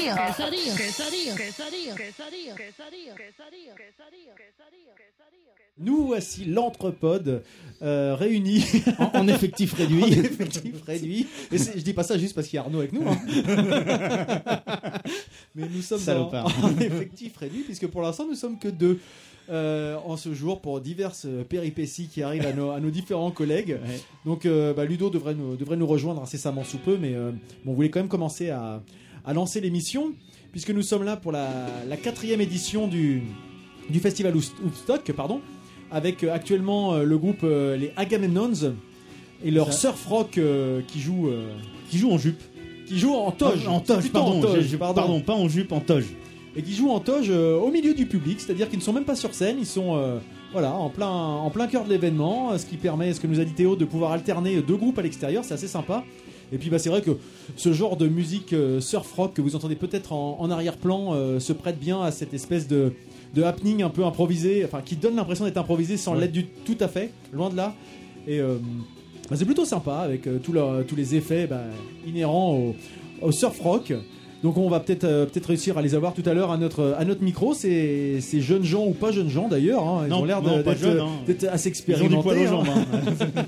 quesadilla, 0.00 0.76
quesadilla, 0.76 1.34
quesadilla, 1.34 1.94
quesadilla, 1.94 2.54
quesadilla, 2.54 3.14
quesadilla, 3.14 3.74
quesadilla, 3.76 4.34
quesadilla, 4.34 5.52
Nous 5.78 6.06
voici 6.06 6.44
l'entrepode 6.44 7.42
euh, 7.82 8.14
réuni 8.14 8.64
en, 8.98 9.28
effectif 9.28 9.74
réduit. 9.74 10.02
en 10.02 10.08
effectif 10.08 10.82
réduit. 10.86 11.26
Et 11.52 11.58
je 11.58 11.80
dis 11.82 11.92
pas 11.92 12.02
ça 12.02 12.18
juste 12.18 12.34
parce 12.34 12.46
qu'il 12.48 12.56
y 12.56 12.58
a 12.58 12.62
Arnaud 12.62 12.80
avec 12.80 12.92
nous. 12.92 13.06
Hein. 13.08 13.16
Mais 15.54 15.68
nous 15.68 15.82
sommes 15.82 16.02
en, 16.08 16.44
en, 16.44 16.78
effectif 16.78 17.36
réduit 17.36 17.62
puisque 17.62 17.86
pour 17.86 18.02
l'instant 18.02 18.26
nous 18.26 18.34
sommes 18.34 18.58
que 18.58 18.68
deux. 18.68 19.00
Euh, 19.50 19.96
en 20.06 20.16
ce 20.16 20.32
jour 20.32 20.60
pour 20.60 20.80
diverses 20.80 21.26
péripéties 21.48 22.06
qui 22.06 22.22
arrivent 22.22 22.46
à 22.46 22.52
nos, 22.52 22.70
à 22.70 22.78
nos 22.78 22.90
différents 22.90 23.32
collègues. 23.32 23.78
Donc 24.24 24.46
euh, 24.46 24.72
bah, 24.72 24.84
Ludo 24.84 25.10
devrait 25.10 25.34
nous, 25.34 25.56
devrait 25.56 25.76
nous 25.76 25.88
rejoindre 25.88 26.22
incessamment 26.22 26.62
sous 26.62 26.78
peu, 26.78 26.96
mais 26.96 27.14
euh, 27.14 27.32
bon, 27.64 27.72
on 27.72 27.74
voulait 27.74 27.90
quand 27.90 27.98
même 27.98 28.08
commencer 28.08 28.50
à, 28.50 28.80
à 29.24 29.32
lancer 29.32 29.60
l'émission, 29.60 30.12
puisque 30.52 30.70
nous 30.70 30.82
sommes 30.82 31.04
là 31.04 31.16
pour 31.16 31.32
la, 31.32 31.48
la 31.88 31.96
quatrième 31.96 32.40
édition 32.40 32.88
du, 32.88 33.22
du 33.88 34.00
festival 34.00 34.34
Woodstock, 34.34 35.12
pardon, 35.12 35.40
avec 35.90 36.24
actuellement 36.24 36.96
le 36.98 37.18
groupe 37.18 37.42
les 37.42 37.92
Agamemnons 37.96 38.74
et 39.44 39.50
leur 39.50 39.72
surf 39.72 40.06
rock 40.06 40.38
qui 40.86 41.00
joue 41.00 41.30
qui 41.90 41.98
joue 41.98 42.12
en 42.12 42.18
jupe. 42.18 42.40
Qui 42.86 42.98
joue 42.98 43.14
en 43.14 43.30
toge. 43.32 43.66
En, 43.66 43.80
toge 43.80 44.10
pardon, 44.10 44.40
pardon, 44.78 45.20
pas 45.20 45.34
en 45.34 45.48
jupe 45.48 45.72
en 45.72 45.80
toge. 45.80 46.06
Et 46.56 46.62
qui 46.62 46.74
jouent 46.74 46.90
en 46.90 46.98
toge 47.00 47.28
euh, 47.30 47.56
au 47.56 47.70
milieu 47.70 47.94
du 47.94 48.06
public, 48.06 48.40
c'est-à-dire 48.40 48.68
qu'ils 48.68 48.80
ne 48.80 48.84
sont 48.84 48.92
même 48.92 49.04
pas 49.04 49.14
sur 49.14 49.32
scène, 49.34 49.56
ils 49.60 49.66
sont 49.66 49.96
euh, 49.96 50.18
voilà, 50.52 50.72
en 50.74 50.88
plein, 50.88 51.08
en 51.08 51.48
plein 51.50 51.68
cœur 51.68 51.84
de 51.84 51.90
l'événement, 51.90 52.58
ce 52.58 52.66
qui 52.66 52.76
permet, 52.76 53.12
ce 53.12 53.20
que 53.20 53.28
nous 53.28 53.38
a 53.38 53.44
dit 53.44 53.52
Théo, 53.52 53.76
de 53.76 53.84
pouvoir 53.84 54.10
alterner 54.10 54.60
deux 54.60 54.74
groupes 54.76 54.98
à 54.98 55.02
l'extérieur, 55.02 55.44
c'est 55.44 55.54
assez 55.54 55.68
sympa. 55.68 56.04
Et 56.52 56.58
puis 56.58 56.70
bah, 56.70 56.78
c'est 56.78 56.88
vrai 56.88 57.02
que 57.02 57.12
ce 57.56 57.72
genre 57.72 57.96
de 57.96 58.08
musique 58.08 58.52
euh, 58.52 58.80
surf 58.80 59.10
rock 59.12 59.34
que 59.34 59.42
vous 59.42 59.56
entendez 59.56 59.76
peut-être 59.76 60.12
en, 60.12 60.50
arrière-plan 60.50 61.38
se 61.38 61.52
prête 61.52 61.78
bien 61.78 62.02
à 62.02 62.10
cette 62.10 62.34
espèce 62.34 62.66
de, 62.66 62.92
de 63.34 63.42
happening 63.42 63.82
un 63.82 63.90
peu 63.90 64.04
improvisé, 64.04 64.64
enfin 64.64 64.82
qui 64.84 64.96
donne 64.96 65.16
l'impression 65.16 65.44
d'être 65.44 65.58
improvisé 65.58 65.96
sans 65.96 66.14
l'être 66.14 66.32
du 66.32 66.46
tout 66.46 66.76
à 66.80 66.88
fait, 66.88 67.12
loin 67.32 67.50
de 67.50 67.56
là. 67.56 67.74
Et 68.26 68.40
bah, 68.40 69.36
c'est 69.36 69.44
plutôt 69.44 69.64
sympa 69.64 69.96
avec 69.98 70.28
tous 70.42 70.96
les 70.96 71.14
effets 71.14 71.46
bah, 71.46 71.62
inhérents 72.06 72.54
au, 72.54 72.74
au 73.22 73.32
surf 73.32 73.58
rock. 73.60 73.92
Donc 74.42 74.56
on 74.56 74.70
va 74.70 74.80
peut-être 74.80 75.04
euh, 75.04 75.26
peut-être 75.26 75.46
réussir 75.46 75.76
à 75.76 75.82
les 75.82 75.94
avoir 75.94 76.14
tout 76.14 76.22
à 76.24 76.32
l'heure 76.32 76.50
à 76.50 76.56
notre 76.56 76.94
à 76.98 77.04
notre 77.04 77.22
micro. 77.22 77.52
Ces, 77.52 78.20
ces 78.20 78.40
jeunes 78.40 78.64
gens 78.64 78.86
ou 78.86 78.92
pas 78.92 79.12
jeunes 79.12 79.28
gens 79.28 79.48
d'ailleurs, 79.48 79.86
hein, 79.86 80.04
ils 80.06 80.14
ont 80.14 80.24
l'air 80.24 80.38
hein. 80.38 80.62
d'être 81.26 81.44
assez 81.44 81.68
expérimentés. 81.68 82.46
Hein. 82.46 82.62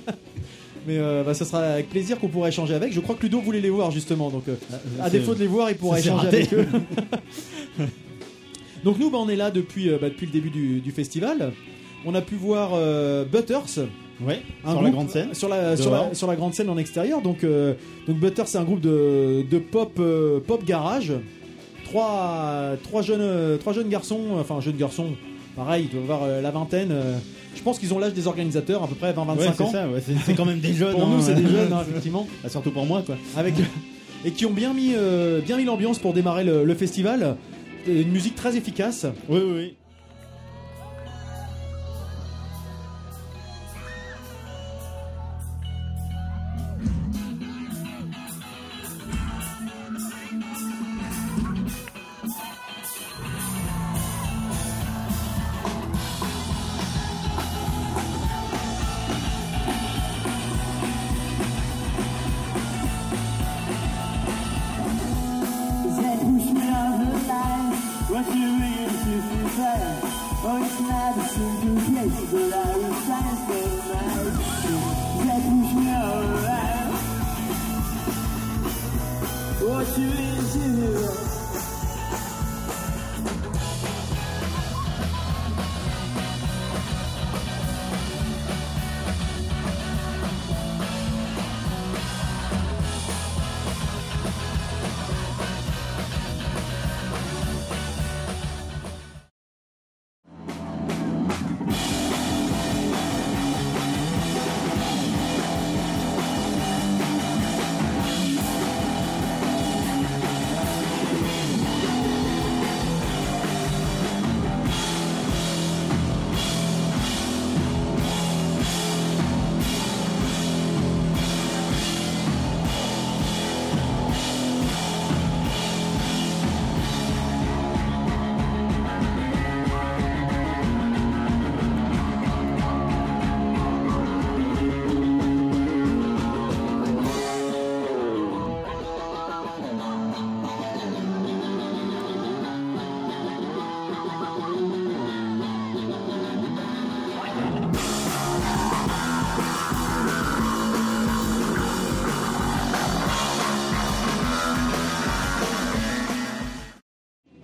Mais 0.86 0.98
euh, 0.98 1.22
bah, 1.24 1.34
ça 1.34 1.44
sera 1.44 1.60
avec 1.60 1.88
plaisir 1.90 2.18
qu'on 2.18 2.28
pourra 2.28 2.48
échanger 2.48 2.74
avec. 2.74 2.92
Je 2.92 3.00
crois 3.00 3.14
que 3.14 3.22
Ludo 3.22 3.40
voulait 3.40 3.60
les 3.60 3.70
voir 3.70 3.90
justement, 3.90 4.30
donc 4.30 4.48
euh, 4.48 4.54
ah, 5.00 5.04
à 5.04 5.10
défaut 5.10 5.34
de 5.34 5.40
les 5.40 5.46
voir, 5.46 5.70
il 5.70 5.76
pourra 5.76 5.98
échanger 5.98 6.26
avec 6.26 6.52
eux. 6.52 6.66
donc 8.84 8.98
nous, 8.98 9.10
bah, 9.10 9.18
on 9.20 9.28
est 9.28 9.36
là 9.36 9.50
depuis 9.50 9.88
bah, 9.90 10.08
depuis 10.08 10.26
le 10.26 10.32
début 10.32 10.50
du, 10.50 10.80
du, 10.80 10.90
festival. 10.90 11.52
On 12.04 12.14
a 12.14 12.20
pu 12.20 12.34
voir 12.34 12.70
Butters 13.26 13.86
Ouais, 14.24 14.40
sur 14.64 14.82
la 14.82 14.90
grande 14.90 15.10
scène. 15.10 15.34
Sur 15.34 15.48
la, 15.48 15.76
sur 15.76 16.26
la, 16.26 16.36
grande 16.36 16.54
scène 16.54 16.68
en 16.68 16.78
extérieur. 16.78 17.22
Donc, 17.22 17.44
euh, 17.44 17.74
donc 18.06 18.18
Butter, 18.18 18.42
c'est 18.46 18.58
un 18.58 18.64
groupe 18.64 18.80
de, 18.80 19.44
de 19.48 19.58
pop, 19.58 19.92
euh, 19.98 20.40
pop 20.40 20.64
garage. 20.64 21.12
Trois, 21.84 22.76
trois, 22.82 23.02
jeunes, 23.02 23.58
trois 23.58 23.72
jeunes 23.72 23.88
garçons, 23.88 24.20
enfin, 24.38 24.60
jeunes 24.60 24.76
garçons, 24.76 25.08
pareil, 25.56 25.88
ils 25.90 25.94
doivent 25.94 26.10
avoir 26.10 26.40
la 26.40 26.50
vingtaine. 26.50 26.92
je 27.54 27.62
pense 27.62 27.78
qu'ils 27.78 27.92
ont 27.94 27.98
l'âge 27.98 28.14
des 28.14 28.26
organisateurs, 28.26 28.82
à 28.82 28.88
peu 28.88 28.94
près 28.94 29.12
20-25 29.12 29.18
ans. 29.18 29.36
C'est 29.36 29.54
ça, 29.54 29.86
c'est 30.24 30.34
quand 30.34 30.44
même 30.44 30.60
des 30.60 30.72
jeunes. 30.72 30.92
pour 30.92 31.06
nous, 31.06 31.16
hein. 31.16 31.22
c'est 31.22 31.34
des 31.34 31.48
jeunes, 31.48 31.72
hein, 31.72 31.84
effectivement. 31.88 32.26
Bah, 32.42 32.48
surtout 32.48 32.70
pour 32.70 32.86
moi, 32.86 33.02
quoi. 33.04 33.16
Avec, 33.36 33.54
et 34.24 34.30
qui 34.30 34.46
ont 34.46 34.52
bien 34.52 34.72
mis, 34.72 34.92
euh, 34.94 35.40
bien 35.40 35.56
mis 35.56 35.64
l'ambiance 35.64 35.98
pour 35.98 36.12
démarrer 36.12 36.44
le, 36.44 36.64
le 36.64 36.74
festival. 36.74 37.36
Une 37.86 38.12
musique 38.12 38.36
très 38.36 38.56
efficace. 38.56 39.06
Oui, 39.28 39.40
oui, 39.44 39.52
oui. 39.56 39.76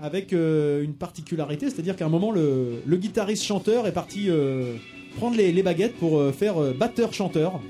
Avec 0.08 0.32
euh, 0.32 0.82
une 0.82 0.94
particularité, 0.94 1.68
c'est-à-dire 1.68 1.94
qu'à 1.94 2.06
un 2.06 2.08
moment, 2.08 2.32
le, 2.32 2.96
guitariste 2.96 3.44
chanteur 3.44 3.86
est 3.86 3.92
parti 3.92 4.26
euh, 4.28 4.74
prendre 5.18 5.36
les, 5.36 5.62
baguettes 5.62 5.96
pour 5.96 6.18
euh, 6.18 6.32
faire 6.32 6.54
batteur-chanteur. 6.74 7.60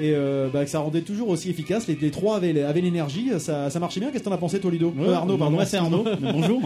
Et 0.00 0.14
bah, 0.52 0.64
ça 0.64 0.78
rendait 0.78 1.00
toujours 1.00 1.28
aussi 1.28 1.50
efficace. 1.50 1.88
Les, 1.88 2.10
trois 2.12 2.36
avaient, 2.36 2.52
l'énergie, 2.52 3.30
ça, 3.38 3.68
marchait 3.80 3.98
bien. 3.98 4.10
Qu'est-ce 4.10 4.22
que 4.22 4.28
t'en 4.28 4.34
as 4.34 4.38
pensé, 4.38 4.60
toi, 4.60 4.70
Ludo? 4.70 4.94
Arnaud, 5.12 5.36
pardon. 5.36 5.56
Moi, 5.56 5.64
c'est 5.64 5.78
Arnaud. 5.78 6.04
bonjour. 6.20 6.62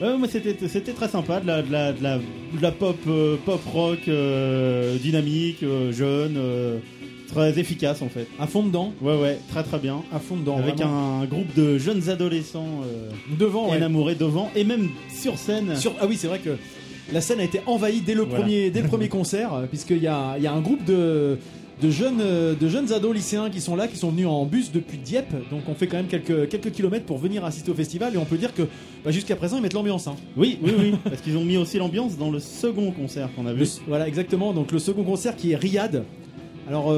c'était 0.30 0.92
très 0.94 1.08
sympa, 1.08 1.40
de 1.40 1.46
la, 1.46 1.92
la, 2.62 2.72
pop, 2.72 2.96
pop 3.44 3.60
rock 3.74 4.08
dynamique, 5.02 5.62
jeune 5.90 6.80
Très 7.34 7.58
efficace 7.58 8.00
en 8.00 8.08
fait. 8.08 8.28
À 8.38 8.46
fond 8.46 8.62
dedans 8.62 8.92
Ouais, 9.02 9.16
ouais, 9.20 9.38
très 9.48 9.64
très 9.64 9.78
bien. 9.78 10.02
À 10.12 10.20
fond 10.20 10.36
dedans. 10.36 10.56
Avec 10.56 10.80
un 10.80 11.24
groupe 11.24 11.52
de 11.56 11.78
jeunes 11.78 12.08
adolescents 12.08 12.82
euh, 12.84 13.10
devant, 13.38 13.70
enamourés 13.70 14.14
devant, 14.14 14.50
et 14.54 14.62
même 14.62 14.88
sur 15.12 15.36
scène. 15.36 15.74
Sur... 15.76 15.94
Ah 16.00 16.06
oui, 16.06 16.16
c'est 16.16 16.28
vrai 16.28 16.38
que 16.38 16.56
la 17.12 17.20
scène 17.20 17.40
a 17.40 17.44
été 17.44 17.60
envahie 17.66 18.00
dès 18.00 18.14
le, 18.14 18.26
premier, 18.26 18.70
dès 18.70 18.82
le 18.82 18.88
premier 18.88 19.08
concert, 19.18 19.52
euh, 19.52 19.66
puisqu'il 19.66 20.02
y 20.02 20.06
a, 20.06 20.38
y 20.38 20.46
a 20.46 20.52
un 20.52 20.60
groupe 20.60 20.84
de, 20.84 21.38
de 21.82 21.90
jeunes, 21.90 22.20
euh, 22.20 22.54
de 22.54 22.68
jeunes 22.68 22.92
ados 22.92 23.14
lycéens 23.14 23.50
qui 23.50 23.60
sont 23.60 23.76
là, 23.76 23.88
qui 23.88 23.96
sont 23.96 24.10
venus 24.10 24.26
en 24.26 24.44
bus 24.46 24.70
depuis 24.72 24.98
Dieppe. 24.98 25.34
Donc 25.50 25.62
on 25.68 25.74
fait 25.74 25.86
quand 25.86 25.96
même 25.96 26.06
quelques, 26.06 26.48
quelques 26.48 26.70
kilomètres 26.70 27.04
pour 27.04 27.18
venir 27.18 27.44
assister 27.44 27.70
au 27.70 27.74
festival. 27.74 28.14
Et 28.14 28.16
on 28.16 28.24
peut 28.24 28.38
dire 28.38 28.54
que 28.54 28.62
bah, 29.04 29.10
jusqu'à 29.10 29.36
présent, 29.36 29.56
ils 29.56 29.62
mettent 29.62 29.74
l'ambiance. 29.74 30.06
Hein. 30.06 30.16
Oui, 30.36 30.58
oui, 30.62 30.72
oui. 30.78 30.94
parce 31.04 31.20
qu'ils 31.20 31.36
ont 31.36 31.44
mis 31.44 31.56
aussi 31.56 31.78
l'ambiance 31.78 32.16
dans 32.16 32.30
le 32.30 32.38
second 32.38 32.92
concert 32.92 33.28
qu'on 33.34 33.46
a 33.46 33.52
vu. 33.52 33.66
voilà, 33.88 34.06
exactement. 34.06 34.52
Donc 34.52 34.72
le 34.72 34.78
second 34.78 35.04
concert 35.04 35.36
qui 35.36 35.52
est 35.52 35.56
Riyad. 35.56 36.04
Alors 36.68 36.92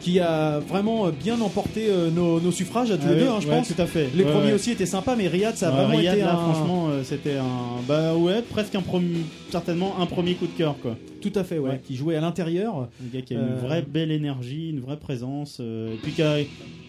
qui 0.00 0.18
a 0.18 0.58
vraiment 0.58 1.10
bien 1.10 1.40
emporté 1.40 1.86
euh, 1.88 2.10
nos, 2.10 2.40
nos 2.40 2.50
suffrages 2.50 2.90
à 2.90 2.96
tous 2.96 3.04
Ah 3.06 3.10
les 3.12 3.14
oui, 3.18 3.20
deux, 3.20 3.28
hein, 3.28 3.38
je 3.40 3.46
ouais, 3.46 3.56
pense. 3.56 3.68
tout 3.72 3.80
à 3.80 3.86
fait. 3.86 4.08
Les 4.16 4.24
Ouais, 4.24 4.32
premiers 4.32 4.46
ouais. 4.48 4.52
aussi 4.54 4.72
étaient 4.72 4.84
sympas, 4.86 5.14
mais 5.14 5.28
Riyad, 5.28 5.54
ça 5.56 5.68
a 5.68 5.70
vraiment 5.70 5.96
Riyad, 5.96 6.14
été 6.16 6.24
là, 6.24 6.32
un. 6.34 6.36
franchement, 6.38 6.88
euh, 6.88 7.04
c'était 7.04 7.36
un. 7.36 7.80
Bah 7.86 8.16
ouais, 8.16 8.42
presque 8.42 8.74
un 8.74 8.80
premier. 8.82 9.18
Certainement 9.50 9.94
un 10.00 10.06
premier 10.06 10.34
coup 10.34 10.46
de 10.48 10.58
cœur, 10.58 10.74
quoi. 10.82 10.96
Tout 11.20 11.30
à 11.36 11.44
fait, 11.44 11.58
ouais. 11.60 11.80
Qui 11.84 11.94
jouait 11.94 12.16
à 12.16 12.20
l'intérieur. 12.20 12.88
Un 13.00 13.14
gars 13.16 13.22
qui 13.22 13.34
a 13.36 13.38
Euh, 13.38 13.46
une 13.54 13.64
vraie 13.64 13.82
belle 13.82 14.10
énergie, 14.10 14.70
une 14.70 14.80
vraie 14.80 14.96
présence, 14.98 15.58
euh, 15.60 15.94
et 15.94 15.96
puis 16.02 16.10
qui 16.10 16.22
a, 16.22 16.38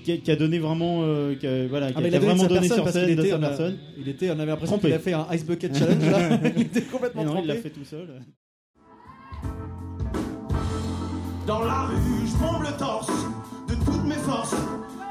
qui 0.04 0.32
a- 0.32 0.34
a 0.34 0.36
donné 0.36 0.58
vraiment, 0.58 1.02
euh, 1.04 1.36
qui 1.36 1.46
a, 1.46 1.68
voilà, 1.68 1.90
qui 1.92 1.94
Ah, 1.98 2.00
a, 2.00 2.02
qui 2.02 2.08
a 2.08 2.10
il 2.10 2.16
a 2.16 2.20
donné 2.20 2.32
de 2.34 2.38
vraiment 2.40 2.48
donné 2.56 2.68
sur 2.68 2.90
scène 2.90 3.06
de 3.16 3.20
était, 3.22 3.30
sa 3.30 3.36
a- 3.36 3.40
personne. 3.40 3.78
il 4.00 4.10
était, 4.10 4.30
on 4.32 4.40
avait 4.40 4.46
l'impression 4.48 4.80
qu'il 4.80 4.92
a 4.92 4.98
fait 4.98 5.14
un 5.14 5.28
Ice 5.34 5.46
Bucket 5.46 5.78
Challenge 5.78 6.10
là. 6.10 6.40
il 6.56 6.62
était 6.64 6.82
complètement 6.82 7.26
non, 7.26 7.36
il 7.44 7.48
l'a 7.48 7.56
fait 7.58 7.70
tout 7.70 7.86
seul. 7.86 8.08
Dans 11.46 11.64
la 11.64 11.82
rue, 11.82 12.26
je 12.26 12.38
bombe 12.38 12.64
le 12.64 12.72
torse 12.78 13.12
de 13.68 13.76
toutes 13.76 14.06
mes 14.06 14.16
forces. 14.16 14.56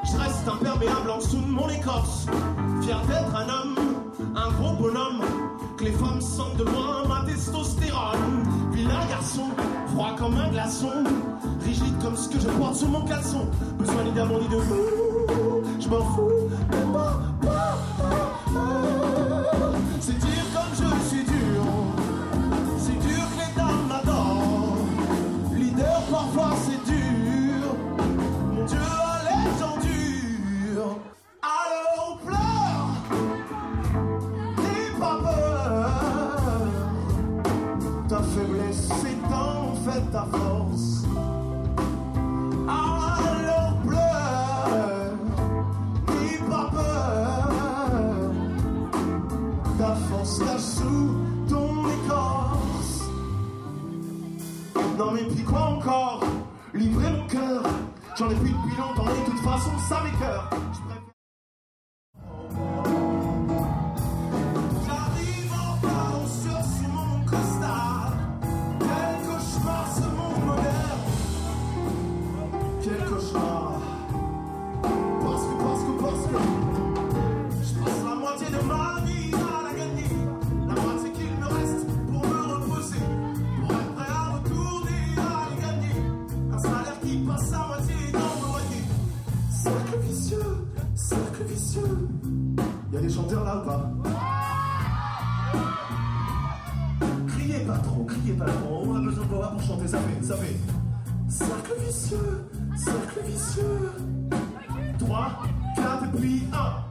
Je 0.05 0.17
reste 0.17 0.49
imperméable 0.49 1.11
en 1.11 1.19
dessous 1.19 1.41
de 1.41 1.51
mon 1.51 1.69
écorce. 1.69 2.27
Fier 2.81 2.97
d'être 3.07 3.37
un 3.37 3.49
homme, 3.49 3.77
un 4.35 4.51
gros 4.53 4.73
bonhomme. 4.77 5.21
Que 5.77 5.85
les 5.85 5.93
femmes 5.93 6.23
sentent 6.23 6.57
de 6.57 6.65
loin 6.65 7.07
ma 7.07 7.27
testostérone. 7.27 8.45
Vilain 8.73 9.07
garçon, 9.11 9.51
froid 9.89 10.15
comme 10.17 10.39
un 10.39 10.49
glaçon. 10.49 11.05
Rigide 11.65 11.99
comme 12.03 12.17
ce 12.17 12.29
que 12.31 12.41
je 12.41 12.49
porte 12.49 12.77
sous 12.77 12.89
mon 12.89 13.03
caleçon. 13.03 13.47
Besoin 13.79 14.05
ni 14.05 14.13
d'amour 14.13 14.41
ni 14.41 14.49
de 14.49 14.57
vous. 14.57 15.63
Je 15.81 15.89
m'en 15.89 16.03
fous. 16.03 16.31
moi, 16.87 17.21
moi, 17.43 17.53
moi. 18.53 18.73
C'est 20.01 20.19
parfois 26.35 26.57
c'est 26.65 26.83
dur. 26.91 27.77
Mon 28.53 28.65
Dieu, 28.65 28.79
allez, 28.79 29.51
j'en 29.59 29.77
dure. 29.81 30.99
Alors 31.43 32.19
pleure. 32.25 32.89
N'aie 34.57 34.93
pas 34.99 35.17
peur. 35.23 35.91
Ta 38.09 38.19
faiblesse 38.23 38.91
est 38.91 39.35
en 39.35 39.75
fait 39.85 40.05
ta 40.11 40.25
force. 40.31 41.05
Alors 42.69 43.75
pleure. 43.87 45.13
N'aie 46.09 46.41
pas 46.49 46.71
peur. 46.73 47.49
Ta 49.79 49.95
force 50.09 50.39
cache 50.39 50.72
Non 54.99 55.13
mais 55.13 55.23
puis 55.23 55.43
quoi 55.43 55.61
encore 55.61 56.21
Livrer 56.75 57.11
mon 57.11 57.27
cœur. 57.27 57.63
J'en 58.19 58.31
ai 58.31 58.35
plus 58.35 58.51
depuis 58.51 58.77
longtemps 58.77 59.11
et 59.11 59.21
de 59.21 59.31
toute 59.31 59.41
façon 59.41 59.71
ça 59.89 60.03
m'écœure 60.05 60.51
cercle 91.73 91.89
vicieux 91.89 92.09
Y'a 92.93 93.01
des 93.01 93.09
chanteurs 93.09 93.45
là 93.45 93.57
ou 93.57 93.67
pas 93.67 93.91
Criez 97.29 97.61
pas 97.61 97.79
trop, 97.79 98.05
criez 98.05 98.35
pas 98.35 98.45
trop. 98.45 98.85
On 98.87 98.97
a 98.97 99.01
besoin 99.01 99.25
de 99.25 99.31
voix 99.31 99.49
pour 99.49 99.63
chanter, 99.63 99.89
ça 99.89 99.99
fait, 99.99 100.25
ça 100.25 100.37
fait. 100.37 100.57
Cercle 101.29 101.73
vicieux, 101.87 102.49
cercle 102.77 103.21
vicieux. 103.27 103.91
3, 104.99 105.43
4 105.77 106.05
et 106.05 106.19
puis 106.19 106.43
1 106.53 106.82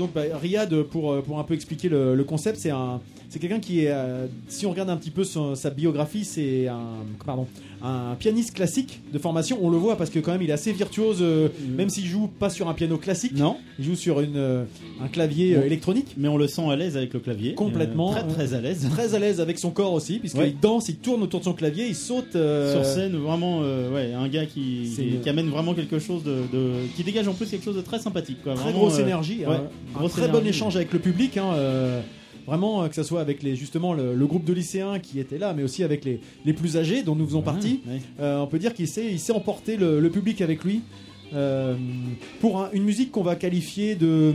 Donc 0.00 0.14
bah, 0.14 0.22
Riyad, 0.40 0.82
pour, 0.84 1.12
euh, 1.12 1.20
pour 1.20 1.38
un 1.38 1.44
peu 1.44 1.52
expliquer 1.52 1.90
le 1.90 2.24
concept, 2.24 2.58
c'est 2.58 2.70
un, 2.70 3.02
c'est 3.30 3.38
quelqu'un 3.38 3.60
qui 3.60 3.84
est, 3.84 3.90
euh, 3.90 4.26
si 4.48 4.66
on 4.66 4.70
regarde 4.70 4.90
un 4.90 4.96
petit 4.98 5.10
peu 5.10 5.24
son- 5.24 5.54
sa 5.54 5.70
biographie, 5.70 6.24
c'est 6.24 6.66
un, 6.68 6.80
pardon, 7.24 7.46
un 7.82 8.14
pianiste 8.18 8.52
classique 8.52 9.00
de 9.10 9.18
formation. 9.18 9.56
On 9.62 9.70
le 9.70 9.78
voit 9.78 9.96
parce 9.96 10.10
que 10.10 10.18
quand 10.18 10.32
même 10.32 10.42
il 10.42 10.50
est 10.50 10.52
assez 10.52 10.72
virtuose, 10.72 11.18
euh, 11.22 11.48
même 11.76 11.88
s'il 11.88 12.04
joue 12.06 12.26
pas 12.26 12.50
sur 12.50 12.68
un 12.68 12.74
piano 12.74 12.98
classique, 12.98 13.32
Non, 13.38 13.56
il 13.78 13.86
joue 13.86 13.94
sur 13.96 14.20
une, 14.20 14.36
euh, 14.36 14.64
un 15.02 15.08
clavier 15.08 15.54
Bon. 15.54 15.62
électronique. 15.62 16.08
mais 16.18 16.28
on 16.28 16.36
le 16.36 16.46
sent 16.48 16.68
à 16.68 16.76
l'aise 16.76 16.96
avec 16.98 17.14
le 17.14 17.20
clavier. 17.20 17.54
Complètement. 17.54 18.10
Très 18.10 18.26
très 18.26 18.52
à 18.54 18.60
l'aise. 18.60 18.86
Très 18.90 19.14
à 19.14 19.18
l'aise 19.18 19.40
avec 19.40 19.58
son 19.58 19.70
corps 19.70 19.92
aussi, 19.94 20.18
puisqu'il 20.18 20.40
Ouais. 20.40 20.54
danse, 20.60 20.88
il 20.90 20.96
tourne 20.96 21.22
autour 21.22 21.40
de 21.40 21.44
son 21.46 21.54
clavier, 21.54 21.86
il 21.86 21.94
saute. 21.94 22.32
Sur 22.32 22.84
scène, 22.84 23.16
vraiment, 23.16 23.60
ouais, 23.60 24.12
un 24.12 24.28
gars 24.28 24.44
qui, 24.46 24.90
amène 25.26 25.48
vraiment 25.48 25.72
quelque 25.74 25.98
chose 26.00 26.24
de, 26.24 26.42
de- 26.52 26.72
qui 26.96 27.04
dégage 27.04 27.28
en 27.28 27.34
plus 27.34 27.46
quelque 27.48 27.64
chose 27.64 27.76
de 27.76 27.80
très 27.82 28.00
sympathique, 28.00 28.42
quoi. 28.42 28.54
Très 28.54 28.64
Vraiment, 28.64 28.78
grosse 28.80 28.98
énergie, 28.98 29.46
ouais, 29.46 29.54
hein. 29.54 29.62
un 30.04 30.08
très 30.08 30.26
bon 30.28 30.44
échange 30.44 30.74
avec 30.76 30.92
le 30.92 30.98
public. 30.98 31.36
hein, 31.36 31.52
vraiment, 32.50 32.82
euh, 32.82 32.88
que 32.88 32.94
ce 32.96 33.02
soit 33.04 33.20
avec 33.20 33.42
les, 33.42 33.54
justement 33.56 33.94
le, 33.94 34.14
le 34.14 34.26
groupe 34.26 34.44
de 34.44 34.52
lycéens 34.52 34.98
qui 34.98 35.20
étaient 35.20 35.38
là, 35.38 35.54
mais 35.56 35.62
aussi 35.62 35.84
avec 35.84 36.04
les, 36.04 36.20
les 36.44 36.52
plus 36.52 36.76
âgés 36.76 37.02
dont 37.02 37.14
nous 37.14 37.26
faisons 37.26 37.42
partie. 37.42 37.80
Ouais, 37.86 37.94
ouais. 37.94 38.00
Euh, 38.20 38.40
on 38.40 38.46
peut 38.48 38.58
dire 38.58 38.74
qu'il 38.74 38.88
sait, 38.88 39.06
il 39.10 39.20
sait 39.20 39.32
emporter 39.32 39.76
le, 39.76 40.00
le 40.00 40.10
public 40.10 40.40
avec 40.40 40.64
lui 40.64 40.80
euh, 41.34 41.74
pour 42.40 42.60
un- 42.60 42.70
une 42.72 42.82
musique 42.84 43.10
qu'on 43.12 43.22
va 43.22 43.36
qualifier 43.36 43.94
de. 43.94 44.34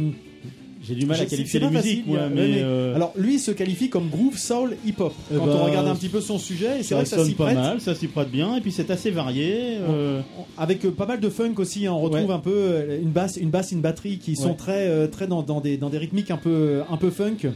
J'ai 0.87 0.93
du 0.93 1.07
mal 1.07 1.19
à 1.19 1.25
qualifier 1.25 1.59
les 1.59 1.65
pas 1.65 1.71
musiques, 1.71 1.99
facile, 2.05 2.11
moi, 2.13 2.19
a- 2.21 2.29
mais, 2.29 2.47
mais- 2.47 2.61
euh, 2.61 2.95
Alors 2.95 3.11
lui 3.17 3.39
se 3.39 3.49
qualifie 3.49 3.89
comme 3.89 4.07
groove 4.07 4.37
soul 4.37 4.77
hip 4.85 4.93
hop. 4.99 5.13
Eh 5.33 5.35
Quand 5.35 5.45
ben, 5.47 5.51
on 5.59 5.65
regarde 5.65 5.87
un 5.87 5.95
petit 5.95 6.09
peu 6.09 6.21
son 6.21 6.37
sujet, 6.37 6.79
et 6.79 6.83
c'est 6.83 6.93
vrai 6.93 7.03
que 7.05 7.09
ça 7.09 7.25
s'y 7.25 7.33
pas 7.33 7.45
prête. 7.45 7.57
mal, 7.57 7.81
ça 7.81 7.95
s'y 7.95 8.05
prête 8.05 8.29
bien, 8.29 8.55
et 8.55 8.61
puis 8.61 8.71
c'est 8.71 8.91
assez 8.91 9.09
varié. 9.09 9.77
euh, 9.89 10.21
Avec 10.59 10.81
pas 10.91 11.07
mal 11.07 11.19
de 11.19 11.29
funk 11.29 11.55
aussi, 11.57 11.87
hein, 11.87 11.91
on 11.93 11.99
retrouve 12.01 12.27
Ouais. 12.29 12.33
un 12.35 12.39
peu 12.39 12.85
une 13.01 13.09
basse, 13.09 13.37
une 13.37 13.49
basse, 13.49 13.71
une 13.71 13.81
batterie 13.81 14.19
qui 14.19 14.35
sont 14.35 14.53
très, 14.53 15.07
très 15.07 15.25
dans, 15.25 15.41
dans 15.41 15.59
des, 15.59 15.77
dans 15.77 15.89
des 15.89 15.97
rythmiques 15.97 16.29
un 16.29 16.37
peu, 16.37 16.81
un 16.87 16.97
peu 16.97 17.09
funk. 17.09 17.49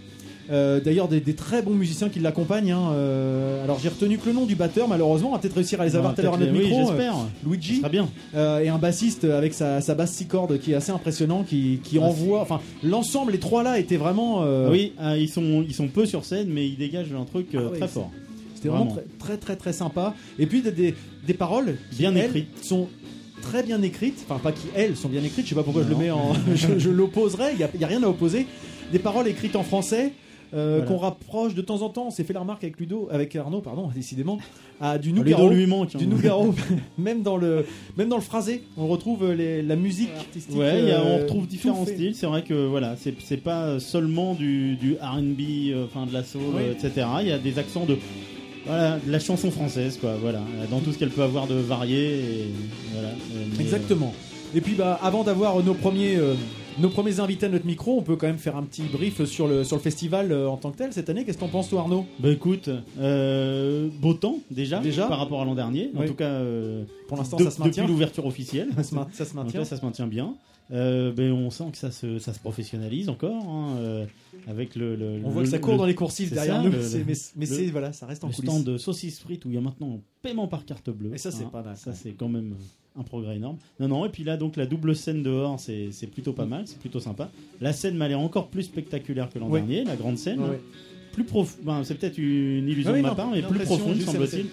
Euh, 0.51 0.79
D'ailleurs, 0.79 1.07
des, 1.07 1.19
des 1.19 1.35
très 1.35 1.61
bons 1.61 1.73
musiciens 1.75 2.09
qui 2.09 2.19
l'accompagnent. 2.19 2.71
hein, 2.71 2.91
euh, 2.93 3.63
alors, 3.63 3.79
j'ai 3.79 3.89
retenu 3.89 4.17
que 4.17 4.25
le 4.27 4.33
nom 4.33 4.45
du 4.45 4.55
batteur, 4.55 4.87
malheureusement, 4.87 5.29
on 5.29 5.33
va 5.33 5.39
peut-être 5.39 5.53
réussir 5.55 5.79
à 5.79 5.85
les 5.85 5.95
avoir 5.95 6.13
on 6.13 6.15
tout 6.15 6.21
à 6.21 6.23
l'heure 6.23 6.33
à 6.33 6.37
notre 6.37 6.51
les- 6.51 6.59
micro. 6.63 6.91
Oui, 6.91 6.97
euh, 6.99 7.11
Luigi 7.47 7.75
sera 7.77 7.89
bien. 7.89 8.07
et 8.33 8.69
un 8.69 8.77
bassiste 8.79 9.25
avec 9.25 9.53
sa, 9.53 9.81
sa 9.81 9.93
basse 9.95 10.13
six 10.13 10.25
cordes 10.25 10.57
qui 10.59 10.71
est 10.71 10.75
assez 10.75 10.91
impressionnant, 10.91 11.43
qui, 11.43 11.79
qui 11.83 11.97
Ah, 11.99 12.05
envoie. 12.05 12.41
Enfin, 12.41 12.59
l'ensemble, 12.83 13.31
les 13.33 13.39
trois 13.39 13.61
là 13.63 13.77
étaient 13.79 13.97
vraiment. 13.97 14.41
Ah 14.41 14.69
oui, 14.71 14.93
ah, 14.97 15.17
ils 15.17 15.29
sont 15.29 15.63
ils 15.67 15.73
sont 15.75 15.87
peu 15.87 16.05
sur 16.05 16.25
scène, 16.25 16.47
mais 16.49 16.67
ils 16.67 16.77
dégagent 16.77 17.13
un 17.13 17.25
truc 17.25 17.47
Ah 17.53 17.59
oui, 17.71 17.77
très 17.77 17.87
fort. 17.87 18.09
C'était 18.55 18.69
vraiment, 18.69 18.85
Vraiment. 18.85 19.01
très, 19.19 19.27
très 19.35 19.37
très 19.37 19.55
très 19.55 19.73
sympa. 19.73 20.15
Et 20.37 20.45
puis 20.47 20.61
des, 20.61 20.71
des, 20.71 20.93
des 21.25 21.33
paroles 21.33 21.77
qui, 21.91 21.99
Bien 21.99 22.15
écrites. 22.15 22.61
sont 22.63 22.87
très 23.41 23.63
bien 23.63 23.81
écrites. 23.83 24.25
Enfin, 24.27 24.39
pas 24.39 24.51
qui 24.51 24.67
elles 24.75 24.97
sont 24.97 25.07
bien 25.09 25.23
écrites. 25.23 25.45
Je 25.45 25.49
sais 25.49 25.55
pas 25.55 25.63
pourquoi 25.63 25.83
je 25.83 25.89
le 25.89 25.95
mets 25.95 26.11
en. 26.11 26.33
je 26.55 26.77
je 26.79 26.89
l'opposerais. 26.89 27.51
Il 27.53 27.59
y 27.59 27.63
a, 27.63 27.69
il 27.73 27.79
y 27.79 27.83
a 27.83 27.87
rien 27.87 28.03
à 28.03 28.07
opposer. 28.07 28.47
Des 28.91 28.99
paroles 28.99 29.27
écrites 29.27 29.55
en 29.55 29.63
français. 29.63 30.11
Euh, 30.53 30.77
Voilà. 30.79 30.85
qu'on 30.91 30.97
rapproche 30.97 31.53
de 31.55 31.61
temps 31.61 31.81
en 31.81 31.89
temps, 31.89 32.07
on 32.07 32.11
s'est 32.11 32.23
fait 32.23 32.33
la 32.33 32.39
remarque 32.39 32.63
avec 32.63 32.79
Ludo, 32.79 33.07
avec 33.11 33.35
Arnaud, 33.35 33.61
pardon, 33.61 33.89
décidément, 33.95 34.37
à 34.81 34.97
du 34.97 35.09
Ludo 35.09 35.23
Nougaro, 35.23 35.49
lui 35.49 35.65
manque. 35.67 35.95
hein. 35.95 35.97
du 35.99 36.07
Nougaro, 36.07 36.53
même 36.97 37.21
dans 37.21 37.37
le, 37.37 37.65
même 37.97 38.09
dans 38.09 38.15
le 38.17 38.21
phrasé, 38.21 38.63
on 38.77 38.87
retrouve 38.87 39.31
les- 39.33 39.61
la 39.61 39.75
musique 39.75 40.09
artistique. 40.17 40.55
Ouais, 40.57 40.79
il 40.81 40.87
y 40.87 40.91
a- 40.91 41.01
euh, 41.01 41.17
on 41.19 41.21
retrouve 41.23 41.47
différents 41.47 41.85
fait. 41.85 41.93
styles. 41.95 42.15
C'est 42.15 42.25
vrai 42.27 42.43
que 42.43 42.67
voilà, 42.67 42.95
c'est 42.97 43.13
c'est 43.23 43.37
pas 43.37 43.79
seulement 43.79 44.33
du, 44.33 44.75
du 44.75 44.93
R&B, 44.95 45.71
euh, 45.71 45.85
enfin 45.85 46.05
de 46.05 46.13
la 46.13 46.23
soul, 46.23 46.41
Oui. 46.55 46.61
euh, 46.63 46.71
etc. 46.73 47.05
Il 47.21 47.27
y 47.27 47.31
a 47.31 47.37
des 47.37 47.59
accents 47.59 47.85
de 47.85 47.97
voilà, 48.65 48.99
de 49.05 49.11
la 49.11 49.19
chanson 49.19 49.49
française, 49.51 49.97
quoi. 49.99 50.15
Voilà, 50.21 50.39
euh, 50.39 50.65
dans 50.69 50.79
tout 50.79 50.91
ce 50.91 50.97
qu'elle 50.97 51.09
peut 51.09 51.23
avoir 51.23 51.47
de 51.47 51.55
varié. 51.55 52.19
Et, 52.19 52.45
voilà. 52.93 53.07
Euh, 53.09 53.45
mais, 53.57 53.63
Exactement. 53.63 54.13
Et 54.55 54.61
puis 54.61 54.73
bah 54.73 54.99
avant 55.01 55.23
d'avoir 55.23 55.61
nos 55.63 55.73
premiers 55.75 56.15
euh, 56.17 56.33
nos 56.81 56.89
premiers 56.89 57.19
invités 57.19 57.45
à 57.45 57.49
notre 57.49 57.65
micro, 57.65 57.97
on 57.97 58.01
peut 58.01 58.15
quand 58.15 58.27
même 58.27 58.37
faire 58.37 58.55
un 58.55 58.63
petit 58.63 58.83
brief 58.83 59.23
sur 59.25 59.47
le 59.47 59.63
sur 59.63 59.75
le 59.75 59.81
festival 59.81 60.31
euh, 60.31 60.47
en 60.49 60.57
tant 60.57 60.71
que 60.71 60.77
tel 60.77 60.93
cette 60.93 61.09
année. 61.09 61.25
Qu'est-ce 61.25 61.37
que 61.37 61.43
t'en 61.43 61.49
penses 61.49 61.69
toi 61.69 61.81
Arnaud? 61.81 62.05
Bah 62.19 62.29
écoute, 62.29 62.69
euh, 62.99 63.89
beau 63.99 64.13
temps 64.13 64.39
déjà, 64.51 64.79
Déjà? 64.79 65.07
par 65.07 65.19
rapport 65.19 65.41
à 65.41 65.45
l'an 65.45 65.55
dernier. 65.55 65.91
En 65.95 66.01
Oui. 66.01 66.07
tout 66.07 66.13
cas, 66.15 66.25
euh, 66.29 66.83
Pour 67.07 67.17
l'instant 67.17 67.37
ça 67.37 67.51
se 67.51 67.59
maintient? 67.61 67.83
depuis 67.83 67.91
l'ouverture 67.93 68.25
officielle. 68.25 68.69
Ça 68.75 68.83
se, 68.83 68.89
ça 68.89 69.25
maintient? 69.35 69.65
ça 69.65 69.77
se 69.77 69.85
maintient 69.85 70.07
bien. 70.07 70.35
Euh, 70.71 71.11
ben, 71.11 71.31
on 71.31 71.49
sent 71.49 71.63
que 71.71 71.77
ça 71.79 71.89
se, 71.89 72.19
ça 72.19 72.31
se 72.31 72.39
professionnalise 72.39 73.09
encore, 73.09 73.43
hein, 73.49 74.05
avec 74.47 74.75
le, 74.75 74.95
le- 74.95 75.19
On 75.23 75.29
voit 75.29 75.41
le- 75.41 75.47
que 75.47 75.51
ça 75.51 75.59
court 75.59 75.73
le- 75.73 75.77
dans 75.79 75.85
les 75.85 75.95
coursives 75.95 76.33
derrière 76.33 76.63
nous. 76.63 76.71
mais 77.35 77.47
voilà, 77.71 77.93
ça 77.93 78.05
reste 78.05 78.23
en 78.23 78.27
le 78.27 78.33
coulisses. 78.33 78.49
stand 78.51 78.63
de 78.63 78.77
saucisses 78.77 79.19
frites 79.19 79.45
où 79.45 79.49
il 79.49 79.55
y 79.55 79.57
a 79.57 79.61
maintenant 79.61 79.99
paiement 80.21 80.47
par 80.47 80.65
carte 80.65 80.89
bleue. 80.89 81.11
Et 81.13 81.17
ça, 81.17 81.31
c'est 81.31 81.43
Hein, 81.43 81.49
pas 81.51 81.61
mal. 81.63 81.77
Ça, 81.77 81.93
c'est 81.93 82.11
quand 82.11 82.29
même 82.29 82.55
un 82.97 83.03
progrès 83.03 83.35
énorme. 83.37 83.57
Non, 83.79 83.87
non, 83.87 84.05
et 84.05 84.09
puis 84.09 84.23
là, 84.23 84.35
donc 84.37 84.55
la 84.57 84.65
double 84.65 84.95
scène 84.95 85.23
dehors, 85.23 85.59
c'est 85.59 85.89
plutôt 86.11 86.33
pas 86.33 86.45
mal, 86.45 86.63
c'est 86.65 86.79
plutôt 86.79 86.99
sympa. 86.99 87.29
La 87.61 87.73
scène 87.73 87.95
m'a 87.95 88.07
l'air 88.07 88.19
encore 88.19 88.47
plus 88.47 88.63
spectaculaire 88.63 89.29
que 89.29 89.39
l'an 89.39 89.49
Ouais. 89.49 89.59
dernier, 89.61 89.83
la 89.85 89.95
grande 89.95 90.17
scène. 90.17 90.39
Ouais. 90.41 90.59
Plus 91.13 91.23
prof... 91.23 91.57
ben, 91.63 91.83
c'est 91.83 91.95
peut-être 91.95 92.17
une 92.17 92.67
illusion 92.67 92.91
Ah 92.93 92.97
de 92.97 93.01
ma 93.01 93.09
non, 93.09 93.15
part, 93.15 93.31
mais 93.31 93.41
plus 93.41 93.59
profonde, 93.59 93.99
semble-t-il. 94.01 94.45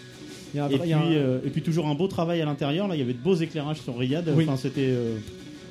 Et 0.54 0.58
un- 0.92 1.02
euh, 1.12 1.40
et 1.44 1.50
puis 1.50 1.60
toujours 1.60 1.86
un 1.86 1.94
beau 1.94 2.08
travail 2.08 2.40
à 2.40 2.46
l'intérieur. 2.46 2.88
Là, 2.88 2.94
il 2.94 2.98
y 2.98 3.02
avait 3.02 3.12
de 3.12 3.18
beaux 3.18 3.34
éclairages 3.34 3.80
sur 3.82 3.98
Riyad. 3.98 4.26
Oui. 4.34 4.44
Enfin, 4.44 4.56
c'était. 4.56 4.86
euh, 4.88 5.18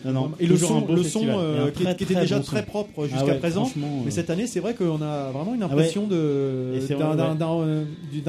Non, 0.05 0.11
non, 0.13 0.31
et 0.39 0.45
le 0.45 0.55
son, 0.57 0.85
le 0.87 1.03
son 1.03 1.25
euh, 1.27 1.65
Et 1.65 1.67
un 1.67 1.71
qui, 1.71 1.83
très, 1.83 1.95
qui 1.95 2.03
était 2.03 2.13
très 2.13 2.23
déjà 2.23 2.37
bon 2.37 2.43
très 2.43 2.63
propre 2.63 2.91
Ah 3.03 3.07
jusqu'à 3.07 3.25
ouais, 3.25 3.39
présent. 3.39 3.69
Mais 3.75 3.83
euh, 3.85 4.11
cette 4.11 4.29
année, 4.29 4.45
c'est 4.45 4.59
vrai 4.59 4.75
qu'on 4.75 5.01
a 5.01 5.31
vraiment 5.31 5.55
une 5.55 5.63
Ah 5.63 5.65
impression 5.65 6.03
d'un 6.03 6.15
ouais. 6.15 6.21
euh, 6.21 6.79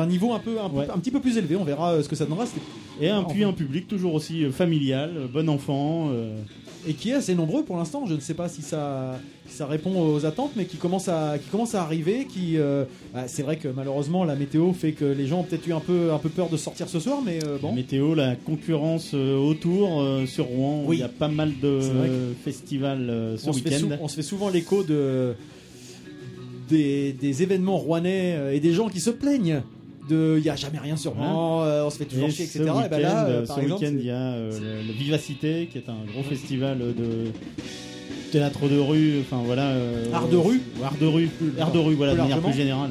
niveau 0.07 0.33
un 0.33 0.39
peu 0.39 0.59
un, 0.61 0.71
peu- 0.71 0.77
Ouais. 0.79 0.87
un 0.93 0.99
petit 0.99 1.11
peu 1.11 1.21
plus 1.21 1.37
élevé. 1.37 1.57
On 1.57 1.65
verra 1.65 1.93
euh, 1.93 2.03
ce 2.03 2.09
que 2.09 2.17
ça 2.17 2.25
donnera. 2.25 2.45
Et 3.01 3.11
un, 3.11 3.25
puis 3.25 3.45
un 3.45 3.53
public 3.53 3.89
toujours 3.89 4.15
aussi 4.15 4.45
euh, 4.45 4.51
familial, 4.51 5.11
euh, 5.17 5.27
bon 5.33 5.49
enfant. 5.51 6.09
Et 6.89 6.95
qui 6.95 7.11
est 7.11 7.15
assez 7.15 7.35
nombreux 7.35 7.65
pour 7.65 7.77
l'instant. 7.77 8.07
Je 8.07 8.15
ne 8.15 8.21
sais 8.21 8.35
pas 8.35 8.49
si 8.49 8.63
ça, 8.63 9.19
si 9.49 9.57
ça 9.57 9.67
répond 9.67 10.01
aux 10.01 10.25
attentes, 10.25 10.53
mais 10.57 10.67
qui 10.67 10.77
commence 10.77 11.09
à, 11.09 11.37
qui 11.37 11.49
commence 11.49 11.75
à 11.75 11.83
arriver. 11.83 12.27
Qui, 12.33 12.59
euh, 12.59 12.85
bah, 13.13 13.25
c'est 13.27 13.43
vrai 13.43 13.57
que 13.57 13.67
malheureusement 13.67 14.23
la 14.25 14.37
météo 14.37 14.73
fait 14.73 14.93
que 14.93 15.05
les 15.05 15.27
gens 15.27 15.41
ont 15.41 15.43
peut-être 15.43 15.67
eu 15.67 15.73
un 15.73 15.81
peu, 15.81 16.13
un 16.13 16.19
peu 16.19 16.29
peur 16.29 16.49
de 16.49 16.57
sortir 16.57 16.89
ce 16.89 17.01
soir, 17.01 17.19
mais 17.27 17.41
euh, 17.45 17.55
La 17.55 17.59
bon. 17.59 17.73
météo, 17.73 18.15
la 18.15 18.37
concurrence 18.37 19.11
euh, 19.15 19.37
autour 19.37 20.05
sur 20.29 20.45
Rouen, 20.45 20.85
Oui. 20.87 20.99
il 20.99 21.01
y 21.01 21.03
a 21.03 21.09
pas 21.09 21.27
mal 21.29 21.53
de 21.61 21.81
festivals 22.45 23.35
ce 23.37 23.49
on 23.49 23.53
se, 23.53 23.61
fait 23.61 23.71
sou- 23.79 23.87
week-end. 23.87 23.99
on 24.03 24.09
se 24.09 24.15
fait 24.17 24.23
souvent 24.23 24.49
l'écho 24.49 24.85
de 24.85 25.35
des, 26.69 27.13
des 27.13 27.43
événements 27.43 27.77
rouennais 27.79 28.55
et 28.55 28.61
des 28.61 28.73
gens 28.73 28.89
qui 28.89 29.01
se 29.01 29.11
plaignent 29.11 29.63
de 30.09 30.37
il 30.39 30.45
y 30.45 30.51
a 30.51 30.57
jamais 30.57 30.79
rien 30.79 30.97
sur 30.97 31.13
Rouen, 31.13 31.63
euh, 31.65 31.85
on 31.85 31.91
se 31.91 31.99
fait 31.99 32.05
toujours 32.05 32.29
Et 32.29 32.31
chier, 32.33 32.45
etc. 32.45 32.61
Et 32.85 32.89
ben 32.89 32.99
là, 33.01 33.27
euh, 33.27 33.47
par 33.47 33.57
ce 33.57 33.63
exemple, 33.63 33.83
week-end, 33.85 33.97
il 33.99 34.07
y 34.07 34.11
a 34.11 34.15
euh, 34.33 34.51
le, 34.83 34.87
le 34.89 34.93
Vivacité, 34.93 35.69
qui 35.71 35.79
est 35.79 35.89
un 35.89 36.11
gros 36.13 36.23
festival 36.23 36.79
de 36.79 37.31
théâtre 38.33 38.69
de 38.69 38.79
rue, 38.79 39.21
enfin 39.21 39.43
voilà. 39.45 39.69
euh, 39.71 40.13
Art 40.13 40.29
de 40.29 40.37
rue 40.37 40.61
Art 40.83 40.97
de 41.01 41.07
rue, 41.07 41.29
art 41.61 41.73
de 41.73 41.79
rue, 41.79 41.95
voilà, 41.95 42.13
de 42.13 42.19
manière 42.19 42.37
largement. 42.37 42.51
plus 42.53 42.59
générale, 42.59 42.91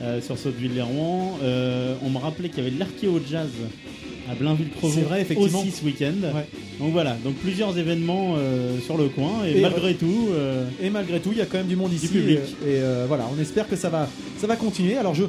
euh, 0.00 0.20
sur 0.20 0.36
Sotteville-les-Rouen. 0.38 1.38
Euh, 1.42 1.94
on 2.04 2.10
me 2.10 2.18
rappelait 2.18 2.48
qu'il 2.48 2.58
y 2.58 2.66
avait 2.66 2.74
de 2.74 2.78
l'archéo 2.80 3.20
jazz 3.30 3.48
à 4.30 4.34
Blainville-Crevaux 4.34 4.92
C'est 4.94 5.02
vrai, 5.02 5.20
effectivement. 5.22 5.60
aussi 5.60 5.70
ce 5.72 5.84
week-end. 5.84 6.14
Ouais. 6.34 6.46
Donc 6.78 6.92
voilà, 6.92 7.16
donc 7.24 7.34
plusieurs 7.36 7.76
événements 7.76 8.34
euh, 8.38 8.78
sur 8.80 8.96
le 8.96 9.08
coin, 9.08 9.44
et, 9.46 9.58
Et, 9.58 9.60
malgré 9.60 9.94
tout. 9.94 10.28
euh, 10.32 10.66
Et 10.80 10.90
malgré 10.90 11.20
tout, 11.20 11.30
il 11.32 11.38
y 11.38 11.42
a 11.42 11.46
quand 11.46 11.58
même 11.58 11.66
du 11.66 11.76
monde 11.76 11.92
ici. 11.92 12.08
public. 12.08 12.38
Et, 12.64 12.70
et, 12.70 12.80
euh, 12.80 13.04
voilà, 13.08 13.24
on 13.36 13.40
espère 13.40 13.68
que 13.68 13.76
ça 13.76 13.88
va, 13.90 14.08
ça 14.38 14.46
va 14.46 14.56
continuer. 14.56 14.96
Alors 14.96 15.14
je, 15.14 15.24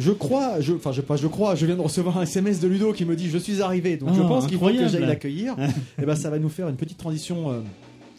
je 0.00 0.10
crois, 0.10 0.60
je, 0.60 0.72
enfin 0.72 0.90
je 0.92 1.00
pas, 1.02 1.16
je 1.16 1.26
crois, 1.28 1.54
je 1.54 1.64
viens 1.66 1.76
de 1.76 1.80
recevoir 1.82 2.18
un 2.18 2.22
SMS 2.22 2.58
de 2.58 2.66
Ludo 2.66 2.92
qui 2.92 3.04
me 3.04 3.14
dit 3.14 3.28
je 3.30 3.38
suis 3.38 3.62
arrivé. 3.62 3.96
Donc 3.96 4.14
je 4.14 4.20
Ah, 4.22 4.26
pense 4.26 4.46
qu'il 4.48 4.58
faut 4.58 4.66
que 4.68 4.88
j'aille 4.88 5.00
l'accueillir. 5.06 5.54
et 6.02 6.06
ben 6.06 6.16
ça 6.16 6.30
va 6.30 6.38
nous 6.38 6.48
faire 6.48 6.68
une 6.68 6.76
petite 6.76 6.98
transition. 6.98 7.50
euh, 7.52 7.60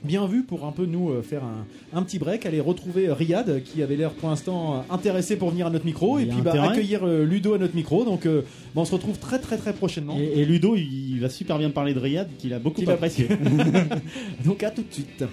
Bien 0.03 0.25
vue 0.25 0.41
pour 0.41 0.65
un 0.65 0.71
peu 0.71 0.87
nous 0.87 1.11
euh, 1.11 1.21
faire 1.21 1.43
un, 1.43 1.63
un 1.95 2.01
petit 2.01 2.17
break, 2.17 2.47
aller 2.47 2.59
retrouver 2.59 3.07
euh, 3.09 3.13
Riyad 3.13 3.61
qui 3.63 3.83
avait 3.83 3.95
l'air 3.95 4.09
pour 4.09 4.29
l'instant 4.29 4.83
intéressé 4.89 5.35
pour 5.35 5.51
venir 5.51 5.67
à 5.67 5.69
notre 5.69 5.85
micro 5.85 6.17
Il 6.17 6.23
et 6.23 6.25
puis 6.31 6.41
bah, 6.41 6.53
accueillir 6.63 7.05
Ludo 7.05 7.53
à 7.53 7.59
notre 7.59 7.75
micro. 7.75 8.03
Donc 8.03 8.25
euh, 8.25 8.41
bah, 8.73 8.81
on 8.81 8.85
se 8.85 8.93
retrouve 8.93 9.19
très 9.19 9.37
très 9.37 9.57
très 9.57 9.73
prochainement. 9.73 10.17
et, 10.19 10.39
et 10.41 10.45
Ludo, 10.45 10.75
il 10.75 11.19
va 11.19 11.29
super 11.29 11.59
bien 11.59 11.69
parler 11.69 11.93
de 11.93 11.99
Riyad, 11.99 12.27
qu'il 12.39 12.51
a 12.55 12.57
beaucoup 12.57 12.81
a- 12.87 12.93
apprécié. 12.93 13.27
Donc 14.45 14.63
à 14.63 14.71
tout 14.71 14.81
de 14.81 14.91
suite. 14.91 15.23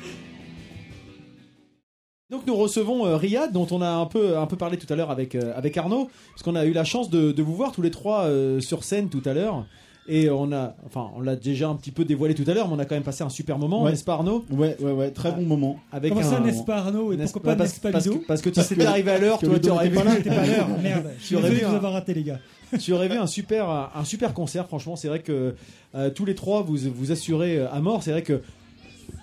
Donc 2.30 2.47
nous 2.47 2.54
recevons 2.56 3.06
euh, 3.06 3.16
Riyad, 3.16 3.52
dont 3.52 3.66
on 3.70 3.80
a 3.80 3.88
un 3.88 4.04
peu, 4.04 4.37
un 4.37 4.44
peu 4.47 4.56
parlé 4.56 4.76
tout 4.76 4.90
à 4.92 4.97
l'heure 4.97 5.11
avec, 5.11 5.35
euh, 5.35 5.52
avec 5.56 5.75
Arnaud, 5.78 6.11
parce 6.32 6.42
qu'on 6.42 6.56
a 6.56 6.66
eu 6.66 6.73
la 6.73 6.85
chance 6.85 7.08
de, 7.08 7.32
de 7.32 7.42
vous 7.42 7.54
voir 7.54 7.73
tous 7.73 7.80
les 7.80 7.90
trois 7.90 8.25
euh, 8.25 8.61
sur 8.61 8.85
scène 8.85 9.08
tout 9.08 9.23
à 9.25 9.32
l'heure. 9.32 9.64
Et 10.11 10.28
on 10.30 10.52
a, 10.52 10.75
enfin, 10.87 11.11
on 11.16 11.23
l'a 11.23 11.37
déjà 11.37 11.68
un 11.68 11.75
petit 11.75 11.90
peu 11.90 12.04
dévoilé 12.04 12.35
tout 12.35 12.44
à 12.47 12.52
l'heure, 12.52 12.68
mais 12.68 12.75
on 12.75 12.78
a 12.78 12.85
quand 12.85 12.94
même 12.94 13.02
passé 13.02 13.25
un 13.25 13.28
super 13.30 13.58
moment, 13.58 13.82
Ouais. 13.82 13.90
n'est-ce 13.92 14.04
pas 14.04 14.14
Arnaud? 14.14 14.44
Ouais, 14.50 14.76
ouais, 14.80 14.92
ouais, 14.92 15.11
très 15.11 15.32
bon 15.32 15.42
moment. 15.42 15.78
Avec 15.92 16.12
Comment 16.12 16.26
un, 16.26 16.30
ça, 16.30 16.40
n'est-ce 16.40 16.64
pas 16.64 16.76
Arnaud? 16.78 17.12
Et 17.12 17.16
n'est-ce 17.16 17.32
pourquoi 17.32 17.52
pas 17.52 17.56
parce, 17.58 17.70
n'est-ce 17.70 17.80
pas 17.80 17.92
parce, 17.92 18.04
que, 18.04 18.11
Ludo 18.11 18.25
parce 18.28 18.42
que 18.42 18.50
tu 18.50 18.61
sais 18.62 18.87
arrivé 18.87 19.11
à 19.11 19.18
l'heure, 19.18 19.38
toi 19.38 19.58
tu 19.58 19.70
aurais 19.70 19.90
pas 19.90 20.04
là. 20.04 20.16
T'es 20.16 20.28
pas 20.30 20.37
à 20.40 20.47
l'heure, 20.47 20.68
merde. 20.82 21.11
Je 21.18 21.25
suis 21.25 21.37
désolé 21.37 21.61
de 21.61 21.66
vous 21.66 21.75
avoir 21.76 21.92
raté, 21.94 22.12
les 22.14 22.23
gars. 22.25 22.38
tu 22.78 22.92
aurais 22.92 23.08
vu 23.08 23.16
un 23.16 23.26
super, 23.26 23.90
un 23.94 24.04
super 24.04 24.35
concert. 24.35 24.66
Franchement, 24.66 24.97
c'est 24.97 25.08
vrai 25.08 25.20
que 25.20 25.54
euh, 25.94 26.11
tous 26.11 26.26
les 26.26 26.35
trois 26.35 26.61
vous 26.62 26.76
vous 26.94 27.12
assurez 27.12 27.61
à 27.61 27.80
mort. 27.80 28.02
C'est 28.02 28.11
vrai 28.12 28.23
que 28.23 28.40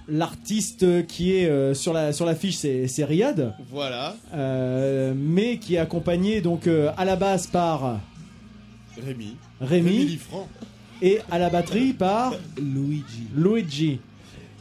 l'artiste 0.08 1.06
qui 1.08 1.36
est 1.36 1.48
euh, 1.48 1.74
sur 1.74 1.94
la 1.94 2.14
sur 2.14 2.26
l'affiche, 2.26 2.56
c'est 2.58 2.88
c'est 2.88 3.04
Riyad. 3.06 3.54
Voilà, 3.72 4.16
Euh, 4.34 5.14
mais 5.16 5.58
qui 5.58 5.76
est 5.76 5.80
accompagné 5.80 6.42
donc 6.42 6.68
euh, 6.68 6.92
à 6.98 7.06
la 7.06 7.16
basse 7.16 7.48
par 7.48 8.00
Rémi. 9.04 9.36
Rémi 9.62 10.20
et 11.02 11.20
à 11.32 11.38
la 11.40 11.50
batterie 11.50 11.94
par 11.94 12.34
Luigi. 12.58 13.28
Luigi. 13.36 14.00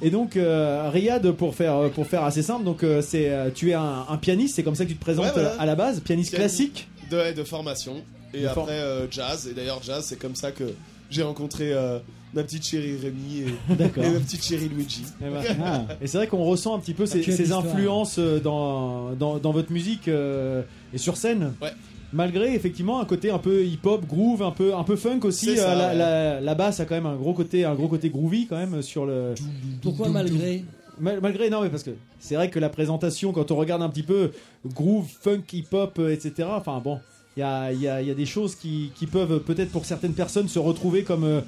Et 0.02 0.10
donc 0.10 0.36
euh, 0.36 0.90
Riyad 0.92 1.30
pour 1.32 1.54
faire 1.54 1.90
pour 1.94 2.06
faire 2.06 2.24
assez 2.24 2.42
simple 2.42 2.64
donc 2.64 2.82
euh, 2.82 3.00
c'est 3.00 3.30
tu 3.54 3.70
es 3.70 3.74
un, 3.74 4.06
un 4.08 4.16
pianiste 4.16 4.56
c'est 4.56 4.62
comme 4.64 4.74
ça 4.74 4.84
que 4.84 4.90
tu 4.90 4.96
te 4.96 5.00
présentes 5.00 5.26
Ouais, 5.26 5.32
voilà. 5.34 5.54
à 5.60 5.66
la 5.66 5.76
base 5.76 6.00
pianiste 6.00 6.34
classique 6.34 6.88
De, 7.10 7.32
de 7.32 7.44
formation. 7.44 8.02
Et 8.32 8.40
De 8.42 8.46
après 8.48 8.54
for- 8.62 8.68
euh, 8.70 9.06
jazz. 9.10 9.46
Et 9.48 9.54
d'ailleurs, 9.54 9.80
jazz, 9.82 10.04
c'est 10.08 10.18
comme 10.18 10.34
ça 10.34 10.50
que 10.50 10.64
j'ai 11.08 11.22
rencontré 11.22 11.72
euh, 11.72 12.00
ma 12.34 12.42
petite 12.42 12.64
chérie 12.66 12.96
Rémi 12.96 13.40
et, 13.40 13.72
et 13.72 14.10
ma 14.12 14.20
petite 14.20 14.42
chérie 14.44 14.68
Luigi. 14.68 15.02
et, 15.20 15.30
ben, 15.30 15.42
Ah. 15.64 15.82
et 16.00 16.06
c'est 16.06 16.18
vrai 16.18 16.26
qu'on 16.26 16.44
ressent 16.44 16.74
un 16.74 16.78
petit 16.78 16.94
peu 16.94 17.06
ces, 17.06 17.20
Quelle 17.20 17.34
ces 17.36 17.52
influences 17.52 18.18
euh, 18.18 18.40
dans, 18.40 19.12
dans, 19.12 19.38
dans 19.38 19.52
votre 19.52 19.72
musique 19.72 20.08
euh, 20.08 20.62
et 20.92 20.98
sur 20.98 21.16
scène 21.16 21.52
Ouais. 21.62 21.70
malgré 22.12 22.54
effectivement 22.54 23.00
un 23.00 23.04
côté 23.04 23.30
un 23.30 23.38
peu 23.38 23.64
hip 23.64 23.80
hop 23.84 24.06
groove 24.06 24.42
un 24.42 24.50
peu 24.50 24.74
un 24.74 24.84
peu 24.84 24.96
funk 24.96 25.20
aussi 25.24 25.56
ça, 25.56 25.72
euh, 25.72 25.74
la, 25.76 25.88
ouais. 25.88 25.94
la, 25.96 26.40
la 26.40 26.54
basse 26.54 26.80
a 26.80 26.84
quand 26.84 26.94
même 26.94 27.06
un 27.06 27.16
gros 27.16 27.32
côté 27.34 27.64
un 27.64 27.74
gros 27.74 27.88
côté 27.88 28.08
groovy 28.10 28.46
quand 28.46 28.56
même 28.56 28.82
sur 28.82 29.04
le 29.06 29.34
Pourquoi 29.82 30.08
malgré 30.08 30.64
Mal- 31.00 31.18
malgré 31.20 31.50
non 31.50 31.60
mais 31.62 31.70
parce 31.70 31.82
que 31.82 31.90
c'est 32.20 32.36
vrai 32.36 32.50
que 32.50 32.60
la 32.60 32.68
présentation 32.68 33.32
quand 33.32 33.50
on 33.50 33.56
regarde 33.56 33.82
un 33.82 33.88
petit 33.88 34.04
peu 34.04 34.30
groove 34.64 35.06
funk 35.22 35.42
hip 35.52 35.66
hop 35.72 35.98
euh, 35.98 36.12
etc 36.12 36.48
enfin 36.52 36.80
bon 36.82 37.00
il 37.36 37.40
y 37.40 37.42
a, 37.42 37.72
il 37.72 37.80
y, 37.80 37.88
a, 37.88 38.00
il 38.00 38.06
y 38.06 38.12
a 38.12 38.14
des 38.14 38.26
choses 38.26 38.54
qui, 38.54 38.92
qui 38.94 39.06
peuvent 39.08 39.40
peut-être 39.40 39.70
pour 39.72 39.84
certaines 39.86 40.12
personnes 40.12 40.46
se 40.46 40.60
retrouver 40.60 41.02
comme 41.02 41.24
euh, 41.24 41.40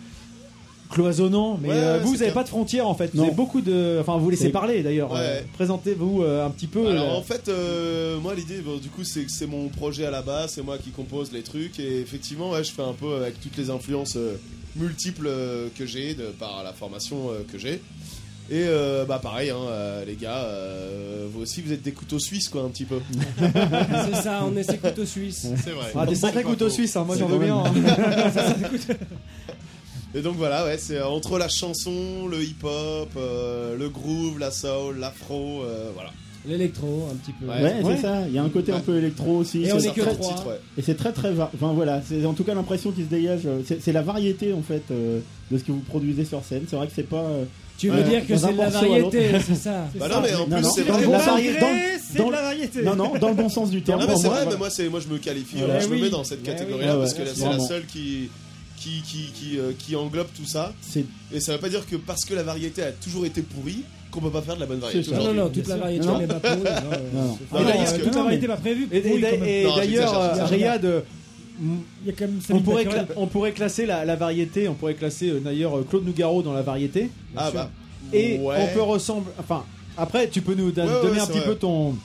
cloisonnant 0.90 1.58
mais 1.60 1.68
Ouais, 1.68 1.74
euh, 1.76 1.98
vous 2.02 2.08
vous 2.08 2.14
c'est 2.14 2.22
avez 2.22 2.30
clair. 2.32 2.34
pas 2.34 2.42
de 2.44 2.48
frontières 2.48 2.86
en 2.88 2.94
fait 2.94 3.10
vous 3.12 3.18
Non. 3.18 3.26
avez 3.26 3.34
beaucoup 3.34 3.60
de 3.60 3.98
enfin 4.00 4.16
vous 4.18 4.30
laissez 4.30 4.50
parler 4.50 4.82
d'ailleurs 4.82 5.10
Ouais. 5.12 5.18
Euh, 5.20 5.40
présentez-vous 5.54 6.22
euh, 6.22 6.46
un 6.46 6.50
petit 6.50 6.66
peu 6.66 6.86
Alors 6.88 7.14
euh, 7.14 7.18
en 7.18 7.22
fait, 7.22 7.48
euh, 7.48 8.18
moi 8.20 8.34
l'idée, 8.34 8.58
bon, 8.58 8.76
du 8.78 8.88
coup, 8.88 9.04
c'est 9.04 9.22
que 9.24 9.30
c'est 9.30 9.46
mon 9.46 9.68
projet 9.68 10.04
à 10.06 10.10
la 10.10 10.22
base, 10.22 10.52
c'est 10.52 10.62
moi 10.62 10.78
qui 10.78 10.90
compose 10.90 11.32
les 11.32 11.42
trucs, 11.42 11.78
et 11.80 12.00
effectivement, 12.00 12.50
ouais, 12.50 12.64
je 12.64 12.72
fais 12.72 12.82
un 12.82 12.92
peu 12.92 13.14
avec 13.16 13.40
toutes 13.40 13.56
les 13.56 13.70
influences 13.70 14.16
euh, 14.16 14.36
multiples 14.76 15.26
euh, 15.26 15.68
que 15.76 15.86
j'ai 15.86 16.14
de 16.14 16.24
par 16.38 16.62
la 16.64 16.72
formation 16.72 17.30
euh, 17.30 17.42
que 17.50 17.58
j'ai. 17.58 17.80
Et 18.48 18.62
euh, 18.68 19.04
bah 19.04 19.18
pareil, 19.20 19.50
hein, 19.50 19.56
euh, 19.68 20.04
les 20.04 20.14
gars, 20.14 20.44
euh, 20.44 21.26
vous 21.32 21.40
aussi, 21.42 21.62
vous 21.62 21.72
êtes 21.72 21.82
des 21.82 21.90
couteaux 21.92 22.20
suisses, 22.20 22.48
quoi, 22.48 22.62
un 22.62 22.68
petit 22.68 22.84
peu. 22.84 23.00
C'est 23.40 24.22
ça, 24.22 24.44
on 24.46 24.56
est 24.56 24.62
ses 24.62 24.78
couteaux 24.78 25.04
suisses. 25.06 25.48
C'est 25.64 25.70
vrai. 25.72 25.86
ah, 25.96 26.06
des 26.06 26.14
sacrés 26.14 26.42
couteaux 26.44 26.68
suisses 26.70 26.94
hein, 26.96 27.04
moi 27.04 27.16
j'en 27.18 27.26
veux 27.26 27.38
bien 27.38 27.56
hein. 27.58 27.72
Et 30.16 30.22
donc 30.22 30.36
voilà, 30.36 30.64
ouais, 30.64 30.78
c'est 30.78 30.96
euh, 30.96 31.06
entre 31.06 31.38
la 31.38 31.48
chanson, 31.48 32.26
le 32.30 32.42
hip-hop, 32.42 33.10
euh, 33.16 33.76
le 33.76 33.88
groove, 33.90 34.38
la 34.38 34.50
soul, 34.50 34.96
l'afro, 34.98 35.62
euh, 35.62 35.90
voilà. 35.94 36.10
L'électro, 36.48 37.08
un 37.12 37.16
petit 37.16 37.32
peu. 37.32 37.44
Ouais. 37.46 37.60
Ouais, 37.60 37.82
Ouais. 37.82 37.96
c'est 37.96 38.02
ça. 38.02 38.22
Il 38.28 38.32
y 38.34 38.38
a 38.38 38.42
un 38.42 38.48
côté 38.48 38.70
un 38.72 38.78
peu 38.80 38.96
électro 38.96 39.38
aussi. 39.38 39.62
Et 39.62 39.66
C'est 39.66 39.72
on 39.72 39.78
est 39.80 39.92
que 39.92 40.00
trois. 40.02 40.44
ouais. 40.46 40.60
Et 40.78 40.82
c'est 40.82 40.94
très 40.94 41.12
très 41.12 41.32
va- 41.32 41.50
enfin 41.54 41.72
voilà, 41.74 42.00
c'est 42.08 42.24
en 42.24 42.34
tout 42.34 42.44
cas 42.44 42.54
l'impression 42.54 42.92
qui 42.92 43.02
se 43.02 43.08
dégage. 43.08 43.40
C'est 43.66 43.82
c'est 43.82 43.90
la 43.92 44.02
variété 44.02 44.52
en 44.52 44.62
fait 44.62 44.82
euh, 44.92 45.18
de 45.50 45.58
ce 45.58 45.64
que 45.64 45.72
vous 45.72 45.80
produisez 45.80 46.24
sur 46.24 46.44
scène. 46.44 46.62
C'est 46.70 46.76
vrai 46.76 46.86
que 46.86 46.92
c'est 46.94 47.02
pas. 47.08 47.16
euh, 47.24 47.44
Tu 47.78 47.90
veux 47.90 48.02
dire 48.04 48.24
que 48.26 48.36
c'est 48.38 48.52
de 48.52 48.58
la 48.58 48.68
variété, 48.70 49.26
c'est 49.44 49.54
ça. 49.56 49.86
Bah 49.98 50.06
non, 50.08 50.20
mais 50.22 50.34
en 50.36 50.44
plus, 50.46 50.62
non. 50.62 50.70
c'est 50.70 50.82
vrai. 50.82 51.02
dans- 51.02 51.08
de 51.08 51.12
la 52.32 52.42
variété. 52.42 52.82
Non 52.84 52.94
non, 52.96 53.12
dans 53.20 53.28
le 53.28 53.34
bon 53.34 53.48
sens 53.48 53.68
du 53.70 53.82
terme. 53.82 54.00
Non 54.00 54.06
mais 54.06 54.16
c'est 54.16 54.28
vrai, 54.28 54.46
mais 54.48 54.56
moi 54.56 54.70
c'est 54.70 54.88
moi 54.88 55.00
je 55.00 55.08
me 55.12 55.18
qualifie, 55.18 55.58
je 55.58 55.64
Eh 55.64 55.88
me 55.88 56.00
mets 56.00 56.10
dans 56.10 56.22
cette 56.24 56.40
Eh 56.44 56.46
catégorie-là 56.46 56.94
parce 56.96 57.12
Ouais, 57.12 57.24
que 57.24 57.34
c'est 57.34 57.44
la 57.44 57.58
seule 57.58 57.84
qui 57.86 58.30
qui 58.76 59.02
qui 59.02 59.30
qui, 59.34 59.58
euh, 59.58 59.72
qui 59.78 59.96
englobe 59.96 60.28
tout 60.36 60.44
ça. 60.46 60.72
Et 61.32 61.40
ça 61.40 61.52
veut 61.52 61.58
pas 61.60 61.68
dire 61.68 61.86
que 61.86 61.96
parce 61.96 62.24
que 62.24 62.34
la 62.34 62.42
variété 62.42 62.82
a 62.82 62.92
toujours 62.92 63.26
été 63.26 63.42
pourrie 63.42 63.82
qu'on 64.10 64.20
peut 64.20 64.30
pas 64.30 64.42
faire 64.42 64.54
de 64.56 64.60
la 64.60 64.66
bonne 64.66 64.78
variété. 64.78 65.10
Non, 65.12 65.24
non, 65.24 65.34
non, 65.34 65.48
toute 65.48 65.66
la 65.66 65.76
variété 65.76 66.06
Non. 66.06 66.18
n'est 66.18 66.26
pas 66.26 66.40
pour. 66.40 66.56
Non, 66.56 66.62
non. 67.14 67.22
Non, 67.24 67.38
parce 67.50 67.92
que- 67.94 68.02
toute 68.02 68.14
la 68.14 68.22
variété 68.22 68.46
pas 68.46 68.56
prévue. 68.56 68.88
et, 68.92 68.98
et- 68.98 69.12
Oui, 69.14 69.20
quand 69.20 69.30
même. 69.32 69.44
et 69.44 69.64
Non, 69.64 69.76
d'ailleurs 69.76 69.82
j'exagère, 69.82 70.20
euh, 70.20 70.28
j'exagère. 70.30 70.48
Riyad 70.58 70.84
euh, 70.84 71.00
Il 71.60 72.06
y 72.06 72.10
a 72.10 72.12
quand 72.12 72.26
même 72.26 72.38
on 72.50 72.60
pourrait, 72.60 72.84
Becquerel. 72.84 73.06
cla- 73.06 73.12
on 73.16 73.26
pourrait 73.26 73.52
classer 73.52 73.86
la, 73.86 74.04
la 74.04 74.16
variété, 74.16 74.68
on 74.68 74.74
pourrait 74.74 74.94
classer 74.94 75.30
euh, 75.30 75.40
d'ailleurs 75.40 75.76
euh, 75.78 75.86
Claude 75.88 76.04
Nougaro 76.06 76.42
dans 76.42 76.52
la 76.52 76.62
variété. 76.62 77.10
Ah 77.36 77.50
bah. 77.50 77.70
Et 78.12 78.38
ouais. 78.38 78.56
on 78.60 78.74
peut 78.74 78.82
ressembler. 78.82 79.32
Enfin, 79.38 79.64
après, 79.96 80.28
tu 80.28 80.40
peux 80.42 80.54
nous 80.54 80.70
da- 80.70 80.84
Ouais, 80.86 80.92
ouais, 80.92 81.02
donner 81.02 81.18
un 81.20 81.24
c'est 81.24 81.32
petit 81.32 81.38
vrai. 81.38 81.48
peu 81.48 81.54
ton, 81.56 81.96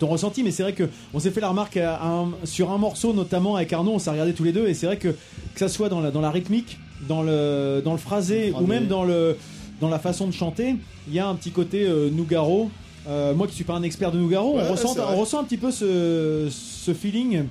ton 0.00 0.08
ressenti, 0.08 0.42
mais 0.42 0.50
c'est 0.50 0.64
vrai 0.64 0.72
que 0.72 0.88
on 1.14 1.20
s'est 1.20 1.30
fait 1.30 1.40
la 1.40 1.50
remarque 1.50 1.76
à 1.76 2.04
un- 2.04 2.30
sur 2.44 2.72
un 2.72 2.78
morceau, 2.78 3.12
notamment 3.12 3.54
avec 3.56 3.72
Arnaud, 3.72 3.92
on 3.92 3.98
s'est 4.00 4.10
regardé 4.10 4.32
tous 4.32 4.42
les 4.44 4.52
deux, 4.52 4.66
et 4.66 4.74
c'est 4.74 4.86
vrai 4.86 4.96
que 4.96 5.08
que 5.08 5.58
ça 5.58 5.68
soit 5.68 5.88
dans 5.88 6.00
la, 6.00 6.10
dans 6.10 6.20
la 6.20 6.30
rythmique, 6.30 6.78
dans 7.08 7.22
le, 7.22 7.80
dans 7.84 7.92
le 7.92 7.98
phrasé, 7.98 8.52
ou 8.60 8.66
même 8.66 8.86
dans 8.88 9.04
le 9.04 9.36
dans 9.80 9.88
la 9.88 9.98
façon 9.98 10.26
de 10.26 10.32
chanter, 10.32 10.74
il 11.08 11.14
y 11.14 11.18
a 11.20 11.26
un 11.28 11.34
petit 11.36 11.52
côté 11.52 11.84
euh, 11.86 12.10
Nougaro. 12.10 12.70
Euh, 13.08 13.32
moi 13.34 13.46
qui 13.46 13.54
suis 13.54 13.64
pas 13.64 13.72
un 13.74 13.82
expert 13.82 14.12
de 14.12 14.18
Nougaro, 14.18 14.56
Ouais, 14.56 14.62
on, 14.68 14.72
ressent, 14.72 14.94
on 14.98 15.16
ressent 15.16 15.40
un 15.40 15.44
petit 15.44 15.56
peu 15.56 15.70
ce, 15.70 16.48
ce 16.50 16.92
feeling. 16.92 17.44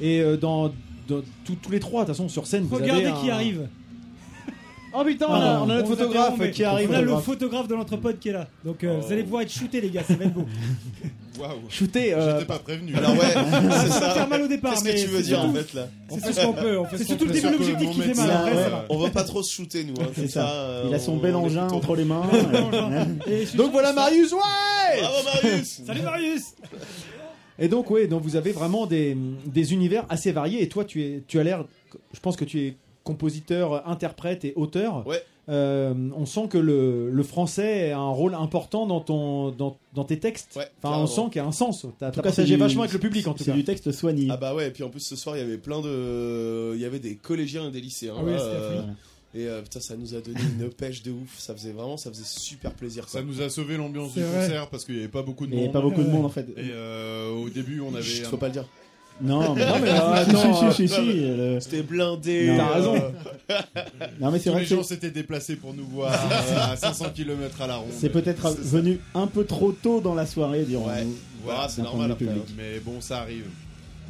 Et 0.00 0.20
euh, 0.20 0.36
dans, 0.36 0.64
dans- 1.08 1.22
tous- 1.44 1.54
tous 1.62 1.70
les 1.70 1.78
trois, 1.78 2.02
de 2.02 2.06
toute 2.08 2.16
façon, 2.16 2.28
sur 2.28 2.46
scène, 2.48 2.64
vous 2.64 2.74
Regardez 2.76 3.04
avez 3.06 3.20
qui 3.20 3.30
un- 3.30 3.34
arrive. 3.34 3.68
Oh 4.98 5.04
putain, 5.04 5.26
on 5.28 5.32
Ah, 5.34 5.56
a, 5.56 5.60
on 5.60 5.70
a 5.70 5.74
notre 5.76 5.88
photographe 5.88 6.50
qui 6.52 6.64
arrive. 6.64 6.90
On 6.90 6.94
a 6.94 7.02
le 7.02 7.16
photographe. 7.18 7.68
de 7.68 7.74
l'entrepode 7.74 8.18
qui 8.18 8.30
est 8.30 8.32
là. 8.32 8.48
Donc 8.64 8.82
euh, 8.84 8.96
Oh. 8.98 9.04
vous 9.06 9.12
allez 9.12 9.22
pouvoir 9.24 9.42
être 9.42 9.52
shooté 9.52 9.80
les 9.80 9.90
gars, 9.90 10.02
ça 10.04 10.14
va 10.14 10.24
être 10.24 10.32
beau. 10.34 10.46
Waouh. 11.38 11.50
Shooté. 11.68 12.14
euh, 12.14 12.32
J'étais 12.34 12.46
pas 12.46 12.58
prévenu. 12.58 12.94
Alors 12.94 13.10
ouais, 13.12 13.18
c'est 13.82 13.90
Ça 13.90 14.10
faire 14.10 14.26
mal 14.28 14.40
au 14.42 14.48
départ, 14.48 14.72
Qu'est-ce 14.72 14.84
que 14.84 15.00
tu 15.02 15.06
veux 15.08 15.18
c'est 15.18 15.24
dire 15.24 15.40
en 15.44 15.52
fait 15.52 15.74
là 15.74 15.88
On 16.10 16.16
fait 16.16 16.32
ce 16.32 16.40
qu'on 16.46 16.52
peut. 16.54 16.78
C'est 16.96 17.04
surtout 17.04 17.26
le 17.26 17.32
début 17.32 17.46
de 17.48 17.52
l'objectif 17.52 17.90
qui 17.90 18.00
fait 18.00 18.14
mal. 18.14 18.54
On 18.88 18.98
va 18.98 19.10
pas 19.10 19.22
trop 19.24 19.42
se 19.42 19.52
shooter 19.52 19.84
nous. 19.84 19.94
Hein, 20.00 20.06
C'est 20.14 20.28
ça. 20.28 20.48
euh, 20.50 20.84
Il 20.88 20.94
a 20.94 20.98
son 20.98 21.12
on- 21.12 21.16
bel 21.18 21.34
engin 21.36 21.68
entre 21.68 21.94
les 21.94 22.04
mains. 22.04 22.22
Suis 23.46 23.56
Donc 23.58 23.72
voilà 23.72 23.92
Marius, 23.92 24.32
ouais 24.32 25.00
Bravo 25.00 25.16
Marius 25.42 25.82
Salut 25.86 26.02
Marius 26.02 26.42
Et 27.58 27.68
donc, 27.68 27.90
oui, 27.90 28.08
donc 28.08 28.22
vous 28.22 28.36
avez 28.36 28.52
vraiment 28.52 28.86
des, 28.86 29.16
des 29.46 29.72
univers 29.74 30.04
assez 30.08 30.32
variés. 30.32 30.62
Et 30.62 30.68
toi, 30.68 30.84
tu, 30.84 31.02
es, 31.02 31.22
tu 31.26 31.38
as 31.38 31.42
l'air, 31.42 31.64
je 32.14 32.20
pense 32.20 32.36
que 32.36 32.44
tu 32.46 32.60
es 32.60 32.76
compositeur, 33.06 33.88
interprète 33.88 34.44
et 34.44 34.52
auteur. 34.56 35.06
Ouais. 35.06 35.22
Euh, 35.48 35.94
on 36.16 36.26
sent 36.26 36.48
que 36.50 36.58
le, 36.58 37.08
le 37.08 37.22
français 37.22 37.92
a 37.92 37.98
un 38.00 38.10
rôle 38.10 38.34
important 38.34 38.84
dans, 38.84 39.00
ton, 39.00 39.52
dans, 39.52 39.78
dans 39.94 40.02
tes 40.04 40.18
textes. 40.18 40.56
Ouais, 40.56 40.66
enfin, 40.82 40.98
on 40.98 41.06
sent 41.06 41.22
qu'il 41.30 41.36
y 41.36 41.44
a 41.44 41.46
un 41.46 41.52
sens. 41.52 41.82
T'as 41.82 41.86
tout 41.86 41.92
t'as 41.98 42.08
cas, 42.10 42.14
c'est 42.14 42.22
partagé 42.22 42.54
du- 42.56 42.60
vachement 42.60 42.82
avec 42.82 42.92
le 42.92 42.98
public, 42.98 43.28
en 43.28 43.32
tout 43.32 43.44
C'est 43.44 43.52
cas. 43.52 43.56
du 43.56 43.62
texte 43.64 43.92
soigné. 43.92 44.26
Ah 44.28 44.36
bah 44.36 44.54
ouais, 44.56 44.66
et 44.66 44.70
puis 44.72 44.82
en 44.82 44.88
plus 44.90 44.98
ce 45.00 45.14
soir 45.14 45.36
il 45.36 45.40
y 45.40 45.42
avait 45.44 45.56
plein 45.58 45.80
de. 45.80 46.72
Il 46.74 46.80
y 46.80 46.84
avait 46.84 46.98
des 46.98 47.14
collégiens 47.14 47.68
et 47.68 47.70
des 47.70 47.80
lycéens. 47.80 48.14
Ah 48.18 48.22
oui, 48.24 48.32
là, 48.32 48.40
euh. 48.40 48.82
Et 49.34 49.46
euh, 49.46 49.62
putain, 49.62 49.80
ça 49.80 49.96
nous 49.96 50.14
a 50.16 50.20
donné 50.20 50.40
une 50.58 50.68
pêche 50.70 51.02
de 51.04 51.12
ouf. 51.12 51.38
Ça 51.38 51.54
faisait 51.54 51.70
vraiment, 51.72 51.96
ça 51.96 52.10
faisait 52.10 52.24
super 52.24 52.72
plaisir. 52.72 53.04
Ça 53.08 53.18
Ça. 53.20 53.24
nous 53.24 53.40
a 53.40 53.48
sauvé 53.48 53.76
l'ambiance 53.76 54.12
C'est 54.14 54.20
du 54.20 54.26
vrai. 54.26 54.40
concert 54.46 54.68
parce 54.68 54.84
qu'il 54.84 54.96
y 54.96 54.98
avait 54.98 55.08
pas 55.08 55.22
beaucoup 55.22 55.46
de 55.46 55.52
Il 55.52 55.58
n'y 55.58 55.66
monde. 55.66 55.76
avait 55.76 55.82
pas 55.84 55.88
beaucoup 55.88 56.02
de 56.02 56.08
monde 56.10 56.24
en 56.24 56.28
fait. 56.30 56.48
Et 56.56 56.70
euh, 56.72 57.30
au 57.34 57.48
début, 57.50 57.80
on 57.80 57.94
avait. 57.94 58.02
Chut, 58.02 58.24
un- 58.26 58.30
faut 58.30 58.36
pas 58.36 58.46
le 58.48 58.52
dire. 58.54 58.64
Non, 59.20 59.54
mais, 59.54 59.64
Non, 59.66 59.78
mais, 59.80 59.88
Ah, 59.90 60.18
euh, 60.18 60.24
si, 60.24 60.30
attends, 60.30 60.70
si, 60.72 60.88
si, 60.88 60.94
si, 60.94 61.12
le- 61.20 61.58
C'était 61.60 61.82
blindé. 61.82 62.52
T'as 62.56 62.68
raison. 62.74 62.94
Non, 64.20 64.30
mais 64.30 64.38
c'est 64.38 64.44
Tous 64.44 64.50
vrai 64.52 64.60
les 64.62 64.66
que 64.68 64.74
gens 64.76 64.82
c'est- 64.82 64.94
s'étaient 64.94 65.10
déplacés 65.10 65.56
pour 65.56 65.72
nous 65.72 65.86
voir 65.86 66.12
euh, 66.12 66.72
à 66.72 66.76
500 66.76 67.06
km 67.14 67.60
à 67.62 67.66
la 67.68 67.76
ronde. 67.76 67.88
c'est 67.96 68.08
peut-être 68.08 68.42
C'est 68.50 68.56
ça. 68.64 68.76
venu 68.76 68.98
un 69.14 69.26
peu 69.26 69.44
trop 69.44 69.72
tôt 69.72 70.00
dans 70.00 70.14
la 70.14 70.26
soirée, 70.26 70.64
dirons-nous. 70.64 70.88
Ouais. 70.90 71.06
Voilà, 71.44 71.58
Voilà, 71.60 71.68
c'est 71.68 71.82
normal 71.82 72.10
après. 72.10 72.24
public. 72.26 72.42
Mais 72.56 72.80
bon, 72.80 73.00
ça 73.00 73.18
arrive. 73.20 73.44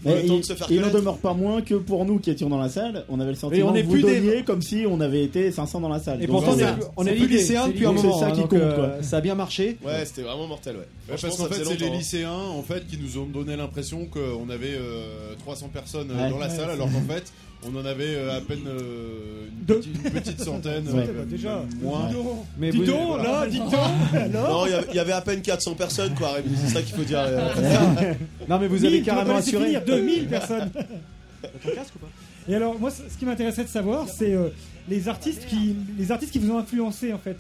Mais 0.05 0.23
il, 0.25 0.29
de 0.31 0.81
n'en 0.83 0.91
demeure 0.91 1.19
pas 1.19 1.35
moins 1.35 1.63
que 1.63 1.75
pour 1.75 2.05
nous 2.05 2.19
qui 2.19 2.31
étions 2.31 2.49
dans 2.49 2.59
la 2.61 2.69
salle, 2.69 3.05
on 3.09 3.19
avait 3.19 3.31
le 3.31 3.37
sentiment 3.37 3.69
on 3.71 3.75
est 3.75 3.83
que 3.83 3.87
vous 3.87 3.93
plus 3.95 4.03
des- 4.03 4.21
donniez 4.21 4.43
comme 4.45 4.63
si 4.63 4.85
on 4.89 5.01
avait 5.01 5.25
été 5.25 5.51
500 5.51 5.81
dans 5.81 5.89
la 5.89 5.99
salle. 5.99 6.23
Et 6.23 6.27
Donc, 6.27 6.45
pourtant, 6.45 6.61
on 6.97 7.07
est, 7.07 7.11
est 7.11 7.15
l'idée, 7.15 7.39
lycéens 7.39 7.69
depuis 7.69 7.87
un 7.87 7.93
moment. 7.93 8.19
ça 8.21 8.27
hein, 8.27 8.31
qui 8.33 8.43
compte, 8.43 8.53
euh, 8.55 8.75
quoi. 8.97 9.03
ça 9.03 9.17
a 9.17 9.21
bien 9.21 9.35
marché. 9.35 9.79
Ouais, 9.85 10.05
c'était 10.05 10.23
vraiment 10.23 10.47
mortel, 10.47 10.77
ouais. 10.77 10.87
Parce 11.09 11.23
qu'en 11.23 11.47
fait, 11.47 11.65
c'est 11.65 11.81
les 11.81 11.87
hein. 11.87 11.91
lycéens 11.93 12.33
en 12.33 12.63
fait 12.63 12.87
qui 12.87 12.99
nous 12.99 13.19
ont 13.21 13.27
donné 13.27 13.57
l'impression 13.57 14.07
qu'on 14.07 14.49
avait 14.51 14.75
euh, 14.75 15.35
300 15.41 15.71
personnes 15.73 16.11
euh, 16.11 16.25
Ouais. 16.25 16.31
dans 16.31 16.39
la 16.39 16.49
salle, 16.51 16.71
alors 16.71 16.87
qu'en 16.91 17.13
fait, 17.13 17.25
on 17.65 17.75
en 17.77 17.85
avait 17.85 18.15
euh, 18.15 18.37
à 18.37 18.41
peine 18.41 18.65
euh, 18.67 19.49
une, 19.49 19.65
petite, 19.67 19.97
une 20.05 20.11
petite 20.11 20.41
centaine, 20.41 20.85
Ouais. 20.93 21.07
euh, 21.09 21.13
Bah, 21.19 21.25
déjà. 21.29 21.63
moins. 21.83 22.11
Mais 22.59 22.71
Dis 22.71 22.81
donc, 22.85 23.07
voilà. 23.09 23.23
là, 23.41 23.47
dis 23.47 23.59
donc 23.59 23.73
Non, 24.33 24.67
il 24.67 24.71
y 24.71 24.75
avait- 24.75 24.87
il 24.91 24.97
y 24.97 24.99
avait 24.99 25.13
à 25.13 25.21
peine 25.21 25.43
400 25.43 25.75
personnes, 25.75 26.15
quoi, 26.15 26.33
Rémi. 26.33 26.57
C'est 26.57 26.75
ça 26.75 26.83
qu'il 26.83 26.95
faut 26.95 27.03
dire. 27.05 27.21
Non, 28.49 28.59
mais 28.59 28.69
vous 28.69 28.77
1000, 28.77 28.87
avez 28.87 29.03
carrément 29.03 29.37
assuré. 29.37 29.65
finir, 29.67 29.85
2000 29.85 30.27
personnes 30.29 30.71
Ton 30.73 31.71
casque 31.75 31.95
ou 31.97 31.99
pas? 31.99 32.09
Et 32.49 32.55
alors, 32.55 32.79
moi, 32.79 32.91
ce 32.91 33.03
ce 33.13 33.19
qui 33.19 33.25
m'intéressait 33.25 33.65
de 33.65 33.69
savoir, 33.69 34.07
c'est 34.09 34.33
euh, 34.33 34.49
les 34.89 35.09
artistes 35.09 35.47
qui, 35.47 35.75
les 35.99 36.13
artistes 36.13 36.31
qui 36.33 36.39
vous 36.39 36.53
ont 36.53 36.59
influencé 36.59 37.13
en 37.13 37.19
fait. 37.19 37.37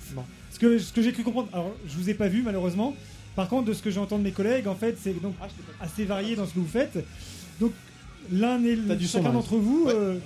Ce 0.52 0.58
que, 0.58 0.78
ce 0.78 0.92
que 0.92 1.00
j'ai 1.02 1.12
cru 1.12 1.22
comprendre. 1.22 1.48
Alors, 1.52 1.72
je 1.86 1.96
vous 1.96 2.10
ai 2.10 2.14
pas 2.14 2.26
vu 2.28 2.42
malheureusement. 2.42 2.94
Par 3.36 3.48
contre, 3.48 3.66
de 3.66 3.72
ce 3.74 3.82
que 3.82 3.90
j'entends 3.90 4.18
de 4.18 4.24
mes 4.24 4.30
collègues, 4.32 4.66
en 4.66 4.74
fait, 4.74 4.96
c'est 5.00 5.20
donc 5.22 5.34
assez 5.80 6.04
varié 6.06 6.34
dans 6.34 6.46
ce 6.46 6.54
que 6.54 6.58
vous 6.58 6.66
faites. 6.66 6.98
Donc, 7.60 7.72
l'un 8.32 8.62
et 8.64 8.76
T'as 8.88 8.94
du 8.94 9.06
son, 9.06 9.18
chacun 9.18 9.32
d'entre 9.32 9.56
vous, 9.56 9.84
Ouais. 9.86 9.92
euh, 9.94 10.18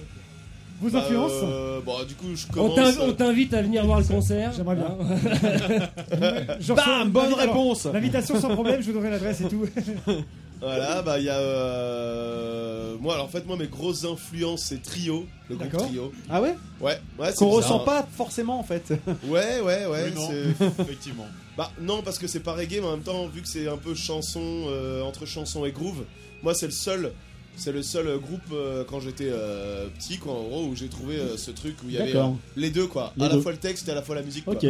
vos 0.81 0.91
Bah, 0.91 1.01
influences. 1.01 1.33
euh, 1.43 1.81
Bon, 1.85 1.95
du 2.07 2.15
coup, 2.15 2.27
je 2.35 2.47
commence. 2.47 2.79
on 3.01 3.13
t'invite 3.13 3.53
à 3.55 3.63
venir 3.63 3.85
voir 3.87 4.01
le 4.01 4.07
concert. 4.07 4.53
J'aimerais 4.57 4.77
bien. 4.77 4.97
Reçois- 6.59 6.75
Bam 6.77 7.11
Bonne 7.11 7.35
réponse 7.35 7.87
L'invitation 7.87 8.41
sans 8.41 8.51
problème, 8.51 8.81
je 8.81 8.87
vous 8.87 8.93
donnerai 8.93 9.11
l'adresse 9.11 9.41
et 9.43 9.49
tout. 9.49 9.65
Voilà, 10.63 11.01
bah 11.01 11.19
il 11.19 11.25
y 11.25 11.31
a. 11.31 11.39
euh, 11.39 12.95
Moi, 13.01 13.15
alors 13.15 13.25
en 13.25 13.29
fait, 13.31 13.47
moi, 13.47 13.57
mes 13.57 13.67
grosses 13.67 14.05
influences, 14.05 14.65
c'est 14.65 14.83
Trio, 14.83 15.25
le 15.49 15.57
groupe. 15.57 15.71
Trio. 15.73 16.13
Ah 16.29 16.43
ouais? 16.43 16.55
Ouais, 16.83 16.99
ouais, 17.19 17.29
c'est 17.31 17.37
Qu'on 17.37 17.49
ressent 17.49 17.79
pas 17.79 18.07
forcément 18.15 18.59
en 18.61 18.63
fait. 18.63 18.93
Ouais, 19.27 19.61
ouais, 19.63 19.87
ouais. 19.87 20.05
Oui, 20.09 20.13
non. 20.15 20.29
c'est- 20.29 20.83
Effectivement. 20.83 21.27
Bah 21.57 21.71
non, 21.81 22.03
parce 22.03 22.19
que 22.19 22.27
c'est 22.27 22.41
pas 22.41 22.53
reggae, 22.53 22.81
mais 22.83 22.89
en 22.89 22.91
même 22.91 23.01
temps, 23.01 23.27
vu 23.27 23.41
que 23.41 23.49
c'est 23.49 23.69
un 23.69 23.79
peu 23.79 23.95
chanson, 23.95 24.43
euh, 24.69 25.01
entre 25.03 25.25
chanson 25.25 25.65
et 25.65 25.73
groove, 25.73 26.05
moi, 26.43 26.53
c'est 26.53 26.67
le 26.67 26.73
seul. 26.73 27.13
C'est 27.57 27.73
le 27.73 27.83
seul 27.83 28.19
groupe 28.19 28.41
euh, 28.53 28.85
quand 28.89 29.01
j'étais 29.01 29.29
euh, 29.31 29.87
petit, 29.99 30.17
quoi, 30.19 30.33
en 30.33 30.43
gros, 30.45 30.65
où 30.67 30.75
j'ai 30.77 30.89
trouvé 30.89 31.17
euh, 31.17 31.37
ce 31.37 31.51
truc 31.51 31.77
où 31.85 31.89
il 31.89 31.95
y 31.95 31.99
avait 31.99 32.13
D'accord. 32.13 32.31
euh, 32.31 32.61
les 32.61 32.71
deux, 32.71 32.87
quoi. 32.87 33.13
Les 33.17 33.25
à 33.25 33.29
deux. 33.29 33.37
la 33.37 33.43
fois 33.43 33.53
le 33.53 33.59
texte 33.59 33.87
et 33.89 33.91
à 33.91 33.95
la 33.95 34.03
fois 34.03 34.15
la 34.15 34.23
musique. 34.23 34.45
quoi. 34.47 34.55
Ok. 34.55 34.67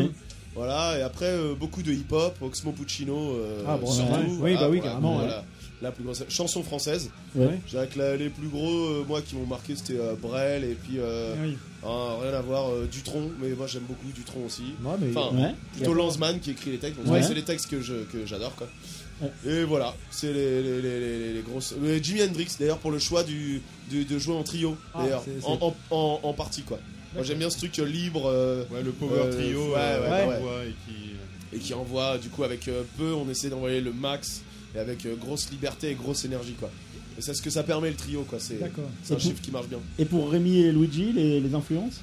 Voilà, 0.57 0.99
et 0.99 1.03
après 1.03 1.27
euh, 1.27 1.55
beaucoup 1.55 1.81
de 1.83 1.93
hip-hop, 1.93 2.35
Oxmo 2.43 2.73
Puccino, 2.73 3.35
euh, 3.37 3.63
Ah 3.69 3.77
bon, 3.77 3.87
surtout. 3.89 4.13
ouais. 4.13 4.27
Oui, 4.41 4.55
bah 4.57 4.69
oui, 4.69 4.79
voilà, 4.79 4.83
carrément, 4.83 5.15
voilà. 5.19 5.45
La 5.81 5.93
plus 5.93 6.03
grosse 6.05 6.25
chanson 6.29 6.63
française. 6.65 7.11
Ouais. 7.37 7.59
Je 7.67 7.71
dirais 7.71 7.87
que 7.87 7.99
la- 7.99 8.17
les 8.17 8.29
plus 8.29 8.49
gros, 8.49 8.69
euh, 8.87 9.05
moi, 9.09 9.23
qui 9.23 9.37
m'ont 9.37 9.47
marqué, 9.47 9.77
c'était 9.77 9.99
euh, 9.99 10.15
Brel 10.21 10.65
et 10.65 10.75
puis 10.75 10.97
euh, 10.99 11.35
Oui. 11.41 11.57
hein, 11.87 12.17
rien 12.21 12.35
à 12.35 12.43
voir, 12.43 12.69
euh, 12.71 12.87
Dutron, 12.91 13.31
mais 13.41 13.51
moi 13.51 13.67
j'aime 13.69 13.85
beaucoup 13.89 14.09
Dutron 14.13 14.45
aussi. 14.45 14.75
Ouais, 14.85 14.93
mais 15.01 15.17
Enfin, 15.17 15.35
Ouais. 15.37 15.55
plutôt 15.75 15.95
Lanzmann 15.95 16.41
qui 16.41 16.51
écrit 16.51 16.73
les 16.73 16.79
textes, 16.79 17.01
donc 17.03 17.11
Ouais. 17.15 17.23
c'est 17.23 17.33
les 17.33 17.45
textes 17.45 17.71
que 17.71 17.81
je- 17.81 18.03
que 18.13 18.27
j'adore 18.27 18.55
quoi. 18.57 18.67
Et 19.47 19.65
voilà, 19.65 19.95
c'est 20.11 20.33
les, 20.33 20.63
les, 20.63 20.81
les, 20.83 21.01
les- 21.01 21.33
les 21.35 21.43
grosses. 21.43 21.75
mais 21.81 22.03
Jimi 22.03 22.23
Hendrix 22.23 22.49
d'ailleurs 22.59 22.79
pour 22.79 22.91
le 22.91 22.99
choix 22.99 23.23
du, 23.23 23.61
du- 23.91 24.05
de 24.05 24.19
jouer 24.19 24.35
en 24.35 24.43
trio, 24.43 24.77
Ah, 24.95 25.03
d'ailleurs, 25.03 25.25
en, 25.45 25.53
en, 25.61 25.77
en- 25.97 26.21
en 26.23 26.33
partie 26.33 26.63
quoi. 26.63 26.79
Moi 27.15 27.25
j'aime 27.25 27.39
bien 27.39 27.51
ce 27.51 27.59
truc 27.59 27.79
euh, 27.79 27.85
libre 27.85 28.27
euh, 28.27 28.65
Ouais, 28.71 28.83
le 28.83 28.93
power 28.93 29.21
Euh, 29.25 29.33
trio 29.33 29.73
ouais, 29.73 29.77
euh, 29.77 30.11
ouais, 30.11 30.25
qu'on 30.25 30.31
ouais. 30.31 30.41
voit 30.41 30.65
et 30.65 30.75
qui. 30.87 31.57
et 31.57 31.59
qui 31.59 31.75
envoie 31.75 32.19
du 32.19 32.29
coup 32.29 32.45
avec 32.45 32.67
euh, 32.69 32.83
peu, 32.97 33.13
on 33.13 33.29
essaie 33.29 33.51
d'envoyer 33.51 33.81
le 33.81 33.93
max 33.93 34.43
et 34.75 34.79
avec 34.79 35.05
euh, 35.07 35.17
grosse 35.17 35.51
liberté 35.51 35.91
et 35.91 35.95
grosse 35.95 36.25
énergie 36.25 36.55
quoi. 36.55 36.71
Et 37.19 37.23
c'est 37.23 37.35
ce 37.35 37.43
que 37.43 37.51
ça 37.51 37.63
permet 37.65 37.91
le 37.91 37.97
trio 37.97 38.23
quoi, 38.23 38.39
c'est 38.41 38.55
D'accord. 38.61 38.89
c'est 39.03 39.15
un 39.15 39.17
Et 39.19 39.21
chiffre 39.21 39.43
qui 39.43 39.51
marche 39.51 39.67
bien. 39.69 39.81
Et 39.99 40.05
pour 40.05 40.31
Rémi 40.31 40.61
et 40.61 40.73
Luigi, 40.73 41.13
les, 41.13 41.41
les 41.41 41.55
influences? 41.55 42.01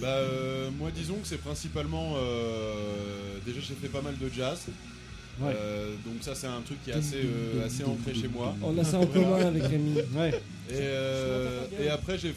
Bah, 0.00 0.06
euh, 0.08 0.70
moi, 0.78 0.90
disons 0.94 1.14
que 1.16 1.26
c'est 1.26 1.38
principalement. 1.40 2.14
euh, 2.18 3.38
déjà, 3.44 3.58
j'ai 3.66 3.74
fait 3.74 3.88
pas 3.88 4.00
mal 4.02 4.16
de 4.16 4.28
jazz. 4.32 4.60
Ouais. 5.40 5.52
Euh, 5.54 5.94
donc, 6.04 6.22
ça, 6.22 6.34
c'est 6.34 6.46
un 6.46 6.60
truc 6.62 6.82
qui 6.84 6.90
est 6.90 6.94
assez, 6.94 7.16
euh, 7.24 7.64
assez 7.66 7.84
ancré 7.84 8.14
chez 8.14 8.28
moi. 8.28 8.54
On 8.62 8.76
a 8.78 8.84
ça 8.84 8.98
en 8.98 9.06
commun 9.06 9.46
avec 9.46 9.62
Rémi. 9.64 9.94
Ouais. 10.16 10.30
Et, 10.70 10.74
euh, 10.74 11.64
et 11.80 11.88
après, 11.88 12.18
j'ai- 12.18 12.34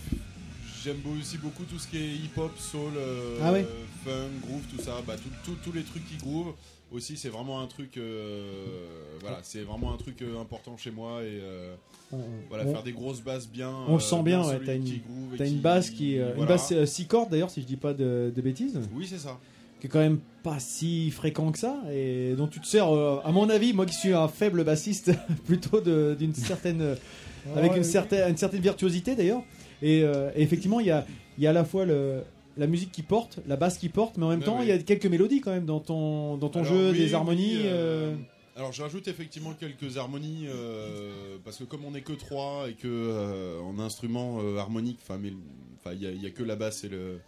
j'aime 0.83 0.97
aussi 1.19 1.37
beaucoup 1.37 1.63
tout 1.63 1.79
ce 1.79 1.87
qui 1.87 1.97
est 1.97 2.09
hip-hop, 2.15 2.51
soul, 2.57 2.93
euh, 2.97 3.37
Ah 3.41 3.51
ouais. 3.51 3.65
funk, 4.05 4.29
groove, 4.45 4.61
tout 4.75 4.81
ça. 4.83 4.95
Bah, 5.05 5.15
tout- 5.17 5.29
tout- 5.51 5.57
tous 5.63 5.71
les 5.75 5.83
trucs 5.83 6.07
qui 6.07 6.17
groove 6.17 6.53
aussi, 6.91 7.17
c'est 7.17 7.29
vraiment 7.29 7.61
un 7.61 7.67
truc. 7.67 7.97
euh, 7.97 8.85
voilà, 9.21 9.39
c'est 9.43 9.61
vraiment 9.61 9.93
un 9.93 9.97
truc 9.97 10.21
euh, 10.21 10.39
important 10.39 10.77
chez 10.77 10.91
moi. 10.91 11.21
Et 11.23 11.39
euh, 11.41 11.73
On- 12.11 12.17
voilà, 12.49 12.65
on- 12.65 12.71
faire 12.73 12.83
des 12.83 12.91
grosses 12.93 13.21
basses 13.21 13.47
bien. 13.47 13.69
On 13.87 13.91
le 13.91 13.95
euh, 13.97 13.99
sent 13.99 14.23
bien, 14.23 14.45
ouais, 14.45 14.59
t'as 14.65 14.75
une- 14.75 14.99
T'as 15.37 15.45
une 15.45 15.53
qui- 15.55 15.59
basse 15.59 15.89
qui, 15.89 16.17
euh, 16.17 16.35
une 16.37 16.45
basse 16.45 16.73
6 16.85 17.05
cordes 17.07 17.29
d'ailleurs 17.31 17.49
si 17.49 17.61
je 17.61 17.67
dis 17.67 17.77
pas 17.77 17.93
de, 17.93 18.31
de 18.35 18.41
bêtises, 18.41 18.79
Oui, 18.93 19.05
c'est 19.09 19.17
ça. 19.19 19.39
Qui 19.81 19.87
est 19.87 19.89
quand 19.89 19.99
même 19.99 20.19
pas 20.43 20.59
si 20.59 21.11
fréquent 21.11 21.51
que 21.51 21.59
ça 21.59 21.81
et 21.91 22.33
dont 22.37 22.47
tu 22.47 22.61
te 22.61 22.67
sers, 22.67 22.87
euh, 22.95 23.19
à 23.25 23.31
mon 23.33 23.49
avis, 23.49 23.73
moi 23.73 23.85
qui 23.85 23.95
suis 23.95 24.13
un 24.13 24.27
faible 24.29 24.63
bassiste, 24.63 25.11
plutôt 25.45 25.81
d'une 25.81 26.33
certaine, 26.33 26.81
euh, 26.81 26.95
avec 27.55 27.71
une 27.73 27.79
oui. 27.79 27.83
certaine, 27.83 28.29
une 28.29 28.37
certaine 28.37 28.61
virtuosité 28.61 29.15
d'ailleurs. 29.15 29.41
Et, 29.81 30.03
euh, 30.03 30.29
et 30.35 30.43
effectivement, 30.43 30.79
il 30.79 30.85
y 30.87 30.91
a, 30.91 31.05
il 31.37 31.43
y 31.43 31.47
a 31.47 31.49
à 31.49 31.53
la 31.53 31.65
fois 31.65 31.85
le, 31.85 32.21
la 32.57 32.67
musique 32.67 32.91
qui 32.91 33.01
porte, 33.01 33.39
la 33.47 33.55
basse 33.55 33.77
qui 33.79 33.89
porte, 33.89 34.17
mais 34.17 34.25
en 34.25 34.29
même 34.29 34.43
temps, 34.43 34.61
il 34.61 34.67
y 34.67 34.71
a 34.71 34.77
quelques 34.77 35.07
mélodies 35.07 35.41
quand 35.41 35.51
même 35.51 35.65
dans 35.65 35.79
ton, 35.79 36.37
dans 36.37 36.49
ton 36.49 36.59
Alors, 36.61 36.71
jeu, 36.73 36.91
oui, 36.91 36.97
des 36.99 37.05
oui, 37.07 37.13
harmonies. 37.15 37.57
euh, 37.65 38.11
euh, 38.11 38.15
Alors 38.55 38.71
j'ajoute 38.73 39.07
effectivement 39.07 39.53
quelques 39.59 39.97
harmonies 39.97 40.45
euh, 40.47 41.37
parce 41.43 41.57
que 41.57 41.63
comme 41.63 41.83
on 41.85 41.91
n'est 41.91 42.01
que 42.01 42.13
trois 42.13 42.67
et 42.69 42.73
que 42.73 42.87
euh, 42.87 43.59
en 43.61 43.79
instrument 43.79 44.39
euh, 44.43 44.57
harmonique, 44.57 44.99
enfin 45.01 45.19
il 45.93 46.01
y, 46.01 46.05
a- 46.25 46.27
a 46.27 46.31
que 46.31 46.43
la 46.43 46.55
basse 46.55 46.83
et 46.83 46.89
le 46.89 47.19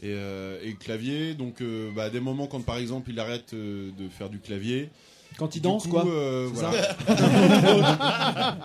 et, 0.00 0.12
euh, 0.12 0.58
et 0.62 0.74
clavier, 0.74 1.34
donc 1.34 1.60
euh, 1.60 1.90
bah, 1.94 2.04
à 2.04 2.10
des 2.10 2.20
moments 2.20 2.46
quand 2.46 2.60
par 2.60 2.76
exemple 2.76 3.10
il 3.10 3.18
arrête 3.18 3.54
euh, 3.54 3.90
de 3.98 4.08
faire 4.08 4.28
du 4.28 4.38
clavier, 4.38 4.90
quand 5.38 5.56
il 5.56 5.62
danse 5.62 5.84
coup, 5.84 5.90
quoi. 5.90 6.04
voilà. 6.52 6.96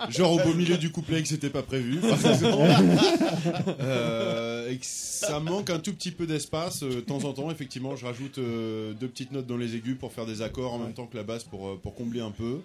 genre 0.10 0.32
au 0.32 0.38
beau 0.38 0.54
milieu 0.54 0.78
du 0.78 0.90
couplet 0.90 1.22
que 1.22 1.28
c'était 1.28 1.50
pas 1.50 1.62
prévu, 1.62 2.00
par 2.00 2.18
et 4.70 4.76
que 4.76 4.86
ça 4.86 5.40
manque 5.40 5.68
un 5.68 5.78
tout 5.78 5.92
petit 5.92 6.12
peu 6.12 6.26
d'espace. 6.26 6.82
De 6.82 7.00
temps 7.00 7.24
en 7.24 7.34
temps, 7.34 7.50
effectivement, 7.50 7.94
je 7.94 8.06
rajoute 8.06 8.38
deux 8.38 9.08
petites 9.08 9.32
notes 9.32 9.46
dans 9.46 9.58
les 9.58 9.76
aigus 9.76 9.98
pour 9.98 10.12
faire 10.12 10.24
des 10.24 10.40
accords 10.40 10.72
en 10.72 10.78
même 10.78 10.94
temps 10.94 11.06
que 11.06 11.18
la 11.18 11.24
basse 11.24 11.44
pour, 11.44 11.78
pour 11.80 11.94
combler 11.94 12.22
un 12.22 12.30
peu. 12.30 12.62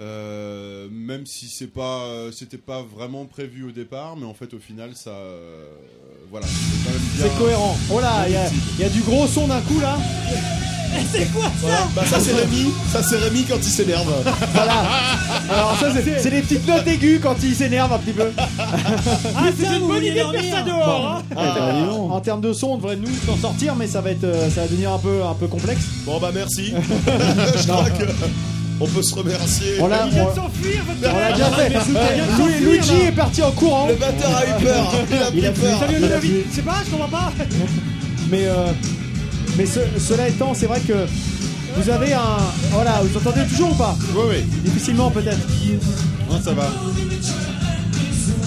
Euh, 0.00 0.88
même 0.90 1.24
si 1.24 1.46
c'est 1.48 1.72
pas, 1.72 2.02
euh, 2.04 2.30
c'était 2.30 2.58
pas 2.58 2.82
vraiment 2.82 3.24
prévu 3.24 3.64
au 3.64 3.70
départ, 3.72 4.14
mais 4.16 4.26
en 4.26 4.34
fait 4.34 4.52
au 4.52 4.58
final 4.58 4.90
ça, 4.94 5.10
euh, 5.10 5.64
voilà, 6.30 6.46
c'est 6.46 6.84
quand 6.84 6.92
même 6.92 7.02
C'est 7.32 7.38
cohérent. 7.38 7.76
Oh 7.90 8.00
là, 8.00 8.24
il 8.26 8.34
y, 8.34 8.36
a- 8.36 8.50
il 8.78 8.82
y 8.82 8.84
a 8.84 8.90
du 8.90 9.00
gros 9.00 9.26
son 9.26 9.46
d'un 9.48 9.60
coup 9.62 9.80
là. 9.80 9.96
C'est 11.12 11.30
quoi 11.32 11.50
Voilà. 11.60 11.86
Bah 11.94 12.04
ça 12.06 12.18
c'est 12.20 12.32
Rémi, 12.32 12.70
ça 12.90 13.02
c'est 13.02 13.16
Rémi 13.18 13.44
quand 13.44 13.56
il 13.58 13.64
s'énerve. 13.64 14.06
Voilà. 14.54 14.82
Alors 15.50 15.76
ça 15.78 15.88
c'est 15.92 16.30
des 16.30 16.40
petites 16.40 16.66
notes 16.66 16.86
aiguës 16.86 17.20
quand 17.22 17.34
il 17.42 17.54
s'énerve 17.54 17.92
un 17.92 17.98
petit 17.98 18.12
peu. 18.12 18.30
Ah, 18.38 19.50
c'est 19.58 19.76
une 19.76 19.86
bonne 19.86 20.02
idée 20.04 20.22
de 20.22 20.38
faire 20.38 20.56
ça 20.58 20.62
dehors 20.62 21.22
hein. 21.36 21.36
Euh, 21.36 21.90
en 21.90 22.20
termes 22.20 22.40
de 22.40 22.52
son, 22.54 22.68
on 22.68 22.76
devrait 22.78 22.96
nous 22.96 23.10
s'en 23.26 23.36
sortir, 23.36 23.74
mais 23.74 23.86
ça 23.88 24.00
va 24.00 24.10
être, 24.12 24.24
euh, 24.24 24.48
ça 24.48 24.62
va 24.62 24.68
devenir 24.68 24.92
un 24.92 24.98
peu, 24.98 25.22
un 25.22 25.34
peu 25.34 25.48
complexe. 25.48 25.84
Bon 26.06 26.18
bah 26.18 26.30
merci. 26.32 26.72
Je 27.56 27.66
crois 27.66 27.90
que 27.90 28.04
on 28.80 28.86
peut 28.86 29.02
se 29.02 29.14
remercier. 29.14 29.74
On 29.80 29.86
l'a, 29.88 30.04
Il 30.06 30.12
vient 30.14 30.24
de 30.24 30.28
on, 30.30 30.34
s'enfuir 30.34 30.82
votre 30.86 31.14
on 31.14 31.18
l'a 31.18 31.32
déjà 31.32 31.50
fait. 31.50 31.72
Il 31.72 32.44
Louis- 32.44 32.76
Luigi 32.78 32.96
est 33.06 33.12
parti 33.12 33.42
en 33.42 33.50
courant, 33.52 33.88
Le 33.88 33.94
batteur 33.94 34.36
a 34.36 34.44
eu 34.44 34.62
peur. 34.64 34.92
Il 35.34 35.46
a 35.46 35.50
pris 35.52 35.60
peur. 35.60 35.80
Salut 35.80 35.96
Je 36.50 36.54
sais 36.54 36.62
pas, 36.62 36.74
je 36.84 36.90
comprends 36.90 37.08
pas 37.08 37.32
mais 38.30 38.46
euh, 38.46 38.66
mais 39.56 39.66
ce- 39.66 39.78
cela 40.00 40.28
étant, 40.28 40.52
c'est 40.52 40.66
vrai 40.66 40.80
que 40.80 40.92
vous 41.76 41.88
avez 41.90 42.12
un, 42.12 42.38
voilà, 42.72 43.00
vous 43.02 43.16
entendez 43.16 43.46
toujours 43.46 43.70
ou 43.70 43.74
pas? 43.74 43.96
Oui, 44.14 44.22
oui. 44.30 44.44
Difficilement 44.64 45.10
peut-être. 45.10 45.38
Non, 46.30 46.40
ça 46.42 46.52
va. 46.52 46.70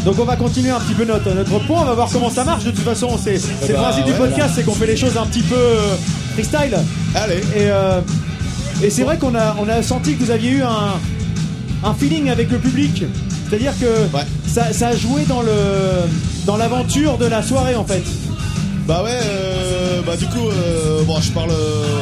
Donc 0.05 0.17
on 0.19 0.23
va 0.25 0.35
continuer 0.35 0.69
un 0.69 0.79
petit 0.79 0.93
peu 0.93 1.05
notre, 1.05 1.29
notre 1.33 1.59
point, 1.59 1.81
on 1.81 1.85
va 1.85 1.93
voir 1.93 2.09
comment 2.11 2.29
ça 2.29 2.43
marche. 2.43 2.63
De 2.63 2.71
toute 2.71 2.83
façon, 2.83 3.17
c'est 3.21 3.37
c'est 3.37 3.69
le 3.69 3.73
bah, 3.75 3.81
principe 3.83 4.05
ouais, 4.05 4.11
du 4.11 4.17
podcast, 4.17 4.51
c'est 4.55 4.63
qu'on 4.63 4.73
fait 4.73 4.87
les 4.87 4.97
choses 4.97 5.17
un 5.17 5.25
petit 5.25 5.43
peu 5.43 5.55
euh, 5.55 5.95
freestyle. 6.33 6.77
Allez. 7.15 7.35
Et, 7.55 7.69
euh, 7.69 8.01
et 8.83 8.89
c'est 8.89 9.03
vrai 9.03 9.17
qu'on 9.17 9.35
a, 9.35 9.55
on 9.59 9.67
a 9.69 9.81
senti 9.83 10.15
que 10.15 10.23
vous 10.23 10.31
aviez 10.31 10.51
eu 10.51 10.61
un, 10.63 10.93
un 11.83 11.93
feeling 11.93 12.29
avec 12.29 12.49
le 12.51 12.57
public. 12.59 13.03
C'est-à-dire 13.49 13.73
que 13.79 14.15
Ouais. 14.15 14.23
ça, 14.47 14.71
ça 14.73 14.89
a 14.89 14.95
joué 14.95 15.23
dans 15.27 15.41
le 15.41 15.51
dans 16.45 16.55
l'aventure 16.57 17.17
de 17.17 17.25
la 17.25 17.41
soirée 17.43 17.75
en 17.75 17.85
fait. 17.85 18.03
Bah 18.87 19.03
ouais, 19.03 19.19
euh, 19.23 20.01
bah 20.05 20.15
du 20.17 20.25
coup, 20.25 20.49
euh, 20.49 21.03
bon, 21.03 21.19
je 21.21 21.31
parle. 21.31 21.51
euh, 21.51 22.01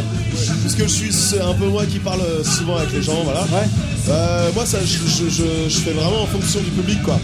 puisque 0.62 0.84
je 0.84 0.88
suis, 0.88 1.12
c'est 1.12 1.42
un 1.42 1.54
peu 1.54 1.66
moi 1.68 1.84
qui 1.86 2.00
parle 2.00 2.22
souvent 2.44 2.78
avec 2.78 2.94
les 2.94 3.02
gens, 3.02 3.24
voilà. 3.26 3.42
Ouais. 3.42 3.68
Euh, 4.10 4.50
moi, 4.56 4.66
ça, 4.66 4.78
je, 4.86 4.98
je- 4.98 5.30
je- 5.30 5.70
je 5.70 5.78
fais 5.80 5.92
vraiment 5.92 6.22
en 6.24 6.28
fonction 6.28 6.60
du 6.62 6.70
public, 6.70 7.02
quoi. 7.04 7.20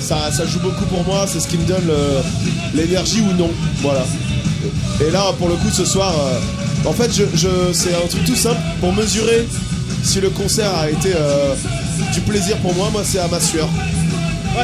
Ça, 0.00 0.32
ça 0.32 0.44
joue 0.46 0.58
beaucoup 0.60 0.84
pour 0.86 1.04
moi, 1.04 1.26
c'est 1.28 1.38
ce 1.38 1.46
qui 1.46 1.58
me 1.58 1.66
donne 1.66 1.88
l'énergie 2.74 3.20
ou 3.20 3.32
non, 3.36 3.50
voilà. 3.82 4.04
Et 5.06 5.10
là, 5.12 5.24
pour 5.38 5.48
le 5.48 5.54
coup, 5.56 5.70
ce 5.70 5.84
soir, 5.84 6.12
en 6.86 6.92
fait, 6.92 7.10
je, 7.12 7.24
je- 7.34 7.72
c'est 7.72 7.94
un 7.94 8.06
truc 8.08 8.24
tout 8.24 8.36
simple 8.36 8.60
pour 8.80 8.92
mesurer 8.94 9.46
si 10.02 10.20
le 10.20 10.30
concert 10.30 10.74
a 10.74 10.88
été 10.90 11.12
euh, 11.14 11.54
du 12.12 12.20
plaisir 12.22 12.56
pour 12.58 12.74
moi. 12.74 12.88
Moi, 12.92 13.02
c'est 13.04 13.18
à 13.18 13.28
ma 13.28 13.40
sueur. 13.40 13.68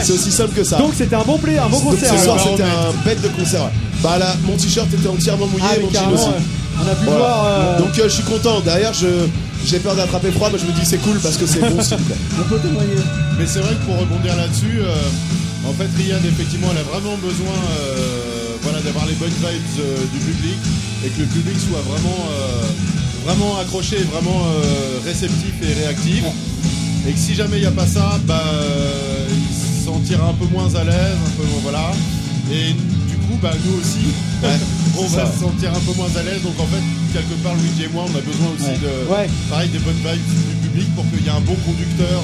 C'est 0.03 0.13
aussi 0.13 0.33
simple 0.33 0.55
que 0.55 0.65
ça. 0.65 0.79
Donc 0.79 0.93
c'était 0.97 1.15
un 1.15 1.23
bon 1.23 1.39
play, 1.39 1.59
un 1.59 1.69
bon 1.69 1.79
Donc, 1.81 1.91
concert. 1.95 2.19
ce 2.19 2.25
soir, 2.25 2.39
c'était 2.43 2.65
un 2.65 2.93
bête 3.05 3.23
de 3.23 3.29
concert. 3.29 3.63
ouais. 3.63 3.71
Bah 4.03 4.19
là, 4.19 4.35
mon 4.45 4.57
t-shirt 4.57 4.93
était 4.93 5.09
entièrement 5.09 5.47
mouillé, 5.47 5.65
Ah, 5.71 5.77
mon 5.81 5.91
jean 5.91 6.13
aussi. 6.13 6.27
on 6.79 6.83
a 6.91 6.95
pu 6.95 7.05
Voilà. 7.05 7.19
voir. 7.19 7.45
euh, 7.47 7.79
Donc 7.79 7.99
euh, 7.99 8.03
je 8.05 8.09
suis 8.15 8.23
content. 8.25 8.61
Derrière, 8.61 8.93
je 8.93 9.07
j'ai 9.65 9.79
peur 9.79 9.95
d'attraper 9.95 10.31
froid, 10.33 10.49
mais 10.53 10.59
je 10.59 10.67
me 10.67 10.73
dis 10.73 10.85
c'est 10.85 10.99
cool 10.99 11.19
parce 11.21 11.37
que 11.37 11.47
c'est 11.47 11.61
bon. 11.61 11.77
On 11.79 12.43
peut 12.49 12.59
témoigner. 12.59 12.97
Mais 13.39 13.47
c'est 13.47 13.61
vrai 13.61 13.75
que 13.75 13.85
pour 13.87 13.99
rebondir 13.99 14.37
là-dessus, 14.37 14.81
euh, 14.81 15.69
en 15.69 15.73
fait, 15.73 15.89
Riyad, 15.97 16.25
effectivement, 16.25 16.69
elle 16.73 16.79
a 16.79 16.83
vraiment 16.83 17.17
besoin 17.17 17.55
euh, 17.81 18.46
voilà, 18.67 18.81
d'avoir 18.83 19.07
les 19.07 19.15
bonnes 19.15 19.31
vibes 19.31 19.79
euh, 19.79 19.97
du 20.13 20.19
public 20.19 20.59
et 21.05 21.09
que 21.11 21.21
le 21.23 21.27
public 21.31 21.55
soit 21.71 21.83
vraiment, 21.87 22.19
euh, 22.35 22.67
vraiment 23.25 23.59
accroché, 23.61 23.97
vraiment 24.11 24.43
euh, 24.43 24.99
réceptif 25.07 25.55
et 25.63 25.73
réactif. 25.87 26.25
Et 27.09 27.13
que 27.13 27.19
si 27.19 27.35
jamais 27.37 27.59
il 27.59 27.61
n'y 27.61 27.67
a 27.67 27.71
pas 27.71 27.87
ça, 27.87 28.19
bah, 28.27 28.43
il 29.31 29.55
se 29.55 29.87
sentira 29.87 30.31
un 30.31 30.35
peu 30.35 30.47
moins 30.51 30.67
à 30.75 30.83
l'aise, 30.83 31.15
un 31.15 31.31
peu 31.39 31.47
voilà. 31.63 31.93
Et 32.51 32.73
du 32.75 33.17
coup, 33.29 33.39
bah, 33.41 33.53
nous 33.65 33.79
aussi, 33.79 34.11
on 34.99 35.07
va 35.07 35.27
ça. 35.27 35.33
se 35.33 35.39
sentir 35.47 35.71
un 35.71 35.83
peu 35.87 35.95
moins 35.97 36.11
à 36.19 36.23
l'aise. 36.25 36.43
Donc 36.43 36.59
en 36.59 36.67
fait, 36.67 36.83
quelque 37.15 37.39
part, 37.45 37.55
Luigi 37.55 37.85
et 37.85 37.89
moi, 37.95 38.03
on 38.11 38.17
a 38.19 38.21
besoin 38.21 38.49
aussi 38.59 38.75
de, 38.83 38.91
Ouais. 39.15 39.31
pareil, 39.49 39.69
des 39.69 39.79
bonnes 39.79 40.03
vibes 40.03 40.27
du 40.27 40.69
public 40.69 40.89
pour 40.97 41.05
qu'il 41.11 41.23
y 41.23 41.29
ait 41.29 41.31
un 41.31 41.41
bon 41.47 41.55
conducteur, 41.65 42.21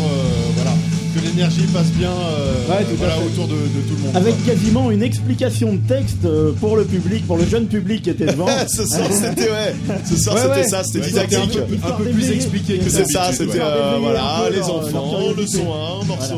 voilà, 0.56 0.74
que 1.14 1.20
l'énergie 1.26 1.62
passe 1.72 1.90
bien 1.92 2.10
euh, 2.10 2.54
Ouais, 2.68 2.84
tout 2.84 2.92
à 2.92 2.94
voilà, 2.96 3.14
fait. 3.16 3.24
autour 3.26 3.48
de, 3.48 3.54
de 3.54 3.58
tout 3.88 3.94
le 3.96 4.02
monde. 4.02 4.16
Avec 4.16 4.44
quasiment 4.44 4.90
une 4.90 5.02
explication 5.02 5.72
de 5.74 5.78
texte 5.88 6.24
euh, 6.24 6.52
pour 6.60 6.76
le 6.76 6.84
public, 6.84 7.26
pour 7.26 7.36
le 7.36 7.46
jeune 7.46 7.66
public 7.66 8.02
qui 8.02 8.10
était 8.10 8.26
devant. 8.26 8.46
Ce 8.68 8.84
soir, 8.86 9.08
c'était 9.10 9.50
ouais. 9.50 9.74
Ce 10.04 10.16
soir, 10.16 10.36
Ouais, 10.36 10.42
c'était 10.42 10.68
ça, 10.68 10.84
c'était 10.84 11.02
c'était 11.08 11.20
un 11.20 11.46
didactique. 11.46 11.80
peu, 11.80 11.86
un 11.88 11.90
peu 11.92 12.04
plus 12.04 12.30
expliqué 12.30 12.78
que 12.78 12.90
C'est 12.90 13.04
ça, 13.06 13.30
c'était 13.32 13.60
euh, 13.60 13.96
voilà, 14.00 14.44
les 14.50 14.56
leur- 14.58 14.68
leur 14.68 14.76
enfants, 15.04 15.18
le 15.36 15.46
son 15.46 15.72
1, 16.02 16.04
morceau 16.06 16.34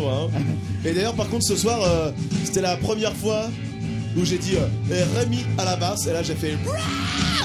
1. 0.85 0.89
Et 0.89 0.93
d'ailleurs, 0.93 1.15
par 1.15 1.29
contre, 1.29 1.45
ce 1.45 1.57
soir, 1.57 1.81
c'était 2.45 2.61
la 2.61 2.77
première 2.77 3.15
fois 3.15 3.49
où 4.17 4.25
j'ai 4.25 4.39
dit 4.39 4.57
euh, 4.57 4.67
Eh, 4.91 5.19
Rémi 5.19 5.45
à 5.59 5.65
la 5.65 5.77
basse, 5.77 6.07
et 6.07 6.13
là 6.13 6.23
j'ai 6.23 6.35
fait. 6.35 6.57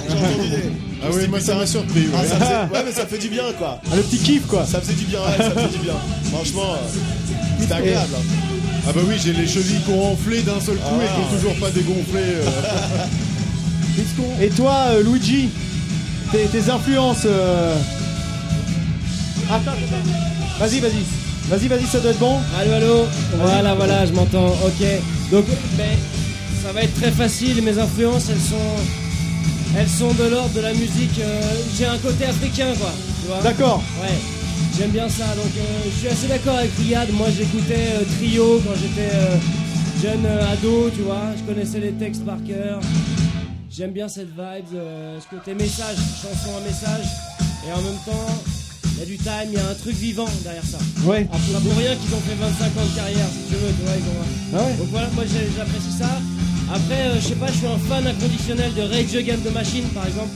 J'ai 0.08 0.14
entendu 0.16 0.50
des. 0.50 0.64
Ah 1.04 1.08
oui, 1.14 1.28
moi 1.30 1.40
ça 1.40 1.56
m'a 1.56 1.66
surpris. 1.66 2.08
Ah, 2.14 2.22
ouais. 2.22 2.28
ça 2.28 2.36
faisait- 2.36 2.54
ouais, 2.74 2.84
mais 2.86 2.92
ça 2.92 3.06
fait 3.06 3.18
du 3.18 3.30
bien 3.30 3.44
quoi. 3.58 3.80
ah, 3.92 3.96
le 3.96 4.02
petit 4.04 4.18
kiff 4.20 4.46
quoi. 4.48 4.66
Ça 4.66 4.80
faisait 4.82 4.94
du 4.94 5.06
bien, 5.06 5.20
ouais, 5.20 5.38
ça 5.38 5.52
faisait 5.52 5.78
du 5.78 5.84
bien. 5.84 5.96
Franchement, 6.34 6.74
euh, 6.74 7.00
c'était 7.60 7.74
agréable. 7.74 8.14
hein. 8.16 8.24
Ah 8.88 8.92
bah 8.94 9.02
oui, 9.08 9.16
j'ai 9.24 9.34
les 9.34 9.46
chevilles 9.48 9.82
qui 9.86 9.92
ont 9.92 10.14
enflé 10.14 10.42
d'un 10.42 10.60
seul 10.60 10.76
coup 10.78 10.82
Ah. 11.00 11.04
et 11.04 11.08
qui 11.08 11.20
ont 11.28 11.38
toujours 11.38 11.56
pas 11.60 11.70
dégonflé. 11.70 12.22
euh. 12.22 12.46
Et 14.42 14.50
toi, 14.50 14.86
euh, 14.92 15.04
Luigi, 15.04 15.50
tes, 16.32 16.46
tes 16.46 16.70
influences. 16.70 17.24
euh, 17.26 17.76
Attends, 19.52 19.72
attends. 19.72 20.60
Vas-y, 20.60 20.80
vas-y. 20.80 21.04
Vas-y, 21.50 21.68
vas-y, 21.68 21.86
ça 21.86 22.00
doit 22.00 22.12
être 22.12 22.20
bon. 22.20 22.38
Allô, 22.60 22.72
allô 22.74 23.06
Voilà, 23.36 23.74
voilà, 23.74 24.06
je 24.06 24.14
m'entends. 24.14 24.48
Ok. 24.66 24.86
Donc, 25.32 25.46
ben, 25.78 25.98
ça 26.70 26.74
va 26.74 26.84
être 26.84 26.94
très 27.02 27.10
facile. 27.12 27.64
Mes 27.64 27.80
influences, 27.80 28.30
elles 28.30 28.40
sont, 28.40 29.76
elles 29.76 29.90
sont 29.90 30.14
de 30.14 30.30
l'ordre 30.30 30.54
de 30.54 30.62
la 30.62 30.72
musique. 30.74 31.18
euh, 31.20 31.42
J'ai 31.76 31.86
un 31.88 31.98
côté 31.98 32.26
africain, 32.26 32.72
quoi. 32.80 32.92
Tu 33.22 33.28
vois 33.28 33.42
D'accord. 33.42 33.82
Ouais. 34.00 34.14
J'aime 34.78 34.92
bien 34.92 35.10
ça. 35.10 35.26
Donc, 35.36 35.50
euh, 35.58 35.90
je 35.92 35.98
suis 35.98 36.08
assez 36.10 36.28
d'accord 36.28 36.58
avec 36.58 36.70
Riyad. 36.78 37.12
Moi, 37.14 37.28
j'écoutais 37.36 37.88
euh, 37.96 38.04
Trio 38.18 38.62
quand 38.64 38.76
j'étais 38.80 39.10
jeune 40.00 40.28
ado, 40.28 40.92
tu 40.96 41.02
vois. 41.02 41.34
Je 41.40 41.52
connaissais 41.52 41.80
les 41.80 41.94
textes 41.94 42.24
par 42.24 42.38
cœur. 42.44 42.80
J'aime 43.72 43.92
bien 43.92 44.08
cette 44.08 44.30
vibe, 44.30 44.78
ce 45.20 45.36
côté 45.36 45.56
message, 45.56 45.98
chanson 46.22 46.56
à 46.56 46.62
message. 46.68 47.06
Et 47.68 47.72
en 47.74 47.82
même 47.82 48.00
temps, 48.06 48.30
il 48.94 49.00
y 49.00 49.02
a 49.02 49.06
du 49.06 49.18
time, 49.18 49.48
il 49.48 49.54
y 49.54 49.58
a 49.58 49.70
un 49.70 49.74
truc 49.74 49.96
vivant 49.96 50.30
derrière 50.44 50.66
ça. 50.66 50.78
Ouais. 51.04 51.28
Ah, 51.32 51.38
pas 51.54 51.60
pour 51.62 51.78
rien 51.78 51.96
qu'ils 51.96 52.14
ont 52.14 52.22
fait 52.30 52.36
25 52.40 52.66
ans 52.66 52.86
de 52.86 52.96
carrière, 52.96 53.26
si 53.32 53.50
tu 53.50 53.56
veux, 53.56 53.72
tu 53.74 53.82
vois, 53.86 53.96
ils 53.98 54.04
ont... 54.04 54.60
Ah 54.60 54.64
ouais. 54.66 54.74
Donc 54.78 54.88
voilà, 54.92 55.08
moi 55.16 55.24
j'apprécie 55.26 55.98
ça. 55.98 56.10
Après, 56.72 57.02
euh, 57.02 57.16
je 57.20 57.28
sais 57.28 57.36
pas, 57.36 57.48
je 57.48 57.54
suis 57.58 57.66
un 57.68 57.78
fan 57.90 58.06
inconditionnel 58.06 58.74
de 58.76 58.82
Rage 58.82 59.16
Against 59.16 59.44
the 59.44 59.54
Machine, 59.54 59.86
par 59.96 60.06
exemple. 60.06 60.30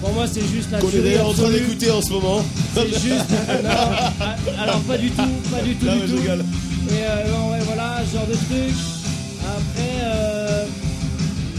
Pour 0.00 0.12
moi, 0.12 0.26
c'est 0.30 0.46
juste 0.46 0.70
la 0.70 0.78
Qu'on 0.78 0.88
est 0.88 0.90
tuerie 0.92 1.04
d'ailleurs 1.10 1.28
en 1.28 1.32
train 1.32 1.44
absolue. 1.44 1.60
d'écouter 1.60 1.90
en 1.90 2.00
ce 2.02 2.12
moment. 2.12 2.40
C'est 2.74 2.88
juste... 2.88 3.30
non, 3.64 3.70
ah, 4.20 4.36
alors 4.62 4.80
pas 4.80 4.96
du 4.96 5.10
tout, 5.10 5.22
pas 5.50 5.60
du 5.62 5.74
tout, 5.74 5.86
Là, 5.86 5.94
du 5.96 6.00
je 6.02 6.06
tout. 6.06 6.16
rigole. 6.22 6.44
Et 6.90 6.92
euh, 7.02 7.30
non, 7.32 7.50
ouais, 7.50 7.58
voilà, 7.66 8.00
ce 8.10 8.16
genre 8.16 8.26
de 8.26 8.32
truc. 8.34 8.74
Après, 9.44 9.98
euh, 10.04 10.64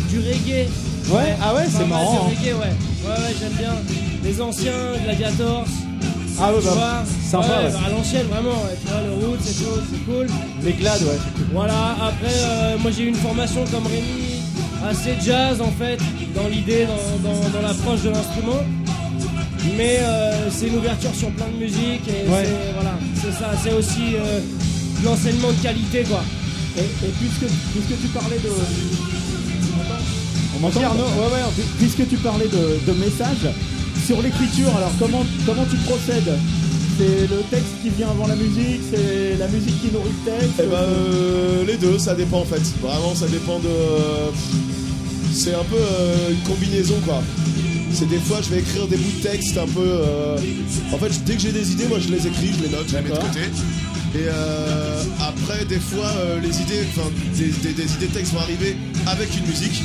du 0.09 0.19
reggae. 0.19 0.67
Ouais, 1.09 1.35
ah 1.41 1.53
ouais, 1.55 1.63
pas 1.65 1.69
c'est 1.69 1.79
mal 1.79 1.89
marrant. 1.89 2.27
hein. 2.27 2.29
Du 2.31 2.35
reggae, 2.47 2.53
ouais. 2.55 2.73
Ouais, 3.05 3.11
ouais, 3.17 3.35
j'aime 3.39 3.53
bien. 3.57 3.73
Les 4.23 4.41
anciens, 4.41 4.73
Gladiators. 5.03 5.65
Ah 6.41 6.53
ouais, 6.53 6.59
bah, 6.63 7.03
sympa, 7.29 7.47
Ouais, 7.47 7.65
ouais. 7.65 7.71
bah, 7.73 7.79
à 7.85 7.89
l'ancienne, 7.89 8.27
vraiment. 8.27 8.49
ouais. 8.63 8.77
Tu 8.81 8.87
vois, 8.87 9.01
le 9.01 9.13
route, 9.25 9.39
c'est 9.43 9.63
cool, 9.63 9.83
c'est 9.91 10.05
cool. 10.05 10.27
les 10.63 10.73
glades, 10.73 11.01
ouais. 11.01 11.19
Voilà, 11.53 11.91
après, 12.01 12.33
euh, 12.33 12.77
moi 12.79 12.91
j'ai 12.95 13.03
eu 13.03 13.07
une 13.07 13.15
formation 13.15 13.65
comme 13.71 13.85
Rémi, 13.87 14.39
assez 14.89 15.15
jazz 15.23 15.59
en 15.61 15.71
fait, 15.71 15.99
dans 16.35 16.47
l'idée, 16.47 16.85
dans, 16.85 17.29
dans, 17.29 17.49
dans 17.49 17.61
l'approche 17.67 18.01
de 18.03 18.09
l'instrument. 18.09 18.61
Mais 19.77 19.97
euh, 19.99 20.49
c'est 20.49 20.67
une 20.67 20.77
ouverture 20.77 21.13
sur 21.13 21.29
plein 21.31 21.47
de 21.47 21.57
musique 21.63 22.07
et 22.07 22.29
Ouais. 22.29 22.45
c'est 22.45 22.73
voilà, 22.73 22.95
c'est 23.21 23.31
ça, 23.37 23.51
c'est 23.61 23.73
aussi 23.73 24.15
euh, 24.15 24.39
de 25.01 25.05
l'enseignement 25.05 25.49
de 25.51 25.61
qualité 25.61 26.03
quoi. 26.03 26.21
Et, 26.77 26.81
et 27.05 27.11
puisque, 27.19 27.51
puisque 27.73 28.01
tu 28.01 28.07
parlais 28.07 28.37
de. 28.39 28.49
On 30.55 30.59
m'entend 30.61 30.79
Ouais, 30.79 30.85
ouais. 30.87 31.39
Pu- 31.55 31.61
Puisque 31.77 32.09
tu 32.09 32.15
parlais 32.17 32.47
de, 32.47 32.79
de 32.91 32.97
messages, 32.97 33.51
sur 34.09 34.21
l'écriture, 34.23 34.75
alors 34.75 34.91
comment, 34.97 35.23
comment 35.45 35.65
tu 35.69 35.77
procèdes? 35.77 36.33
C'est 36.97 37.27
le 37.29 37.41
texte 37.51 37.73
qui 37.83 37.89
vient 37.89 38.09
avant 38.09 38.25
la 38.27 38.35
musique 38.35 38.81
C'est 38.91 39.37
la 39.37 39.47
musique 39.47 39.79
qui 39.81 39.91
nourrit 39.93 40.09
le 40.25 40.31
texte? 40.31 40.53
Eh 40.59 40.63
ben, 40.65 40.75
euh, 40.77 41.63
les 41.65 41.77
deux, 41.77 41.99
ça 41.99 42.15
dépend 42.15 42.39
en 42.39 42.45
fait. 42.45 42.61
Vraiment, 42.81 43.13
ça 43.13 43.27
dépend 43.27 43.59
de. 43.59 43.69
C'est 45.31 45.53
un 45.53 45.63
peu 45.63 45.77
euh, 45.77 46.31
une 46.31 46.39
combinaison 46.49 46.95
quoi. 47.05 47.21
C'est 47.93 48.09
des 48.09 48.17
fois, 48.17 48.37
je 48.41 48.49
vais 48.49 48.59
écrire 48.61 48.87
des 48.87 48.97
bouts 48.97 49.17
de 49.19 49.27
texte 49.29 49.57
un 49.59 49.67
peu. 49.67 49.79
euh, 49.85 50.37
En 50.91 50.97
fait, 50.97 51.23
dès 51.25 51.35
que 51.35 51.41
j'ai 51.41 51.51
des 51.51 51.71
idées, 51.71 51.87
moi 51.87 51.99
je 51.99 52.09
les 52.09 52.25
écris, 52.25 52.49
je 52.57 52.63
les 52.63 52.69
note, 52.69 52.85
je 52.89 52.95
les 52.97 53.03
mets 53.03 53.09
de 53.09 53.15
côté. 53.15 53.41
Et 54.15 54.25
euh, 54.27 55.03
après, 55.21 55.65
des 55.65 55.79
fois, 55.79 56.07
euh, 56.17 56.39
les 56.41 56.61
idées, 56.63 56.81
enfin, 56.97 57.07
des, 57.37 57.45
des- 57.63 57.73
des 57.73 57.93
idées 57.93 58.07
de 58.07 58.13
texte 58.13 58.33
vont 58.33 58.39
arriver 58.39 58.75
avec 59.05 59.29
une 59.37 59.45
musique. 59.45 59.83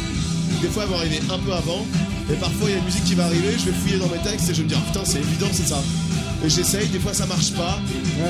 Des 0.65 0.71
fois, 0.71 0.85
elles 0.85 0.89
vont 0.89 0.97
arriver 0.97 1.21
un 1.29 1.39
peu 1.39 1.53
avant. 1.53 1.85
Et 2.33 2.37
parfois, 2.37 2.71
il 2.71 2.73
y 2.73 2.75
a 2.75 2.79
une 2.79 2.87
musique 2.87 3.05
qui 3.05 3.15
va 3.15 3.27
arriver, 3.27 3.53
je 3.59 3.67
vais 3.67 3.77
fouiller 3.77 3.99
dans 3.99 4.09
mes 4.09 4.19
textes 4.25 4.49
et 4.49 4.55
je 4.55 4.59
vais 4.61 4.65
me 4.65 4.69
dire, 4.71 4.81
putain, 4.81 5.05
c'est 5.05 5.19
évident, 5.19 5.49
c'est 5.53 5.69
ça. 5.69 5.83
Et 6.43 6.49
j'essaye, 6.49 6.89
des 6.89 6.99
fois 6.99 7.13
ça 7.13 7.27
marche 7.27 7.53
pas. 7.53 7.79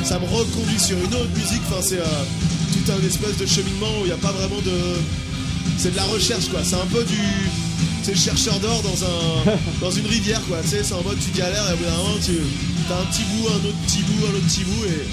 Ça 0.02 0.18
me 0.18 0.26
reconduit 0.26 0.80
sur 0.80 0.98
une 0.98 1.14
autre 1.14 1.30
musique. 1.38 1.62
Enfin, 1.70 1.80
c'est 1.80 2.00
euh, 2.00 2.24
tout 2.72 2.90
un 2.90 3.06
espèce 3.06 3.36
de 3.36 3.46
cheminement 3.46 3.86
où 4.00 4.02
il 4.02 4.06
n'y 4.06 4.12
a 4.12 4.16
pas 4.16 4.32
vraiment 4.32 4.60
de. 4.62 4.98
c'est 5.78 5.92
de 5.92 5.96
la 5.96 6.04
recherche 6.04 6.48
quoi. 6.48 6.60
C'est 6.64 6.74
un 6.74 6.86
peu 6.90 7.04
du. 7.04 7.22
C'est 8.02 8.12
le 8.12 8.18
chercheur 8.18 8.58
d'or 8.58 8.82
dans 8.82 9.04
un 9.04 9.56
dans 9.80 9.90
une 9.92 10.06
rivière 10.06 10.40
quoi. 10.48 10.58
Tu 10.62 10.70
sais, 10.70 10.82
c'est 10.82 10.94
en 10.94 11.02
mode 11.02 11.18
tu 11.18 11.36
galères 11.38 11.70
et 11.70 11.74
au 11.74 11.76
bout 11.76 11.84
d'un 11.84 11.96
moment 11.96 12.18
tu 12.24 12.32
t'as 12.88 13.00
un 13.00 13.04
petit 13.06 13.22
bout, 13.30 13.48
un 13.48 13.68
autre 13.68 13.78
petit 13.86 14.02
bout, 14.02 14.26
un 14.26 14.36
autre 14.36 14.46
petit 14.46 14.64
bout 14.64 14.84
et, 14.86 15.06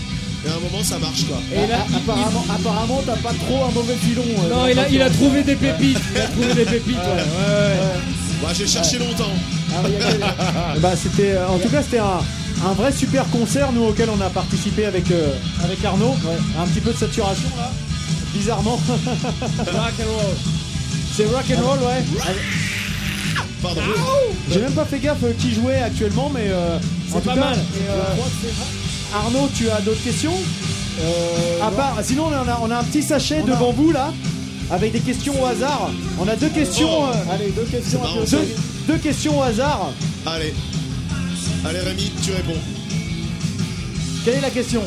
et 0.45 0.49
à 0.49 0.54
un 0.56 0.60
moment 0.60 0.84
ça 0.84 0.97
marche 0.99 1.25
quoi. 1.25 1.38
Et 1.54 1.67
là, 1.67 1.86
apparemment, 1.95 2.45
apparemment, 2.54 3.01
t'as 3.06 3.15
pas 3.17 3.34
trop 3.45 3.65
un 3.65 3.71
mauvais 3.71 3.95
filon. 3.95 4.23
euh, 4.45 4.49
Non, 4.56 4.67
il 4.67 4.80
a, 4.80 4.89
il 4.89 5.01
a 5.01 5.10
trouvé 5.10 5.43
des 5.43 5.56
pépites. 5.56 5.99
Il 6.15 6.21
a 6.21 6.27
trouvé 6.27 6.54
des 6.54 6.65
pépites, 6.65 6.95
ouais. 6.97 7.04
ouais, 7.04 7.56
ouais. 7.58 8.47
Ouais, 8.47 8.54
j'ai 8.58 8.65
cherché 8.67 8.97
longtemps. 8.97 9.30
Ah, 9.73 10.75
a 10.75 10.80
Bah, 10.80 10.95
c'était, 10.95 11.34
euh, 11.34 11.47
en 11.47 11.60
tout 11.60 11.69
cas, 11.69 11.84
c'était 11.84 11.99
un, 11.99 12.21
un 12.65 12.73
vrai 12.73 12.91
super 12.91 13.30
concert, 13.30 13.71
nous, 13.71 13.84
auquel 13.86 14.10
on 14.10 14.19
a 14.19 14.30
participé 14.32 14.86
avec, 14.86 15.12
euh, 15.12 15.32
avec 15.63 15.84
Arnaud. 15.86 16.15
Un 16.60 16.65
petit 16.65 16.80
peu 16.82 16.91
de 16.91 16.97
saturation, 16.97 17.49
là. 17.58 17.71
Bizarrement. 18.34 18.80
Rock 18.88 19.93
and 19.99 20.12
roll. 20.12 20.36
C'est 21.15 21.25
rock 21.25 21.45
and 21.56 21.67
roll, 21.67 21.80
ouais. 21.80 22.04
Pardon. 23.62 23.82
J'ai 24.51 24.60
même 24.62 24.71
pas 24.73 24.86
fait 24.86 24.97
gaffe 24.99 25.23
euh, 25.23 25.34
qui 25.39 25.54
jouait 25.54 25.82
actuellement, 25.84 26.32
mais 26.34 26.45
euh, 26.47 26.77
en 26.77 26.80
C'est 27.13 27.19
tout 27.21 27.30
pas 27.30 27.36
cas, 27.36 27.39
mal. 27.41 27.58
et, 27.60 27.89
euh, 27.89 28.04
Arnaud, 29.13 29.50
tu 29.56 29.69
as 29.69 29.82
d'autres 29.82 30.04
questions 30.04 30.34
Euh, 31.00 31.62
À 31.63 31.71
part, 31.71 31.97
sinon 32.04 32.26
on 32.28 32.34
a, 32.50 32.60
on 32.62 32.69
a 32.69 32.78
un 32.80 32.84
petit 32.84 33.02
sachet 33.02 33.41
devant 33.43 33.71
vous 33.71 33.91
là, 33.91 34.13
avec 34.69 34.91
des 34.91 35.00
questions 35.00 35.41
au 35.41 35.45
hasard. 35.45 35.89
On 36.19 36.28
a 36.28 36.36
deux 36.36 36.50
questions, 36.50 36.89
Oh. 36.91 37.06
euh, 37.08 37.34
Allez, 37.34 37.50
deux 37.52 37.63
questions 37.63 38.02
marrant, 38.02 38.19
deux, 38.30 38.47
deux 38.88 38.97
questions 38.97 39.39
au 39.39 39.41
hasard. 39.41 39.91
Allez. 40.26 40.54
Allez 41.65 41.80
Rémi, 41.80 42.12
tu 42.24 42.32
réponds. 42.32 42.60
Quelle 44.26 44.36
est 44.36 44.41
la 44.41 44.50
question 44.50 44.82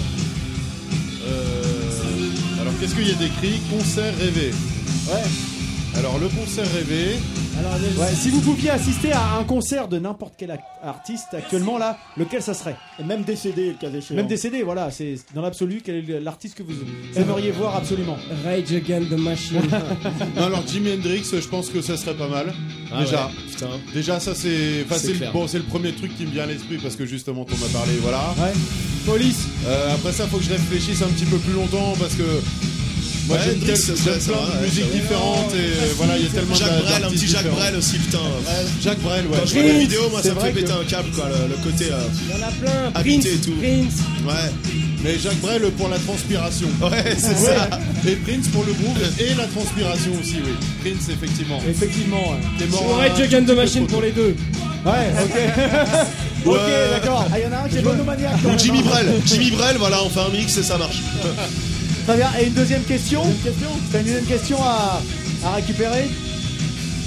Euh, 1.26 2.60
alors, 2.60 2.72
qu'est-ce 2.78 2.94
qu'il 2.94 3.08
y 3.08 3.12
a 3.12 3.14
d'écrit? 3.14 3.60
Concert 3.70 4.12
rêvé. 4.20 4.52
Ouais. 5.08 5.22
Alors, 5.96 6.18
le 6.18 6.28
concert 6.28 6.66
rêvé, 6.74 7.16
Alors, 7.58 7.78
les- 7.78 8.00
Ouais, 8.00 8.12
si 8.20 8.30
vous 8.30 8.40
pouviez 8.40 8.70
assister 8.70 9.12
à 9.12 9.36
un 9.38 9.44
concert 9.44 9.86
de 9.86 9.98
n'importe 10.00 10.34
quel 10.36 10.58
artiste 10.82 11.28
actuellement 11.34 11.78
là, 11.78 11.96
lequel 12.16 12.42
ça 12.42 12.52
serait? 12.52 12.74
Et 12.98 13.04
même 13.04 13.22
décédé, 13.22 13.68
le 13.68 13.74
cas 13.74 13.88
échéant. 13.96 14.16
Même 14.16 14.26
décédé, 14.26 14.64
voilà, 14.64 14.90
c'est 14.90 15.14
dans 15.34 15.42
l'absolu 15.42 15.80
quel 15.84 15.96
est 16.10 16.20
l'artiste 16.20 16.56
que 16.56 16.64
vous 16.64 16.72
aimeriez 17.14 17.52
voir 17.52 17.76
absolument? 17.76 18.16
Rage 18.44 18.72
Against 18.72 19.08
the 19.10 19.18
Machine. 19.18 19.60
non, 20.36 20.42
alors 20.42 20.66
Jimi 20.66 20.94
Hendrix, 20.94 21.22
je 21.32 21.46
pense 21.48 21.68
que 21.70 21.80
ça 21.80 21.96
serait 21.96 22.14
pas 22.14 22.28
mal. 22.28 22.52
Ah 22.92 23.00
Déjà, 23.04 23.30
ouais, 23.62 23.68
déjà 23.94 24.18
ça 24.20 24.34
c'est, 24.34 24.84
enfin, 24.84 24.96
C'est 24.98 25.32
bon, 25.32 25.46
c'est 25.46 25.58
le 25.58 25.64
premier 25.64 25.92
truc 25.92 26.16
qui 26.16 26.24
me 26.26 26.30
vient 26.30 26.42
à 26.42 26.46
l'esprit 26.46 26.78
parce 26.78 26.96
que 26.96 27.06
justement 27.06 27.46
on 27.48 27.56
m'a 27.56 27.68
parlé, 27.72 27.92
voilà. 28.02 28.34
Ouais. 28.38 28.52
Police. 29.06 29.46
Euh, 29.66 29.94
après 29.94 30.12
ça, 30.12 30.26
faut 30.26 30.38
que 30.38 30.44
je 30.44 30.50
réfléchisse 30.50 31.02
un 31.02 31.08
petit 31.08 31.26
peu 31.26 31.36
plus 31.38 31.52
longtemps 31.52 31.92
parce 32.00 32.14
que 32.14 32.22
moi 33.26 33.36
Ouais, 33.36 33.42
j'aime 33.44 33.58
plein 33.58 34.12
de 34.60 34.64
musiques 34.64 34.92
différentes 34.92 35.54
et 35.54 35.94
voilà, 35.96 36.16
il 36.18 36.24
y 36.24 36.26
a 36.26 36.30
tellement 36.30 36.54
Jacques 36.54 36.82
Brel, 36.84 37.04
un 37.04 37.10
petit 37.10 37.26
Jacques. 37.26 37.50
Brel 37.50 37.76
aussi, 37.76 37.98
putain. 37.98 38.18
Jacques 38.82 39.00
Brel, 39.00 39.26
ouais. 39.26 39.38
Quand 39.38 39.46
je 39.46 39.54
vois 39.54 39.62
les 39.62 39.78
vidéos, 39.78 40.08
moi 40.10 40.22
ça 40.22 40.34
me 40.34 40.40
fait 40.40 40.52
péter 40.52 40.72
un 40.72 40.84
câble 40.84 41.10
quoi, 41.10 41.28
le, 41.28 41.56
côté. 41.70 41.86
euh, 41.90 41.98
Il 42.28 42.36
y 42.38 42.42
en 42.42 42.46
a 42.46 42.50
plein. 42.50 42.92
Habité 42.94 43.28
Prince, 43.30 43.34
et 43.34 43.40
tout. 43.40 43.56
Prince. 43.56 43.94
Ouais, 44.26 44.50
Mais 45.02 45.18
Jacques 45.18 45.40
Brel 45.40 45.62
pour 45.72 45.88
la 45.88 45.98
transpiration. 45.98 46.68
ouais, 46.82 47.16
c'est 47.16 47.36
ça. 47.36 47.68
Et 48.06 48.16
Prince 48.16 48.48
pour 48.48 48.64
le 48.64 48.72
groove 48.72 48.98
et 49.18 49.34
la 49.34 49.46
transpiration 49.46 50.12
aussi, 50.20 50.36
oui. 50.44 50.52
Prince 50.82 51.08
effectivement. 51.10 51.60
Effectivement. 51.68 52.36
est 52.60 52.66
mort 52.70 53.00
Against 53.00 53.46
peu 53.46 53.52
the 53.54 53.56
Machine 53.56 53.86
pour 53.86 54.02
les 54.02 54.12
deux. 54.12 54.36
Ouais, 54.84 54.92
ok. 55.24 56.46
ok, 56.46 56.58
d'accord. 56.90 57.26
Ah, 57.32 57.38
il 57.38 57.44
y 57.44 57.46
en 57.46 57.52
a 57.52 57.64
un 57.64 57.68
qui 57.68 57.78
est 57.78 57.82
monomaniaque. 57.82 58.36
Jimmy 58.58 58.80
hein. 58.80 58.82
Brel, 58.84 59.06
Jimmy 59.24 59.50
Brel, 59.52 59.76
voilà, 59.78 60.02
on 60.04 60.10
fait 60.10 60.20
un 60.20 60.28
mix 60.28 60.58
et 60.58 60.62
ça 60.62 60.76
marche. 60.76 60.98
Très 62.06 62.16
bien. 62.16 62.28
Et 62.40 62.46
une 62.46 62.52
deuxième 62.54 62.82
question 62.82 63.22
T'as 63.92 63.98
une 64.00 64.04
deuxième 64.06 64.24
question 64.26 64.58
à, 64.62 65.00
à 65.44 65.54
récupérer 65.54 66.08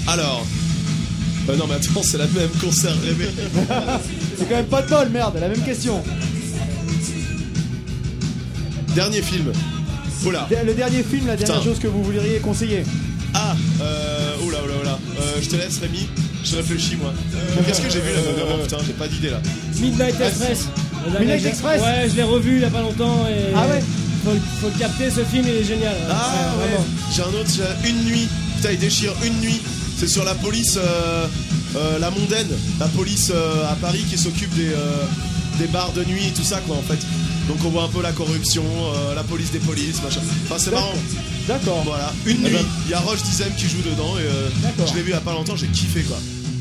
Alors. 0.08 0.46
Euh, 1.50 1.56
non 1.56 1.66
mais 1.68 1.76
attends, 1.76 2.04
c'est 2.04 2.18
la 2.18 2.28
même 2.28 2.50
concert 2.62 2.92
rêvé. 3.02 3.30
C'est 4.38 4.50
quand 4.50 4.56
même 4.56 4.66
pas 4.66 4.82
de 4.82 4.90
bol, 4.90 5.10
merde. 5.10 5.38
La 5.40 5.48
même 5.48 5.62
question. 5.64 6.04
Dernier 8.96 9.22
film. 9.22 9.52
Oula. 10.26 10.48
Le 10.66 10.74
dernier 10.74 11.04
film, 11.04 11.28
la 11.28 11.36
dernière 11.36 11.58
Putain. 11.60 11.70
chose 11.70 11.80
que 11.80 11.88
vous 11.88 12.04
voudriez 12.04 12.40
conseiller. 12.40 12.84
Ah, 13.34 13.56
euh, 13.82 14.36
oula, 14.46 14.58
oula, 14.64 14.74
oula. 14.82 15.00
Euh, 15.20 15.40
je 15.42 15.48
te 15.50 15.56
laisse 15.56 15.78
Rémi, 15.80 16.08
je 16.44 16.56
réfléchis 16.58 16.96
moi. 16.96 17.14
Euh, 17.36 17.62
Qu'est-ce 17.66 17.82
que 17.82 17.90
j'ai 17.90 18.00
vu 18.02 18.10
là 18.14 18.22
dernièrement 18.22 18.64
Putain, 18.64 18.78
j'ai 18.86 18.94
pas 18.94 19.08
d'idée 19.08 19.30
là. 19.30 19.40
Midnight 19.80 20.20
Express. 20.20 20.66
Midnight 21.20 21.46
Express 21.46 21.82
Ouais, 21.82 22.10
je 22.10 22.16
l'ai 22.16 22.24
revu 22.24 22.56
il 22.56 22.62
y 22.62 22.66
a 22.66 22.70
pas 22.70 22.82
longtemps 22.82 23.26
et. 23.30 23.54
Ah 23.56 23.68
ouais 23.68 23.84
faut, 24.28 24.62
faut 24.62 24.68
le 24.74 24.80
capter, 24.80 25.10
ce 25.10 25.24
film 25.24 25.46
il 25.48 25.56
est 25.56 25.64
génial. 25.64 25.96
Ah 26.10 26.54
ouais, 26.60 26.78
j'ai 27.14 27.22
un 27.22 27.28
autre, 27.28 27.50
j'ai 27.84 27.90
une 27.90 28.04
nuit. 28.06 28.28
Putain, 28.58 28.72
il 28.72 28.80
déchire 28.80 29.14
une 29.24 29.40
nuit. 29.40 29.62
C'est 29.98 30.08
sur 30.08 30.24
la 30.24 30.36
police, 30.36 30.78
euh, 30.78 31.28
euh, 31.76 32.00
la 32.00 32.12
mondaine, 32.12 32.48
la 32.80 32.88
police 32.88 33.32
euh, 33.34 33.72
à 33.72 33.76
Paris 33.76 34.04
qui 34.10 34.18
s'occupe 34.18 34.54
des, 34.56 34.72
des 35.60 35.68
bars 35.68 35.92
de 35.94 36.04
nuit 36.04 36.28
et 36.28 36.32
tout 36.32 36.44
ça 36.44 36.60
quoi 36.68 36.76
en 36.76 36.82
fait. 36.82 37.00
Donc 37.48 37.58
on 37.66 37.70
voit 37.70 37.84
un 37.84 37.88
peu 37.88 38.02
la 38.02 38.12
corruption, 38.12 38.64
la 39.16 39.24
police 39.24 39.52
des 39.52 39.60
polices, 39.60 40.02
machin. 40.04 40.20
Enfin 40.46 40.56
c'est 40.60 40.72
marrant. 40.72 40.94
D'accord. 41.48 41.82
Voilà, 41.86 42.12
une 42.26 42.38
Eh 42.46 42.50
nuit. 42.50 42.54
ben- 42.54 42.66
Il 42.86 42.92
y 42.92 42.94
a 42.94 43.00
Roche 43.00 43.24
Dizem 43.24 43.54
qui 43.58 43.70
joue 43.70 43.82
dedans 43.90 44.18
et 44.18 44.22
euh, 44.24 44.50
D'accord. 44.62 44.86
je 44.88 44.96
l'ai 44.98 45.02
vu 45.02 45.12
il 45.12 45.14
y 45.14 45.18
a 45.18 45.22
pas 45.22 45.32
longtemps, 45.34 45.56
j'ai 45.56 45.68
kiffé 45.68 46.02
quoi. 46.02 46.18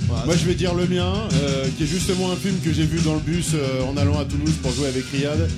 Moi 0.09 0.35
je 0.37 0.45
vais 0.47 0.55
dire 0.55 0.75
le 0.75 0.87
mien, 0.87 1.12
euh, 1.42 1.66
qui 1.77 1.83
est 1.85 1.87
justement 1.87 2.31
un 2.31 2.37
film 2.37 2.55
que 2.64 2.73
j'ai 2.73 2.85
vu 2.85 3.01
dans 3.01 3.14
le 3.14 3.21
bus 3.21 3.49
euh, 3.55 3.83
en 3.85 3.97
allant 3.97 4.19
à 4.19 4.25
Toulouse 4.25 4.55
pour 4.62 4.73
jouer 4.73 4.88
avec 4.88 5.05
Riyad, 5.12 5.49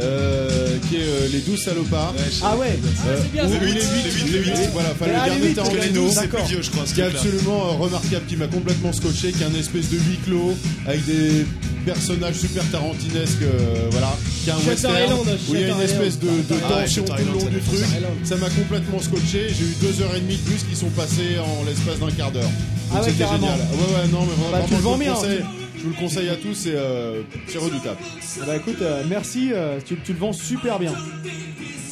euh, 0.00 0.76
qui 0.88 0.96
est 0.96 1.00
euh, 1.04 1.28
Les 1.32 1.40
12 1.40 1.60
salopards. 1.62 2.14
Ah 2.42 2.56
ouais 2.56 2.76
Euh, 3.06 3.16
c'est 3.22 3.32
bien, 3.32 3.46
huit, 3.48 3.60
8, 3.60 3.74
les 3.74 3.80
huit, 4.10 4.32
les 4.32 4.38
huit. 4.40 4.68
voilà, 4.72 4.90
enfin 4.92 5.06
Ah, 5.16 5.28
le 5.28 5.46
les 5.46 5.54
Tarantino, 5.54 6.02
12 6.06 6.12
c'est 6.12 6.28
plus 6.28 6.42
vieux 6.48 6.62
je 6.62 6.70
crois. 6.70 6.86
ce 6.86 6.94
qui 6.94 7.00
est 7.00 7.04
absolument 7.04 7.68
euh, 7.70 7.76
remarquable, 7.84 8.24
qui 8.26 8.36
m'a 8.36 8.46
complètement 8.48 8.92
scotché, 8.92 9.32
qui 9.32 9.42
est 9.42 9.46
un 9.46 9.54
espèce 9.58 9.90
de 9.90 9.96
huis 9.96 10.18
clos 10.24 10.54
avec 10.86 11.04
des 11.06 11.46
personnages 11.84 12.36
super 12.36 12.68
tarantinesques, 12.70 13.42
euh, 13.42 13.88
voilà, 13.90 14.16
qui 14.42 14.50
est 14.50 14.52
un 14.52 14.56
Shutter 14.56 14.70
western 14.70 14.94
Island, 15.04 15.38
où 15.48 15.54
il 15.54 15.60
y 15.60 15.64
a 15.64 15.66
une 15.68 15.72
Shutter 15.74 15.84
espèce 15.84 16.18
de, 16.18 16.26
de 16.28 16.32
Ah 16.50 16.54
ouais, 16.76 16.82
tension 16.84 17.04
Shutter 17.06 17.22
tout 17.22 17.26
le 17.26 17.32
long 17.32 17.38
Island, 17.38 17.54
du 17.54 17.60
truc. 17.60 17.78
Island. 17.96 18.12
Ça 18.24 18.36
m'a 18.36 18.50
complètement 18.50 19.00
scotché. 19.00 19.48
J'ai 19.50 19.64
eu 19.64 19.74
deux 19.80 20.02
heures 20.02 20.14
et 20.16 20.20
demie 20.20 20.36
de 20.36 20.42
bus 20.50 20.62
qui 20.68 20.76
sont 20.76 20.90
passées 20.90 21.38
en 21.38 21.64
l'espace 21.64 21.98
d'un 21.98 22.10
quart 22.10 22.30
d'heure. 22.32 22.50
Ah 22.90 22.96
Donc 22.96 23.04
ouais, 23.04 23.10
c'était 23.10 23.24
carrément. 23.24 23.46
génial. 23.48 23.60
Ouais 23.60 24.02
ouais 24.02 24.08
non 24.12 24.20
mais 24.22 24.34
Bah, 24.50 24.50
vraiment, 24.50 24.66
tu 24.66 24.70
le 24.72 24.76
je 24.78 24.82
vends 24.82 24.92
vous 24.94 24.98
bien, 24.98 25.14
conseille. 25.14 25.44
Je 25.76 25.82
vous 25.82 25.88
le 25.90 25.96
conseille 25.96 26.28
à 26.30 26.36
tous, 26.36 26.54
c'est 26.54 26.72
euh, 26.74 27.20
c'est 27.48 27.58
redoutable. 27.58 27.98
Bah 28.46 28.56
écoute, 28.56 28.78
euh, 28.80 29.02
merci, 29.08 29.50
euh, 29.52 29.78
tu, 29.84 29.96
tu 30.04 30.12
le 30.14 30.18
vends 30.18 30.32
super 30.32 30.78
bien. 30.78 30.92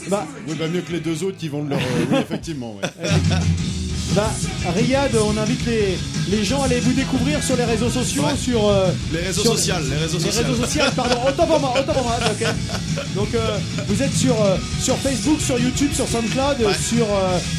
Bah, 0.09 0.27
Oui, 0.49 0.55
bah 0.59 0.67
mieux 0.69 0.81
que 0.81 0.93
les 0.93 1.01
deux 1.01 1.23
autres 1.25 1.37
qui 1.37 1.49
vendent 1.49 1.69
leur. 1.69 1.79
euh, 1.79 1.83
oui, 2.11 2.17
effectivement. 2.21 2.77
Ouais. 2.83 2.89
bah, 4.15 4.31
Riyad, 4.75 5.11
on 5.17 5.37
invite 5.39 5.65
les, 5.67 5.99
les 6.29 6.45
gens 6.45 6.63
à 6.63 6.67
aller 6.67 6.81
vous 6.81 6.93
découvrir 6.93 7.43
sur 7.43 7.57
les 7.57 7.65
réseaux 7.65 7.89
sociaux, 7.91 8.23
Ouais. 8.25 8.37
sur 8.41 8.69
euh, 8.69 8.89
Les 9.13 9.21
réseaux 9.21 9.43
Sur- 9.43 9.53
sociaux, 9.57 9.75
les 9.91 9.97
réseaux 9.97 10.19
les 10.19 10.25
sociaux. 10.31 10.43
réseaux 10.47 10.65
sociaux, 10.65 10.83
pardon, 10.95 11.17
autant 11.27 11.47
pour 11.47 11.61
moi, 11.61 11.75
autant 11.79 11.93
pour 11.95 12.03
moi, 12.05 12.17
ok. 12.27 12.47
Donc 13.17 13.29
euh, 13.35 13.59
vous 13.89 14.03
êtes 14.03 14.15
sur, 14.15 14.35
euh, 14.43 14.57
sur 14.81 14.97
Facebook, 14.99 15.41
sur 15.41 15.59
YouTube, 15.59 15.91
sur 15.95 16.07
SoundCloud, 16.09 16.61
Ouais. 16.61 16.75
sur, 16.75 17.07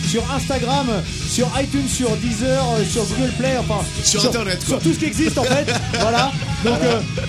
sur 0.09 0.23
Instagram, 0.31 0.87
sur 1.29 1.49
iTunes, 1.59 1.87
sur 1.89 2.09
Deezer, 2.17 2.63
sur 2.91 3.03
Google 3.05 3.31
Play, 3.37 3.57
enfin 3.57 3.81
Sur 4.03 4.25
Internet, 4.25 4.61
sur 4.65 4.79
tout 4.79 4.93
ce 4.93 4.99
qui 4.99 5.05
existe 5.05 5.37
en 5.37 5.43
fait. 5.43 5.65
voilà. 5.99 6.31
Donc 6.63 6.77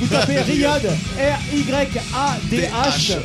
vous 0.01 0.07
tapez 0.07 0.41
Riyad, 0.43 0.83
R-Y-A-D-H. 1.19 3.17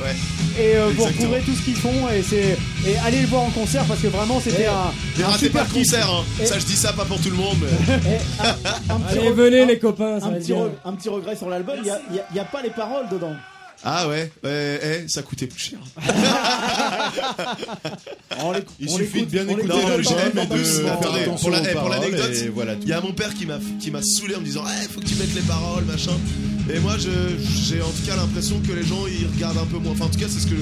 Et 0.59 0.75
euh, 0.75 0.89
vous 0.95 1.05
retrouverez 1.05 1.41
tout 1.41 1.53
ce 1.55 1.61
qu'ils 1.63 1.75
font 1.77 2.09
et 2.09 2.21
c'est 2.21 2.57
et 2.85 2.97
allez 3.05 3.21
le 3.21 3.27
voir 3.27 3.43
en 3.43 3.49
concert 3.51 3.85
parce 3.85 4.01
que 4.01 4.07
vraiment 4.07 4.41
c'était 4.41 4.65
un, 4.65 4.91
Ne 5.17 5.23
un 5.23 5.27
ratez 5.27 5.45
super 5.45 5.61
pas 5.63 5.67
le 5.69 5.73
kiff. 5.73 5.83
concert, 5.91 6.09
hein. 6.09 6.23
Et- 6.41 6.45
ça 6.45 6.59
je 6.59 6.65
dis 6.65 6.75
ça 6.75 6.91
pas 6.93 7.05
pour 7.05 7.19
tout 7.21 7.29
le 7.29 7.35
monde, 7.37 7.55
mais 7.61 7.95
Eh, 8.05 8.43
un, 8.91 8.95
un 8.95 8.99
petit 8.99 9.19
Allez, 9.19 9.29
re- 9.29 9.33
venez 9.33 9.61
un- 9.61 9.65
les 9.67 9.79
copains, 9.79 10.19
ça 10.19 10.25
un 10.27 10.31
va 10.31 10.37
petit, 10.37 10.51
re- 10.51 10.69
un 10.83 10.93
petit 10.93 11.07
regret 11.09 11.35
sur 11.37 11.47
l'album, 11.49 11.75
il 11.77 11.83
n'y 11.83 11.89
a, 11.91 11.99
il 12.09 12.15
y 12.17 12.19
a- 12.19 12.25
il 12.31 12.35
y 12.35 12.39
a 12.39 12.45
pas 12.45 12.61
les 12.61 12.69
paroles 12.71 13.07
dedans. 13.09 13.33
ah 13.85 14.07
ouais, 14.09 14.31
ouais, 14.43 14.79
eh, 14.83 15.07
ça 15.07 15.21
coûtait 15.21 15.47
plus 15.47 15.59
cher. 15.61 15.79
On 18.41 18.53
Il 18.79 18.89
on 18.89 18.97
suffit 18.97 19.25
de 19.25 19.31
l'écoute- 19.31 19.31
bien 19.31 19.45
on 19.47 19.57
écouter 19.57 19.67
l'écoute 19.67 20.15
l'album 20.15 20.43
et 20.43 20.45
de 20.45 20.61
attendez, 20.61 20.63
faire 20.63 20.93
attendez, 20.93 21.19
attention 21.21 21.49
pour 21.49 21.51
la- 21.51 21.59
aux 21.61 21.63
eh, 21.63 21.71
pour 21.73 21.81
paroles, 21.81 21.91
l'anecdote, 21.99 22.35
et 22.35 22.47
voilà 22.49 22.73
tout. 22.75 22.81
Il 22.83 22.89
y 22.89 22.93
a 22.93 23.01
mon 23.01 23.11
père 23.13 23.33
qui 23.33 23.45
m'a 23.45 23.59
qui 23.79 23.91
m'a 23.91 24.01
saoulé 24.01 24.35
en 24.35 24.39
me 24.39 24.45
disant 24.45 24.63
Eh 24.67 24.87
faut 24.91 24.99
que 24.99 25.05
tu 25.05 25.15
mettes 25.15 25.33
les 25.35 25.41
paroles 25.41 25.83
machin 25.85 26.11
et 26.73 26.79
moi 26.79 26.95
je 26.97 27.09
j'ai 27.67 27.81
en 27.81 27.89
tout 27.89 28.05
cas 28.05 28.15
l'impression 28.15 28.59
que 28.59 28.71
les 28.73 28.83
gens 28.83 29.05
ils 29.07 29.27
regardent 29.35 29.57
un 29.59 29.65
peu 29.65 29.77
moins 29.77 29.93
enfin 29.93 30.05
en 30.05 30.09
tout 30.09 30.19
cas 30.19 30.27
c'est 30.29 30.39
ce 30.39 30.47
que 30.47 30.55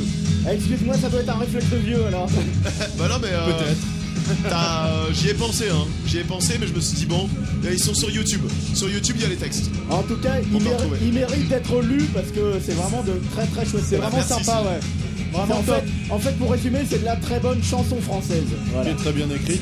Eh, 0.50 0.56
Excuse-moi, 0.56 0.96
ça 0.98 1.10
doit 1.10 1.20
être 1.22 1.30
un 1.36 1.39
réflexe 1.39 1.70
de 1.70 1.78
vieux 1.78 2.06
alors. 2.08 2.28
bah 2.98 3.08
non 3.10 3.15
mais 3.22 3.30
euh, 3.32 3.46
Peut-être. 3.48 4.46
euh, 4.54 5.06
j'y 5.13 5.30
ai 5.30 5.34
pensé 5.34 5.65
hein 5.70 5.86
j'y 6.06 6.17
ai 6.20 6.24
pensé 6.24 6.58
mais 6.60 6.67
je 6.67 6.74
me 6.74 6.80
suis 6.82 6.96
dit 6.98 7.06
bon 7.06 7.30
ils 7.70 7.80
sont 7.80 7.93
sur 7.93 8.10
YouTube 8.10 8.41
sur 8.74 8.89
YouTube 8.89 9.15
il 9.20 9.24
y 9.24 9.26
a 9.26 9.30
les 9.30 9.36
textes 9.36 9.70
En 9.89 10.04
tout 10.04 10.17
cas, 10.17 10.36
il, 10.39 10.56
On 10.56 10.60
peut 10.60 10.65
méri- 10.65 10.74
retrouver. 10.76 10.98
il 11.02 11.13
mérite 11.13 11.48
d'être 11.50 11.82
lu 11.82 12.04
parce 12.13 12.28
que 12.28 12.60
c'est 12.65 12.74
vraiment 12.74 13.04
de 13.04 13.13
très 13.34 13.46
très 13.48 13.65
chouette. 13.65 13.84
C'est 13.88 13.98
vraiment 13.98 14.17
Merci, 14.17 14.43
sympa, 14.43 14.62
ouais. 14.62 14.80
Vraiment 15.32 15.63
en, 16.10 16.20
fait, 16.20 16.32
pour 16.38 16.52
résumer, 16.52 16.80
c'est 16.90 17.00
de 17.00 17.06
la 17.06 17.16
très 17.16 17.40
bonne 17.40 17.62
chanson 17.63 18.00
française. 18.02 18.46
Est 18.86 18.96
très 18.96 19.12
bien 19.12 19.30
écrite. 19.30 19.62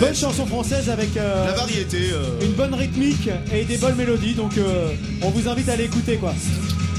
Bonne 0.00 0.14
chanson 0.14 0.46
française 0.46 0.90
avec 0.90 1.16
euh, 1.16 1.46
la 1.46 1.52
variété, 1.52 2.10
euh. 2.12 2.40
une 2.42 2.52
bonne 2.52 2.74
rythmique 2.74 3.28
et 3.52 3.64
des 3.64 3.78
bonnes 3.78 3.96
mélodies. 3.96 4.34
Donc, 4.34 4.58
euh, 4.58 4.88
on 5.22 5.30
vous 5.30 5.48
invite 5.48 5.68
à 5.68 5.76
l'écouter, 5.76 6.16
quoi. 6.16 6.34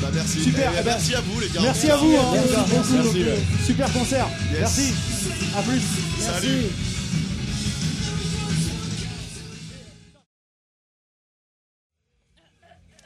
Bah, 0.01 0.07
merci. 0.13 0.43
Super. 0.43 0.71
Eh, 0.75 0.79
eh, 0.81 0.85
merci 0.85 1.15
à 1.15 1.21
vous, 1.21 1.39
les 1.39 1.47
gars. 1.49 1.61
Merci 1.61 1.89
à 1.89 1.97
vous. 1.97 2.11
Merci 2.11 2.93
hein. 2.97 3.63
super 3.65 3.91
concert. 3.93 4.27
Merci. 4.59 4.93
À 5.57 5.61
plus. 5.61 5.81
Salut. 6.19 6.47
Merci. 6.47 6.95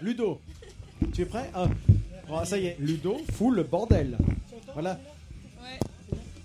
Ludo, 0.01 0.39
tu 1.13 1.23
es 1.23 1.25
prêt? 1.25 1.49
Ah. 1.53 1.67
Ça 2.45 2.57
y 2.57 2.67
est, 2.67 2.77
Ludo 2.79 3.17
fout 3.33 3.53
le 3.53 3.63
bordel. 3.63 4.17
Voilà. 4.73 4.99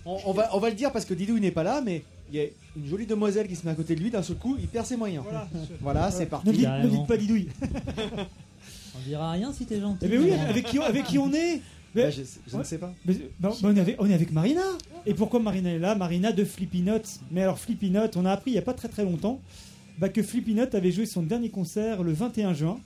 On, 0.05 0.17
on 0.25 0.33
va, 0.33 0.49
on 0.55 0.59
va 0.59 0.69
le 0.69 0.75
dire 0.75 0.91
parce 0.91 1.05
que 1.05 1.13
Didou 1.13 1.35
il 1.37 1.41
n'est 1.41 1.51
pas 1.51 1.63
là, 1.63 1.81
mais 1.83 2.03
il 2.31 2.37
y 2.37 2.41
a 2.41 2.45
une 2.75 2.85
jolie 2.87 3.05
demoiselle 3.07 3.47
qui 3.47 3.55
se 3.55 3.65
met 3.65 3.71
à 3.71 3.75
côté 3.75 3.95
de 3.95 4.01
lui, 4.01 4.11
d'un 4.11 4.21
seul 4.23 4.35
coup, 4.37 4.55
il 4.59 4.67
perd 4.67 4.85
ses 4.85 4.97
moyens. 4.97 5.23
Voilà, 5.81 6.11
c'est 6.11 6.25
parti. 6.27 6.47
Ne 6.47 6.51
dites, 6.53 6.61
ne 6.61 6.65
Carrément. 6.67 6.93
dites 6.97 7.07
pas 7.07 7.17
Didouille. 7.17 7.47
On 8.97 9.07
dira 9.07 9.31
rien 9.31 9.51
si 9.51 9.65
t'es 9.65 9.79
gentil. 9.79 9.99
Eh 10.03 10.07
ben 10.07 10.21
oui, 10.21 10.31
avec 10.31 10.65
qui, 10.65 10.79
on- 10.79 10.83
avec 10.83 11.03
qui 11.05 11.17
on 11.17 11.31
est? 11.33 11.61
Mais- 11.93 12.03
Bah, 12.03 12.09
je, 12.11 12.21
je 12.47 12.57
ne 12.57 12.63
sais 12.63 12.77
pas. 12.77 12.93
Mais, 13.05 13.13
bah, 13.39 13.49
bah, 13.51 13.55
on, 13.63 13.75
est 13.75 13.79
avec, 13.79 13.95
on 13.99 14.09
est 14.09 14.13
avec 14.13 14.31
Marina. 14.31 14.61
Et 15.05 15.13
pourquoi 15.13 15.39
Marina 15.39 15.69
est 15.71 15.79
là? 15.79 15.95
Marina 15.95 16.31
de 16.31 16.43
Flippy 16.45 16.81
Note. 16.81 17.07
Mais 17.31 17.41
alors 17.41 17.57
Flippy 17.59 17.89
Note, 17.89 18.15
on 18.17 18.25
a 18.25 18.31
appris 18.31 18.51
il 18.51 18.53
n'y 18.53 18.59
a 18.59 18.63
pas 18.63 18.73
très 18.73 18.87
très 18.89 19.03
longtemps 19.03 19.39
bah, 19.97 20.09
que 20.09 20.21
Flippy 20.23 20.53
Note 20.55 20.75
avait 20.75 20.91
joué 20.91 21.05
son 21.05 21.23
dernier 21.23 21.49
concert 21.49 22.03
le 22.03 22.11
21 22.13 22.53
juin. 22.53 22.79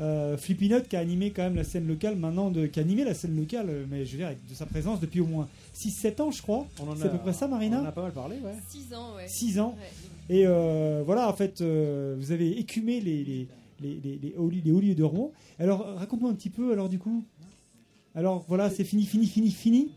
Euh, 0.00 0.36
Flippy 0.36 0.68
Note 0.68 0.88
qui 0.88 0.96
a 0.96 0.98
animé 0.98 1.30
quand 1.30 1.42
même 1.42 1.54
la 1.54 1.62
scène 1.64 1.86
locale 1.86 2.16
maintenant, 2.16 2.50
de, 2.50 2.66
qui 2.66 2.80
a 2.80 2.82
animé 2.82 3.04
la 3.04 3.14
scène 3.14 3.36
locale, 3.36 3.66
euh, 3.70 3.84
mais 3.88 4.04
je 4.04 4.12
veux 4.12 4.18
dire 4.18 4.26
avec 4.26 4.38
de 4.48 4.54
sa 4.54 4.66
présence 4.66 4.98
depuis 5.00 5.20
au 5.20 5.26
moins 5.26 5.48
6-7 5.76 6.20
ans 6.20 6.30
je 6.32 6.42
crois. 6.42 6.66
C'est 6.96 7.06
à 7.06 7.08
peu 7.10 7.18
près 7.18 7.32
ça 7.32 7.46
Marina 7.46 7.78
On 7.80 7.84
en 7.84 7.88
a 7.88 7.92
pas 7.92 8.02
mal 8.02 8.12
parlé, 8.12 8.36
ouais. 8.38 8.54
6 8.68 8.92
ans, 8.94 9.14
ouais. 9.16 9.28
6 9.28 9.60
ans. 9.60 9.76
Ouais. 9.78 10.36
Et 10.36 10.46
euh, 10.46 11.02
voilà, 11.06 11.28
en 11.28 11.32
fait, 11.32 11.60
euh, 11.60 12.16
vous 12.18 12.32
avez 12.32 12.58
écumé 12.58 13.00
les, 13.00 13.22
les, 13.24 13.46
les, 13.82 14.00
les, 14.02 14.18
les 14.22 14.34
hauts 14.36 14.48
lieux- 14.48 14.62
les 14.64 14.72
hauts 14.72 14.80
lieux 14.80 14.94
de 14.94 15.02
Rouen. 15.04 15.30
Alors, 15.60 15.86
raconte-moi 15.96 16.30
un 16.30 16.34
petit 16.34 16.50
peu, 16.50 16.72
alors, 16.72 16.88
du 16.88 16.98
coup. 16.98 17.22
Alors, 18.16 18.44
voilà, 18.48 18.70
c'est 18.70 18.84
fini, 18.84 19.04
fini, 19.04 19.26
fini, 19.26 19.50
fini. 19.50 19.90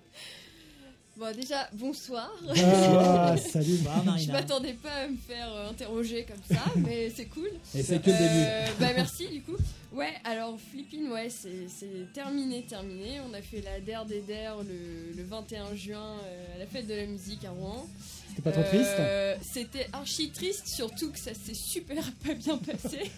Bon, 1.18 1.36
déjà, 1.36 1.68
bonsoir. 1.74 2.30
Ah, 2.56 3.36
salut. 3.52 3.78
Bah, 3.84 3.94
Je 4.02 4.06
Marina. 4.06 4.34
m'attendais 4.34 4.74
pas 4.74 4.92
à 4.92 5.08
me 5.08 5.16
faire 5.16 5.52
euh, 5.52 5.70
interroger 5.72 6.26
comme 6.26 6.56
ça, 6.58 6.64
mais 6.76 7.10
c'est 7.16 7.26
cool. 7.26 7.50
Et 7.74 7.82
c'est 7.82 8.00
que 8.02 8.12
le 8.12 8.18
début. 8.18 8.74
Bah 8.80 8.88
merci 8.96 9.28
du 9.30 9.42
coup. 9.42 9.56
Ouais, 9.98 10.14
alors 10.26 10.60
Flipping, 10.72 11.10
ouais, 11.10 11.28
c'est 11.30 12.14
terminé, 12.14 12.62
terminé. 12.64 13.20
On 13.28 13.34
a 13.34 13.42
fait 13.42 13.62
la 13.62 13.80
DER 13.80 14.06
des 14.08 14.22
DER 14.22 14.52
le, 14.64 15.18
le 15.18 15.24
21 15.24 15.74
juin 15.76 16.18
euh, 16.24 16.56
à 16.56 16.60
la 16.60 16.68
fête 16.68 16.86
de 16.86 16.94
la 16.94 17.08
musique 17.08 17.44
à 17.46 17.50
Rouen. 17.50 17.88
C'était 18.30 18.42
pas 18.44 18.52
trop 18.52 18.62
triste 18.62 18.92
Euh, 19.00 19.36
C'était 19.42 19.88
archi 19.94 20.30
triste, 20.30 20.68
surtout 20.68 21.12
que 21.12 21.18
ça 21.18 21.34
s'est 21.34 21.56
super 21.56 22.04
pas 22.26 22.36
bien 22.36 22.58
passé. 22.60 23.10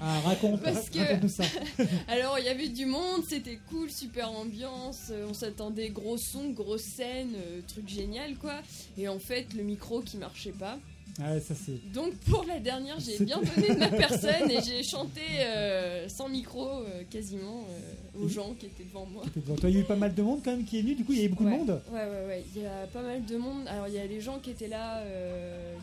Ah, 0.00 0.20
raconte. 0.20 0.62
Parce 0.62 0.88
que, 0.90 1.26
ça. 1.26 1.42
alors 2.08 2.38
il 2.38 2.44
y 2.44 2.48
avait 2.48 2.68
du 2.68 2.86
monde, 2.86 3.24
c'était 3.28 3.58
cool, 3.68 3.90
super 3.90 4.30
ambiance. 4.30 5.08
euh, 5.10 5.26
On 5.28 5.34
s'attendait 5.34 5.88
gros 5.90 6.16
son, 6.18 6.50
grosse 6.50 6.82
scène, 6.82 7.32
euh, 7.34 7.62
truc 7.66 7.88
génial 7.88 8.36
quoi. 8.36 8.60
Et 8.96 9.08
en 9.08 9.18
fait, 9.18 9.52
le 9.54 9.64
micro 9.64 10.00
qui 10.02 10.18
marchait 10.18 10.52
pas. 10.52 10.78
Ah, 11.18 11.38
ça, 11.40 11.54
c'est. 11.54 11.92
Donc 11.92 12.14
pour 12.30 12.44
la 12.44 12.60
dernière, 12.60 12.98
j'ai 12.98 13.24
bien 13.24 13.38
donné 13.38 13.74
de 13.74 13.78
ma 13.78 13.88
personne 14.06 14.50
et 14.50 14.60
j'ai 14.62 14.82
chanté 14.82 15.20
euh, 15.40 16.08
sans 16.08 16.28
micro 16.28 16.66
euh, 16.68 17.02
quasiment 17.10 17.64
euh, 17.68 18.24
aux 18.24 18.28
gens 18.28 18.54
qui 18.58 18.66
étaient 18.66 18.84
devant 18.84 19.06
moi. 19.06 19.24
devant 19.34 19.56
toi. 19.56 19.68
Il 19.68 19.76
y 19.76 19.78
a 19.78 19.82
eu 19.82 19.84
pas 19.84 19.96
mal 19.96 20.14
de 20.14 20.22
monde 20.22 20.40
quand 20.44 20.52
même 20.52 20.64
qui 20.64 20.78
est 20.78 20.82
venu, 20.82 20.94
du 20.94 21.04
coup, 21.04 21.12
il 21.12 21.18
y 21.18 21.22
a 21.22 21.24
eu 21.24 21.28
beaucoup 21.28 21.44
ouais. 21.44 21.52
de 21.52 21.56
monde. 21.56 21.82
Ouais, 21.92 22.00
ouais, 22.00 22.26
ouais. 22.26 22.44
Il 22.54 22.62
y 22.62 22.66
a 22.66 22.86
pas 22.92 23.02
mal 23.02 23.24
de 23.24 23.36
monde. 23.36 23.66
Alors 23.66 23.88
il 23.88 23.94
y 23.94 23.98
a 23.98 24.06
les 24.06 24.20
gens 24.20 24.38
qui 24.38 24.50
étaient 24.50 24.68
là, 24.68 25.02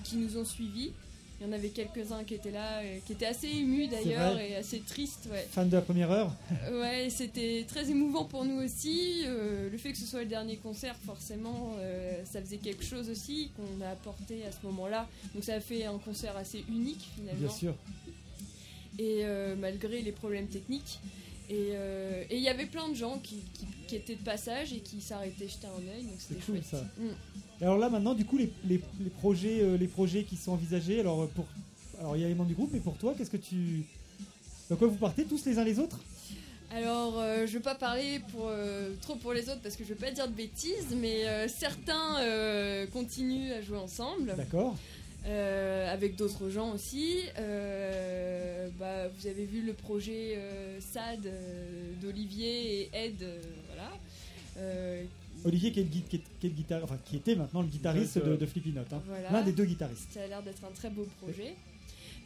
qui 0.03 0.17
nous 0.17 0.37
ont 0.37 0.45
suivis. 0.45 0.91
Il 1.39 1.45
y 1.45 1.49
en 1.49 1.53
avait 1.53 1.69
quelques-uns 1.69 2.23
qui 2.23 2.33
étaient 2.33 2.51
là, 2.51 2.79
euh, 2.79 2.97
qui 3.05 3.13
étaient 3.13 3.27
assez 3.27 3.47
émus 3.47 3.87
d'ailleurs 3.87 4.39
et 4.39 4.55
assez 4.55 4.79
tristes. 4.79 5.27
Ouais. 5.31 5.47
Fan 5.51 5.69
de 5.69 5.75
la 5.75 5.81
première 5.81 6.09
heure. 6.09 6.31
Ouais, 6.71 7.09
c'était 7.11 7.63
très 7.67 7.89
émouvant 7.91 8.25
pour 8.25 8.43
nous 8.43 8.59
aussi. 8.63 9.21
Euh, 9.25 9.69
le 9.69 9.77
fait 9.77 9.91
que 9.91 9.97
ce 9.99 10.05
soit 10.05 10.21
le 10.21 10.25
dernier 10.29 10.57
concert, 10.57 10.95
forcément, 11.05 11.75
euh, 11.77 12.23
ça 12.25 12.41
faisait 12.41 12.57
quelque 12.57 12.83
chose 12.83 13.09
aussi 13.11 13.51
qu'on 13.55 13.85
a 13.85 13.89
apporté 13.89 14.43
à 14.45 14.51
ce 14.51 14.65
moment-là. 14.65 15.07
Donc 15.35 15.43
ça 15.43 15.53
a 15.53 15.59
fait 15.59 15.85
un 15.85 15.99
concert 15.99 16.35
assez 16.35 16.63
unique 16.69 17.07
finalement. 17.15 17.39
Bien 17.39 17.49
sûr. 17.49 17.75
Et 18.97 19.19
euh, 19.21 19.55
malgré 19.55 20.01
les 20.01 20.11
problèmes 20.11 20.47
techniques. 20.47 20.99
Et 21.49 21.69
euh, 21.73 22.23
et 22.29 22.35
il 22.35 22.41
y 22.43 22.49
avait 22.49 22.65
plein 22.65 22.89
de 22.89 22.93
gens 22.95 23.19
qui, 23.19 23.37
qui- 23.53 23.65
qui 23.87 23.95
étaient 23.95 24.15
de 24.15 24.23
passage 24.23 24.73
et 24.73 24.79
qui 24.79 24.99
s'arrêtaient 24.99 25.47
jeter 25.47 25.67
un 25.67 25.87
œil. 25.95 26.03
Donc 26.03 26.15
c'était 26.19 26.39
C'est 26.41 26.45
cool, 26.45 26.55
chouette. 26.55 26.65
ça. 26.69 26.83
Mm. 26.97 27.07
Et 27.61 27.63
alors 27.63 27.77
là, 27.77 27.89
maintenant, 27.89 28.13
du 28.13 28.25
coup, 28.25 28.37
les, 28.37 28.51
les, 28.67 28.81
les 28.99 29.09
projets, 29.09 29.61
euh, 29.61 29.77
les 29.77 29.87
projets 29.87 30.23
qui 30.23 30.35
sont 30.35 30.51
envisagés, 30.51 30.99
alors, 30.99 31.21
euh, 31.21 31.27
pour, 31.33 31.45
alors 31.99 32.15
il 32.17 32.21
y 32.21 32.25
a 32.25 32.27
les 32.27 32.35
membres 32.35 32.49
du 32.49 32.55
groupe, 32.55 32.71
mais 32.73 32.79
pour 32.81 32.97
toi, 32.97 33.13
qu'est-ce 33.17 33.31
que 33.31 33.37
tu. 33.37 33.83
Dans 34.69 34.75
quoi 34.75 34.87
vous 34.89 34.97
partez 34.97 35.23
tous 35.23 35.45
les 35.45 35.57
uns 35.57 35.63
les 35.63 35.79
autres? 35.79 35.99
Alors, 36.69 37.17
euh, 37.17 37.47
je 37.47 37.53
veux 37.53 37.61
pas 37.61 37.75
parler 37.75 38.19
pour, 38.33 38.47
euh, 38.49 38.93
trop 39.01 39.15
pour 39.15 39.31
les 39.31 39.47
autres 39.47 39.61
parce 39.63 39.77
que 39.77 39.85
je 39.85 39.89
veux 39.89 39.95
pas 39.95 40.11
dire 40.11 40.27
de 40.27 40.33
bêtises, 40.33 40.93
mais 40.97 41.25
euh, 41.25 41.47
certains 41.47 42.87
continuent 42.91 43.53
à 43.53 43.61
jouer 43.61 43.77
ensemble. 43.77 44.35
D'accord. 44.35 44.75
Euh, 45.27 45.91
avec 45.93 46.15
d'autres 46.15 46.49
gens 46.49 46.73
aussi. 46.73 47.17
Euh, 47.37 48.69
bah, 48.79 49.07
vous 49.09 49.27
avez 49.27 49.45
vu 49.45 49.61
le 49.61 49.73
projet 49.73 50.35
euh, 50.37 50.79
SAD 50.79 51.25
euh, 51.25 51.91
d'Olivier 52.01 52.83
et 52.83 52.89
Ed, 52.93 53.23
euh, 53.23 53.41
voilà. 53.67 53.91
Euh, 54.57 55.03
Olivier 55.45 55.71
qui 55.71 55.81
est, 55.81 55.83
le, 55.83 55.89
gui- 55.89 56.03
qui 56.09 56.15
est- 56.17 56.23
qui 56.39 56.47
est 56.47 56.49
le 56.49 56.55
guitar- 56.55 56.83
enfin, 56.83 56.97
qui 57.05 57.17
était 57.17 57.35
maintenant 57.35 57.61
le 57.61 57.67
guitariste 57.67 58.17
de, 58.23 58.35
de 58.37 58.45
Flippy 58.45 58.71
Note. 58.71 58.91
hein. 58.93 59.01
Voilà. 59.07 59.29
L'un 59.31 59.41
des 59.43 59.51
deux 59.51 59.65
guitaristes. 59.65 60.11
ça 60.13 60.23
a 60.23 60.27
l'air 60.27 60.41
d'être 60.41 60.63
un 60.63 60.71
très 60.73 60.89
beau 60.89 61.05
projet. 61.21 61.55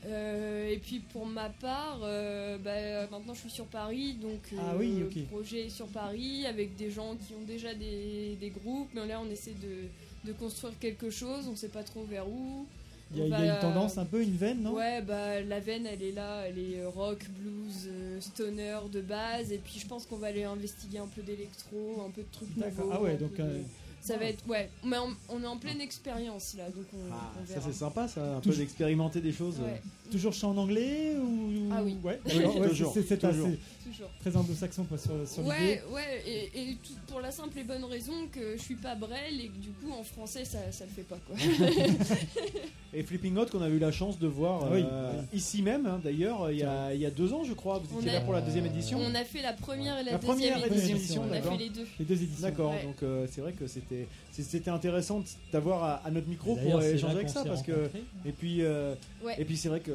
Euh, 0.06 0.70
et 0.70 0.78
puis 0.78 1.00
pour 1.00 1.26
ma 1.28 1.50
part, 1.50 2.00
euh, 2.04 2.58
bah, 2.58 3.08
maintenant 3.12 3.34
je 3.34 3.42
suis 3.42 3.50
sur 3.52 3.66
Paris, 3.66 4.14
donc 4.14 4.42
euh, 4.54 4.58
Ah 4.60 4.76
oui, 4.78 4.96
le 5.00 5.24
projet 5.26 5.66
est 5.68 5.70
sur 5.70 5.88
Paris 5.88 6.46
avec 6.48 6.76
des 6.76 6.90
gens 6.90 7.16
qui 7.16 7.34
ont 7.36 7.46
déjà 7.46 7.74
des, 7.76 8.36
des 8.40 8.50
groupes, 8.50 8.90
mais 8.96 9.06
là 9.06 9.22
on 9.24 9.30
essaie 9.30 9.54
de, 9.62 10.28
de 10.30 10.34
construire 10.34 10.74
quelque 10.80 11.10
chose, 11.12 11.48
on 11.48 11.56
sait 11.56 11.68
pas 11.70 11.84
trop 11.84 12.04
vers 12.04 12.28
où. 12.28 12.66
Il 13.14 13.18
y 13.18 13.22
a, 13.22 13.24
On 13.24 13.28
il 13.28 13.32
y 13.32 13.34
a 13.34 13.38
va- 13.40 13.54
une 13.56 13.60
tendance 13.60 13.98
un 13.98 14.06
peu, 14.06 14.22
une 14.24 14.36
veine, 14.38 14.62
non? 14.62 14.74
Ouais, 14.74 15.02
bah 15.02 15.42
la 15.42 15.60
veine 15.60 15.86
elle 15.86 16.02
est 16.02 16.12
là, 16.14 16.44
elle 16.48 16.58
est 16.58 16.80
euh, 16.80 16.88
rock, 16.90 17.20
blues, 17.40 17.88
euh, 17.88 18.22
stoner 18.22 18.78
de 18.92 19.02
base, 19.02 19.52
et 19.52 19.58
puis 19.58 19.80
je 19.80 19.88
pense 19.88 20.06
qu'on 20.06 20.18
va 20.18 20.28
aller 20.28 20.44
investiguer 20.44 21.00
un 21.00 21.08
peu 21.08 21.22
d'électro, 21.22 22.04
un 22.08 22.12
peu 22.12 22.22
de 22.22 22.28
trucs 22.32 22.58
D'accord. 22.58 22.86
nouveaux. 22.86 22.98
Ah 22.98 23.02
ouais, 23.02 23.18
donc, 23.18 23.36
de- 23.36 23.42
euh, 23.44 23.62
Ça 24.02 24.18
va 24.18 24.26
être, 24.26 24.48
ouais, 24.48 24.70
mais 24.86 24.98
on, 24.98 25.10
on 25.30 25.44
est 25.44 25.48
en 25.48 25.58
pleine 25.58 25.80
expérience 25.82 26.56
là, 26.58 26.66
donc 26.70 26.86
on, 26.94 27.12
Ah, 27.12 27.32
on 27.42 27.46
ça 27.46 27.54
verra. 27.56 27.68
c'est 27.72 27.78
sympa, 27.78 28.08
ça, 28.08 28.38
un 28.38 28.40
peu 28.40 28.56
d'expérimenter 28.56 29.20
des 29.22 29.34
choses. 29.34 29.60
Ouais, 29.60 29.82
Toujours 30.12 30.34
chant 30.34 30.52
en 30.52 30.58
anglais 30.58 31.16
ou 31.18 31.70
Ah 31.74 31.82
oui. 31.84 31.96
Ouais, 32.04 32.20
Oui, 32.26 32.34
ouais, 32.60 32.68
toujours, 32.70 32.94
c'est- 32.94 33.02
c'est 33.04 33.18
toujours. 33.18 33.48
assez 33.48 33.60
toujours. 33.86 34.10
très 34.20 34.36
anglo-saxon 34.36 34.84
quoi, 34.84 34.98
sur, 34.98 35.12
sur 35.28 35.42
l'idée. 35.44 35.54
Ouais, 35.56 35.84
ouais, 35.94 36.24
et, 36.28 36.46
et 36.72 36.76
tout 36.76 36.94
pour 37.08 37.22
la 37.22 37.32
simple 37.32 37.58
et 37.60 37.64
bonne 37.64 37.86
raison 37.86 38.14
que 38.32 38.58
je 38.58 38.62
suis 38.62 38.76
pas 38.76 38.96
brel 38.96 39.40
et 39.40 39.48
que 39.48 39.58
du 39.58 39.70
coup 39.70 39.92
en 39.98 40.04
français 40.04 40.44
ça, 40.46 40.60
ça 40.72 40.84
le 40.86 40.92
fait 40.92 41.04
pas 41.04 41.18
quoi. 41.26 41.36
Et 42.94 43.04
Flipping 43.04 43.38
Out 43.38 43.50
qu'on 43.52 43.62
a 43.62 43.70
eu 43.70 43.80
la 43.80 43.92
chance 43.94 44.20
de 44.20 44.28
voir 44.28 44.64
Ah 44.66 44.70
oui, 44.74 44.84
euh, 44.84 45.14
oui. 45.32 45.38
ici 45.38 45.62
même, 45.62 45.86
hein, 45.86 46.02
d'ailleurs, 46.04 46.52
il 46.52 46.58
y, 46.58 46.64
a, 46.64 46.94
il 46.94 47.00
y 47.00 47.06
a 47.06 47.10
deux 47.10 47.32
ans, 47.32 47.46
je 47.46 47.54
crois. 47.54 47.82
Vous 47.90 48.00
étiez 48.00 48.10
a- 48.10 48.14
là 48.16 48.22
pour 48.22 48.34
la 48.34 48.42
deuxième 48.42 48.66
édition. 48.66 49.00
On 49.02 49.16
a 49.16 49.24
fait 49.24 49.42
la 49.42 49.54
première 49.54 49.98
et 50.00 50.04
la, 50.04 50.12
La 50.14 50.18
première 50.20 50.56
deuxième 50.60 50.74
et 50.74 50.76
deuxième 50.76 50.98
édition. 50.98 51.22
édition, 51.22 51.22
On 51.24 51.32
a 51.32 51.36
d'accord. 51.40 51.52
fait 51.58 51.64
les 51.64 51.70
deux. 51.70 51.88
Les 52.00 52.06
deux 52.06 52.22
éditions. 52.22 52.42
D'accord, 52.42 52.72
Ouais. 52.72 52.84
donc 52.84 53.02
euh, 53.04 53.26
c'est 53.32 53.40
vrai 53.40 53.54
que 53.54 53.66
c'était 53.66 54.08
c'était 54.32 54.70
intéressant 54.70 55.24
d'avoir 55.52 55.84
à, 55.84 55.94
à 56.06 56.12
notre 56.12 56.28
micro 56.28 56.56
pour 56.56 56.82
échanger 56.82 57.14
avec 57.16 57.30
ça 57.30 57.44
parce 57.44 57.62
que 57.64 57.90
et 58.26 58.32
puis 58.32 58.62
euh, 58.64 58.96
Ouais. 59.24 59.36
et 59.40 59.46
puis 59.46 59.58
c'est 59.58 59.70
vrai 59.70 59.80
que 59.82 59.92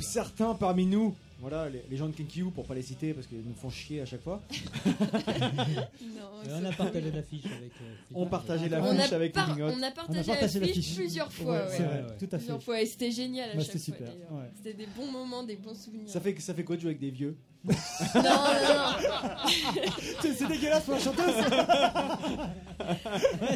certains 0.00 0.54
parmi 0.54 0.84
nous 0.86 1.14
voilà 1.40 1.68
les, 1.68 1.82
les 1.90 1.96
gens 1.98 2.08
de 2.08 2.12
Kinky 2.14 2.42
pour 2.54 2.64
pas 2.66 2.74
les 2.74 2.82
citer 2.82 3.12
parce 3.14 3.26
qu'ils 3.26 3.42
nous 3.46 3.54
font 3.54 3.70
chier 3.70 4.00
à 4.00 4.06
chaque 4.06 4.22
fois 4.22 4.42
Non, 5.26 6.42
Et 6.44 6.52
on 6.52 6.64
a 6.64 6.72
partagé 6.72 7.10
l'affiche 7.10 7.44
avec. 7.46 7.72
euh, 7.82 7.94
on 8.14 8.26
partageait 8.26 8.68
la 8.68 8.82
on 8.82 8.94
fiche 8.96 9.12
a, 9.12 9.16
avec 9.16 9.32
par- 9.32 9.56
on 9.58 9.82
a 9.82 9.90
partagé, 9.90 10.24
partagé 10.30 10.60
la 10.60 10.66
fiche 10.66 10.76
l'affiche. 10.76 10.94
plusieurs 10.96 11.32
fois. 11.32 11.66
Ouais, 11.66 11.78
vrai, 11.78 12.06
tout 12.18 12.24
à 12.24 12.28
fait. 12.28 12.36
Plusieurs 12.38 12.62
fois 12.62 12.80
et 12.80 12.86
c'était 12.86 13.10
génial 13.10 13.50
à 13.50 13.54
Bah, 13.56 13.62
chaque 13.62 13.78
c'était 13.78 14.04
fois 14.04 14.38
ouais. 14.38 14.50
C'était 14.56 14.74
des 14.74 14.86
bons 14.96 15.10
moments, 15.10 15.42
des 15.44 15.56
bons 15.56 15.74
souvenirs. 15.74 16.08
ça 16.08 16.20
fait 16.20 16.38
ça 16.40 16.54
fait 16.54 16.64
quoi 16.64 16.76
de 16.76 16.80
jouer 16.80 16.90
avec 16.90 17.00
des 17.00 17.10
vieux? 17.10 17.36
Non, 18.14 18.22
non, 18.22 18.22
non. 18.22 18.30
C'est 20.22 20.46
dégueulasse 20.48 20.84
pour 20.84 20.94
la 20.94 21.00
chanteuse 21.00 21.34
Ouais, 21.36 21.44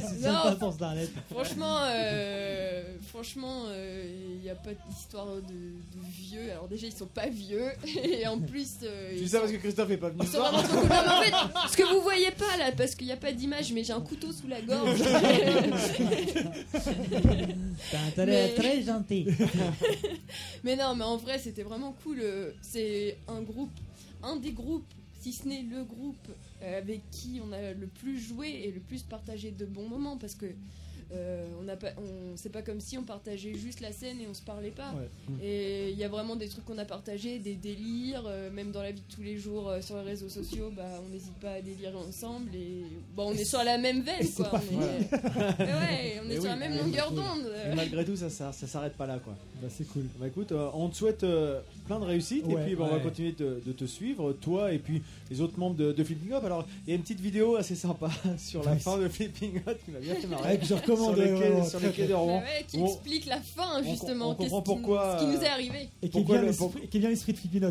c'est 0.03 0.27
Non. 0.27 0.33
sympa 0.43 0.57
pour 0.59 0.73
Starlet. 0.73 1.09
Franchement, 1.31 1.79
euh, 1.89 2.83
franchement, 3.09 3.65
il 4.35 4.41
n'y 4.43 4.51
a 4.51 4.55
pas 4.55 4.71
d'histoire 4.89 5.27
de, 5.27 5.43
de 5.43 6.01
vieux. 6.21 6.51
Alors 6.51 6.69
déjà, 6.69 6.87
ils 6.87 6.93
sont 6.93 7.07
pas 7.07 7.29
vieux 7.29 7.69
et 8.03 8.27
en 8.27 8.39
plus, 8.39 8.79
euh, 8.83 9.11
Tu 9.11 9.17
ils 9.17 9.23
dis 9.25 9.29
ça 9.29 9.37
sont- 9.37 9.41
parce 9.43 9.53
que 9.53 9.59
Christophe 9.59 9.91
est 9.91 9.97
pas 9.99 10.09
venu 10.09 10.21
ils 10.23 10.27
ce 10.27 10.33
sont 10.33 10.39
soir 10.39 10.53
vraiment 10.53 10.69
trop 10.69 10.81
cool. 10.81 10.89
Non, 10.89 10.95
mais 11.05 11.11
en 11.35 11.49
fait, 11.63 11.69
ce 11.71 11.77
que 11.77 11.95
vous 11.95 12.01
voyez 12.03 12.31
pas 12.33 12.57
là, 12.59 12.73
parce 12.77 12.95
qu'il 12.95 13.07
n'y 13.07 13.13
a 13.13 13.17
pas 13.17 13.33
d'image, 13.33 13.73
mais 13.73 13.85
j'ai 13.85 13.93
un 13.93 14.01
couteau 14.01 14.33
sous 14.33 14.49
la 14.49 14.61
gorge. 14.63 14.99
T'as 18.17 18.27
Mais- 18.27 18.55
très 18.55 18.83
gentil. 18.83 19.27
mais 20.65 20.77
non, 20.77 20.95
mais 20.95 21.05
en 21.05 21.17
vrai, 21.17 21.39
c'était 21.39 21.63
vraiment 21.63 21.95
cool. 22.03 22.19
euh, 22.23 22.51
C'est 22.63 23.17
un 23.29 23.41
groupe, 23.43 23.71
un 24.23 24.37
des 24.37 24.53
groupes, 24.53 24.93
si 25.21 25.33
ce 25.33 25.49
n'est 25.49 25.63
le 25.63 25.85
groupe 25.85 26.29
euh, 26.63 26.79
avec 26.79 27.03
qui 27.11 27.41
on 27.45 27.53
a 27.53 27.73
le 27.73 27.87
plus 27.87 28.19
joué 28.19 28.49
et 28.49 28.73
le 28.73 28.81
plus 28.81 29.03
partagé 29.03 29.51
de 29.51 29.67
bons 29.67 29.89
moments, 29.89 30.17
parce 30.17 30.35
que 30.35 30.47
Euh, 31.13 31.45
on 31.61 31.65
n'a 31.65 31.77
pas, 31.77 31.89
on, 31.99 32.37
c'est 32.37 32.51
pas 32.53 32.63
comme 32.63 32.81
si 32.81 32.97
on 32.97 33.03
partageait 33.03 33.55
juste 33.55 33.81
la 33.81 33.91
scène 33.93 34.21
et 34.21 34.27
on 34.29 34.35
se 34.35 34.43
parlait 34.43 34.71
pas. 34.71 34.93
Ouais. 34.93 35.37
Et 35.45 35.91
il 35.91 35.99
y 35.99 36.05
a 36.05 36.09
vraiment 36.09 36.37
des 36.37 36.49
trucs 36.49 36.65
qu'on 36.65 36.79
a 36.79 36.85
partagés, 36.85 37.39
des 37.39 37.55
délires, 37.55 38.23
euh, 38.27 38.51
même 38.51 38.71
dans 38.71 38.83
la 38.83 38.93
vie 38.93 39.01
de 39.01 39.15
tous 39.15 39.23
les 39.23 39.37
jours 39.37 39.69
euh, 39.69 39.81
sur 39.81 39.97
les 39.97 40.03
réseaux 40.03 40.29
sociaux, 40.29 40.71
bah 40.77 40.85
on 41.05 41.09
n'hésite 41.09 41.35
pas 41.41 41.53
à 41.55 41.61
délirer 41.61 41.97
ensemble 41.97 42.55
et 42.55 42.85
bon, 43.17 43.31
on 43.31 43.33
est 43.33 43.45
sur 43.45 43.63
la 43.65 43.77
même 43.79 44.03
veine 44.03 44.29
quoi. 44.37 44.51
pas 44.51 44.61
On 44.73 44.81
est, 44.83 45.09
Mais 45.59 45.65
ouais, 45.65 46.21
on 46.25 46.31
est 46.31 46.35
Et 46.35 46.41
sur 46.41 46.43
oui, 46.45 46.49
la 46.49 46.57
même 46.57 46.77
longueur 46.79 47.11
d'onde. 47.11 47.51
Malgré 47.75 48.05
tout, 48.05 48.17
ça, 48.17 48.31
ça, 48.31 48.53
ça 48.53 48.67
s'arrête 48.67 48.95
pas 48.95 49.07
là, 49.07 49.19
quoi. 49.19 49.35
Bah, 49.61 49.69
c'est 49.69 49.87
cool. 49.89 50.05
Bah 50.19 50.27
écoute, 50.27 50.53
euh, 50.53 50.71
on 50.75 50.89
te 50.89 50.97
souhaite 50.97 51.23
euh, 51.23 51.61
plein 51.87 51.99
de 52.01 52.05
réussite 52.05 52.45
et 52.49 52.55
puis 52.55 52.75
bah, 52.77 52.87
on 52.91 52.95
va 52.95 53.01
continuer 53.01 53.33
de, 53.33 53.61
de 53.65 53.73
te 53.73 53.85
suivre, 53.85 54.33
toi 54.33 54.73
et 54.73 54.79
puis 54.79 55.03
les 55.31 55.41
autres 55.43 55.59
membres 55.59 55.77
de, 55.77 55.93
de 55.93 56.05
Flipping 56.05 56.33
Hop. 56.33 56.45
Alors, 56.45 56.67
il 56.87 56.91
y 56.91 56.93
a 56.93 56.97
une 56.97 57.03
petite 57.03 57.21
vidéo 57.21 57.57
assez 57.57 57.75
sympa 57.75 58.11
sur 58.39 58.63
la 58.65 58.73
Ouais, 58.73 58.79
fin 58.79 58.97
de 58.99 59.09
Flipping 59.09 59.61
Hop 59.67 59.77
qui 59.85 59.91
m'a 59.91 59.99
bien 59.99 60.15
fait 60.15 60.27
marrer. 60.29 60.55
Sur 61.05 61.15
les 61.17 61.33
ouais, 61.33 61.39
les 61.81 62.07
de 62.09 62.15
Rouen. 62.15 62.39
Bah 62.41 62.45
ouais, 62.45 62.65
qui 62.69 62.79
On- 62.79 62.87
explique 62.87 63.27
la 63.27 63.41
fin 63.41 63.83
justement. 63.83 64.31
on 64.31 64.35
comprend 64.35 64.45
qu'est-ce 64.45 64.55
qui- 64.57 64.63
pourquoi, 64.81 65.19
ce 65.19 65.25
qui 65.25 65.31
nous 65.31 65.43
est 65.43 65.47
arrivé. 65.49 65.79
Et 65.81 65.89
qui 66.01 66.07
est 66.07 66.11
Pourquoi 66.21 66.39
bien 66.39 66.47
qui 66.91 66.97
est 66.97 67.01
bien 67.01 67.11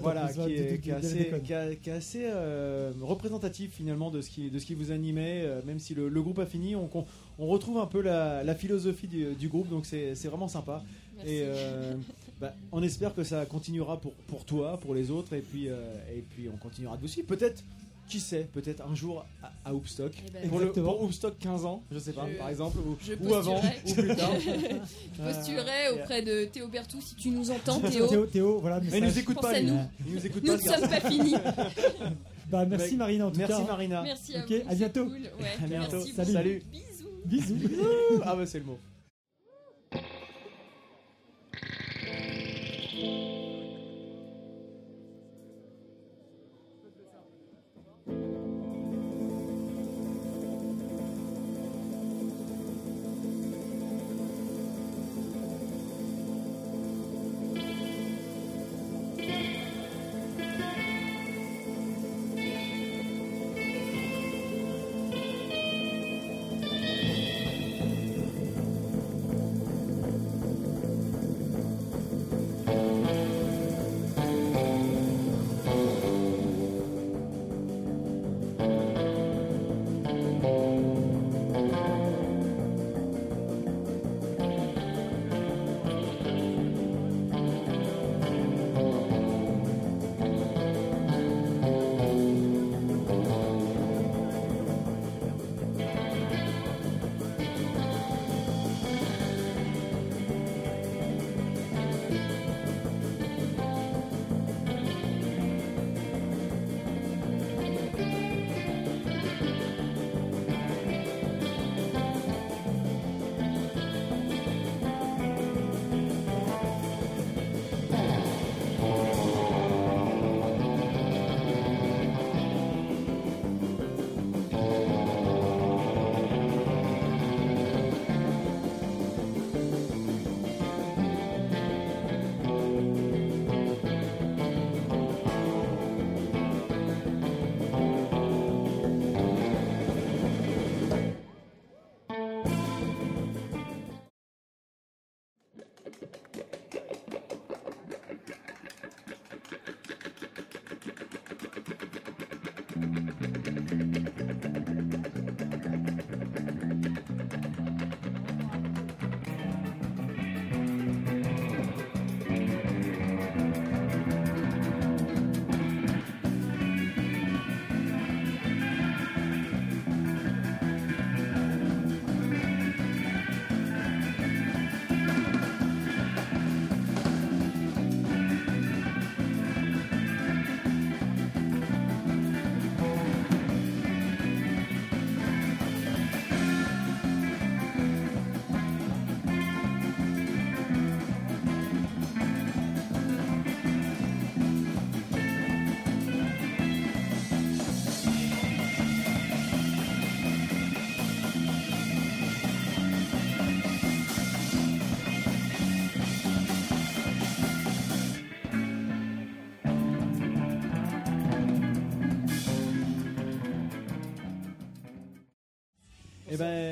Voilà, 0.03 0.25
plus, 0.27 0.33
qui 0.45 0.53
est, 0.53 0.79
qui 0.81 0.89
de- 0.89 0.93
assez, 0.95 1.15
déconne. 1.17 1.41
qui 1.41 1.89
est 1.89 1.93
assez, 1.93 2.21
euh, 2.25 2.91
représentatif 3.01 3.71
finalement 3.73 4.11
de 4.11 4.21
ce 4.21 4.29
qui, 4.29 4.49
de 4.49 4.59
ce 4.59 4.65
qui 4.65 4.73
vous 4.75 4.91
animait, 4.91 5.41
euh, 5.43 5.61
même 5.65 5.79
si 5.79 5.93
le, 5.95 6.09
le 6.09 6.21
groupe 6.21 6.39
a 6.39 6.45
fini, 6.45 6.75
on, 6.75 6.89
on- 6.93 7.05
on 7.39 7.47
retrouve 7.47 7.77
un 7.77 7.85
peu 7.87 8.01
la, 8.01 8.43
la 8.43 8.55
philosophie 8.55 9.07
du, 9.07 9.33
du 9.35 9.47
groupe, 9.47 9.69
donc 9.69 9.85
c'est 9.85 10.15
c'est 10.15 10.27
vraiment 10.27 10.47
sympa. 10.47 10.83
Merci. 11.17 11.33
Et 11.33 11.41
euh, 11.45 11.95
bah, 12.39 12.53
on 12.71 12.81
espère 12.83 13.13
que 13.13 13.23
ça 13.23 13.45
continuera 13.45 13.99
pour, 13.99 14.13
pour 14.27 14.45
toi, 14.45 14.77
pour 14.77 14.93
les 14.95 15.11
autres, 15.11 15.33
et 15.33 15.41
puis, 15.41 15.67
euh, 15.67 15.75
et 16.15 16.21
puis 16.21 16.47
on 16.53 16.57
continuera 16.57 16.95
de 16.97 17.01
vous 17.01 17.07
suivre. 17.07 17.27
Peut-être, 17.27 17.63
qui 18.09 18.19
sait, 18.19 18.49
peut-être 18.51 18.83
un 18.85 18.93
jour 18.95 19.25
à, 19.41 19.51
à 19.69 19.73
Hoopstock. 19.73 20.11
Eh 20.27 20.31
ben, 20.31 20.49
pour, 20.49 20.59
le, 20.59 20.71
pour 20.73 21.01
Hoopstock 21.03 21.37
15 21.39 21.63
ans, 21.65 21.83
je 21.91 21.99
sais 21.99 22.11
pas, 22.11 22.27
Je- 22.29 22.37
par 22.37 22.49
exemple, 22.49 22.77
ou, 22.79 22.97
je 23.01 23.13
ou 23.21 23.33
avant, 23.33 23.61
ou 23.87 23.93
plus 23.93 24.15
tard. 24.15 24.31
Je 24.41 25.21
postulerai 25.23 25.87
Euh, 25.87 25.95
auprès 25.95 26.21
de 26.21 26.45
Théo 26.45 26.67
Bertou 26.67 26.99
si 27.01 27.15
tu 27.15 27.29
nous 27.29 27.49
entends, 27.51 27.79
Théo, 27.79 28.07
Théo. 28.07 28.25
Théo, 28.25 28.59
voilà, 28.59 28.81
Mais 28.91 28.99
nous 28.99 29.17
écoute 29.19 29.39
pas, 29.41 29.61
nous. 29.61 29.77
Il 30.07 30.15
nous 30.15 30.25
écoute 30.25 30.43
Nous 30.43 30.57
pas, 30.57 30.63
ne 30.75 30.81
sommes 30.81 30.89
pas 30.89 30.99
finis. 31.09 31.35
Bah, 32.49 32.65
merci 32.65 32.89
Mec, 32.93 32.97
Marine 32.97 33.21
en 33.21 33.29
tout 33.31 33.37
Merci 33.37 33.53
cas. 33.61 33.67
Marina. 33.67 34.01
Merci 34.01 34.35
à 34.35 34.39
Ok, 34.39 34.49
vous. 34.49 34.71
à 34.71 34.73
bientôt. 34.73 35.05
c'est 35.07 35.11
cool. 35.29 35.29
Ouais, 35.39 35.63
À 35.63 35.67
bientôt. 35.67 35.97
merci 35.97 36.13
Salut. 36.13 36.33
Salut. 36.33 36.63
Bisous. 37.25 37.53
Bisous. 37.53 38.21
ah 38.23 38.35
bah 38.35 38.45
c'est 38.47 38.57
le 38.57 38.65
mot. 38.65 38.79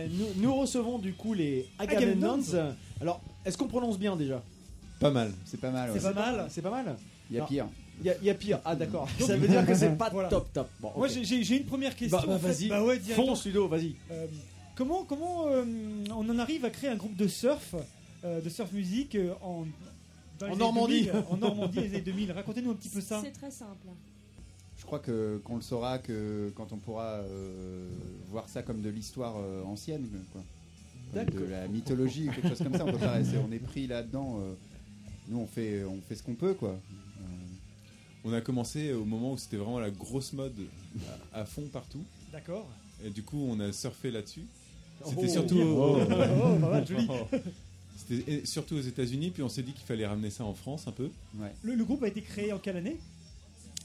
Nous, 0.07 0.27
nous 0.43 0.55
recevons 0.55 0.97
du 0.99 1.13
coup 1.13 1.33
les 1.33 1.67
Agamemnons. 1.79 2.39
Alors, 3.01 3.21
est-ce 3.45 3.57
qu'on 3.57 3.67
prononce 3.67 3.97
bien 3.99 4.15
déjà? 4.15 4.41
Pas 4.99 5.11
mal, 5.11 5.31
c'est 5.45 5.59
pas 5.59 5.69
mal. 5.71 5.91
ouais. 5.91 5.99
C'est 5.99 6.13
pas 6.13 6.13
mal 6.13 6.47
C'est 6.49 6.61
pas 6.61 6.71
mal 6.71 6.95
Il 7.29 7.37
y 7.37 7.39
a 7.39 7.45
pire. 7.45 7.67
Il 7.99 8.05
y, 8.05 8.09
a- 8.11 8.15
il 8.21 8.25
y 8.25 8.29
a 8.29 8.33
pire. 8.35 8.59
Ah 8.65 8.75
d'accord. 8.75 9.07
Ça 9.19 9.35
veut 9.37 9.47
dire 9.47 9.65
que 9.65 9.73
c'est 9.75 9.97
pas 9.97 10.09
Voilà. 10.11 10.29
top 10.29 10.51
top. 10.53 10.69
Bon, 10.79 10.91
Moi 10.95 11.07
j'ai- 11.07 11.57
une 11.57 11.65
première 11.65 11.95
question. 11.95 12.17
Bah, 12.19 12.25
bah, 12.27 12.37
vas-y. 12.37 12.67
Bah 12.67 12.83
ouais. 12.83 12.99
Fonce 12.99 13.45
Ludo, 13.45 13.67
vas-y. 13.67 13.95
Euh, 14.11 14.25
comment 14.75 15.03
comment 15.03 15.47
euh, 15.47 15.63
on 16.15 16.29
en 16.29 16.37
arrive 16.39 16.63
à 16.65 16.69
créer 16.69 16.89
un 16.91 16.95
groupe 16.95 17.15
de 17.15 17.27
surf, 17.27 17.73
euh, 18.23 18.39
de 18.41 18.49
surf 18.49 18.71
musique 18.71 19.15
euh, 19.15 19.33
en 19.41 19.65
Normandie. 20.55 21.05
2000, 21.05 21.23
en 21.31 21.37
Normandie, 21.37 21.79
les 21.79 21.87
années 21.89 22.01
2000. 22.01 22.31
Racontez-nous 22.31 22.71
un 22.71 22.75
petit 22.75 22.89
peu 22.89 23.01
ça. 23.01 23.19
C'est 23.23 23.31
très 23.31 23.49
simple. 23.51 23.87
Je 24.87 24.89
crois 24.89 24.99
que 24.99 25.41
qu'on 25.43 25.57
le 25.57 25.61
saura 25.61 25.99
que 25.99 26.49
quand 26.55 26.71
on 26.71 26.77
pourra 26.77 27.15
euh, 27.15 27.89
voir 28.31 28.47
ça 28.47 28.63
comme 28.63 28.81
de 28.81 28.87
l'histoire 28.89 29.35
euh, 29.37 29.61
ancienne, 29.65 30.07
quoi. 30.31 30.41
Comme 31.13 31.41
de 31.41 31.43
la 31.45 31.67
mythologie 31.67 32.29
ou 32.29 32.31
quelque 32.31 32.47
chose 32.47 32.59
comme 32.59 32.71
ça. 32.73 32.85
On 32.85 32.91
peut 32.93 32.97
pas 32.97 33.11
rester, 33.11 33.37
on 33.37 33.51
est 33.51 33.59
pris 33.59 33.85
là-dedans. 33.87 34.39
euh, 34.39 34.53
nous, 35.27 35.39
on 35.39 35.45
fait, 35.45 35.83
on 35.83 35.99
fait 36.07 36.15
ce 36.15 36.23
qu'on 36.23 36.35
peut, 36.35 36.53
quoi. 36.53 36.69
Euh, 36.69 37.23
On 38.23 38.31
a 38.31 38.39
commencé 38.39 38.93
au 38.93 39.03
moment 39.03 39.33
où 39.33 39.37
c'était 39.37 39.57
vraiment 39.57 39.79
la 39.81 39.91
grosse 39.91 40.31
mode 40.31 40.55
à, 41.33 41.41
à 41.41 41.45
fond 41.45 41.67
partout. 41.67 42.05
D'accord. 42.31 42.65
Et 43.03 43.09
du 43.09 43.23
coup, 43.23 43.45
on 43.49 43.59
a 43.59 43.73
surfé 43.73 44.09
là-dessus. 44.09 44.45
C'était 45.03 45.25
Oh. 45.25 45.27
surtout, 45.27 45.59
Oh, 45.59 45.99
oh, 47.09 47.37
surtout 48.45 48.75
aux 48.75 48.81
États-Unis, 48.81 49.31
puis 49.31 49.43
on 49.43 49.49
s'est 49.49 49.63
dit 49.63 49.73
qu'il 49.73 49.85
fallait 49.85 50.07
ramener 50.07 50.29
ça 50.29 50.45
en 50.45 50.53
France 50.53 50.87
un 50.87 50.93
peu. 50.93 51.09
Le, 51.61 51.75
le 51.75 51.83
groupe 51.83 52.03
a 52.03 52.07
été 52.07 52.21
créé 52.21 52.53
en 52.53 52.57
quelle 52.57 52.77
année? 52.77 52.95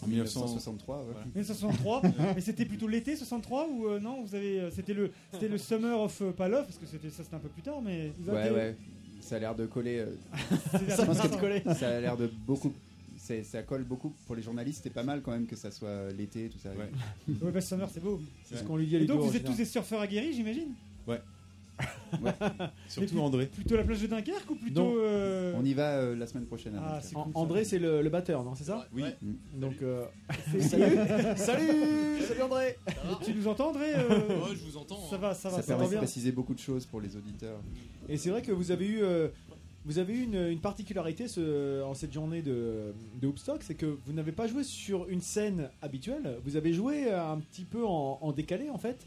En 0.02 0.06
1900 0.08 0.40
1963, 0.40 0.98
ouais. 0.98 1.04
Voilà. 1.12 1.26
1963 1.26 2.02
mais 2.34 2.40
c'était 2.40 2.64
plutôt 2.64 2.88
l'été 2.88 3.14
63 3.16 3.68
ou 3.68 3.86
euh, 3.86 4.00
non 4.00 4.22
vous 4.22 4.34
avez 4.34 4.60
euh, 4.60 4.70
c'était 4.70 4.94
le 4.94 5.10
c'était 5.32 5.48
le 5.48 5.58
summer 5.58 6.00
of 6.00 6.20
euh, 6.22 6.32
pas 6.32 6.48
love 6.48 6.64
parce 6.64 6.78
que 6.78 6.86
c'était 6.86 7.10
ça 7.10 7.22
c'était 7.22 7.36
un 7.36 7.40
peu 7.40 7.48
plus 7.48 7.62
tard 7.62 7.80
mais 7.82 8.10
vous 8.18 8.30
Ouais, 8.32 8.40
avez- 8.42 8.50
ouais. 8.54 8.76
Ça 9.20 9.36
a 9.36 9.38
l'air 9.38 9.54
de 9.54 9.66
coller. 9.66 9.98
euh, 10.00 10.06
C'est 10.72 10.90
je 11.00 11.02
pense 11.06 11.16
ça. 11.16 11.28
que 11.28 11.36
coller. 11.38 11.62
Ça 11.78 11.88
a 11.96 12.00
l'air 12.00 12.16
de 12.16 12.28
beaucoup. 12.44 12.72
c'est- 13.16 13.44
Ça 13.44 13.62
colle 13.62 13.84
beaucoup 13.84 14.12
pour 14.26 14.34
les 14.34 14.42
journalistes. 14.42 14.78
C'était 14.82 14.92
pas 14.92 15.04
mal 15.04 15.22
quand 15.22 15.30
même 15.30 15.46
que 15.46 15.54
ça 15.54 15.70
soit 15.70 16.10
l'été, 16.10 16.48
tout 16.48 16.58
ça. 16.58 16.70
Ouais, 16.70 17.52
bah, 17.52 17.60
Summer, 17.60 17.88
c'est 17.94 18.02
beau. 18.02 18.20
C'est 18.44 18.56
ce 18.56 18.64
qu'on 18.64 18.76
lui 18.76 18.86
dit 18.88 18.96
à 18.96 18.98
Et 18.98 19.04
donc, 19.06 19.18
Ludo, 19.18 19.28
vous 19.30 19.36
êtes 19.36 19.42
tous 19.44 19.52
général. 19.52 19.56
des 19.58 19.64
surfeurs 19.64 20.00
aguerris, 20.00 20.32
j'imagine? 20.32 20.74
Ouais. 21.06 21.20
Ouais. 22.22 22.32
Surtout 22.88 23.18
André. 23.20 23.46
Plutôt 23.46 23.76
la 23.76 23.84
plage 23.84 24.00
de 24.02 24.06
Dunkerque 24.06 24.50
ou 24.50 24.54
plutôt. 24.56 24.98
Euh, 24.98 25.54
On 25.56 25.64
y 25.64 25.74
va 25.74 25.96
euh, 25.98 26.16
la 26.16 26.26
semaine 26.26 26.46
prochaine. 26.46 26.74
Ah, 26.78 26.94
avec, 26.94 27.04
c'est 27.04 27.16
An- 27.16 27.24
cool, 27.24 27.32
ça. 27.32 27.38
André, 27.38 27.64
c'est 27.64 27.78
le, 27.78 28.02
le 28.02 28.08
batteur, 28.10 28.44
non 28.44 28.54
C'est 28.54 28.64
ça 28.64 28.86
Oui. 28.94 29.04
Donc, 29.54 29.74
euh, 29.82 30.04
salut 30.60 30.96
Salut 31.36 32.20
Salut 32.26 32.42
André 32.42 32.78
Tu 33.24 33.34
nous 33.34 33.48
entends, 33.48 33.70
André 33.70 33.94
euh, 33.94 34.08
Ouais, 34.08 34.54
je 34.54 34.62
vous 34.64 34.76
entends. 34.76 34.98
Ça 35.08 35.16
hein. 35.16 35.18
va, 35.18 35.34
ça 35.34 35.48
va, 35.48 35.56
ça 35.56 35.62
ça, 35.62 35.66
permet 35.68 35.82
va 35.82 35.86
de 35.86 35.90
bien. 35.92 35.98
préciser 36.00 36.32
beaucoup 36.32 36.54
de 36.54 36.58
choses 36.60 36.86
pour 36.86 37.00
les 37.00 37.16
auditeurs. 37.16 37.58
Et 38.08 38.16
c'est 38.16 38.30
vrai 38.30 38.42
que 38.42 38.52
vous 38.52 38.70
avez 38.70 38.86
eu, 38.86 39.02
euh, 39.02 39.28
vous 39.84 39.98
avez 39.98 40.14
eu 40.14 40.22
une, 40.24 40.48
une 40.50 40.60
particularité 40.60 41.28
ce- 41.28 41.82
en 41.82 41.94
cette 41.94 42.12
journée 42.12 42.42
de, 42.42 42.92
de 43.20 43.26
Hoopstock, 43.26 43.62
c'est 43.62 43.74
que 43.74 43.86
vous 44.06 44.12
n'avez 44.12 44.32
pas 44.32 44.46
joué 44.46 44.62
sur 44.64 45.08
une 45.08 45.20
scène 45.20 45.70
habituelle, 45.80 46.38
vous 46.44 46.56
avez 46.56 46.72
joué 46.72 47.06
euh, 47.12 47.24
un 47.32 47.38
petit 47.38 47.64
peu 47.64 47.84
en, 47.84 48.18
en 48.20 48.32
décalé 48.32 48.70
en 48.70 48.78
fait. 48.78 49.06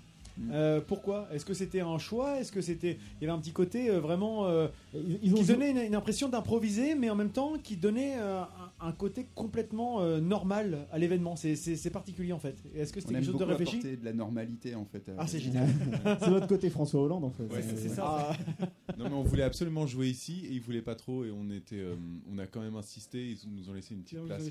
Euh, 0.52 0.82
pourquoi? 0.86 1.28
Est-ce 1.32 1.46
que 1.46 1.54
c'était 1.54 1.80
un 1.80 1.98
choix? 1.98 2.40
Est-ce 2.40 2.52
que 2.52 2.62
c'était 2.62 2.98
il 3.20 3.24
y 3.26 3.30
avait 3.30 3.38
un 3.38 3.40
petit 3.42 3.54
côté 3.54 3.90
euh, 3.90 4.00
vraiment 4.00 4.46
euh, 4.48 4.68
Ils, 4.94 5.20
ils 5.24 5.34
ont 5.36 5.44
donnait 5.44 5.72
une, 5.72 5.78
une 5.78 5.96
impression 5.96 6.28
d'improviser, 6.30 6.94
mais 6.96 7.10
en 7.10 7.16
même 7.16 7.30
temps 7.32 7.54
qui 7.64 7.78
donnait 7.78 8.16
euh, 8.18 8.42
un, 8.82 8.88
un 8.88 8.92
côté 8.92 9.28
complètement 9.34 10.02
euh, 10.02 10.20
normal 10.20 10.88
à 10.92 10.98
l'événement. 10.98 11.36
C'est- 11.36 11.56
particulier 11.96 12.34
en 12.34 12.40
fait. 12.40 12.56
Est-ce 12.76 12.92
que 12.92 13.00
c'était 13.00 13.14
quelque 13.14 13.26
chose 13.32 13.40
de 13.40 13.44
réfléchi 13.46 13.78
apporter 13.78 13.98
de 13.98 14.06
la 14.06 14.14
normalité 14.14 14.76
en 14.76 14.86
fait. 14.86 15.10
Ah, 15.18 15.28
c'est 15.28 15.40
génial. 15.40 15.68
c'est 16.20 16.30
votre 16.30 16.48
côté 16.48 16.70
François 16.70 17.02
Hollande 17.02 17.24
en 17.24 17.30
fait. 17.32 17.44
Ouais, 17.44 17.62
c'est 17.62 17.90
ça. 17.90 18.30
Ah, 18.30 18.66
Non 18.98 19.06
mais 19.10 19.16
on 19.16 19.24
voulait 19.24 19.44
absolument 19.44 19.86
jouer 19.88 20.10
ici 20.10 20.46
et 20.46 20.54
ils 20.54 20.62
voulaient 20.62 20.82
pas 20.82 20.96
trop 20.96 21.24
et 21.26 21.32
on 21.32 21.50
était, 21.52 21.76
euh, 21.80 21.96
on 22.34 22.38
a 22.40 22.46
quand 22.48 22.62
même 22.62 22.76
insisté. 22.76 23.30
Ils 23.32 23.38
nous 23.56 23.70
ont 23.70 23.74
laissé 23.74 23.94
une 23.94 24.02
petite 24.02 24.20
place. 24.26 24.44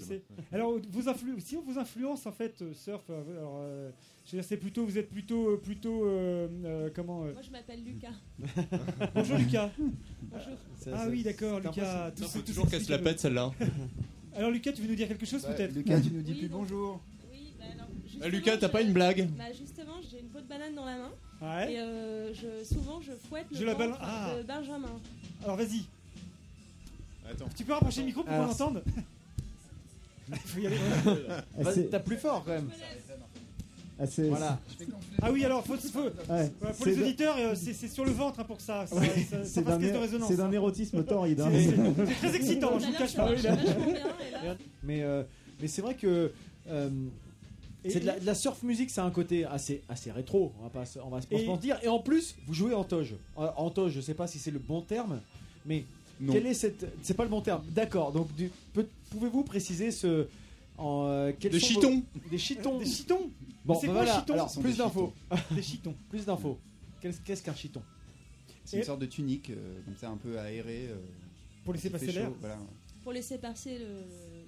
Alors, 0.53 0.79
vous 0.91 1.03
influ- 1.09 1.39
si 1.41 1.57
on 1.57 1.63
vous 1.63 1.79
influence 1.79 2.27
en 2.27 2.33
fait 2.33 2.61
euh, 2.63 2.73
surf, 2.73 3.03
euh, 3.11 3.39
alors, 3.39 3.57
euh, 4.25 4.31
je 4.31 4.37
veux 4.37 4.39
dire, 4.43 4.49
c'est 4.49 4.57
plutôt, 4.57 4.85
vous 4.87 4.99
êtes 4.99 5.11
plutôt, 5.11 5.51
euh, 5.51 5.57
plutôt, 5.63 6.05
euh, 6.07 6.49
euh, 6.65 6.91
comment 6.95 7.25
euh, 7.25 7.33
Moi, 7.33 7.43
je 7.43 7.51
m'appelle 7.51 7.85
Lucas. 7.85 8.13
Bonjour 9.15 9.37
Lucas. 9.39 9.71
Bonjour. 10.23 10.49
Ah 10.93 10.99
ça- 11.05 11.09
oui, 11.09 11.23
d'accord, 11.23 11.61
Lucas. 11.61 12.11
Tout- 12.17 12.25
Faut 12.25 12.39
tout 12.41 12.45
toujours 12.47 12.69
qu'elle 12.69 12.83
se 12.85 12.91
la 12.91 12.99
pète 12.99 13.21
celle-là. 13.21 13.53
Alors 14.37 14.51
Lucas, 14.51 14.73
tu 14.73 14.83
veux 14.83 14.89
nous 14.89 14.97
dire 14.97 15.07
quelque 15.09 15.27
chose 15.27 15.43
Bah, 15.43 15.53
peut-être 15.55 15.75
Lucas, 15.75 16.01
tu 16.01 16.11
nous 16.11 16.23
dis 16.23 16.33
Oui, 16.33 16.39
plus 16.41 16.49
donc- 16.49 16.61
bonjour. 16.63 17.01
Oui, 17.31 17.53
bah 17.59 17.65
alors. 17.73 17.87
Ah, 18.23 18.29
Lucas, 18.29 18.57
t'as 18.57 18.69
pas 18.69 18.83
une 18.83 18.93
blague 18.93 19.29
Bah 19.39 19.45
justement, 19.57 19.95
j'ai 20.11 20.21
une 20.21 20.27
peau 20.29 20.41
de 20.41 20.47
banane 20.47 20.75
dans 20.75 20.85
la 20.85 20.97
main. 20.97 21.11
Ouais. 21.41 21.73
Et 21.75 21.79
euh, 21.81 22.33
je, 22.35 22.65
souvent, 22.65 23.01
je 23.01 23.13
fouette 23.29 23.47
le 23.53 23.57
Je 23.57 23.65
la 23.65 23.75
balan- 23.75 23.97
ah. 24.01 24.33
de 24.39 24.43
Benjamin. 24.43 24.89
Alors 25.45 25.57
vas-y. 25.57 25.83
Attends. 27.31 27.49
Tu 27.57 27.65
peux 27.65 27.73
rapprocher 27.73 28.01
le 28.01 28.07
micro 28.07 28.23
pour 28.23 28.31
qu'on 28.31 28.37
Alors, 28.37 28.49
l'entende 28.49 28.83
Il 30.29 30.37
faut 30.45 30.59
y 30.61 30.67
aller. 30.67 30.77
ah, 31.65 31.73
c'est- 31.73 31.91
T'as 31.91 32.01
plus 32.01 32.17
fort 32.17 32.43
quand 32.45 32.53
même. 32.53 32.71
ah, 32.73 33.14
c'est- 34.07 34.29
Voilà. 34.29 34.59
Ah 35.23 35.31
oui, 35.33 35.45
alors 35.45 35.65
faut, 35.65 35.77
faut- 35.77 36.01
Ouais. 36.33 36.51
pour 36.61 36.69
C'est 36.79 36.87
les 36.91 36.97
d'un- 36.97 37.03
auditeurs, 37.03 37.37
euh, 37.39 37.55
c'est 37.55 37.73
c'est 37.73 37.89
sur 37.89 38.05
le 38.05 38.11
ventre 38.13 38.41
hein, 38.41 38.45
pour 38.45 38.57
que 38.59 38.63
ça, 38.63 38.87
ça, 38.87 38.97
Ouais, 38.97 39.07
ça- 39.07 39.39
ça 39.39 39.45
c'est 39.45 39.63
fasse 39.63 39.65
d'un 39.65 39.79
caisse 39.81 39.93
de 39.93 39.99
résonance. 39.99 40.29
c'est 40.29 40.37
d'un 40.37 40.53
érotisme 40.53 41.05
torride. 41.05 41.41
hein. 41.41 41.49
C'est- 41.53 41.63
c'est- 41.71 42.07
c'est 42.07 42.15
très 42.29 42.37
excitant, 42.37 42.79
je 42.79 42.85
vous 42.87 42.91
l'heure, 42.93 42.99
cache 43.01 43.17
pas. 43.17 43.29
Mais, 44.83 45.03
euh, 45.03 45.23
mais 45.61 45.69
c'est 45.69 45.83
vrai 45.83 45.95
que 45.95 46.33
euh, 46.69 46.91
c'est 47.89 48.01
de 48.01 48.07
la, 48.07 48.19
de 48.19 48.27
la 48.27 48.35
surf 48.35 48.63
musique, 48.63 48.91
c'est 48.91 49.01
un 49.01 49.11
côté 49.11 49.45
assez, 49.45 49.83
assez 49.89 50.11
rétro, 50.11 50.53
on 50.61 50.65
va 50.65 50.71
pas, 50.71 50.87
se- 50.87 50.99
on 50.99 51.09
va 51.11 51.21
se 51.21 51.27
Et- 51.31 51.45
mentir. 51.47 51.79
Et 51.83 51.89
en 51.89 51.99
plus, 51.99 52.35
vous 52.47 52.55
jouez 52.55 52.75
en 52.75 52.85
toge. 52.85 53.15
Euh, 53.39 53.49
En 53.57 53.71
toge, 53.71 53.93
je 53.93 54.01
sais 54.01 54.15
pas 54.15 54.27
si 54.27 54.39
c'est 54.39 54.51
le 54.51 54.59
bon 54.59 54.81
terme, 54.81 55.21
mais 55.67 55.85
Non. 56.21 56.33
quel 56.33 56.47
est 56.47 56.55
cette. 56.55 56.87
C'est 57.03 57.15
pas 57.15 57.25
le 57.25 57.29
bon 57.31 57.41
terme, 57.41 57.63
d'accord. 57.71 58.13
Donc, 58.13 58.35
du- 58.35 58.51
peut- 58.73 58.89
pouvez-vous 59.11 59.43
préciser 59.45 59.91
ce. 59.91 60.27
En, 60.77 61.07
euh, 61.07 61.33
Des 61.41 61.61
chitons. 61.61 61.97
vos- 62.15 62.29
Des 62.31 62.39
chitons 62.39 62.79
Des 62.79 62.87
chitons 62.87 63.31
Bon, 63.65 63.75
c'est 63.81 63.87
bah 63.87 63.93
quoi, 63.95 64.03
voilà, 64.05 64.21
chitons 64.21 64.33
alors 64.35 64.61
plus 64.61 64.77
d'infos. 64.77 65.13
Des 65.53 65.63
chitons. 65.63 65.95
Plus 66.11 66.27
d'infos. 66.27 66.59
Qu'est-ce 67.01 67.43
qu'un 67.43 67.55
chiton? 67.55 67.83
C'est 68.65 68.79
une 68.79 68.83
sorte 68.85 69.01
de 69.01 69.07
tunique, 69.07 69.51
euh, 69.51 69.81
comme 69.85 69.97
ça 69.97 70.09
un 70.11 70.17
peu 70.17 70.39
aérée. 70.39 70.89
euh, 70.91 70.97
Pour 71.65 71.73
laisser 71.75 71.91
passer 71.91 72.13
l'air. 72.13 72.31
Voilà. 72.41 72.59
Pour 73.03 73.13
laisser 73.13 73.39
passer 73.39 73.79
le, 73.79 73.85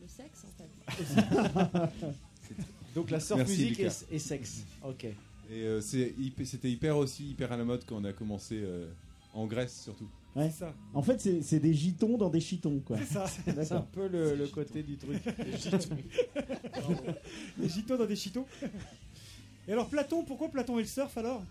le 0.01 0.09
sexe, 0.09 0.45
en 0.45 0.53
fait. 0.57 2.07
Donc 2.95 3.11
la 3.11 3.21
surf 3.21 3.39
Merci, 3.39 3.53
musique 3.65 3.81
et, 3.81 3.89
et 4.11 4.19
sexe. 4.19 4.65
Ok. 4.83 5.05
Et 5.05 5.15
euh, 5.51 5.81
c'était 5.81 6.71
hyper 6.71 6.97
aussi 6.97 7.31
hyper 7.31 7.53
à 7.53 7.57
la 7.57 7.65
mode 7.65 7.85
quand 7.87 7.97
on 7.97 8.05
a 8.05 8.13
commencé 8.13 8.59
euh, 8.63 8.89
en 9.35 9.47
Grèce 9.47 9.83
surtout. 9.85 10.09
Ouais. 10.37 10.51
C'est 10.51 10.59
ça. 10.59 10.75
En 10.93 11.03
fait, 11.03 11.21
c'est 11.21 11.41
c'est 11.43 11.61
des 11.61 11.73
gitons 11.75 12.19
dans 12.19 12.29
des 12.29 12.41
chitons, 12.41 12.81
quoi. 12.81 12.99
C'est 12.99 13.15
ça. 13.15 13.27
C'est 13.65 13.73
un 13.73 13.81
peu 13.81 14.07
le, 14.07 14.37
le 14.37 14.47
côté 14.49 14.83
du 14.83 14.97
truc. 14.99 15.19
Des 17.59 17.69
chitons 17.69 17.97
dans 17.97 18.07
des 18.07 18.17
chitons. 18.17 18.45
Et 19.69 19.73
alors 19.73 19.89
Platon, 19.89 20.25
pourquoi 20.25 20.49
Platon 20.51 20.79
et 20.79 20.83
le 20.83 20.89
surf 20.89 21.17
alors? 21.17 21.43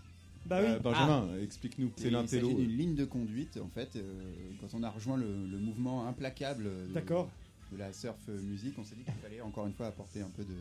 Bah 0.46 0.58
oui. 0.60 0.68
Euh, 0.68 0.78
Benjamin, 0.78 1.28
explique-nous. 1.42 1.90
C'est 1.96 2.10
l'intello. 2.10 2.50
s'agit 2.50 2.62
d'une 2.66 2.76
ligne 2.78 2.94
de 2.94 3.04
conduite, 3.04 3.58
en 3.62 3.68
fait. 3.68 3.96
euh, 3.96 4.02
quand 4.60 4.68
on 4.74 4.82
a 4.84 4.90
rejoint 4.90 5.16
le, 5.16 5.26
le 5.26 5.58
mouvement 5.58 6.06
implacable 6.06 6.64
de, 6.88 6.94
D'accord. 6.94 7.28
de 7.72 7.78
la 7.78 7.92
surf 7.92 8.28
musique, 8.28 8.74
on 8.78 8.84
s'est 8.84 8.94
dit 8.94 9.02
qu'il 9.02 9.12
fallait 9.14 9.40
encore 9.40 9.66
une 9.66 9.74
fois 9.74 9.86
apporter 9.88 10.20
un 10.20 10.30
peu 10.30 10.44
de. 10.44 10.54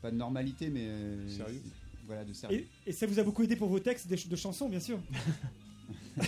Pas 0.00 0.10
de 0.10 0.16
normalité, 0.16 0.70
mais. 0.70 0.86
euh, 0.86 1.28
Sérieux 1.28 1.60
Voilà, 2.06 2.24
de 2.24 2.32
sérieux. 2.32 2.64
Et, 2.86 2.90
et 2.90 2.92
ça 2.92 3.06
vous 3.06 3.18
a 3.18 3.22
beaucoup 3.22 3.42
aidé 3.42 3.56
pour 3.56 3.68
vos 3.68 3.80
textes 3.80 4.06
des 4.08 4.16
ch- 4.16 4.28
de 4.28 4.36
chansons, 4.36 4.68
bien 4.70 4.80
sûr. 4.80 4.98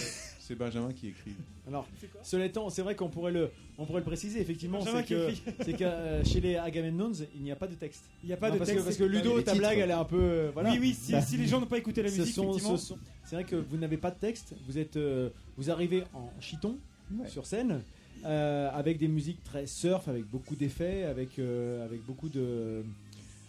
C'est 0.46 0.54
Benjamin 0.54 0.92
qui 0.92 1.08
écrit. 1.08 1.32
Alors, 1.66 1.88
cela 2.22 2.44
étant, 2.44 2.70
c'est 2.70 2.82
vrai 2.82 2.94
qu'on 2.94 3.08
pourrait 3.08 3.32
le, 3.32 3.50
on 3.78 3.84
pourrait 3.84 3.98
le 3.98 4.04
préciser. 4.06 4.40
Effectivement, 4.40 4.80
c'est 4.80 5.04
que, 5.04 5.30
c'est 5.64 5.72
que 5.72 5.82
euh, 5.82 6.22
chez 6.24 6.40
les 6.40 6.54
Agamemnons, 6.56 7.10
il 7.34 7.42
n'y 7.42 7.50
a 7.50 7.56
pas 7.56 7.66
de 7.66 7.74
texte. 7.74 8.04
Il 8.22 8.28
n'y 8.28 8.32
a 8.32 8.36
pas 8.36 8.48
Non, 8.48 8.54
de 8.54 8.58
parce 8.58 8.68
texte. 8.70 8.82
que, 8.82 8.86
parce 8.86 8.96
c'est- 8.96 9.02
que 9.04 9.08
Ludo, 9.10 9.40
ta 9.40 9.50
titres. 9.50 9.56
blague, 9.58 9.78
elle 9.80 9.90
est 9.90 9.94
un 9.94 10.04
peu, 10.04 10.20
euh, 10.20 10.50
voilà. 10.54 10.70
Oui, 10.70 10.78
oui, 10.80 10.94
si, 10.94 11.10
Bah. 11.10 11.20
si 11.20 11.36
les 11.36 11.46
gens 11.48 11.58
n'ont 11.58 11.66
pas 11.66 11.78
écouté 11.78 12.00
la 12.02 12.10
Ce 12.10 12.18
musique, 12.20 12.32
sont- 12.36 12.44
effectivement. 12.50 12.76
ce 12.76 12.86
sont- 12.86 12.98
c'est 13.24 13.34
vrai 13.34 13.44
que 13.44 13.56
vous 13.56 13.76
n'avez 13.76 13.96
pas 13.96 14.12
de 14.12 14.18
texte. 14.20 14.54
Vous 14.68 14.78
êtes, 14.78 14.96
euh, 14.96 15.30
vous 15.56 15.68
arrivez 15.68 16.04
en 16.14 16.30
chiton 16.40 16.78
Ouais. 17.12 17.28
sur 17.28 17.44
scène 17.44 17.82
euh, 18.24 18.70
avec 18.72 18.98
des 18.98 19.08
musiques 19.08 19.42
très 19.42 19.66
surf, 19.66 20.06
avec 20.08 20.24
beaucoup 20.30 20.54
d'effets, 20.54 21.02
avec 21.04 21.38
euh, 21.40 21.84
avec 21.84 22.04
beaucoup 22.06 22.28
de 22.28 22.84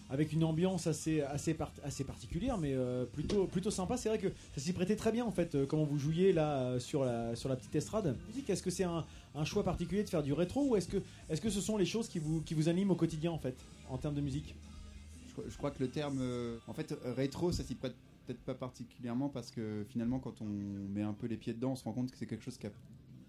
avec 0.10 0.32
une 0.34 0.44
ambiance 0.44 0.88
assez 0.88 1.22
assez 1.22 1.56
assez 1.84 2.04
particulière, 2.04 2.58
mais 2.58 2.74
euh, 2.74 3.06
plutôt 3.06 3.46
plutôt 3.48 3.72
sympa. 3.72 3.98
C'est 3.98 4.10
vrai 4.10 4.18
que 4.20 4.30
ça 4.56 4.62
s'y 4.62 4.74
prêtait 4.74 4.96
très 4.96 5.12
bien 5.12 5.26
en 5.26 5.32
fait. 5.32 5.56
euh, 5.56 5.66
comment 5.66 5.84
vous 5.84 5.98
jouiez 6.00 6.32
là 6.34 6.60
euh, 6.62 6.80
sur 6.80 7.04
la 7.04 7.36
sur 7.36 7.50
la 7.50 7.56
petite 7.56 7.76
estrade. 7.76 8.16
Musique. 8.28 8.50
Est-ce 8.50 8.64
que 8.64 8.70
c'est 8.72 8.84
un, 8.86 9.06
un 9.36 9.44
choix 9.46 9.64
particulier 9.64 10.04
de 10.04 10.10
faire 10.10 10.24
du 10.24 10.34
rétro 10.34 10.70
ou 10.70 10.76
est-ce 10.76 10.88
que 10.88 10.98
est-ce 11.30 11.42
que 11.42 11.50
ce 11.50 11.60
sont 11.62 11.78
les 11.78 11.86
choses 11.86 12.08
qui 12.08 12.20
vous 12.20 12.42
qui 12.42 12.54
vous 12.54 12.70
animent 12.70 12.92
au 12.92 12.96
quotidien 12.96 13.32
en 13.32 13.38
fait 13.40 13.56
en 13.90 13.98
termes 13.98 14.16
de 14.16 14.22
musique? 14.22 14.56
Je, 15.28 15.34
crois- 15.34 15.46
je 15.50 15.58
crois 15.58 15.72
que 15.72 15.84
le 15.84 15.90
terme. 15.90 16.20
euh, 16.22 16.58
en 16.68 16.74
fait, 16.74 16.94
rétro, 17.04 17.52
ça 17.52 17.64
s'y 17.64 17.76
prête 17.76 17.94
peut-être 18.26 18.40
pas 18.42 18.56
particulièrement 18.56 19.30
parce 19.30 19.52
que 19.52 19.86
finalement, 19.90 20.20
quand 20.20 20.42
on 20.42 20.46
met 20.46 21.02
un 21.04 21.14
peu 21.14 21.28
les 21.28 21.38
pieds 21.38 21.54
dedans, 21.54 21.72
on 21.72 21.76
se 21.76 21.84
rend 21.84 21.94
compte 21.94 22.12
que 22.12 22.18
c'est 22.18 22.26
quelque 22.26 22.44
chose 22.44 22.58
qui 22.58 22.68
a- 22.68 22.72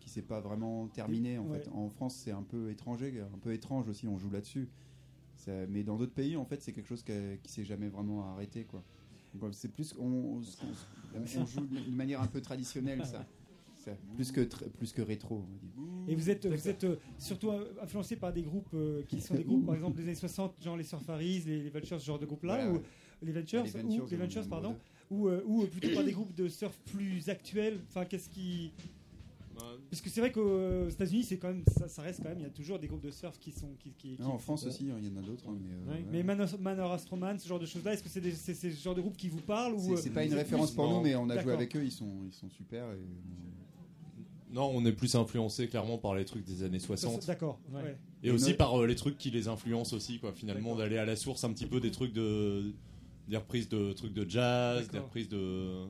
qui 0.01 0.09
s'est 0.09 0.22
pas 0.22 0.41
vraiment 0.41 0.87
terminé. 0.89 1.39
En, 1.39 1.45
Ouais. 1.45 1.59
fait. 1.59 1.68
en 1.74 1.89
France, 1.91 2.14
c'est 2.24 2.31
un 2.31 2.43
peu 2.43 2.70
étranger, 2.70 3.20
un 3.20 3.39
peu 3.39 3.53
étrange 3.53 3.89
aussi, 3.89 4.07
on 4.09 4.16
joue 4.18 4.31
là-dessus. 4.31 4.68
Ça- 5.39 5.66
mais 5.68 5.82
dans 5.82 5.97
d'autres 5.97 6.12
pays, 6.14 6.36
en 6.36 6.45
fait, 6.45 6.61
c'est 6.62 6.72
quelque 6.72 6.89
chose 6.89 7.03
qui, 7.03 7.12
qui 7.43 7.51
s'est 7.53 7.64
jamais 7.64 7.89
vraiment 7.89 8.30
arrêté. 8.32 8.64
Quoi. 8.64 8.82
C'est 9.53 9.70
plus. 9.72 9.95
On, 9.99 10.05
on- 10.05 10.41
on- 10.41 11.41
on 11.41 11.47
joue 11.47 11.66
d'une 11.66 11.95
manière 11.95 12.20
un 12.20 12.26
peu 12.26 12.41
traditionnelle, 12.41 13.05
ça. 13.07 13.24
Ça, 13.78 13.93
plus, 14.16 14.32
que 14.32 14.41
plus 14.76 14.93
que 14.93 15.03
rétro, 15.03 15.36
on 15.36 15.39
va 15.41 15.59
dire. 15.62 16.09
Et 16.09 16.14
vous 16.16 16.28
êtes, 16.30 16.47
vous 16.47 16.68
êtes 16.68 16.82
euh, 16.82 16.97
surtout 17.16 17.53
influencé 17.80 18.16
par 18.16 18.32
des 18.32 18.43
groupes 18.43 18.68
euh, 18.74 19.03
qui 19.09 19.20
sont 19.20 19.34
des 19.34 19.45
groupes, 19.45 19.64
par 19.66 19.74
exemple, 19.76 19.97
des 19.97 20.03
années 20.03 20.14
60, 20.16 20.61
genre 20.62 20.76
les 20.76 20.82
Surfaris, 20.82 21.45
les, 21.47 21.62
les 21.62 21.70
Vultures, 21.70 22.01
ce 22.01 22.05
genre 22.07 22.18
de 22.18 22.26
groupe-là, 22.26 22.57
Voilà, 22.57 22.70
ou 22.72 22.74
ouais. 22.74 22.82
les 23.22 23.32
Ventures, 23.32 23.62
Les 23.62 23.70
ou 23.84 24.07
les 24.11 24.16
Ventures, 24.16 24.49
pardon, 24.49 24.76
ou, 25.11 25.28
euh, 25.28 25.43
ou 25.47 25.64
plutôt 25.66 25.95
par 25.95 26.03
des 26.03 26.11
groupes 26.12 26.34
de 26.34 26.49
surf 26.49 26.76
plus 26.86 27.28
actuels. 27.28 27.78
Enfin, 27.89 28.05
qu'est-ce 28.05 28.28
qui 28.28 28.72
Parce 29.90 30.02
que 30.02 30.11
c'est 30.11 30.20
vrai 30.20 30.30
qu'aux 30.32 30.88
États-Unis, 30.88 31.24
c'est 31.24 31.38
quand 31.38 31.48
même, 31.48 31.62
ça, 31.78 31.88
ça 31.88 32.02
reste 32.02 32.22
quand 32.22 32.28
même, 32.28 32.38
il 32.40 32.44
y 32.44 32.46
a 32.46 32.50
toujours 32.50 32.78
des 32.78 32.86
groupes 32.88 33.02
de 33.04 33.11
surf 33.11 33.38
qui 33.38 33.52
sont, 33.52 33.70
qui, 33.78 33.90
qui- 33.92 34.16
qui- 34.16 34.22
Non, 34.22 34.32
en 34.34 34.38
France 34.38 34.66
aussi, 34.66 34.90
hein, 34.90 34.96
il 35.00 35.09
y 35.09 35.11
en 35.11 35.16
a 35.16 35.22
d'autres. 35.22 35.48
hein, 35.48 35.56
mais, 35.61 35.72
euh, 35.72 35.96
Ouais. 35.98 36.04
Mais 36.11 36.22
Manor, 36.22 36.48
Manor 36.61 36.92
Astroman, 36.92 37.38
ce 37.38 37.48
genre 37.48 37.59
de 37.59 37.66
choses-là, 37.66 37.94
est-ce 37.94 38.02
que 38.02 38.09
c'est 38.09 38.54
ce 38.54 38.68
genre 38.82 38.94
de 38.94 39.00
groupe 39.00 39.16
qui 39.16 39.28
vous 39.28 39.40
parle 39.40 39.72
ou 39.74 39.96
C'est- 39.96 40.11
euh, 40.11 40.12
pas 40.12 40.24
une 40.24 40.34
référence 40.34 40.70
pour 40.72 40.86
Non. 40.88 40.98
nous, 40.98 41.04
mais 41.04 41.14
on 41.16 41.28
a 41.30 41.40
joué 41.42 41.52
avec 41.52 41.74
eux, 41.76 41.82
ils 41.84 41.92
sont, 41.92 42.11
ils 42.26 42.32
sont 42.34 42.48
super. 42.50 42.84
Et, 42.92 42.98
Non, 44.50 44.70
on 44.74 44.84
est 44.86 44.92
plus 44.92 45.14
influencé 45.14 45.68
clairement 45.68 45.98
par 45.98 46.14
les 46.14 46.24
trucs 46.24 46.44
des 46.44 46.62
années 46.62 46.78
60. 46.78 47.26
D'accord. 47.26 47.61
Ouais. 47.70 47.98
Et 48.22 48.28
Et 48.28 48.30
aussi 48.30 48.54
par 48.54 48.80
euh, 48.80 48.86
les 48.86 48.94
trucs 48.96 49.18
qui 49.18 49.30
les 49.30 49.46
influencent 49.46 49.94
aussi, 49.94 50.18
quoi. 50.18 50.32
Finalement, 50.32 50.74
d'aller 50.74 50.96
à 50.96 51.04
la 51.04 51.16
source 51.16 51.44
un 51.44 51.52
petit 51.52 51.66
peu 51.66 51.80
des 51.80 51.90
trucs 51.90 52.12
de. 52.14 52.72
des 53.28 53.36
reprises 53.36 53.68
de 53.68 53.92
trucs 53.92 54.14
de 54.14 54.28
jazz, 54.28 54.88
des 54.88 54.98
reprises 55.00 55.28
de. 55.28 55.84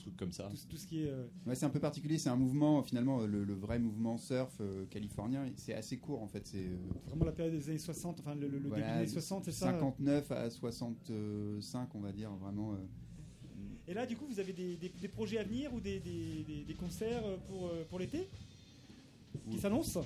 Trucs 0.00 0.16
comme 0.16 0.32
ça. 0.32 0.48
Tout, 0.50 0.56
tout 0.70 0.76
ce 0.76 0.86
qui 0.86 1.04
est. 1.04 1.08
euh, 1.10 1.26
Ouais, 1.46 1.54
c'est 1.54 1.66
un 1.66 1.70
peu 1.70 1.80
particulier, 1.80 2.18
c'est 2.18 2.28
un 2.28 2.36
mouvement, 2.36 2.82
finalement, 2.82 3.20
le, 3.26 3.44
le 3.44 3.54
vrai 3.54 3.78
mouvement 3.78 4.16
surf 4.18 4.54
euh, 4.60 4.86
californien, 4.86 5.46
c'est 5.56 5.74
assez 5.74 5.98
court 5.98 6.22
en 6.22 6.28
fait. 6.28 6.46
C'est 6.46 6.64
euh, 6.66 6.76
Vraiment 7.06 7.24
la 7.24 7.32
période 7.32 7.54
des 7.54 7.68
années 7.68 7.78
60, 7.78 8.20
enfin 8.20 8.34
le, 8.34 8.48
le- 8.48 8.58
le 8.58 8.68
voilà, 8.68 8.84
début 8.84 8.92
des 8.94 8.98
années 9.02 9.06
60, 9.20 9.44
c'est 9.44 9.52
ça 9.52 9.66
59 9.66 10.30
à 10.32 10.50
65, 10.50 11.94
on 11.94 12.00
va 12.00 12.12
dire, 12.12 12.30
vraiment. 12.36 12.72
euh, 12.74 12.76
Et 13.88 13.94
là, 13.94 14.06
du 14.06 14.16
coup, 14.16 14.26
vous 14.26 14.38
avez 14.40 14.52
des, 14.52 14.76
des- 14.76 14.88
des 14.88 15.08
projets 15.08 15.38
à 15.38 15.44
venir 15.44 15.72
ou 15.74 15.80
des, 15.80 16.00
des- 16.00 16.44
des- 16.44 16.64
des 16.64 16.74
concerts 16.74 17.24
euh, 17.26 17.36
pour, 17.48 17.68
euh, 17.68 17.84
pour 17.88 17.98
l'été? 17.98 18.28
Qui 19.50 19.58
s'annoncent? 19.58 20.00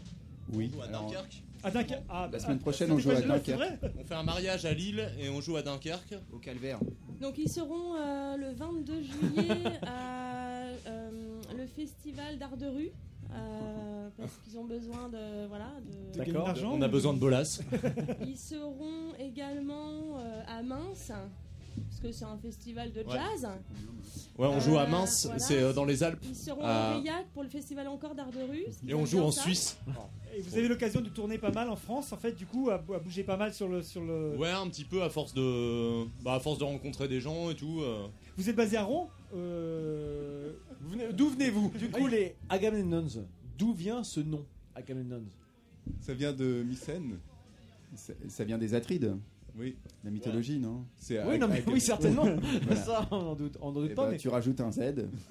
Oui. 0.53 0.71
On 0.73 0.77
joue 0.77 0.83
à 0.83 0.87
Alors, 0.87 1.03
Dunkerque. 1.07 1.43
À 1.63 1.71
Dunkerque. 1.71 2.03
Ah, 2.09 2.23
La 2.23 2.29
bah, 2.29 2.39
semaine 2.39 2.57
ah, 2.61 2.63
prochaine, 2.63 2.93
on 2.93 2.99
joue 2.99 3.11
à 3.11 3.21
Dunkerque. 3.21 3.57
vrai 3.59 3.79
On 3.99 4.05
fait 4.05 4.15
un 4.15 4.23
mariage 4.23 4.65
à 4.67 4.73
Lille 4.75 5.09
et 5.19 5.29
on 5.31 5.41
joue 5.41 5.57
à 5.57 5.63
Dunkerque. 5.63 6.15
au 6.33 6.39
calvaire. 6.39 6.79
Donc 7.21 7.39
ils 7.39 7.49
seront 7.49 7.95
euh, 7.97 8.37
le 8.37 8.53
22 8.53 9.03
juillet 9.03 9.79
à 9.87 10.63
euh, 10.87 11.11
le 11.57 11.67
festival 11.67 12.39
d'art 12.39 12.57
de 12.57 12.67
rue. 12.67 12.91
euh, 13.33 14.09
parce 14.19 14.33
qu'ils 14.45 14.59
ont 14.59 14.65
besoin 14.65 15.09
de 15.09 15.47
voilà 15.49 15.71
de, 15.81 16.17
gagner 16.19 16.27
de 16.31 16.33
D'accord. 16.33 16.47
l'argent 16.49 16.73
On 16.75 16.83
a 16.83 16.89
besoin 16.89 17.15
de 17.15 17.19
bolas. 17.19 17.61
Ils 18.27 18.37
seront 18.37 19.15
également 19.19 20.19
euh, 20.19 20.43
à 20.47 20.63
Mince 20.63 21.11
parce 21.89 22.01
que 22.01 22.13
c'est 22.13 22.25
un 22.25 22.39
festival 22.39 22.93
de 22.93 23.01
Ouais. 23.01 23.07
jazz. 23.13 23.49
Ouais, 24.39 24.47
on 24.49 24.59
joue 24.61 24.77
à 24.79 24.83
Euh, 24.83 24.87
Mince, 24.89 25.27
voilà. 25.27 25.39
c'est 25.39 25.63
euh, 25.63 25.73
dans 25.73 25.85
les 25.85 26.03
Alpes. 26.03 26.19
Ils 26.29 26.35
seront 26.35 26.63
à- 26.63 26.95
Aurillac 26.97 27.27
pour 27.33 27.43
le 27.45 27.49
festival 27.49 27.87
encore 27.89 28.15
d'art 28.15 28.31
de 28.33 28.41
rue. 28.51 28.65
Et 28.89 28.95
on 28.95 29.07
joue 29.07 29.21
en 29.21 29.31
ça. 29.31 29.43
Suisse. 29.43 29.77
Et 30.37 30.41
vous 30.41 30.59
avez 30.59 30.67
l'occasion 30.67 31.01
de 31.01 31.09
tourner 31.09 31.39
pas 31.39 31.53
mal 31.53 31.69
en 31.71 31.77
France, 31.77 32.13
en 32.13 32.17
fait, 32.17 32.33
du 32.33 32.45
coup, 32.45 32.69
à, 32.71 32.75
à 32.75 32.99
bouger 32.99 33.23
pas 33.23 33.37
mal 33.37 33.55
sur 33.55 33.69
le. 33.69 33.83
Sur 33.83 34.03
le... 34.05 34.37
Ouais, 34.37 34.51
un 34.51 34.67
petit 34.69 34.85
peu 34.85 35.03
à 35.05 35.09
force 35.11 35.33
de, 35.35 36.05
bah, 36.25 36.35
à 36.35 36.41
force 36.41 36.59
de 36.59 36.65
rencontrer 36.65 37.07
des 37.07 37.21
gens 37.21 37.51
et 37.51 37.55
tout. 37.55 37.81
euh. 37.83 38.07
Vous 38.37 38.49
êtes 38.51 38.57
basé 38.57 38.77
à 38.77 38.83
Rouen 38.85 39.09
Euh, 39.37 40.53
venez- 40.81 41.13
D'où 41.13 41.29
venez-vous? 41.31 41.71
Du 41.79 41.89
coup, 41.91 42.07
les 42.07 42.35
Agamemnons, 42.49 43.07
d'où 43.59 43.73
vient 43.73 44.03
ce 44.03 44.21
nom 44.21 44.45
Agamemnons? 44.75 45.23
Ça 46.01 46.15
vient 46.15 46.33
de 46.33 46.63
Mycène 46.67 47.19
Ça, 47.95 48.13
ça 48.29 48.43
vient 48.45 48.59
des 48.59 48.75
Atrides, 48.75 49.17
Oui. 49.59 49.77
la 50.03 50.11
mythologie, 50.11 50.59
non 50.59 50.85
C'est 50.99 51.23
Oui, 51.25 51.39
non, 51.39 51.47
mais 51.49 51.63
oui, 51.69 51.81
certainement. 51.81 52.25
Voilà. 52.67 52.81
Ça, 52.83 53.07
on 53.11 53.17
en 53.17 53.35
doute, 53.35 53.57
on 53.61 53.69
en 53.69 53.73
doute 53.73 53.89
Eh 53.93 53.95
pas. 53.95 54.05
ben, 54.07 54.11
mais... 54.13 54.17
Tu 54.19 54.29
rajoutes 54.29 54.61
un 54.61 54.73
Z. 54.73 54.81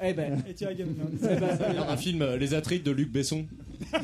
Eh 0.01 0.13
ben, 0.13 0.41
Et 0.47 0.53
tu 0.53 0.65
as 0.65 0.69
Agamemnon. 0.69 1.05
eh 1.21 1.35
ben, 1.35 1.57
un 1.89 1.97
film, 1.97 2.21
euh, 2.21 2.37
Les 2.37 2.53
Atrides 2.53 2.83
de 2.83 2.91
Luc 2.91 3.11
Besson. 3.11 3.45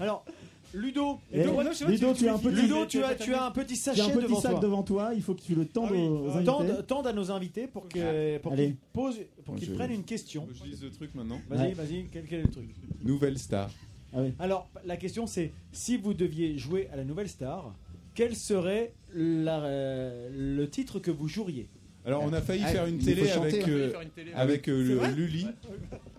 alors, 0.00 0.24
Ludo, 0.72 1.20
Et 1.32 1.40
Eh, 1.40 1.44
donc, 1.44 1.60
Ludo, 1.88 2.12
tu- 2.14 2.28
as 2.28 2.34
un 2.34 2.38
petit, 2.38 2.54
Ludo, 2.62 2.86
tu 2.86 3.02
as, 3.04 3.14
tu 3.14 3.32
as 3.32 3.44
un 3.46 3.50
petit 3.52 3.74
tu 3.74 3.88
as 3.90 3.94
sachet 3.94 4.02
un 4.02 4.08
petit 4.10 4.22
devant 4.24 4.40
sac 4.40 4.50
toi. 4.52 4.60
devant 4.60 4.82
toi. 4.82 5.12
Il 5.14 5.22
faut 5.22 5.34
que 5.34 5.40
tu 5.42 5.54
le 5.54 5.66
tendes 5.66 5.90
Ah 5.90 5.94
oui, 5.94 6.00
aux 6.08 6.16
ah 6.16 6.20
oui. 6.22 6.30
invités. 6.38 6.44
Tende, 6.46 6.86
tende 6.86 7.06
à 7.06 7.12
nos 7.12 7.30
invités 7.30 7.66
pour 7.68 7.86
Allez. 7.94 8.40
qu'ils 8.66 8.76
posent, 8.92 9.20
pour 9.44 9.54
qu'ils 9.54 9.68
Je- 9.68 9.74
prennent 9.74 9.92
une 9.92 10.02
question. 10.02 10.48
Je 10.52 10.64
lise 10.64 10.82
le 10.82 10.90
truc 10.90 11.14
maintenant. 11.14 11.40
Vas-y, 11.48 11.68
Ouais. 11.68 11.72
vas-y, 11.74 12.04
quel, 12.12 12.24
quel 12.24 12.40
est 12.40 12.42
le 12.42 12.48
truc? 12.50 12.68
Nouvelle 13.04 13.38
star. 13.38 13.70
Ah 14.12 14.18
oui. 14.22 14.32
Alors, 14.40 14.68
la 14.84 14.96
question 14.96 15.26
c'est 15.28 15.52
si 15.72 15.96
vous 15.96 16.12
deviez 16.12 16.58
jouer 16.58 16.88
à 16.92 16.96
la 16.96 17.04
nouvelle 17.04 17.28
star, 17.28 17.72
quel 18.14 18.34
serait 18.36 18.92
la- 19.14 19.62
euh, 19.64 20.28
le 20.32 20.68
titre 20.68 20.98
que 20.98 21.10
vous 21.10 21.28
joueriez 21.28 21.68
Alors 22.04 22.22
on 22.24 22.32
a 22.32 22.40
failli 22.40 22.62
Ah, 22.66 22.68
faire 22.70 22.86
une 22.86 22.96
il 22.96 23.00
faut 23.00 23.06
télé 23.06 23.26
chanter. 23.28 23.62
avec, 23.62 23.64
On 23.66 23.68
a 23.68 23.70
euh, 23.70 23.78
failli 23.78 23.90
faire 23.92 24.00
une 24.02 24.10
télé. 24.10 24.32
avec 24.34 24.68
euh, 24.68 24.82
le- 25.08 25.14
Lully, 25.14 25.46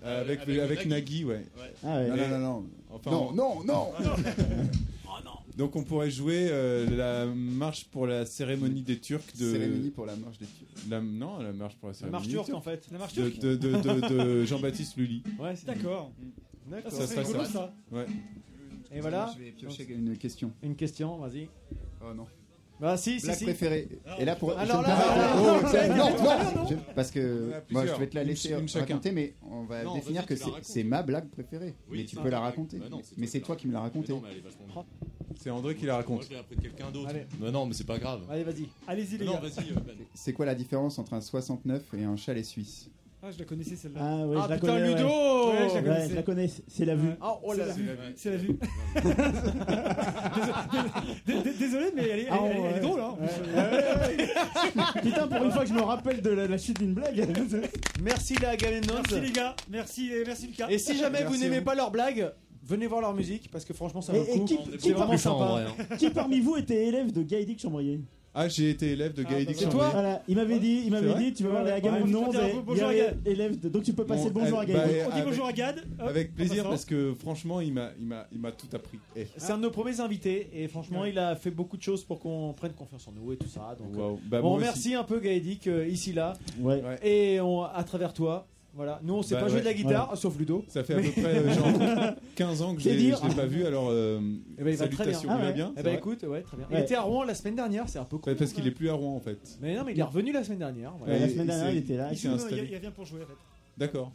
euh, 0.03 0.21
avec, 0.21 0.39
Avec 0.41 0.59
avec, 0.59 0.85
Nagui. 0.87 1.23
Ouais. 1.25 1.45
Ah 1.83 1.97
ouais. 1.99 2.07
Non, 2.09 2.15
non, 2.17 2.27
non, 2.27 2.39
non. 2.39 2.65
Enfin, 2.91 3.11
non, 3.11 3.29
on- 3.29 3.33
non, 3.33 3.63
non. 3.65 3.91
Donc 5.57 5.77
on 5.77 5.83
pourrait 5.83 6.11
jouer 6.11 6.49
euh, 6.49 6.85
la 6.97 7.25
marche 7.33 7.85
pour 7.85 8.07
la 8.07 8.25
cérémonie 8.25 8.81
des 8.81 8.99
Turcs 8.99 9.23
de 9.39 9.51
Cérémonie 9.53 9.89
pour 9.89 10.05
la 10.05 10.17
marche 10.17 10.37
des 10.37 10.45
Turcs. 10.47 10.89
la, 10.89 10.99
non 10.99 11.39
la 11.39 11.53
marche 11.53 11.75
pour 11.77 11.87
la 11.87 11.93
La 11.93 11.97
cérémonie 11.97 12.11
marche 12.33 12.45
turque 12.47 12.53
en 12.57 12.59
fait. 12.61 12.85
La 12.91 12.97
marche 12.97 13.13
de, 13.13 13.29
turque 13.29 13.39
de, 13.41 13.55
de, 13.55 13.71
de- 13.71 14.23
de 14.41 14.45
Jean-Baptiste 14.45 14.97
Lully. 14.97 15.23
Ouais, 15.39 15.55
c'est 15.55 15.65
D'accord. 15.65 16.11
Ah, 16.19 16.71
D'accord. 16.71 16.91
ça 16.91 17.07
Ça 17.07 17.07
serait 17.07 17.21
rigolo 17.23 17.45
ça. 17.45 17.73
Ouais. 17.89 18.05
Et 18.93 18.99
voilà. 18.99 19.31
Je 19.37 19.43
vais 19.45 19.51
piocher 19.51 19.87
une 19.89 20.17
question. 20.17 20.51
Une 20.61 20.75
question, 20.75 21.17
vas-y. 21.19 21.47
Oh 22.07 22.13
non. 22.13 22.25
Bah 22.77 22.97
si, 22.97 23.19
si, 23.21 23.25
Blague 23.25 23.37
si. 23.37 23.43
préférée. 23.45 23.87
Et 24.19 24.25
là 24.25 24.35
pour. 24.35 24.51
Alors 24.57 24.83
je- 24.83 24.87
là, 24.89 24.97
Ah, 24.99 25.17
là, 25.17 25.35
oh, 25.39 25.61
là, 25.63 25.69
c'est- 25.71 25.87
là, 25.87 25.95
non, 25.95 26.09
non, 26.09 26.61
non. 26.63 26.67
je- 26.69 26.75
Parce 26.93 27.09
que 27.09 27.19
a 27.19 27.47
moi 27.49 27.61
je 27.61 27.63
plusieurs. 27.79 27.99
vais 27.99 28.07
te 28.07 28.15
la 28.15 28.21
Une- 28.23 28.27
laisser 28.27 28.49
une 28.51 28.67
chacun. 28.67 28.95
raconter, 28.95 29.11
mais 29.13 29.33
on 29.49 29.63
va 29.63 29.83
Non, 29.83 29.93
définir 29.95 30.21
vas-y, 30.23 30.27
que 30.27 30.33
tu 30.33 30.39
la 30.39 30.45
c'est 30.45 30.51
racontes. 30.51 30.65
c'est 30.65 30.83
ma 30.83 31.01
blague 31.03 31.29
préférée. 31.29 31.73
Oui, 31.89 31.99
mais 31.99 32.05
tu 32.05 32.17
c'est 32.17 32.21
peux 32.21 32.29
la 32.29 32.41
raconter. 32.41 32.77
Bah 32.77 32.89
non, 32.91 32.99
c'est 33.01 33.17
Mais 33.17 33.27
toi 33.27 33.31
c'est 33.31 33.39
qui 33.39 33.45
toi 33.45 33.55
la 33.55 33.61
qui 33.61 33.67
me 33.67 33.71
l'as 33.73 33.79
Mais 33.79 33.83
raconté. 33.85 34.11
non, 34.11 34.21
mais 34.21 34.29
elle 34.31 34.37
est 34.37 34.41
vachement 34.41 34.65
bien. 34.67 34.85
C'est 35.39 35.49
André 35.51 35.75
qui 35.75 35.85
la 35.85 35.93
Moi, 35.93 35.97
raconte. 36.01 36.23
je 36.25 36.29
l'ai 36.31 36.35
appris 36.37 36.55
de 36.57 36.61
quelqu'un 36.61 36.91
d'autre. 36.91 37.09
Allez. 37.09 37.25
Mais 37.39 37.51
non, 37.51 37.65
mais 37.65 37.73
c'est 37.73 37.85
pas 37.87 37.97
grave. 37.97 38.21
Allez, 38.29 38.43
vas-y. 38.43 38.67
Allez-y 38.87 39.17
les 39.19 39.25
Non, 39.25 39.33
gars. 39.35 39.39
vas-y. 39.39 39.71
euh, 39.71 39.75
Ben. 39.85 39.95
C'est 40.13 40.33
quoi 40.33 40.45
la 40.45 40.55
différence 40.55 40.99
entre 40.99 41.13
un 41.13 41.21
69 41.21 41.81
et 41.97 42.03
un 42.03 42.17
chalet 42.17 42.43
suisse? 42.43 42.89
Ah, 43.28 43.32
je 43.34 43.39
la 43.39 43.45
connaissais 43.45 43.76
celle-là. 43.76 43.99
Ah 44.03 44.28
ouais, 44.28 44.36
Ah 44.39 44.43
je 44.45 44.49
la 44.51 44.55
putain, 44.57 44.67
connais. 44.73 44.88
Ludo 44.93 45.07
Ouais. 45.07 45.09
Ouais, 45.09 45.57
je 45.57 45.63
la 45.63 45.65
Ouais, 45.65 45.82
connaissais. 45.84 46.09
je 46.09 46.15
la 46.15 46.21
connais. 46.21 46.49
C'est 46.67 46.86
la 46.86 46.95
vue. 46.95 47.09
Ah, 47.21 47.34
oh 47.43 47.53
la 47.53 47.65
là. 47.65 47.73
vue. 47.73 47.89
C'est 48.15 48.30
la 48.30 48.38
vue. 48.38 48.59
Désolé- 51.26 51.43
dé- 51.43 51.53
Désolé, 51.59 51.86
mais 51.95 52.03
elle 52.09 52.19
est, 52.19 52.28
Ah, 52.30 52.38
elle 52.45 52.51
elle 52.51 52.57
est 52.57 52.61
ouais. 52.76 52.80
drôle. 52.82 52.99
Hein. 53.01 53.15
Ouais. 53.19 55.01
Putain, 55.01 55.28
pour 55.28 55.43
une 55.43 55.51
fois 55.51 55.63
que 55.63 55.69
je 55.69 55.73
me 55.73 55.82
rappelle 55.82 56.21
de 56.21 56.30
la, 56.30 56.47
la 56.47 56.57
chute 56.57 56.80
d'une 56.80 56.93
blague. 56.93 57.26
Merci 58.03 58.36
les 58.36 58.45
Agamemnons. 58.47 58.93
Merci 59.03 59.19
les 59.21 59.32
gars. 59.32 59.55
Merci, 59.71 60.11
merci 60.26 60.47
Lucas. 60.47 60.67
Et 60.69 60.78
si 60.78 60.97
jamais 60.97 61.23
vous 61.23 61.38
n'aimez 61.38 61.61
pas 61.61 61.73
leurs 61.76 61.91
blagues, 61.91 62.32
venez 62.63 62.88
voir 62.88 63.01
leur 63.01 63.13
musique 63.13 63.49
parce 63.51 63.65
que 63.65 63.73
franchement 63.73 64.01
ça 64.01 64.13
Et- 64.13 64.19
vaut 64.19 64.26
le 64.26 64.32
et 64.32 64.39
coup. 64.39 64.45
qui- 64.45 64.57
C'est 64.80 64.89
beaucoup 64.89 64.99
vraiment 64.99 65.09
plus 65.09 65.17
fin, 65.19 65.32
en 65.32 65.39
sympa. 65.39 65.51
vrai, 65.51 65.65
hein. 65.91 65.95
Qui 65.97 66.09
parmi 66.09 66.39
vous 66.41 66.57
était 66.57 66.86
élève 66.88 67.11
de 67.11 67.23
Gaëdic 67.23 67.59
Chambrier? 67.61 67.99
Ah 68.38 68.49
j'ai 68.49 68.69
été 68.69 68.91
élève 68.91 69.13
de 69.13 69.23
Ah, 69.25 69.31
Gaël 69.31 69.45
bah, 69.45 69.51
c'est 69.55 69.69
toi 69.69 69.89
Voilà, 69.93 70.21
il 70.27 70.36
m'avait 70.36 70.59
dit, 70.59 70.81
il 70.86 70.91
m'avait 70.91 71.13
dit, 71.15 71.33
tu 71.33 71.43
vas 71.43 71.49
voir 71.51 71.63
les 71.63 71.71
faut 71.71 71.79
dire 71.79 71.95
et 71.95 72.61
bonjour 72.61 72.89
élève 73.25 73.59
de- 73.59 73.69
donc 73.69 73.83
tu 73.83 73.93
peux 73.93 74.05
passer 74.05 74.25
le 74.25 74.31
bonjour 74.31 74.59
à 74.59 74.65
Gaëdic. 74.65 74.83
bah, 74.97 75.03
On 75.05 75.09
dit 75.09 75.13
avec- 75.13 75.25
bonjour 75.25 75.45
à 75.45 75.53
Gad. 75.53 75.77
Hop, 75.99 76.07
Avec 76.09 76.36
plaisir 76.36 76.63
parce 76.67 76.83
que 76.83 77.13
franchement 77.13 77.61
il 77.61 77.71
m'a 77.73 77.91
il 77.97 78.05
m'a 78.05 78.27
il 78.33 78.39
m'a 78.39 78.51
tout 78.51 78.67
appris. 78.73 78.99
Eh. 79.15 79.25
C'est 79.38 79.53
un 79.53 79.57
de 79.57 79.63
nos 79.63 79.71
premiers 79.71 80.01
invités 80.01 80.49
et 80.53 80.67
franchement 80.67 81.05
il 81.05 81.17
a 81.17 81.36
fait 81.38 81.51
beaucoup 81.51 81.77
de 81.77 81.81
choses 81.81 82.03
pour 82.03 82.19
qu'on 82.19 82.53
prenne 82.53 82.73
confiance 82.73 83.07
en 83.07 83.13
nous 83.13 83.31
et 83.31 83.38
tout 83.38 83.47
ça. 83.47 83.75
Donc 83.79 83.95
euh, 83.95 83.99
Waouh. 83.99 84.19
Bah, 84.25 84.41
on 84.43 84.49
remercie 84.51 84.79
aussi. 84.89 84.95
un 84.95 85.03
peu 85.03 85.19
Gaëdic 85.19 85.67
euh, 85.67 85.88
ici 85.88 86.11
là 86.11 86.33
et 87.03 87.39
on, 87.39 87.63
à 87.63 87.83
travers 87.86 88.11
toi. 88.13 88.47
Voilà, 88.76 88.99
nous 89.03 89.13
on 89.13 89.21
sait 89.23 89.36
Bah, 89.36 89.41
pas 89.41 89.47
jouer 89.47 89.61
de 89.61 89.65
la 89.65 89.73
guitare 89.73 90.17
sauf 90.17 90.38
Ludo. 90.38 90.65
Ça 90.67 90.84
fait 90.84 90.95
à 90.95 90.99
peu 91.01 91.09
près 91.11 91.38
euh, 91.38 91.53
genre 91.53 91.67
15 92.36 92.61
ans 92.61 92.73
que 92.76 92.80
je 92.82 92.89
C'est 92.89 92.95
l'ai 92.95 92.97
dire. 93.03 93.19
je 93.23 93.30
l'ai 93.30 93.36
pas 93.36 93.45
vu 93.45 93.65
alors 93.65 93.88
euh, 93.89 94.19
Eh 94.59 94.63
ben, 94.63 94.71
il 94.71 94.76
va 94.78 94.88
très 94.89 95.05
bien. 95.05 95.13
salutations. 95.13 95.30
Ah 95.32 95.36
Il 95.38 95.41
va 95.41 95.47
ouais. 95.47 95.53
bien 95.53 95.67
Eh 95.71 95.78
c'est 95.78 95.84
ben 95.84 95.89
vrai 95.91 95.97
écoute, 95.99 96.23
ouais, 96.23 96.41
très 96.41 96.57
bien. 96.57 96.65
Ouais. 96.69 96.76
Il 96.80 96.84
était 96.84 96.95
à 96.95 97.01
Rouen 97.03 97.23
la 97.23 97.36
semaine 97.36 97.55
dernière, 97.55 97.88
c'est 97.88 97.99
un 97.99 98.03
peu 98.03 98.17
cool. 98.17 98.34
Ouais, 98.34 98.38
Parce 98.38 98.51
qu'il 98.51 98.67
est 98.67 98.71
plus 98.71 98.89
à 98.89 98.93
Rouen 98.93 99.15
en 99.15 99.19
fait. 99.21 99.38
Mais 99.61 99.76
non, 99.76 99.84
mais 99.86 99.93
il 99.93 99.99
est 99.99 100.03
revenu 100.03 100.34
la 100.34 100.43
semaine 100.43 100.59
dernière. 100.59 100.91
Voilà, 100.99 101.13
Ouais, 101.13 101.19
la 101.21 101.30
semaine 101.30 101.47
dernière, 101.47 101.71
il 101.71 101.78
était 101.78 101.95
là. 101.95 102.09
il 102.11 102.17
s'est 102.17 102.28
Non, 102.28 102.34
il, 102.36 102.41
installé. 102.43 102.67
il 102.69 102.76
revient 102.76 102.91
pour 102.93 103.05
jouer 103.05 103.21
en 103.23 103.28
fait. 103.28 103.34
D'accord. 103.78 104.11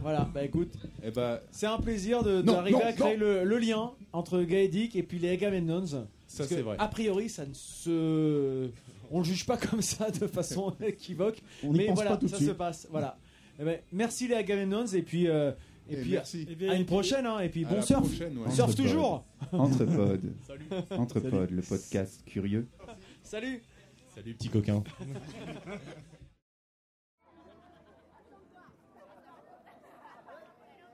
Voilà, 0.00 0.28
bah 0.32 0.44
écoute, 0.44 0.72
Et 1.04 1.10
bah 1.10 1.40
c'est 1.50 1.66
un 1.66 1.78
plaisir 1.78 2.22
de- 2.22 2.42
Non, 2.42 2.52
d'arriver 2.54 2.78
non, 2.78 2.84
à 2.84 2.92
créer 2.92 3.16
le, 3.16 3.44
le 3.44 3.58
lien 3.58 3.90
entre 4.12 4.40
Gaëdic 4.42 4.94
et 4.94 5.02
puis 5.02 5.18
les 5.18 5.30
Agamemnons. 5.30 5.86
ça 5.86 6.06
Parce 6.36 6.48
que, 6.48 6.54
c'est 6.56 6.62
vrai. 6.62 6.76
A 6.78 6.86
priori, 6.88 7.28
ça 7.28 7.44
ne 7.46 7.54
se. 7.54 8.68
On 9.10 9.18
le 9.20 9.24
juge 9.24 9.46
pas 9.46 9.56
comme 9.56 9.82
ça 9.82 10.10
de 10.10 10.26
façon 10.26 10.74
équivoque. 10.86 11.40
On 11.64 11.72
n'y 11.72 11.78
mais 11.78 11.86
pense 11.86 11.94
voilà, 11.96 12.10
pas 12.12 12.16
tout 12.18 12.26
de 12.26 12.30
ça 12.30 12.36
suite. 12.36 12.48
se 12.48 12.54
passe. 12.54 12.86
Voilà. 12.90 13.16
Eh 13.58 13.64
ben, 13.64 13.80
merci 13.92 14.28
les 14.28 14.34
Agamemnons 14.34 14.86
et 14.86 15.02
puis. 15.02 15.28
euh, 15.28 15.52
et, 15.88 15.94
Et 15.94 15.96
puis 15.98 16.10
merci. 16.12 16.46
Et 16.50 16.54
bien, 16.56 16.70
à 16.70 16.74
une 16.74 16.78
puis- 16.84 16.86
prochaine, 16.86 17.26
hein, 17.26 17.38
et 17.40 17.48
puis 17.48 17.64
À 17.64 17.68
bon 17.68 17.76
la 17.76 17.82
surf. 17.82 18.00
prochaine, 18.08 18.36
ouais. 18.38 18.50
Surf 18.50 18.70
Entre 18.70 18.82
toujours. 18.82 19.24
Entrepod. 19.52 20.20
Salut. 20.46 20.64
Entrepod, 20.90 21.50
le 21.52 21.62
podcast 21.62 22.22
curieux. 22.26 22.66
Salut. 23.22 23.62
Salut, 24.14 24.34
petit 24.34 24.48
coquin. 24.48 24.82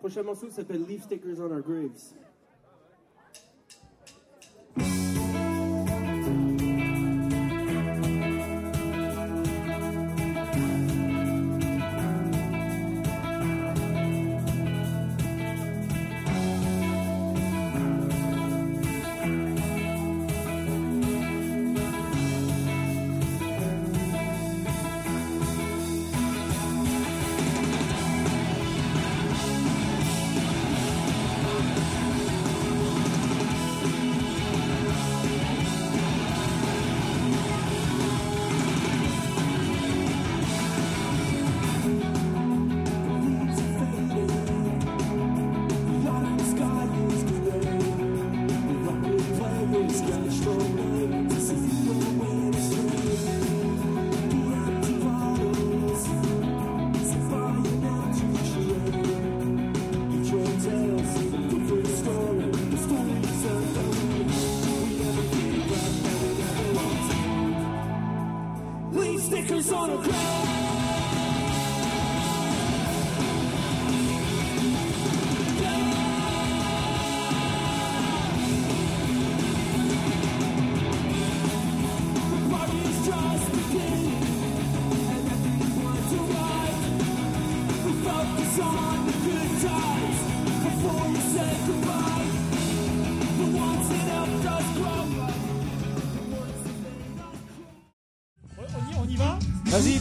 Prochain 0.00 0.22
morceau 0.24 0.50
s'appelle 0.50 0.84
Leaf 0.86 1.04
Stickers 1.04 1.38
on 1.40 1.50
Our 1.52 1.62
Graves. 1.62 2.14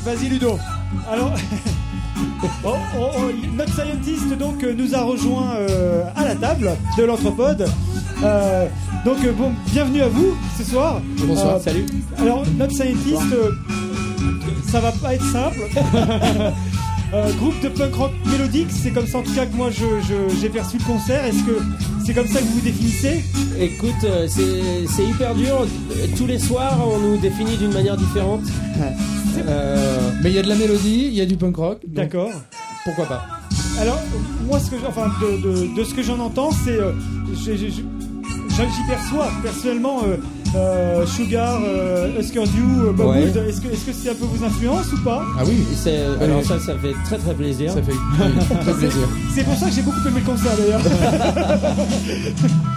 Vas-y, 0.04 0.16
vas-y 0.16 0.30
Ludo. 0.30 0.58
Alors, 1.10 1.34
oh, 2.64 2.70
oh, 2.98 3.08
oh, 3.18 3.32
notre 3.56 3.74
scientist 3.74 4.38
donc 4.38 4.64
euh, 4.64 4.74
nous 4.78 4.94
a 4.96 5.02
rejoint 5.02 5.56
euh, 5.56 6.04
à 6.16 6.26
la 6.26 6.36
table 6.36 6.72
de 6.98 7.04
l'anthropode. 7.04 7.66
Euh, 8.24 8.68
donc 9.06 9.18
bon, 9.38 9.52
bienvenue 9.72 10.02
à 10.02 10.08
vous 10.10 10.36
ce 10.58 10.64
soir. 10.64 11.02
Bonsoir. 11.26 11.56
Euh, 11.56 11.60
Salut. 11.60 11.86
Alors 12.20 12.44
notre 12.58 12.74
scientist, 12.74 13.22
ça 14.70 14.80
va 14.80 14.92
pas 14.92 15.16
être 15.16 15.26
simple. 15.32 15.60
Groupe 17.38 17.60
de 17.62 17.68
punk 17.68 17.94
rock 17.94 18.12
mélodique, 18.26 18.70
c'est 18.72 18.92
comme 18.92 19.06
ça 19.06 19.18
en 19.18 19.22
tout 19.24 19.34
cas 19.34 19.46
que 19.46 19.54
moi 19.54 19.70
je- 19.70 20.00
je- 20.08 20.34
j'ai 20.40 20.48
perçu 20.48 20.78
le 20.78 20.84
concert. 20.86 21.26
Est-ce 21.26 21.44
que 21.44 21.60
c'est 22.06 22.14
comme 22.14 22.28
ça 22.28 22.40
que 22.40 22.46
vous 22.46 22.54
vous 22.54 22.62
définissez? 22.62 23.26
Écoute, 23.62 23.94
euh, 24.06 24.28
c'est 24.28 25.04
hyper 25.04 25.36
dur. 25.36 25.66
Tous 26.18 26.26
les 26.26 26.40
soirs, 26.40 26.78
on 26.86 27.00
nous 27.00 27.18
définit 27.18 27.58
d'une 27.58 27.72
manière 27.74 27.96
différente. 27.96 28.42
Euh, 29.48 30.10
Mais 30.24 30.30
il 30.32 30.36
y 30.36 30.40
a 30.40 30.42
de 30.42 30.50
la 30.50 30.56
mélodie, 30.56 31.06
il 31.08 31.14
y 31.14 31.22
a 31.22 31.26
du 31.26 31.38
punk 31.38 31.56
rock. 31.58 31.78
D'accord. 31.88 32.32
Pourquoi 32.84 33.06
pas 33.06 33.26
Alors, 33.80 34.00
moi, 34.48 34.60
ce 34.60 34.72
que, 34.72 34.76
enfin, 34.88 35.12
de, 35.22 35.38
de- 35.48 35.76
de 35.78 35.84
ce 35.84 35.94
que 35.94 36.02
j'en 36.02 36.20
entends, 36.20 36.50
c'est. 36.66 36.72
euh, 36.80 36.92
J'y 37.44 38.84
perçois 38.88 39.30
personnellement 39.42 40.02
euh, 40.56 41.06
Sugar, 41.08 41.60
Husker 42.20 42.44
Du, 42.44 42.62
Bob 42.94 43.00
Ouais. 43.10 43.24
Wood. 43.26 43.38
Est-ce 43.48 43.62
que 43.62 43.70
est-ce 43.70 43.86
que 43.86 43.94
c'est 43.94 44.10
un 44.10 44.14
peu 44.14 44.26
vos 44.26 44.44
influences 44.46 44.92
ou 44.94 44.98
pas? 45.04 45.24
Ah 45.40 45.44
oui. 45.48 45.64
c'est- 45.76 46.04
alors 46.22 46.44
ça, 46.44 46.60
ça 46.60 46.76
fait 46.78 46.94
très 47.06 47.18
très 47.18 47.34
plaisir. 47.34 47.72
Ça 47.74 47.82
fait 47.82 47.92
très 48.62 48.74
plaisir. 48.74 49.08
C'est 49.34 49.44
pour 49.46 49.56
ça 49.56 49.68
que 49.68 49.72
j'ai 49.74 49.82
beaucoup 49.82 50.06
aimé 50.08 50.20
le 50.20 50.32
concert 50.32 50.52
d'ailleurs. 50.58 50.82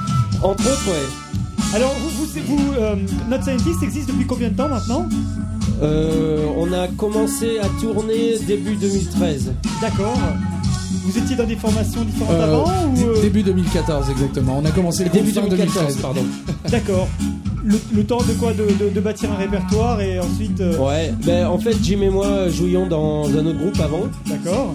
Entre 0.45 0.65
autres, 0.71 0.89
ouais. 0.89 1.75
Alors, 1.75 1.95
vous, 2.01 2.11
vous, 2.11 2.27
vous 2.47 2.73
euh, 2.79 2.95
Not 3.29 3.43
Scientist 3.43 3.83
existe 3.83 4.09
depuis 4.09 4.27
combien 4.27 4.49
de 4.51 4.57
temps 4.57 4.69
maintenant 4.69 5.07
Euh, 5.83 6.45
on 6.57 6.73
a 6.73 6.87
commencé 6.89 7.59
à 7.59 7.67
tourner 7.81 8.39
début 8.47 8.77
2013. 8.77 9.53
D'accord. 9.81 10.17
Vous 11.05 11.19
étiez 11.19 11.35
dans 11.37 11.45
des 11.47 11.57
formations 11.57 12.03
différentes 12.05 12.33
Euh, 12.37 12.45
avant 12.45 12.87
ou 12.95 13.09
euh, 13.09 13.21
Début 13.21 13.43
2014 13.43 14.09
exactement. 14.11 14.59
On 14.63 14.65
a 14.65 14.71
commencé 14.71 15.05
le 15.05 15.11
Début 15.11 15.33
groupe 15.33 15.45
fin 15.45 15.49
2014, 15.51 15.97
2013. 15.97 16.03
pardon. 16.03 16.21
D'accord. 16.71 17.09
Le, 17.65 17.77
le 17.95 18.05
temps 18.05 18.19
de 18.23 18.33
quoi 18.35 18.53
de, 18.53 18.63
de- 18.85 18.91
de 18.95 19.01
bâtir 19.01 19.33
un 19.33 19.37
répertoire 19.37 20.01
et 20.01 20.21
ensuite. 20.21 20.61
euh, 20.61 20.77
Ouais, 20.79 21.13
ben 21.25 21.47
en 21.47 21.59
fait, 21.59 21.75
Jim 21.83 22.01
et 22.03 22.11
moi 22.11 22.49
jouions 22.51 22.87
dans 22.87 23.25
un 23.29 23.47
autre 23.47 23.59
groupe 23.59 23.81
avant. 23.81 24.03
D'accord. 24.27 24.75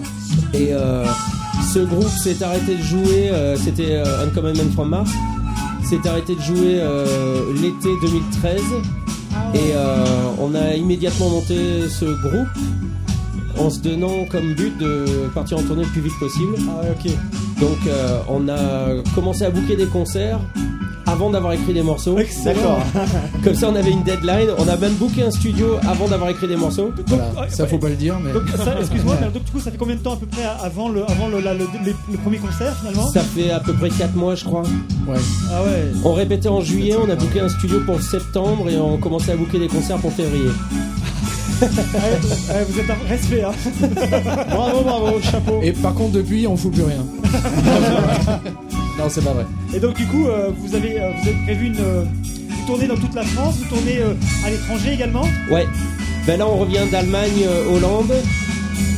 Et 0.54 0.68
euh, 0.72 1.04
ce 1.72 1.78
groupe 1.80 2.08
s'est 2.08 2.42
arrêté 2.42 2.76
de 2.76 2.82
jouer, 2.82 3.30
euh, 3.30 3.56
c'était 3.56 3.92
euh, 3.92 4.24
Uncommon 4.26 4.54
Man 4.56 4.70
from 4.72 4.88
Mars, 4.88 5.10
s'est 5.90 6.08
arrêté 6.08 6.36
de 6.36 6.40
jouer 6.40 6.78
euh, 6.78 7.52
l'été 7.60 7.88
2013. 8.00 8.62
Et 9.54 9.72
euh, 9.74 10.04
on 10.38 10.54
a 10.54 10.76
immédiatement 10.76 11.30
monté 11.30 11.88
ce 11.88 12.04
groupe 12.04 12.48
en 13.58 13.70
se 13.70 13.80
donnant 13.80 14.24
comme 14.30 14.54
but 14.54 14.76
de 14.78 15.28
partir 15.34 15.58
en 15.58 15.62
tournée 15.62 15.82
le 15.82 15.88
plus 15.88 16.02
vite 16.02 16.16
possible. 16.20 16.54
Ah 16.68 16.82
ouais, 16.82 16.90
ok. 16.92 17.12
Donc 17.60 17.78
euh, 17.88 18.20
on 18.28 18.48
a 18.48 19.02
commencé 19.16 19.44
à 19.44 19.50
booker 19.50 19.74
des 19.74 19.86
concerts 19.86 20.38
avant 21.06 21.30
d'avoir 21.30 21.52
écrit 21.52 21.72
des 21.74 21.82
morceaux. 21.82 22.18
Excellent. 22.18 22.78
Comme 23.44 23.54
ça 23.54 23.68
on 23.70 23.76
avait 23.76 23.90
une 23.90 24.02
deadline. 24.02 24.48
On 24.58 24.68
a 24.68 24.76
même 24.76 24.94
booké 24.94 25.22
un 25.22 25.30
studio 25.30 25.76
avant 25.88 26.08
d'avoir 26.08 26.30
écrit 26.30 26.46
des 26.48 26.56
morceaux. 26.56 26.90
Voilà, 27.06 27.48
ça 27.48 27.66
faut 27.66 27.78
pas 27.78 27.88
le 27.88 27.96
dire, 27.96 28.16
mais. 28.22 28.32
Donc, 28.32 28.42
ça, 28.56 28.74
excuse-moi, 28.80 29.16
mais 29.20 29.26
donc 29.28 29.44
du 29.44 29.50
coup, 29.52 29.60
ça 29.60 29.70
fait 29.70 29.76
combien 29.78 29.96
de 29.96 30.00
temps 30.00 30.14
à 30.14 30.16
peu 30.16 30.26
près 30.26 30.42
avant 30.62 30.88
le, 30.88 31.02
avant 31.10 31.28
le, 31.28 31.40
la- 31.40 31.54
le, 31.54 31.66
les- 31.84 31.94
le 32.10 32.18
premier 32.18 32.38
concert 32.38 32.74
finalement? 32.78 33.08
Ça 33.08 33.20
fait 33.22 33.50
à 33.50 33.60
peu 33.60 33.72
près 33.74 33.90
4 33.90 34.14
mois 34.14 34.34
je 34.34 34.44
crois. 34.44 34.62
Ouais. 35.08 35.16
Ah 35.52 35.62
ouais. 35.62 35.90
On 36.04 36.12
répétait 36.12 36.48
en 36.48 36.60
juillet, 36.60 36.94
on 37.02 37.08
a 37.10 37.14
booké 37.16 37.40
un 37.40 37.48
studio 37.48 37.80
pour 37.84 38.00
septembre 38.00 38.68
et 38.68 38.78
on 38.78 38.96
commençait 38.98 39.32
à 39.32 39.36
booker 39.36 39.58
des 39.58 39.68
concerts 39.68 39.98
pour 39.98 40.12
février. 40.12 40.50
Ouais, 41.62 41.68
ouais, 41.68 42.66
vous 42.70 42.80
êtes 42.80 42.88
un 42.88 43.08
respect, 43.08 43.42
hein. 43.42 43.50
Bravo, 44.50 44.80
bravo, 44.82 45.20
chapeau. 45.20 45.60
Et 45.62 45.72
par 45.72 45.92
contre, 45.94 46.12
depuis, 46.12 46.46
on 46.46 46.56
fout 46.56 46.72
plus 46.72 46.84
rien. 46.84 47.04
Non, 49.00 49.08
c'est 49.08 49.24
pas 49.24 49.32
vrai. 49.32 49.46
Et 49.74 49.80
donc 49.80 49.94
du 49.94 50.06
coup, 50.06 50.26
euh, 50.28 50.50
vous 50.56 50.74
avez, 50.74 51.00
euh, 51.00 51.10
vous 51.20 51.28
avez 51.28 51.38
prévu 51.44 51.66
une, 51.68 51.76
euh, 51.80 52.04
tournée 52.66 52.86
dans 52.86 52.96
toute 52.96 53.14
la 53.14 53.24
France, 53.24 53.56
vous 53.58 53.74
tournez 53.74 53.98
euh, 53.98 54.12
à 54.46 54.50
l'étranger 54.50 54.92
également? 54.92 55.26
Ouais. 55.50 55.66
Ben 56.26 56.38
là 56.38 56.46
on 56.46 56.56
revient 56.58 56.86
d'Allemagne, 56.90 57.44
euh, 57.46 57.74
Hollande. 57.74 58.12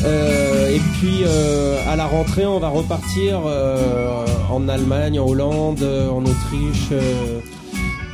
Euh, 0.04 0.74
et 0.74 0.80
puis 0.98 1.20
euh, 1.24 1.78
à 1.88 1.94
la 1.94 2.06
rentrée 2.06 2.44
on 2.44 2.58
va 2.58 2.68
repartir 2.68 3.40
euh, 3.46 4.26
en 4.50 4.68
Allemagne, 4.68 5.20
en 5.20 5.26
Hollande, 5.28 5.80
euh, 5.82 6.10
en 6.10 6.22
Autriche. 6.22 6.88
euh, 6.90 7.38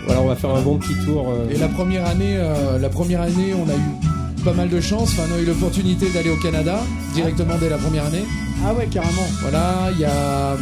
voilà, 0.05 0.20
on 0.22 0.26
va 0.26 0.36
faire 0.36 0.51
un 0.55 0.61
bon 0.61 0.76
petit 0.76 0.95
tour. 1.05 1.26
euh. 1.30 1.51
Et 1.51 1.57
la 1.57 1.68
première 1.68 2.07
année, 2.07 2.36
euh, 2.36 2.78
la 2.78 2.89
première 2.91 3.22
année, 3.22 3.55
on 3.55 3.68
a 3.68 3.74
eu 3.74 4.45
pas 4.45 4.53
mal 4.53 4.68
de 4.68 4.80
chance. 4.80 5.11
Enfin, 5.12 5.22
on 5.32 5.39
a 5.39 5.41
eu 5.41 5.45
l'opportunité 5.47 6.09
d'aller 6.11 6.30
au 6.30 6.36
Canada 6.36 6.80
directement 7.14 7.55
dès 7.61 7.68
la 7.70 7.78
première 7.78 8.07
année. 8.07 8.24
Ah 8.66 8.74
ouais, 8.74 8.86
carrément. 8.86 9.26
Voilà, 9.43 9.89
il 9.95 10.01
y 10.01 10.05
a 10.05 10.11
euh, 10.11 10.57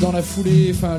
dans 0.00 0.12
la 0.12 0.22
foulée, 0.22 0.72
enfin, 0.74 0.98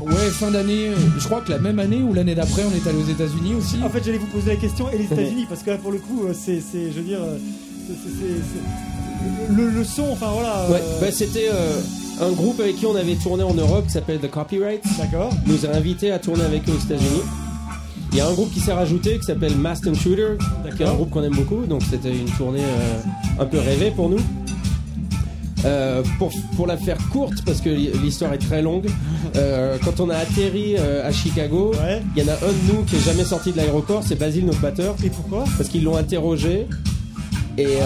ouais, 0.00 0.30
fin 0.30 0.50
d'année. 0.50 0.90
Je 1.18 1.24
crois 1.24 1.40
que 1.40 1.50
la 1.50 1.58
même 1.58 1.78
année 1.78 2.02
ou 2.02 2.12
l'année 2.14 2.34
d'après, 2.34 2.62
on 2.62 2.74
est 2.74 2.88
allé 2.88 2.98
aux 2.98 3.10
États-Unis 3.10 3.54
aussi. 3.54 3.76
En 3.84 3.90
fait, 3.90 4.02
j'allais 4.04 4.18
vous 4.18 4.26
poser 4.26 4.50
la 4.50 4.56
question 4.56 4.90
et 4.90 4.98
les 4.98 5.04
États-Unis 5.04 5.46
parce 5.48 5.62
que 5.62 5.70
là, 5.70 5.78
pour 5.78 5.92
le 5.92 5.98
coup, 5.98 6.24
euh, 6.24 6.32
c'est, 6.34 6.60
c'est, 6.60 6.90
je 6.90 6.96
veux 6.96 7.06
dire, 7.06 7.20
euh, 7.22 7.38
c'est, 7.86 9.54
le, 9.54 9.70
le 9.70 9.84
son, 9.84 10.04
enfin 10.10 10.30
voilà. 10.32 10.66
Ouais, 10.70 10.80
euh, 10.82 11.00
bah, 11.00 11.12
c'était 11.12 11.48
euh, 11.52 11.80
un 12.20 12.30
groupe 12.32 12.60
avec 12.60 12.76
qui 12.76 12.86
on 12.86 12.96
avait 12.96 13.16
tourné 13.16 13.42
en 13.42 13.54
Europe 13.54 13.86
qui 13.86 13.92
s'appelle 13.92 14.18
The 14.18 14.30
Copyright. 14.30 14.82
D'accord. 14.98 15.30
Nous 15.46 15.66
a 15.66 15.70
invités 15.70 16.10
à 16.12 16.18
tourner 16.18 16.44
avec 16.44 16.68
eux 16.68 16.72
aux 16.72 16.84
États-Unis. 16.84 17.22
Il 18.12 18.18
y 18.18 18.20
a 18.20 18.28
un 18.28 18.32
groupe 18.32 18.52
qui 18.52 18.60
s'est 18.60 18.72
rajouté 18.72 19.18
qui 19.18 19.24
s'appelle 19.24 19.56
Masked 19.56 19.88
Intruder, 19.88 20.36
qui 20.76 20.82
est 20.84 20.86
un 20.86 20.94
groupe 20.94 21.10
qu'on 21.10 21.24
aime 21.24 21.34
beaucoup, 21.34 21.66
donc 21.66 21.82
c'était 21.82 22.12
une 22.12 22.30
tournée 22.38 22.62
euh, 22.62 23.42
un 23.42 23.44
peu 23.44 23.58
rêvée 23.58 23.90
pour 23.90 24.08
nous. 24.08 24.20
Euh, 25.64 26.02
pour, 26.18 26.30
pour 26.56 26.66
la 26.66 26.76
faire 26.76 26.98
courte, 27.10 27.42
parce 27.46 27.62
que 27.62 27.70
l'histoire 27.70 28.34
est 28.34 28.38
très 28.38 28.60
longue, 28.60 28.86
euh, 29.36 29.78
quand 29.82 29.98
on 29.98 30.10
a 30.10 30.16
atterri 30.16 30.74
euh, 30.78 31.08
à 31.08 31.10
Chicago, 31.10 31.72
il 32.14 32.22
y 32.22 32.26
en 32.26 32.32
a 32.32 32.34
un 32.34 32.52
de 32.52 32.72
nous 32.72 32.82
qui 32.82 32.96
est 32.96 33.00
jamais 33.04 33.24
sorti 33.24 33.50
de 33.52 33.56
l'aéroport, 33.56 34.02
c'est 34.06 34.18
Basile, 34.18 34.44
notre 34.44 34.60
batteur. 34.60 34.94
Et 35.02 35.08
pourquoi? 35.08 35.44
Parce 35.56 35.70
qu'ils 35.70 35.84
l'ont 35.84 35.96
interrogé 35.96 36.66
et 37.56 37.78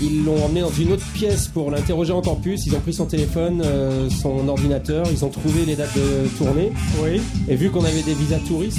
ils 0.00 0.24
l'ont 0.24 0.42
emmené 0.44 0.62
dans 0.62 0.70
une 0.70 0.92
autre 0.92 1.04
pièce 1.12 1.48
pour 1.48 1.70
l'interroger 1.70 2.12
encore 2.12 2.38
plus. 2.38 2.66
Ils 2.66 2.74
ont 2.74 2.80
pris 2.80 2.94
son 2.94 3.06
téléphone, 3.06 3.62
son 4.10 4.48
ordinateur, 4.48 5.06
ils 5.10 5.24
ont 5.24 5.30
trouvé 5.30 5.66
les 5.66 5.76
dates 5.76 5.94
de 5.94 6.28
tournée. 6.38 6.72
Oui. 7.02 7.20
Et 7.48 7.56
vu 7.56 7.70
qu'on 7.70 7.84
avait 7.84 8.02
des 8.02 8.14
visas 8.14 8.38
touristes, 8.46 8.78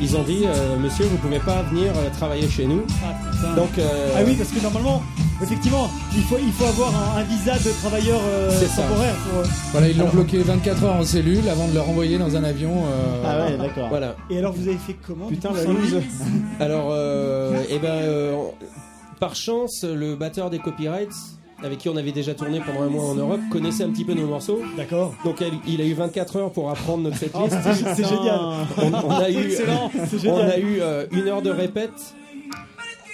ils 0.00 0.16
ont 0.16 0.22
dit 0.22 0.42
euh, 0.46 0.76
Monsieur, 0.78 1.04
vous 1.06 1.16
pouvez 1.18 1.38
pas 1.40 1.62
venir 1.62 1.92
euh, 1.96 2.08
travailler 2.16 2.48
chez 2.48 2.66
nous. 2.66 2.82
Ah, 3.04 3.14
putain. 3.30 3.54
Donc, 3.54 3.78
euh, 3.78 4.14
Ah 4.16 4.20
oui, 4.26 4.34
parce 4.36 4.50
que 4.50 4.60
normalement, 4.62 5.02
effectivement, 5.42 5.88
il 6.16 6.22
faut, 6.22 6.36
il 6.40 6.52
faut 6.52 6.64
avoir 6.66 6.90
un, 6.94 7.20
un 7.20 7.22
visa 7.24 7.54
de 7.54 7.70
travailleur 7.80 8.20
euh, 8.24 8.50
C'est 8.58 8.66
ça. 8.68 8.82
temporaire. 8.82 9.14
Pour, 9.28 9.40
euh, 9.40 9.44
Voilà, 9.72 9.88
ils 9.88 9.96
l'ont 9.96 10.02
Alors- 10.04 10.14
bloqué 10.14 10.38
24 10.42 10.84
heures 10.84 10.96
en 10.96 11.04
cellule 11.04 11.48
avant 11.48 11.68
de 11.68 11.74
le 11.74 11.80
renvoyer 11.80 12.18
dans 12.18 12.34
un 12.36 12.44
avion. 12.44 12.72
euh, 12.86 13.22
Ah 13.26 13.44
ouais, 13.46 13.56
d'accord. 13.58 13.88
Voilà. 13.88 14.16
Et 14.30 14.38
alors, 14.38 14.52
vous 14.52 14.66
avez 14.68 14.78
fait 14.78 14.96
comment 15.06 15.26
Putain, 15.26 15.50
la 15.52 15.64
loose. 15.64 15.96
Alors, 16.60 16.88
euh, 16.90 17.62
eh 17.70 17.78
ben, 17.78 17.88
euh, 17.88 18.34
par 19.18 19.34
chance, 19.34 19.84
le 19.84 20.16
batteur 20.16 20.48
des 20.50 20.58
copyrights, 20.58 21.12
avec 21.62 21.78
qui 21.78 21.88
on 21.88 21.96
avait 21.96 22.12
déjà 22.12 22.34
tourné 22.34 22.60
pendant 22.64 22.82
un 22.82 22.88
mois 22.88 23.04
en 23.04 23.14
Europe, 23.14 23.40
connaissait 23.50 23.84
un 23.84 23.90
petit 23.90 24.04
peu 24.04 24.14
nos 24.14 24.26
morceaux. 24.26 24.60
D'accord. 24.76 25.14
Donc, 25.24 25.42
elle- 25.42 25.52
il 25.66 25.80
a 25.80 25.84
eu 25.84 25.92
24 25.94 26.36
heures 26.36 26.52
pour 26.52 26.70
apprendre 26.70 27.02
notre 27.04 27.16
setlist. 27.18 27.54
Oh, 27.54 27.70
c'est- 27.96 28.04
génial. 28.08 28.40
On, 28.78 28.92
on 28.92 29.10
a 29.10 29.24
C'est 29.26 29.32
eu, 29.32 29.44
excellent, 29.44 29.90
on 30.26 30.38
a 30.38 30.58
eu 30.58 30.80
euh, 30.80 31.06
une 31.12 31.28
heure 31.28 31.42
de 31.42 31.50
répète 31.50 32.14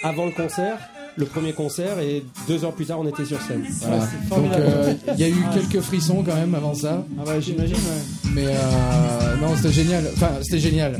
avant 0.03 0.25
le 0.25 0.31
concert, 0.31 0.77
le 1.15 1.25
premier 1.25 1.53
concert, 1.53 1.99
et 1.99 2.23
deux 2.47 2.63
heures 2.63 2.73
plus 2.73 2.85
tard, 2.85 2.99
on 2.99 3.07
était 3.07 3.25
sur 3.25 3.41
scène. 3.41 3.65
Voilà. 3.81 4.07
Donc 4.29 4.51
euh, 4.53 4.93
il 5.13 5.19
y 5.19 5.23
a 5.23 5.29
eu 5.29 5.43
Ah. 5.49 5.53
quelques 5.53 5.81
frissons 5.83 6.23
quand 6.23 6.35
même 6.35 6.53
avant 6.55 6.73
ça. 6.75 7.03
Ah 7.19 7.27
ouais, 7.27 7.41
j'imagine. 7.41 7.75
ouais. 7.75 8.26
Mais 8.37 8.45
euh, 8.49 9.35
non, 9.41 9.55
c'était 9.55 9.71
génial. 9.73 10.03
Enfin, 10.15 10.29
c'était 10.43 10.59
génial. 10.59 10.95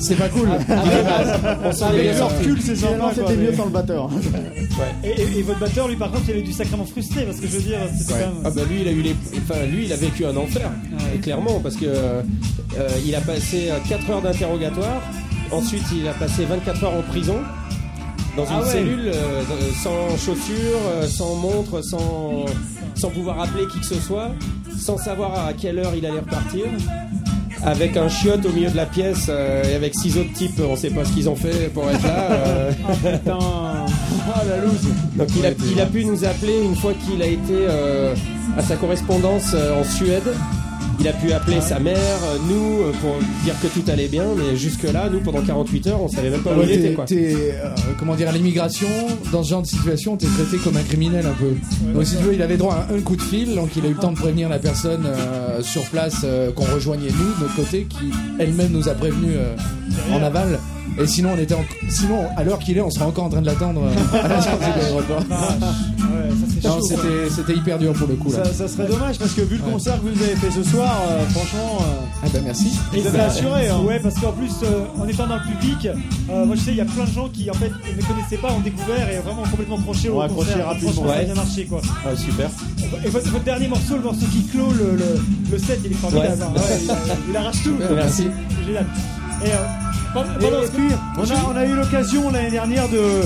C'est 0.00 0.16
pas 0.16 0.28
cool. 0.28 0.48
Ah, 0.50 0.58
bah, 1.42 1.58
on 1.64 1.70
s'en 1.72 1.92
est 1.92 2.08
euh, 2.08 2.18
sorti. 2.18 2.48
C'est 2.60 2.74
sympa. 2.74 3.12
C'était 3.14 3.36
mieux 3.36 3.54
sans 3.54 3.66
le 3.66 3.70
batteur. 3.70 4.10
Et, 5.04 5.08
et- 5.10 5.38
et 5.38 5.42
votre 5.42 5.60
batteur, 5.60 5.86
lui, 5.86 5.94
par 5.94 6.10
contre, 6.10 6.24
il 6.30 6.36
est 6.38 6.42
du 6.42 6.52
sacrément 6.52 6.84
frustré 6.84 7.22
parce 7.24 7.38
que 7.38 7.46
je 7.46 7.52
veux 7.52 7.62
dire, 7.62 7.78
c'était 7.96 8.14
Ouais. 8.14 8.20
quand 8.20 8.34
même. 8.34 8.42
Ah 8.44 8.50
bah 8.50 8.62
lui 8.68 8.80
il 8.82 8.88
a 8.88 8.90
eu 8.90 9.00
les 9.02 9.14
enfin 9.44 9.64
lui 9.70 9.84
il 9.86 9.92
a 9.92 9.96
vécu 9.96 10.26
un 10.26 10.36
enfer 10.36 10.68
clairement 11.22 11.60
parce 11.60 11.76
que 11.76 11.84
euh, 11.86 12.22
euh, 12.78 12.88
il 13.06 13.14
a 13.14 13.20
passé 13.20 13.68
4 13.88 14.10
heures 14.10 14.22
d'interrogatoire 14.22 15.00
ensuite 15.52 15.82
il 15.96 16.06
a 16.08 16.12
passé 16.12 16.44
24 16.44 16.84
heures 16.84 16.94
en 16.94 17.02
prison 17.02 17.36
dans 18.36 18.44
Ah 18.50 18.54
une 18.54 18.60
ouais. 18.64 18.70
cellule 18.72 19.08
euh, 19.08 19.42
sans 19.82 20.16
chaussures 20.16 20.80
euh, 20.88 21.06
sans 21.06 21.34
montre 21.36 21.82
sans 21.82 22.44
sans 22.94 23.10
pouvoir 23.10 23.40
appeler 23.40 23.64
qui 23.72 23.80
que 23.80 23.86
ce 23.86 23.94
soit 24.00 24.30
sans 24.78 24.98
savoir 24.98 25.46
à 25.46 25.52
quelle 25.52 25.78
heure 25.78 25.92
il 25.94 26.04
allait 26.06 26.20
repartir 26.20 26.64
avec 27.64 27.96
un 27.96 28.08
chiotte 28.08 28.44
au 28.46 28.52
milieu 28.52 28.70
de 28.70 28.76
la 28.76 28.86
pièce 28.86 29.26
euh, 29.28 29.64
et 29.64 29.74
avec 29.74 29.94
six 29.94 30.16
autres 30.18 30.32
types 30.32 30.60
on 30.60 30.76
sait 30.76 30.90
pas 30.90 31.04
ce 31.04 31.12
qu'ils 31.12 31.28
ont 31.28 31.36
fait 31.36 31.72
pour 31.72 31.90
être 31.90 32.02
là 32.02 32.30
euh. 32.30 32.72
Putain. 33.18 33.38
Ah 34.28 34.42
la 34.44 34.56
loose. 34.56 34.88
Donc 35.14 35.28
il 35.36 35.46
a, 35.46 35.50
il 35.72 35.80
a 35.80 35.86
pu 35.86 36.04
nous 36.04 36.24
appeler 36.24 36.60
une 36.60 36.74
fois 36.74 36.92
qu'il 36.94 37.22
a 37.22 37.26
été 37.26 37.52
euh, 37.52 38.12
à 38.58 38.62
sa 38.62 38.74
correspondance 38.74 39.54
en 39.54 39.84
Suède. 39.84 40.34
Il 40.98 41.06
a 41.08 41.12
pu 41.12 41.30
appeler 41.32 41.60
sa 41.60 41.78
mère, 41.78 41.96
euh, 41.98 42.38
nous, 42.48 42.82
euh, 42.82 42.92
pour 43.02 43.14
dire 43.44 43.54
que 43.60 43.66
tout 43.68 43.82
allait 43.90 44.08
bien, 44.08 44.24
mais 44.36 44.56
jusque-là, 44.56 45.08
nous, 45.12 45.20
pendant 45.20 45.42
48 45.42 45.86
heures, 45.88 46.02
on 46.02 46.08
savait 46.08 46.30
même 46.30 46.40
pas 46.42 46.52
où 46.54 46.58
Ouais, 46.60 46.66
il 46.68 46.72
était, 46.72 46.94
quoi. 46.94 47.04
euh, 47.12 47.74
comment 47.98 48.14
dire, 48.14 48.28
à 48.28 48.32
l'immigration, 48.32 48.88
dans 49.30 49.42
ce 49.42 49.50
genre 49.50 49.62
de 49.62 49.66
situation, 49.66 50.16
t'es 50.16 50.26
traité 50.26 50.56
comme 50.56 50.76
un 50.76 50.82
criminel 50.82 51.26
un 51.26 51.32
peu. 51.34 51.52
donc 51.92 52.04
si 52.06 52.16
tu 52.16 52.22
veux, 52.24 52.34
il 52.34 52.42
avait 52.42 52.56
droit 52.56 52.86
à 52.88 52.92
un 52.94 53.00
coup 53.00 53.14
de 53.16 53.22
fil, 53.22 53.54
donc 53.54 53.70
il 53.76 53.84
a 53.84 53.88
eu 53.88 53.92
le 53.92 53.98
temps 53.98 54.12
de 54.12 54.16
prévenir 54.18 54.48
la 54.48 54.58
personne 54.58 55.04
euh, 55.06 55.62
sur 55.62 55.82
place 55.84 56.22
euh, 56.24 56.50
qu'on 56.52 56.64
rejoignait 56.64 57.10
nous 57.10 57.34
de 57.34 57.40
notre 57.42 57.56
côté, 57.56 57.84
qui 57.88 58.10
elle-même 58.38 58.72
nous 58.72 58.88
a 58.88 58.92
prévenu 58.94 59.32
en 60.12 60.22
aval. 60.22 60.58
Et 60.98 61.06
sinon, 61.06 61.30
on 61.36 61.38
était, 61.38 61.54
en- 61.54 61.64
sinon 61.88 62.26
à 62.36 62.44
l'heure 62.44 62.58
qu'il 62.58 62.76
est, 62.78 62.80
on 62.80 62.90
sera 62.90 63.06
encore 63.06 63.24
en 63.24 63.28
train 63.28 63.40
de 63.42 63.46
l'attendre 63.46 63.82
euh, 63.84 64.18
à 64.24 64.28
la 64.28 64.40
sortie 64.40 64.70
de 64.74 64.80
l'aéroport. 64.80 65.22
Non, 66.64 66.80
c'était 66.82 67.30
c'était 67.30 67.54
hyper 67.54 67.78
dur 67.78 67.92
pour 67.92 68.08
le 68.08 68.14
coup 68.14 68.32
là. 68.32 68.44
Ça, 68.44 68.52
ça 68.52 68.68
serait 68.68 68.88
dommage 68.88 69.18
parce 69.18 69.32
que 69.32 69.42
vu 69.42 69.56
le 69.56 69.62
concert 69.62 69.94
que 70.00 70.08
vous 70.08 70.22
avez 70.22 70.34
fait 70.36 70.50
ce 70.50 70.62
soir, 70.64 70.96
euh, 71.10 71.24
franchement. 71.28 71.78
Ah 72.22 72.26
bah 72.32 72.38
merci. 72.44 72.72
Vous 72.92 73.06
avez 73.06 73.20
assuré, 73.20 73.68
hein. 73.68 73.80
Ouais, 73.86 74.00
parce 74.00 74.14
qu'en 74.16 74.32
plus, 74.32 74.50
euh, 74.64 74.84
en 75.00 75.06
étant 75.06 75.26
dans 75.26 75.36
le 75.36 75.42
public, 75.42 75.86
euh, 75.86 76.44
moi 76.44 76.56
je 76.56 76.60
sais, 76.62 76.70
il 76.72 76.76
y 76.76 76.80
a 76.80 76.84
plein 76.86 77.04
de 77.04 77.10
gens 77.10 77.28
qui 77.28 77.48
en 77.50 77.54
fait 77.54 77.68
ne 77.70 77.96
me 77.96 78.02
connaissaient 78.06 78.38
pas, 78.38 78.52
ont 78.52 78.60
découvert 78.60 79.08
et 79.10 79.18
vraiment 79.18 79.42
complètement 79.42 79.78
croché 79.78 80.08
au 80.08 80.20
concert. 80.28 80.66
rapidement. 80.66 81.06
Ça 81.06 81.14
a 81.14 81.22
bien 81.24 81.34
marché 81.34 81.64
quoi. 81.66 81.80
Ah, 82.04 82.16
super. 82.16 82.48
Et 83.04 83.08
votre, 83.08 83.28
votre 83.30 83.44
dernier 83.44 83.68
morceau, 83.68 83.96
le 83.96 84.02
morceau 84.02 84.26
qui 84.32 84.42
clôt 84.46 84.72
le, 84.72 84.96
le, 84.96 85.20
le 85.52 85.58
set, 85.58 85.78
il 85.84 85.92
est 85.92 85.94
formidable. 85.94 86.42
Ouais. 86.42 86.46
hein. 86.48 86.52
Ouais, 86.56 86.78
il, 87.26 87.30
il 87.30 87.36
arrache 87.36 87.62
tout. 87.62 87.74
Merci. 87.94 88.28
C'est 88.58 88.66
génial. 88.66 88.86
Et, 89.44 89.50
euh, 89.50 89.56
pendant- 90.14 90.26
Et, 90.32 90.38
pendant 90.44 90.62
et 90.62 90.66
ce- 90.66 90.72
puis, 90.72 90.88
on 91.18 91.22
a, 91.30 91.34
on 91.52 91.56
a 91.56 91.64
eu 91.64 91.74
l'occasion 91.74 92.30
l'année 92.30 92.50
dernière 92.50 92.88
de, 92.88 93.22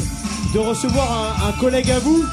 de 0.55 0.59
recevoir 0.59 1.09
un, 1.45 1.49
un 1.49 1.53
collègue 1.53 1.91
à 1.91 1.99
vous. 2.01 2.25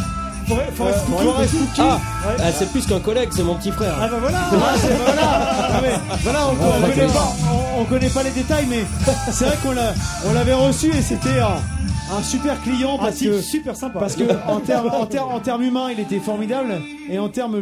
Forest- 0.48 0.72
Euh, 0.80 1.12
Cookie. 1.12 1.24
Forest 1.26 1.52
Cookie. 1.52 1.82
Ah, 1.82 2.00
Ouais. 2.30 2.36
ah, 2.40 2.52
c'est 2.58 2.72
plus 2.72 2.86
qu'un 2.86 3.00
collègue, 3.02 3.30
c'est 3.36 3.44
mon 3.44 3.56
petit 3.56 3.72
frère. 3.72 3.94
Ah 4.02 4.08
bah 4.08 4.18
voilà. 4.22 4.38
Ah, 4.40 4.50
voilà, 4.56 5.74
Non, 5.74 5.80
mais 5.82 6.18
voilà, 6.24 6.40
on, 6.48 6.52
on 6.52 6.82
connaît 6.90 7.06
pas, 7.08 7.34
on, 7.78 7.82
on 7.82 7.84
connaît 7.86 8.10
pas 8.10 8.24
les 8.24 8.32
détails, 8.32 8.66
mais 8.70 8.86
c'est 9.32 9.46
vrai 9.46 9.58
qu'on 9.62 9.72
l'a, 9.74 9.94
on 10.26 10.34
l'avait 10.34 10.54
reçu 10.54 10.88
et 10.88 11.02
c'était 11.02 11.40
un, 11.40 12.18
un 12.18 12.24
super 12.24 12.62
client 12.62 12.98
parce 12.98 13.18
que 13.20 13.42
super 13.42 13.76
sympa. 13.76 14.00
parce 14.00 14.16
que 14.16 14.24
en 14.48 14.62
termes 14.62 14.90
en 14.90 15.06
termes 15.06 15.32
en 15.34 15.40
termes 15.42 15.64
humains, 15.64 15.90
il 15.92 16.00
était 16.00 16.20
formidable 16.20 16.80
et 17.10 17.20
en 17.20 17.28
termes 17.28 17.62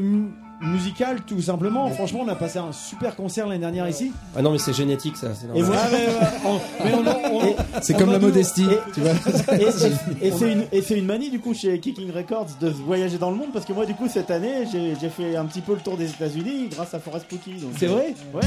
mu- 0.66 0.76
musical 0.76 1.22
tout 1.26 1.41
simplement. 1.41 1.89
Franchement, 1.91 2.22
on 2.26 2.28
a 2.28 2.36
passé 2.36 2.59
un 2.59 2.72
super 2.72 3.16
concert 3.16 3.47
l'année 3.47 3.59
dernière 3.59 3.88
ici. 3.89 4.11
Ah 4.36 4.41
non, 4.41 4.51
mais 4.51 4.57
c'est 4.59 4.74
génétique, 4.74 5.18
ça. 5.18 5.28
c'est 5.34 5.45
Et 5.57 5.61
normal. 5.61 5.80
euh, 5.93 7.51
C'est 7.82 7.97
comme 7.97 8.11
la 8.11 8.20
modestie, 8.20 8.68
tu 8.93 9.01
vois. 9.01 9.11
Et, 9.53 9.63
et- 10.24 10.28
et 10.28 10.32
c'est 10.32 10.51
une, 10.51 10.63
et 10.72 10.82
c'est 10.82 10.97
une 10.97 11.05
manie 11.05 11.30
du 11.30 11.39
coup 11.39 11.53
chez 11.53 11.80
Kicking 11.80 12.11
Records 12.11 12.47
de 12.59 12.70
voyager 12.70 13.18
dans 13.18 13.32
le 13.32 13.38
monde 13.38 13.49
parce 13.53 13.66
que 13.66 13.74
moi 13.74 13.86
du 13.86 13.93
coup 13.93 14.07
cette 14.07 14.32
année 14.32 14.66
j'ai 14.72 14.95
j'ai 14.99 15.09
fait 15.09 15.36
un 15.36 15.45
petit 15.45 15.61
peu 15.61 15.74
le 15.74 15.80
tour 15.80 15.97
des 15.97 16.09
États-Unis 16.09 16.70
grâce 16.72 16.93
à 16.93 16.99
Forest 16.99 17.28
Cookie. 17.30 17.59
donc, 17.59 17.72
C'est 17.80 17.88
euh, 17.88 17.91
vrai 17.91 18.13
Ouais, 18.34 18.41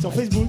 sur 0.00 0.12
Facebook. 0.12 0.48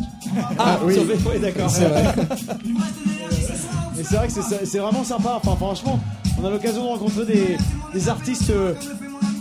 Ah, 0.58 0.80
oui. 0.84 0.94
sur 0.94 1.06
Facebook, 1.06 1.34
ouais, 1.34 1.40
d'accord. 1.40 1.70
C'est 1.70 1.86
vrai. 1.86 2.14
Mais 3.98 4.04
c'est 4.04 4.16
vrai 4.16 4.28
que 4.28 4.34
c'est- 4.66 4.78
vraiment 4.80 5.04
sympa. 5.04 5.40
Enfin, 5.44 5.56
franchement, 5.56 6.00
on 6.42 6.46
a 6.46 6.50
l'occasion 6.50 6.84
de 6.84 6.88
rencontrer 6.90 7.26
des, 7.26 7.58
des 7.94 8.10
artistes 8.10 8.50
euh, 8.50 8.74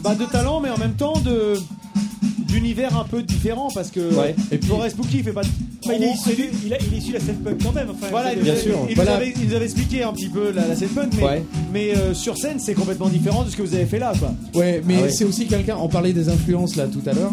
bah, 0.03 0.15
de 0.15 0.25
talent, 0.25 0.61
mais 0.61 0.71
en 0.71 0.79
même 0.79 0.95
temps 0.95 1.19
de 1.21 1.55
d'univers 2.49 2.97
un 2.97 3.05
peu 3.05 3.23
différents 3.23 3.69
parce 3.75 3.91
que 3.91 4.15
Ouais. 4.15 4.35
et 4.53 4.59
puis 4.59 4.69
Forest 4.69 4.95
Spooky 4.97 5.19
il 5.19 5.25
fait 5.25 5.33
pas. 5.33 5.43
de- 5.43 5.49
Bah, 5.87 5.93
il, 5.97 6.05
est 6.05 6.13
issu, 6.13 6.31
il, 6.65 6.73
a- 6.73 6.77
il 6.81 6.95
est 6.95 6.99
issu 6.99 7.09
de 7.09 7.15
la 7.15 7.21
scène 7.21 7.37
punk 7.45 7.63
quand 7.63 7.73
même. 7.73 7.89
Enfin, 7.91 8.07
Voilà, 8.11 8.33
il, 8.33 8.43
Bien 8.43 8.55
nous, 8.55 8.61
sûr. 8.61 8.79
il 8.89 8.97
nous 8.97 9.03
avait, 9.09 9.35
il 9.37 9.49
nous 9.49 9.55
avait 9.55 9.65
expliqué 9.65 10.03
un 10.05 10.13
petit 10.13 10.29
peu 10.29 10.51
la, 10.53 10.69
la 10.69 10.77
scène 10.77 10.89
punk, 10.89 11.13
mais, 11.17 11.23
Ouais. 11.25 11.45
mais 11.73 11.97
euh, 11.97 12.15
sur 12.15 12.37
scène 12.39 12.59
c'est 12.61 12.75
complètement 12.75 13.09
différent 13.09 13.43
de 13.45 13.51
ce 13.51 13.57
que 13.57 13.63
vous 13.63 13.75
avez 13.75 13.85
fait 13.87 13.99
là. 13.99 14.13
Quoi. 14.19 14.33
Ouais, 14.55 14.83
mais 14.87 14.95
Ah 14.99 15.03
ouais. 15.03 15.11
c'est 15.11 15.25
aussi 15.25 15.47
quelqu'un, 15.47 15.77
on 15.81 15.89
parlait 15.89 16.13
des 16.13 16.29
influences 16.29 16.77
là 16.77 16.87
tout 16.87 17.03
à 17.07 17.13
l'heure, 17.13 17.33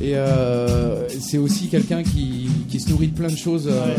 et 0.00 0.16
euh, 0.16 1.06
c'est 1.20 1.38
aussi 1.38 1.68
quelqu'un 1.68 2.02
qui, 2.02 2.48
qui 2.68 2.80
se 2.80 2.88
nourrit 2.90 3.08
de 3.08 3.14
plein 3.14 3.28
de 3.30 3.36
choses 3.36 3.68
euh, 3.70 3.94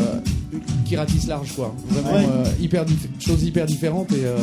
qui 0.86 0.96
ratissent 0.96 1.28
large, 1.28 1.52
quoi. 1.56 1.74
Vraiment, 1.90 2.14
Ouais. 2.14 2.26
euh, 2.30 2.46
hyper 2.62 2.86
dif- 2.86 3.08
choses 3.26 3.44
hyper 3.44 3.66
différentes, 3.66 4.12
et, 4.12 4.26
euh, 4.26 4.38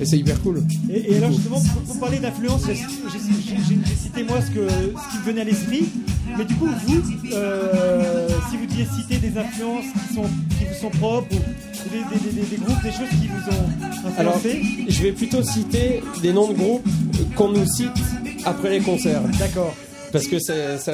et 0.00 0.04
c'est 0.04 0.18
hyper 0.18 0.40
cool. 0.42 0.62
Et, 0.90 1.12
et 1.12 1.16
alors 1.16 1.32
justement, 1.32 1.60
pour, 1.60 1.82
pour 1.82 1.98
parler 2.00 2.18
d'influence, 2.18 2.62
j'ai 2.66 2.74
j'ai- 2.74 2.82
j'ai- 2.82 3.78
j'ai 3.86 3.94
cité 3.96 4.22
moi 4.24 4.38
ce, 4.40 4.50
que, 4.50 4.68
ce 4.68 5.10
qui 5.12 5.18
me 5.18 5.24
venait 5.24 5.40
à 5.42 5.44
l'esprit. 5.44 5.84
Mais 6.36 6.44
du 6.44 6.54
coup, 6.54 6.66
vous, 6.66 7.02
euh, 7.32 8.28
si 8.50 8.56
vous 8.56 8.66
deviez 8.66 8.86
citer 8.96 9.16
des 9.18 9.38
influences 9.38 9.84
qui, 10.08 10.14
sont, 10.14 10.22
qui 10.58 10.64
vous 10.64 10.80
sont 10.80 10.90
propres, 10.98 11.28
ou 11.34 11.90
des, 11.90 11.98
des- 11.98 12.24
des- 12.30 12.40
des- 12.40 12.56
des 12.56 12.62
groupes, 12.64 12.82
des 12.82 12.90
choses 12.90 13.10
qui 13.20 13.28
vous 13.28 13.56
ont 13.56 14.12
Alors, 14.18 14.36
influencé, 14.36 14.62
je 14.88 15.02
vais 15.02 15.12
plutôt 15.12 15.42
citer 15.42 16.02
des 16.22 16.32
noms 16.32 16.48
de 16.48 16.54
groupes 16.54 16.88
qu'on 17.36 17.48
nous 17.50 17.66
cite 17.66 17.90
après 18.44 18.70
les 18.70 18.80
concerts. 18.80 19.22
d'accord. 19.38 19.74
Parce 20.14 20.26
que 20.28 20.38
c'est, 20.38 20.78
ça- 20.78 20.92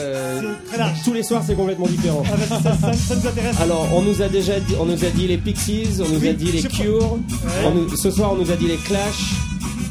tous 1.05 1.13
les 1.13 1.23
soirs, 1.23 1.43
c'est 1.47 1.55
complètement 1.55 1.87
différent. 1.87 2.23
Ah, 2.27 2.31
bah, 2.37 2.47
ça, 2.63 2.73
ça- 2.81 2.93
ça 2.95 3.15
nous 3.17 3.27
intéresse. 3.29 3.61
Alors, 3.61 3.87
on 3.95 4.01
nous 4.03 4.23
a 4.23 4.29
déjà 4.29 4.59
dit, 4.59 4.75
on 4.81 4.87
nous 4.87 5.05
a 5.05 5.11
dit 5.11 5.27
les 5.29 5.37
Pixies, 5.37 5.89
on 6.01 6.09
nous 6.09 6.21
Oui, 6.21 6.29
a 6.29 6.33
dit 6.33 6.51
les. 6.53 6.63
Cure, 6.63 7.13
Ouais. 7.13 7.19
on 7.67 7.71
nous- 7.75 7.95
ce 7.97 8.11
soir 8.11 8.33
on 8.33 8.37
nous 8.37 8.51
a 8.51 8.57
dit 8.57 8.67
les 8.67 8.77
Clash, 8.79 9.35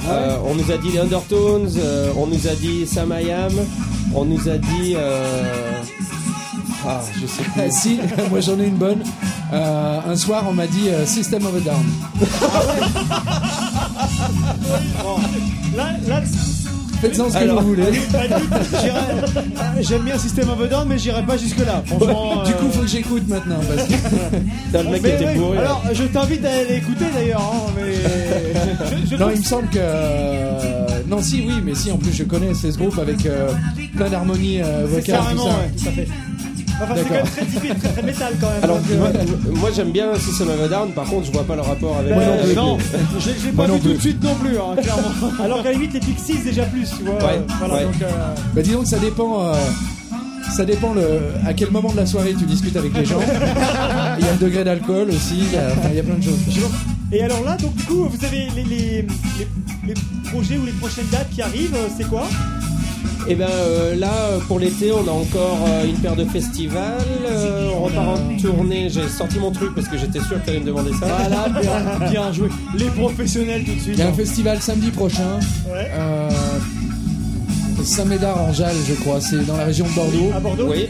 euh, 0.10 0.36
on 0.46 0.56
nous 0.56 0.72
a 0.72 0.78
dit 0.78 0.92
les 0.94 1.00
Undertones, 1.00 1.70
euh, 1.78 2.12
on 2.18 2.26
nous 2.26 2.48
a 2.48 2.56
dit 2.56 2.88
Sam 2.88 3.14
I 3.24 3.32
Am, 3.32 3.54
on 4.16 4.26
nous 4.26 4.50
a 4.50 4.58
dit. 4.58 4.96
euh, 4.96 5.80
Ah, 6.88 7.02
je 7.22 7.28
sais 7.28 7.44
Ah, 7.56 7.62
plus. 7.64 7.72
si, 7.72 8.00
moi 8.32 8.40
j'en 8.40 8.58
ai 8.60 8.66
une 8.66 8.78
bonne. 8.78 9.04
Euh, 9.54 10.00
un 10.08 10.16
soir, 10.16 10.46
on 10.50 10.54
m'a 10.54 10.66
dit 10.66 10.90
euh, 10.90 11.06
System 11.06 11.46
of 11.46 11.56
a 11.56 11.60
Down. 11.60 11.86
Là, 15.76 15.92
là, 16.08 16.22
Faites-en 17.02 17.30
ce 17.30 17.34
que 17.34 17.38
Alors, 17.44 17.62
vous 17.62 17.70
voulez. 17.70 17.84
J'irai- 18.82 19.82
J'aime 19.82 20.02
bien 20.04 20.18
System 20.18 20.50
of 20.50 20.62
a 20.62 20.68
Down, 20.68 20.88
mais 20.90 20.98
j'irai 20.98 21.24
pas 21.24 21.38
jusque 21.38 21.60
là. 21.66 21.82
Franchement. 21.86 22.44
Du 22.44 22.52
euh, 22.52 22.56
coup, 22.56 22.70
faut 22.72 22.82
que 22.82 22.88
j'écoute 22.88 23.24
maintenant. 23.28 23.60
Parce 23.74 23.88
que... 23.88 23.94
Le 24.78 24.92
mec 24.92 25.02
mais 25.04 25.10
était 25.16 25.26
ouais, 25.26 25.36
bourré. 25.36 25.58
alors, 25.60 25.82
je 25.94 26.04
t'invite 26.04 26.46
à 26.46 26.50
aller 26.52 26.66
l'écouter 26.76 27.06
d'ailleurs. 27.14 27.42
hein, 27.42 27.72
mais... 27.78 27.94
je, 29.06 29.10
je 29.12 29.16
Non, 29.16 29.20
trouve- 29.28 29.34
il 29.36 29.40
me 29.40 29.46
semble 29.46 29.68
que. 29.70 29.78
euh, 29.80 30.88
Non, 31.08 31.22
si, 31.22 31.44
oui, 31.48 31.54
mais 31.64 31.76
si, 31.76 31.92
en 31.92 31.98
plus, 31.98 32.12
je 32.14 32.24
connais 32.24 32.54
ce 32.54 32.68
groupe 32.78 32.98
avec 33.00 33.26
euh, 33.26 33.50
plein 33.96 34.10
d'harmonies 34.10 34.62
euh, 34.62 34.86
vocales. 34.88 35.04
tout 35.06 35.12
Carrément, 35.24 35.44
ça. 35.46 35.50
ouais. 35.52 35.72
tout 35.82 35.88
à 35.88 35.92
fait. 35.92 36.08
Enfin, 36.82 36.94
c'est 36.96 37.04
quand 37.06 37.14
même 37.14 37.26
très 37.26 37.46
typique, 37.46 37.80
très, 37.80 37.90
très 37.90 38.02
métal 38.04 38.34
quand 38.40 38.48
même. 38.50 38.64
Alors, 38.64 38.78
euh, 38.78 38.98
moi, 38.98 39.10
moi, 39.56 39.70
j'aime 39.76 39.92
bien 39.92 40.16
System 40.16 40.50
of 40.50 40.62
a 40.64 40.68
Down, 40.68 40.92
par 40.92 41.06
contre, 41.06 41.26
je 41.28 41.32
vois 41.32 41.44
pas 41.44 41.56
le 41.56 41.62
rapport 41.62 41.98
avec. 41.98 42.16
Bah, 42.16 42.22
avec- 42.42 42.56
non, 42.56 42.78
je 43.20 43.30
l'ai 43.48 43.52
pas 43.52 43.68
non 43.68 43.76
vu 43.76 43.82
tout 43.82 43.94
de 43.94 44.00
suite 44.00 44.24
non 44.24 44.36
plus, 44.36 44.58
hein, 44.58 44.76
clairement. 44.82 45.12
alors 45.44 45.58
qu'à 45.64 45.70
la 45.70 45.74
limite, 45.74 45.94
les 45.94 46.00
Pixies 46.00 46.40
déjà 46.44 46.64
plus, 46.64 46.88
tu 46.98 47.04
vois. 47.04 47.16
Ouais, 47.16 47.42
voilà, 47.60 47.74
ouais. 47.76 47.84
donc, 47.84 48.02
euh, 48.02 48.08
Bah, 48.56 48.62
dis 48.62 48.72
donc, 48.72 48.88
ça 48.88 48.98
dépend. 49.00 49.46
euh, 49.46 49.54
Ça 50.56 50.66
dépend 50.66 50.94
le, 50.96 51.04
à 51.46 51.54
quel 51.54 51.70
moment 51.70 51.92
de 51.92 51.98
la 51.98 52.08
soirée 52.08 52.34
tu 52.34 52.46
discutes 52.46 52.76
avec 52.76 52.92
les 52.98 53.06
gens. 53.06 53.20
Il 54.18 54.26
y 54.26 54.28
a 54.28 54.32
le 54.32 54.38
degré 54.40 54.64
d'alcool 54.64 55.10
aussi, 55.10 55.36
il 55.38 55.54
y 55.54 55.58
a, 55.58 55.68
enfin, 55.68 55.90
il 55.92 55.98
y 55.98 56.00
a 56.00 56.04
plein 56.04 56.16
de 56.16 56.24
choses. 56.24 56.40
Et 57.12 57.22
alors 57.24 57.44
là, 57.44 57.56
donc 57.58 57.76
du 57.76 57.84
coup, 57.84 58.06
vous 58.10 58.26
avez 58.26 58.48
les, 58.56 58.64
les, 58.64 59.06
les, 59.38 59.48
les 59.88 59.94
projets 60.32 60.58
ou 60.58 60.66
les 60.66 60.72
prochaines 60.72 61.06
dates 61.12 61.30
qui 61.30 61.44
arrivent, 61.44 61.76
euh, 61.76 61.88
c'est 61.96 62.08
quoi? 62.10 62.24
Et 63.28 63.36
ben 63.36 63.48
euh, 63.50 63.96
là, 63.96 64.12
pour 64.48 64.60
l'été, 64.60 64.92
on 64.92 65.08
a 65.08 65.12
encore 65.12 65.60
euh, 65.68 65.86
une 65.86 65.98
paire 65.98 66.16
de 66.16 66.26
festivals. 66.26 66.98
euh, 67.30 67.70
on 67.76 67.84
repart 67.84 68.08
en 68.20 68.38
tournée. 68.42 68.90
J'ai 68.90 69.08
sorti 69.08 69.38
mon 69.40 69.52
truc 69.52 69.76
parce 69.76 69.88
que 69.88 69.98
j'étais 69.98 70.20
sûr 70.20 70.42
que 70.42 70.46
t'allais 70.46 70.60
me 70.62 70.66
demander 70.66 70.92
ça. 70.94 71.06
Voilà, 71.06 71.50
bien, 71.62 72.10
bien 72.10 72.32
joué. 72.34 72.50
Les 72.76 72.86
professionnels 72.86 73.64
tout 73.66 73.76
de 73.76 73.80
suite. 73.80 73.94
Il 73.98 74.00
y 74.00 74.02
a 74.04 74.08
un 74.10 74.14
festival 74.14 74.60
samedi 74.62 74.90
prochain. 74.90 75.40
Ouais. 75.72 75.92
Euh, 75.94 76.30
Saint-Médard 77.84 78.42
en 78.42 78.52
Jalles, 78.52 78.76
je 78.88 78.94
crois. 78.96 79.22
C'est 79.22 79.46
dans 79.46 79.56
la 79.58 79.66
région 79.66 79.86
de 79.86 79.92
Bordeaux. 79.92 80.32
À 80.36 80.40
Bordeaux 80.40 80.68
Oui, 80.70 80.90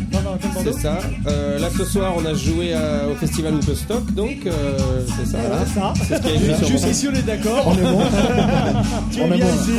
c'est 0.64 0.74
ça. 0.74 0.98
Euh, 1.28 1.60
là, 1.60 1.68
ce 1.78 1.84
soir, 1.86 2.14
on 2.18 2.26
a 2.26 2.34
joué 2.34 2.74
à- 2.74 3.08
au 3.12 3.16
festival 3.16 3.54
Woodstock, 3.56 4.12
donc 4.16 4.38
euh, 4.48 4.78
c'est 5.18 5.30
ça. 5.32 5.38
Voilà, 5.40 5.56
là. 5.58 5.66
ça. 5.66 5.94
C'est 6.08 6.16
ce 6.18 6.22
qui 6.22 6.28
est 6.30 6.68
Juste 6.68 6.88
ici, 6.90 7.08
on 7.12 7.16
est 7.16 7.22
d'accord. 7.26 7.64
On 7.68 7.74
est 7.74 7.92
bon. 7.92 8.02
Tu 9.12 9.22
on 9.22 9.26
es 9.32 9.36
est 9.36 9.38
bien 9.38 9.46
bon, 9.46 9.54
ici. 9.62 9.72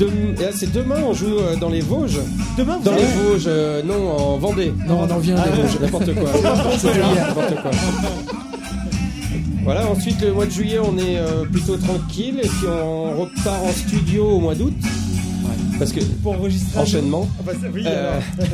Euh, 0.00 0.50
C'est 0.52 0.72
demain, 0.72 0.96
on 1.06 1.12
joue 1.12 1.38
euh, 1.38 1.56
dans 1.56 1.68
les 1.68 1.80
Vosges. 1.80 2.18
Demain, 2.58 2.78
vous 2.78 2.84
Dans 2.84 2.92
allez- 2.92 3.02
les 3.02 3.08
Vosges, 3.30 3.44
euh, 3.46 3.82
non, 3.84 4.10
en 4.10 4.38
Vendée. 4.38 4.72
Non, 4.88 5.00
on 5.08 5.12
en 5.12 5.18
vient 5.18 5.36
Ah, 5.38 5.48
des 5.48 5.62
Vosges. 5.62 5.80
N'importe 5.80 6.14
quoi. 6.14 6.30
C'était 6.78 6.94
hier. 6.98 7.26
N'importe 7.28 7.62
quoi. 7.62 7.70
Voilà, 9.64 9.88
ensuite 9.88 10.20
le 10.20 10.32
mois 10.32 10.44
de 10.44 10.50
juillet 10.50 10.78
on 10.78 10.98
est 10.98 11.16
euh, 11.16 11.44
plutôt 11.50 11.76
tranquille 11.78 12.38
et 12.42 12.46
puis 12.46 12.66
on 12.68 13.18
repart 13.22 13.62
en 13.64 13.70
studio 13.72 14.24
au 14.26 14.40
mois 14.40 14.54
d'août. 14.54 14.74
Parce 15.78 15.92
que 15.92 16.00
pour 16.22 16.32
enregistrer. 16.34 16.80
enchaînement. 16.80 17.26
Ah 17.38 17.42
bah, 17.46 17.52
ça- 17.60 17.68
oui, 17.72 17.82
Euh, 17.86 18.18
alors. 18.38 18.48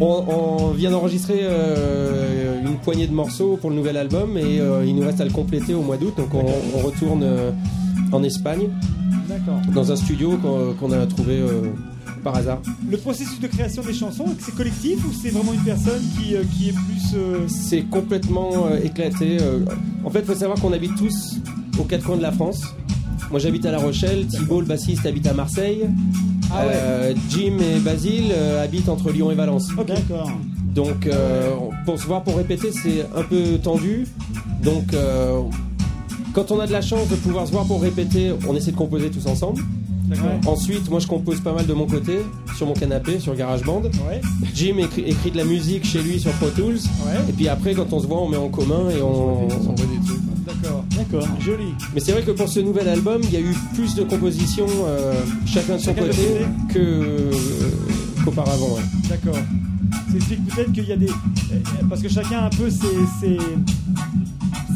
on, 0.00 0.24
on 0.32 0.70
vient 0.70 0.90
d'enregistrer 0.90 1.40
euh, 1.42 2.60
une 2.64 2.76
poignée 2.78 3.06
de 3.06 3.12
morceaux 3.12 3.58
pour 3.60 3.70
le 3.70 3.76
nouvel 3.76 3.96
album 3.98 4.38
et 4.38 4.58
euh, 4.60 4.84
il 4.86 4.94
nous 4.96 5.04
reste 5.04 5.20
à 5.20 5.24
le 5.24 5.30
compléter 5.30 5.74
au 5.74 5.82
mois 5.82 5.96
d'août. 5.98 6.14
Donc 6.16 6.32
on, 6.34 6.44
on 6.78 6.86
retourne 6.86 7.22
euh, 7.22 7.50
en 8.12 8.22
Espagne 8.22 8.68
D'accord. 9.28 9.60
dans 9.74 9.90
un 9.92 9.96
studio 9.96 10.38
qu'on 10.78 10.92
a 10.92 11.06
trouvé 11.06 11.38
euh, 11.40 11.62
par 12.22 12.36
hasard. 12.36 12.60
Le 12.90 12.96
processus 12.96 13.40
de 13.40 13.46
création 13.48 13.82
des 13.82 13.92
chansons, 13.94 14.26
c'est 14.38 14.54
collectif 14.54 15.04
ou 15.06 15.12
c'est 15.12 15.30
vraiment 15.30 15.52
une 15.52 15.60
personne 15.62 16.02
qui, 16.18 16.34
euh, 16.36 16.42
qui 16.56 16.68
est 16.68 16.72
plus. 16.72 17.14
euh, 17.16 17.38
C'est 17.48 17.82
complètement 17.82 18.68
éclaté. 18.82 19.38
En 20.04 20.10
fait, 20.10 20.20
il 20.20 20.24
faut 20.26 20.34
savoir 20.34 20.58
qu'on 20.60 20.72
habite 20.72 20.94
tous 20.96 21.38
aux 21.78 21.84
quatre 21.84 22.04
coins 22.04 22.16
de 22.16 22.22
la 22.22 22.32
France. 22.32 22.62
moi 23.30 23.40
j'habite 23.40 23.66
à 23.66 23.72
La 23.72 23.78
Rochelle, 23.78 24.26
Thibault 24.26 24.60
le 24.60 24.66
bassiste 24.66 25.04
habite 25.06 25.26
à 25.26 25.32
Marseille, 25.34 25.86
Ah 26.52 26.66
ouais. 26.66 27.14
Jim 27.30 27.56
et 27.58 27.80
Basile 27.80 28.32
habitent 28.62 28.88
entre 28.88 29.10
Lyon 29.10 29.30
et 29.32 29.34
Valence. 29.34 29.68
D'accord. 29.86 30.30
Donc 30.74 31.08
pour 31.84 31.98
se 32.00 32.06
voir 32.06 32.22
pour 32.22 32.36
répéter 32.36 32.70
c'est 32.72 33.02
un 33.16 33.22
peu 33.22 33.58
tendu. 33.62 34.06
Donc 34.62 34.94
quand 36.34 36.50
on 36.50 36.60
a 36.60 36.66
de 36.66 36.72
la 36.72 36.82
chance 36.82 37.08
de 37.08 37.14
pouvoir 37.16 37.46
se 37.46 37.52
voir 37.52 37.64
pour 37.64 37.80
répéter, 37.80 38.32
on 38.46 38.54
essaie 38.54 38.72
de 38.72 38.76
composer 38.76 39.10
tous 39.10 39.26
ensemble. 39.26 39.62
Ensuite, 40.46 40.90
moi 40.90 41.00
je 41.00 41.06
compose 41.06 41.40
pas 41.40 41.52
mal 41.54 41.66
de 41.66 41.72
mon 41.72 41.86
côté, 41.86 42.18
sur 42.56 42.66
mon 42.66 42.74
canapé, 42.74 43.18
sur 43.18 43.34
GarageBand. 43.34 43.82
Jim 44.54 44.76
écrit, 44.78 45.02
écrit 45.02 45.30
de 45.30 45.36
la 45.38 45.44
musique 45.44 45.84
chez 45.86 46.02
lui 46.02 46.20
sur 46.20 46.30
Pro 46.32 46.48
Tools. 46.50 46.78
Et 47.28 47.32
puis 47.32 47.48
après, 47.48 47.74
quand 47.74 47.90
on 47.92 48.00
se 48.00 48.06
voit, 48.06 48.20
on 48.20 48.28
met 48.28 48.36
en 48.36 48.48
commun 48.48 48.90
et 48.90 49.00
on. 49.00 49.48
D'accord. 50.46 50.84
D'accord. 50.96 51.26
Joli. 51.40 51.68
Mais 51.94 52.00
c'est 52.00 52.12
vrai 52.12 52.22
que 52.22 52.32
pour 52.32 52.48
ce 52.48 52.60
nouvel 52.60 52.86
album, 52.88 53.20
il 53.24 53.32
y 53.32 53.36
a 53.36 53.40
eu 53.40 53.54
plus 53.74 53.94
de 53.94 54.02
compositions, 54.02 54.66
euh, 54.86 55.14
chacun 55.46 55.76
de 55.76 55.78
son 55.80 55.94
Chacun 55.94 56.02
côté, 56.06 56.46
que 56.68 56.78
euh, 56.78 57.30
qu'auparavant. 58.24 58.74
ouais. 58.74 58.82
D'accord. 59.08 59.38
Ça 60.10 60.16
explique 60.16 60.44
peut-être 60.46 60.72
qu'il 60.72 60.84
y 60.86 60.92
a 60.92 60.96
des. 60.96 61.08
Parce 61.88 62.02
que 62.02 62.08
chacun 62.08 62.40
a 62.40 62.46
un 62.46 62.50
peu 62.50 62.68
ses, 62.68 62.86
ses, 63.20 63.38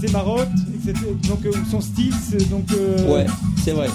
ses 0.01 0.13
marottes. 0.13 0.49
Donc 0.93 1.45
euh, 1.47 1.51
son 1.71 1.81
style, 1.81 2.13
c'est- 2.31 2.49
donc. 2.51 2.65
euh, 2.73 3.13
Ouais, 3.15 3.27
c'est 3.65 3.73
vrai. 3.73 3.89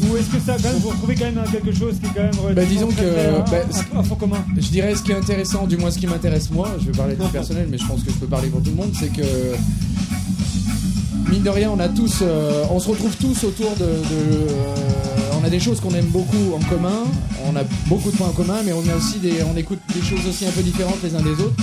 Ou 0.00 0.16
est-ce 0.16 0.26
que 0.28 0.38
ça, 0.38 0.56
quand 0.62 0.68
même, 0.68 0.78
vous 0.80 0.90
retrouvez 0.90 1.16
quand 1.16 1.24
même 1.24 1.42
quelque 1.50 1.72
chose 1.76 1.96
qui 2.00 2.06
est 2.06 2.14
quand 2.14 2.22
même 2.22 2.54
Bah, 2.54 2.62
disons 2.64 2.86
que 2.86 3.02
hein, 3.02 3.44
bah, 3.50 3.56
un, 3.94 3.98
un 3.98 4.02
fond 4.04 4.14
commun. 4.14 4.44
Je 4.56 4.68
dirais 4.68 4.94
ce 4.94 5.02
qui 5.02 5.10
est 5.10 5.16
intéressant, 5.16 5.66
du 5.66 5.76
moins 5.76 5.90
ce 5.90 5.98
qui 5.98 6.06
m'intéresse 6.06 6.50
moi, 6.52 6.68
je 6.80 6.86
vais 6.86 6.92
parler 6.96 7.16
du 7.16 7.26
personnel, 7.32 7.66
mais 7.70 7.78
je 7.78 7.86
pense 7.86 8.04
que 8.04 8.10
je 8.12 8.16
peux 8.16 8.26
parler 8.28 8.48
pour 8.48 8.62
tout 8.62 8.70
le 8.70 8.76
monde, 8.76 8.92
c'est 8.98 9.12
que 9.12 9.22
mine 11.30 11.42
de 11.42 11.50
rien, 11.50 11.70
on 11.74 11.80
a 11.80 11.88
tous, 11.88 12.18
euh, 12.22 12.64
on 12.70 12.78
se 12.78 12.88
retrouve 12.88 13.14
tous 13.16 13.44
autour 13.44 13.72
de, 13.76 13.84
de, 13.84 13.88
euh, 13.90 15.40
on 15.40 15.44
a 15.44 15.50
des 15.50 15.60
choses 15.60 15.80
qu'on 15.80 15.94
aime 15.94 16.06
beaucoup 16.06 16.54
en 16.54 16.60
commun, 16.68 17.02
on 17.50 17.56
a 17.56 17.64
beaucoup 17.86 18.10
de 18.10 18.16
points 18.16 18.28
en 18.28 18.32
commun, 18.32 18.58
mais 18.64 18.72
on 18.72 18.88
a 18.88 18.96
aussi 18.96 19.18
des, 19.18 19.42
on 19.52 19.56
écoute 19.56 19.80
des 19.94 20.02
choses 20.02 20.26
aussi 20.28 20.46
un 20.46 20.50
peu 20.52 20.62
différentes 20.62 20.98
les 21.02 21.14
uns 21.14 21.22
des 21.22 21.32
autres. 21.32 21.56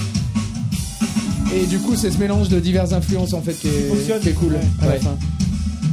Et 1.53 1.65
du 1.65 1.79
coup, 1.79 1.95
c'est 1.95 2.11
ce 2.11 2.17
mélange 2.17 2.49
de 2.49 2.59
diverses 2.59 2.93
influences 2.93 3.33
en 3.33 3.41
fait 3.41 3.53
qui 3.53 3.67
est, 3.67 3.87
Fonctionne. 3.89 4.19
qui 4.19 4.29
est 4.29 4.33
cool 4.33 4.53
Ouais. 4.53 4.59
à 4.81 4.85
la 4.85 4.91
Ouais. 4.93 4.99
fin. 4.99 5.09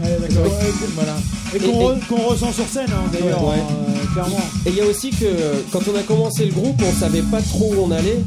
Ouais, 0.02 0.08
d'accord. 0.20 0.44
Ouais, 0.44 0.50
Ouais, 0.50 0.88
voilà. 0.96 1.14
Et 1.54 1.58
qu'on 1.58 1.90
re- 1.90 2.06
qu'on 2.08 2.28
ressent 2.28 2.52
sur 2.52 2.66
scène, 2.66 2.88
hein, 2.90 3.08
d'ailleurs, 3.12 3.46
Ouais. 3.46 3.54
euh, 3.56 4.12
clairement. 4.14 4.40
Et 4.66 4.70
il 4.70 4.74
y 4.76 4.80
a 4.80 4.86
aussi 4.86 5.10
que 5.10 5.26
quand 5.70 5.80
on 5.92 5.96
a 5.96 6.02
commencé 6.02 6.46
le 6.46 6.52
groupe, 6.52 6.82
on 6.84 6.98
savait 6.98 7.22
pas 7.22 7.40
trop 7.40 7.72
où 7.76 7.84
on 7.86 7.90
allait 7.92 8.18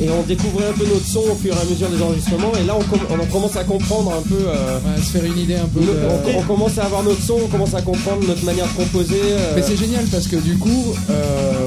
et 0.00 0.08
on 0.10 0.22
découvrait 0.22 0.66
un 0.68 0.72
peu 0.78 0.84
notre 0.84 1.06
son 1.06 1.20
au 1.20 1.34
fur 1.34 1.52
et 1.56 1.60
à 1.60 1.64
mesure 1.68 1.88
des 1.88 2.00
enregistrements. 2.00 2.52
Et 2.62 2.64
là, 2.66 2.74
on, 2.78 2.84
com- 2.84 3.00
on 3.10 3.18
en 3.20 3.26
commence 3.26 3.56
à 3.56 3.64
comprendre 3.64 4.12
un 4.12 4.22
peu. 4.28 4.36
euh, 4.46 4.78
se 4.98 5.10
faire 5.18 5.24
une 5.24 5.38
idée 5.38 5.56
un 5.56 5.66
peu. 5.66 5.80
le- 5.80 5.86
de- 5.86 6.36
on, 6.36 6.38
on 6.38 6.42
commence 6.42 6.78
à 6.78 6.84
avoir 6.84 7.02
notre 7.02 7.22
son, 7.22 7.38
on 7.44 7.48
commence 7.48 7.74
à 7.74 7.82
comprendre 7.82 8.20
notre 8.28 8.44
manière 8.44 8.66
de 8.66 8.74
composer. 8.84 9.18
euh, 9.22 9.54
Mais 9.56 9.62
c'est 9.62 9.76
génial 9.76 10.04
parce 10.12 10.28
que 10.28 10.36
du 10.36 10.56
coup, 10.58 10.94
euh, 11.10 11.66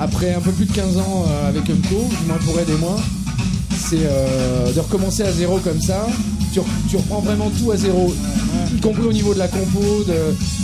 après 0.00 0.32
un 0.32 0.40
peu 0.40 0.52
plus 0.52 0.64
de 0.66 0.72
15 0.72 0.96
ans 0.96 1.26
euh, 1.28 1.48
avec 1.48 1.68
Umco, 1.68 2.06
du 2.08 2.26
moins 2.26 2.38
pour 2.46 2.58
Ed 2.58 2.70
et 2.70 2.78
moi, 2.80 2.96
c'est 3.78 3.98
euh, 4.04 4.72
de 4.72 4.80
recommencer 4.80 5.22
à 5.22 5.32
zéro 5.32 5.58
comme 5.58 5.80
ça. 5.80 6.06
Tu, 6.52 6.60
re- 6.60 6.64
tu 6.88 6.96
reprends 6.96 7.20
vraiment 7.20 7.50
tout 7.50 7.70
à 7.72 7.76
zéro, 7.76 8.14
y 8.76 8.80
compris 8.80 9.02
au 9.04 9.12
niveau 9.12 9.34
de 9.34 9.38
la 9.40 9.48
compo, 9.48 10.04
de, 10.06 10.14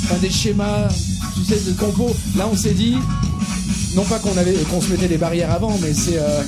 enfin, 0.04 0.16
des 0.20 0.30
schémas, 0.30 0.88
tu 1.34 1.44
sais, 1.44 1.60
de 1.68 1.72
compo. 1.76 2.10
Là, 2.36 2.46
on 2.52 2.56
s'est 2.56 2.74
dit, 2.74 2.96
non 3.96 4.04
pas 4.04 4.18
qu'on 4.20 4.36
avait, 4.38 4.54
qu'on 4.70 4.80
se 4.80 4.90
mettait 4.90 5.08
des 5.08 5.18
barrières 5.18 5.50
avant, 5.52 5.76
mais 5.82 5.92
c'est 5.92 6.18
euh, 6.18 6.42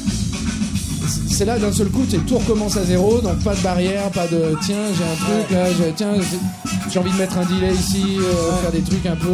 c'est- 1.28 1.44
là 1.44 1.58
d'un 1.58 1.72
seul 1.72 1.88
coup, 1.88 2.04
tu 2.08 2.16
tout 2.20 2.38
recommence 2.38 2.76
à 2.76 2.84
zéro, 2.84 3.20
donc 3.20 3.38
pas 3.40 3.54
de 3.56 3.60
barrière, 3.60 4.08
pas 4.10 4.28
de 4.28 4.56
tiens, 4.64 4.76
j'ai 4.96 5.02
un 5.04 5.16
truc 5.40 5.50
là, 5.50 5.64
tiens, 5.96 6.14
j'ai- 6.18 6.90
j'ai 6.92 6.98
envie 7.00 7.10
de 7.10 7.16
mettre 7.16 7.36
un 7.38 7.44
delay 7.44 7.72
ici, 7.74 8.04
euh, 8.18 8.62
faire 8.62 8.70
des 8.70 8.82
trucs 8.82 9.04
un 9.06 9.16
peu. 9.16 9.28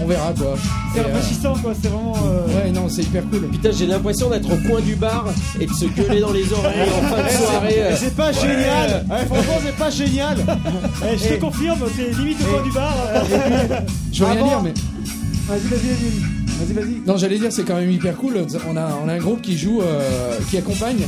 Euh, 0.00 0.04
on 0.04 0.06
verra 0.06 0.32
quoi. 0.38 0.54
C'est 0.94 1.00
euh, 1.00 1.02
rafraîchissant, 1.04 1.54
quoi. 1.62 1.72
C'est 1.80 1.88
vraiment. 1.88 2.14
euh, 2.26 2.46
Ouais, 2.64 2.70
non, 2.70 2.88
c'est 2.88 3.02
hyper 3.02 3.22
cool. 3.30 3.48
Putain, 3.48 3.70
j'ai 3.72 3.86
l'impression 3.86 4.30
d'être 4.30 4.50
au 4.52 4.56
coin 4.68 4.80
du 4.80 4.94
bar 4.96 5.26
et 5.60 5.66
de 5.66 5.72
se 5.72 5.84
gueuler 5.86 6.20
dans 6.20 6.32
les 6.32 6.52
oreilles 6.52 6.88
en 6.90 7.06
fin 7.08 7.16
de 7.18 7.22
Eh, 7.28 7.30
c'est- 7.32 7.44
soirée. 7.44 7.82
eh, 7.92 7.96
c'est 7.96 8.16
pas 8.16 8.28
Ouais. 8.28 8.34
génial. 8.34 9.06
Ouais, 9.10 9.26
franchement, 9.26 9.54
c'est 9.64 9.76
pas 9.76 9.90
génial. 9.90 10.36
Eh, 11.12 11.16
je 11.18 11.28
te 11.34 11.40
confirme, 11.40 11.78
c'est 11.96 12.16
limite 12.18 12.38
au 12.42 12.52
coin 12.52 12.62
du 12.62 12.72
bar. 12.72 12.94
Je 14.12 14.24
veux 14.24 14.30
rien 14.30 14.42
dire, 14.44 14.62
mais. 14.62 14.74
Vas-y, 15.48 15.60
vas-y, 15.68 15.78
vas-y. 15.88 16.39
Vas-y, 16.60 16.72
vas-y. 16.74 17.00
Non, 17.06 17.16
j'allais 17.16 17.38
dire, 17.38 17.50
c'est 17.52 17.64
quand 17.64 17.76
même 17.76 17.90
hyper 17.90 18.16
cool. 18.16 18.34
On 18.68 18.76
a, 18.76 18.88
on 19.04 19.08
a 19.08 19.12
un 19.14 19.18
groupe 19.18 19.40
qui 19.42 19.56
joue, 19.56 19.80
euh, 19.82 20.36
qui 20.50 20.58
accompagne. 20.58 20.98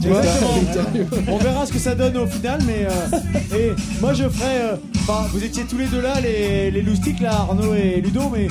Tu 0.00 0.08
vois 0.08 0.20
Exactement. 0.20 1.22
On 1.28 1.36
verra 1.38 1.66
ce 1.66 1.72
que 1.72 1.78
ça 1.78 1.94
donne 1.94 2.16
au 2.16 2.26
final, 2.26 2.60
mais 2.66 2.86
euh, 2.86 3.56
et 3.58 3.72
moi 4.00 4.14
je 4.14 4.28
ferai. 4.28 4.60
euh, 4.60 4.76
Enfin, 5.06 5.26
vous 5.32 5.44
étiez 5.44 5.64
tous 5.64 5.76
les 5.76 5.86
deux 5.86 6.00
là, 6.00 6.18
les, 6.20 6.70
les 6.70 6.80
loustiques 6.82 7.20
là, 7.20 7.32
Arnaud 7.48 7.74
et 7.74 8.00
Ludo, 8.00 8.22
mais 8.32 8.48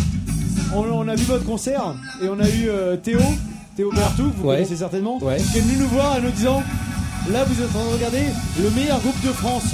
on, 0.75 0.81
on 0.81 1.07
a 1.07 1.15
vu 1.15 1.23
votre 1.25 1.43
concert 1.45 1.95
et 2.21 2.27
on 2.27 2.39
a 2.39 2.47
eu 2.47 2.69
Théo, 3.01 3.19
Théo 3.75 3.91
Bertou, 3.91 4.31
vous 4.37 4.47
Ouais. 4.47 4.55
connaissez 4.57 4.75
certainement, 4.75 5.17
Ouais. 5.23 5.37
qui 5.37 5.57
est 5.57 5.61
venu 5.61 5.77
nous 5.79 5.87
voir 5.87 6.17
en 6.17 6.21
nous 6.21 6.29
disant. 6.29 6.61
Là, 7.31 7.45
vous 7.45 7.61
êtes 7.63 7.69
en 7.69 7.79
train 7.79 7.89
de 7.89 7.93
regarder 7.95 8.23
le 8.61 8.69
meilleur 8.71 8.99
groupe 8.99 9.21
de 9.23 9.29
France. 9.31 9.63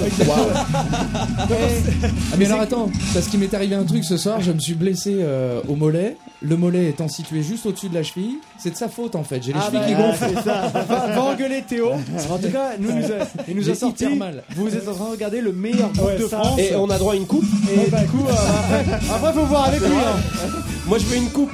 Ah 2.32 2.36
mais 2.38 2.46
alors 2.46 2.60
attends, 2.60 2.90
parce 3.12 3.26
qu'il 3.26 3.40
m'est 3.40 3.52
arrivé 3.54 3.74
un 3.74 3.82
truc 3.84 4.04
ce 4.04 4.16
soir, 4.16 4.40
je 4.40 4.52
me 4.52 4.58
suis 4.60 4.74
blessé 4.74 5.16
euh, 5.20 5.60
au 5.68 5.74
mollet. 5.74 6.16
Le 6.42 6.56
mollet 6.56 6.88
étant 6.88 7.08
situé 7.08 7.42
juste 7.42 7.66
au-dessus 7.66 7.88
de 7.88 7.94
la 7.94 8.02
cheville, 8.02 8.36
c'est 8.58 8.70
de 8.70 8.76
sa 8.76 8.88
faute 8.88 9.14
en 9.16 9.24
fait. 9.24 9.42
J'ai 9.42 9.52
les 9.52 9.58
Ah 9.60 9.66
chevilles 9.66 9.80
bah, 9.80 9.86
qui 9.86 9.94
gonflent. 9.94 10.42
Va, 10.44 10.68
va 11.14 11.22
engueuler 11.22 11.62
Théo. 11.68 11.90
En 11.92 12.38
tout 12.38 12.48
cas, 12.50 12.70
nous, 12.78 12.92
nous 12.92 13.04
a- 13.04 13.26
il 13.48 13.56
nous 13.56 13.68
a 13.68 13.74
sorti. 13.74 14.06
mal. 14.16 14.42
Vous 14.56 14.68
êtes 14.74 14.88
en 14.88 14.94
train 14.94 15.06
de 15.06 15.10
regarder 15.10 15.40
le 15.40 15.52
meilleur 15.52 15.90
groupe 15.92 16.06
Ouais, 16.06 16.18
de 16.18 16.26
ça. 16.28 16.38
France. 16.38 16.58
Et 16.60 16.74
on 16.76 16.88
a 16.88 16.98
droit 16.98 17.12
à 17.14 17.16
une 17.16 17.26
coupe 17.26 17.44
Et 17.72 17.84
du 17.90 18.06
coup, 18.06 18.24
euh, 18.26 18.32
après, 18.32 18.98
après, 19.14 19.32
faut 19.32 19.44
voir 19.46 19.66
avec 19.66 19.80
lui. 19.80 19.88
hein. 19.88 20.48
Moi, 20.86 20.98
je 20.98 21.04
veux 21.04 21.16
une 21.16 21.30
coupe. 21.30 21.50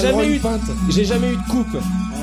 Jamais 0.00 0.28
eu. 0.28 0.40
J'ai 0.90 1.04
jamais 1.04 1.28
eu 1.32 1.36
de 1.36 1.50
coupe. 1.50 1.76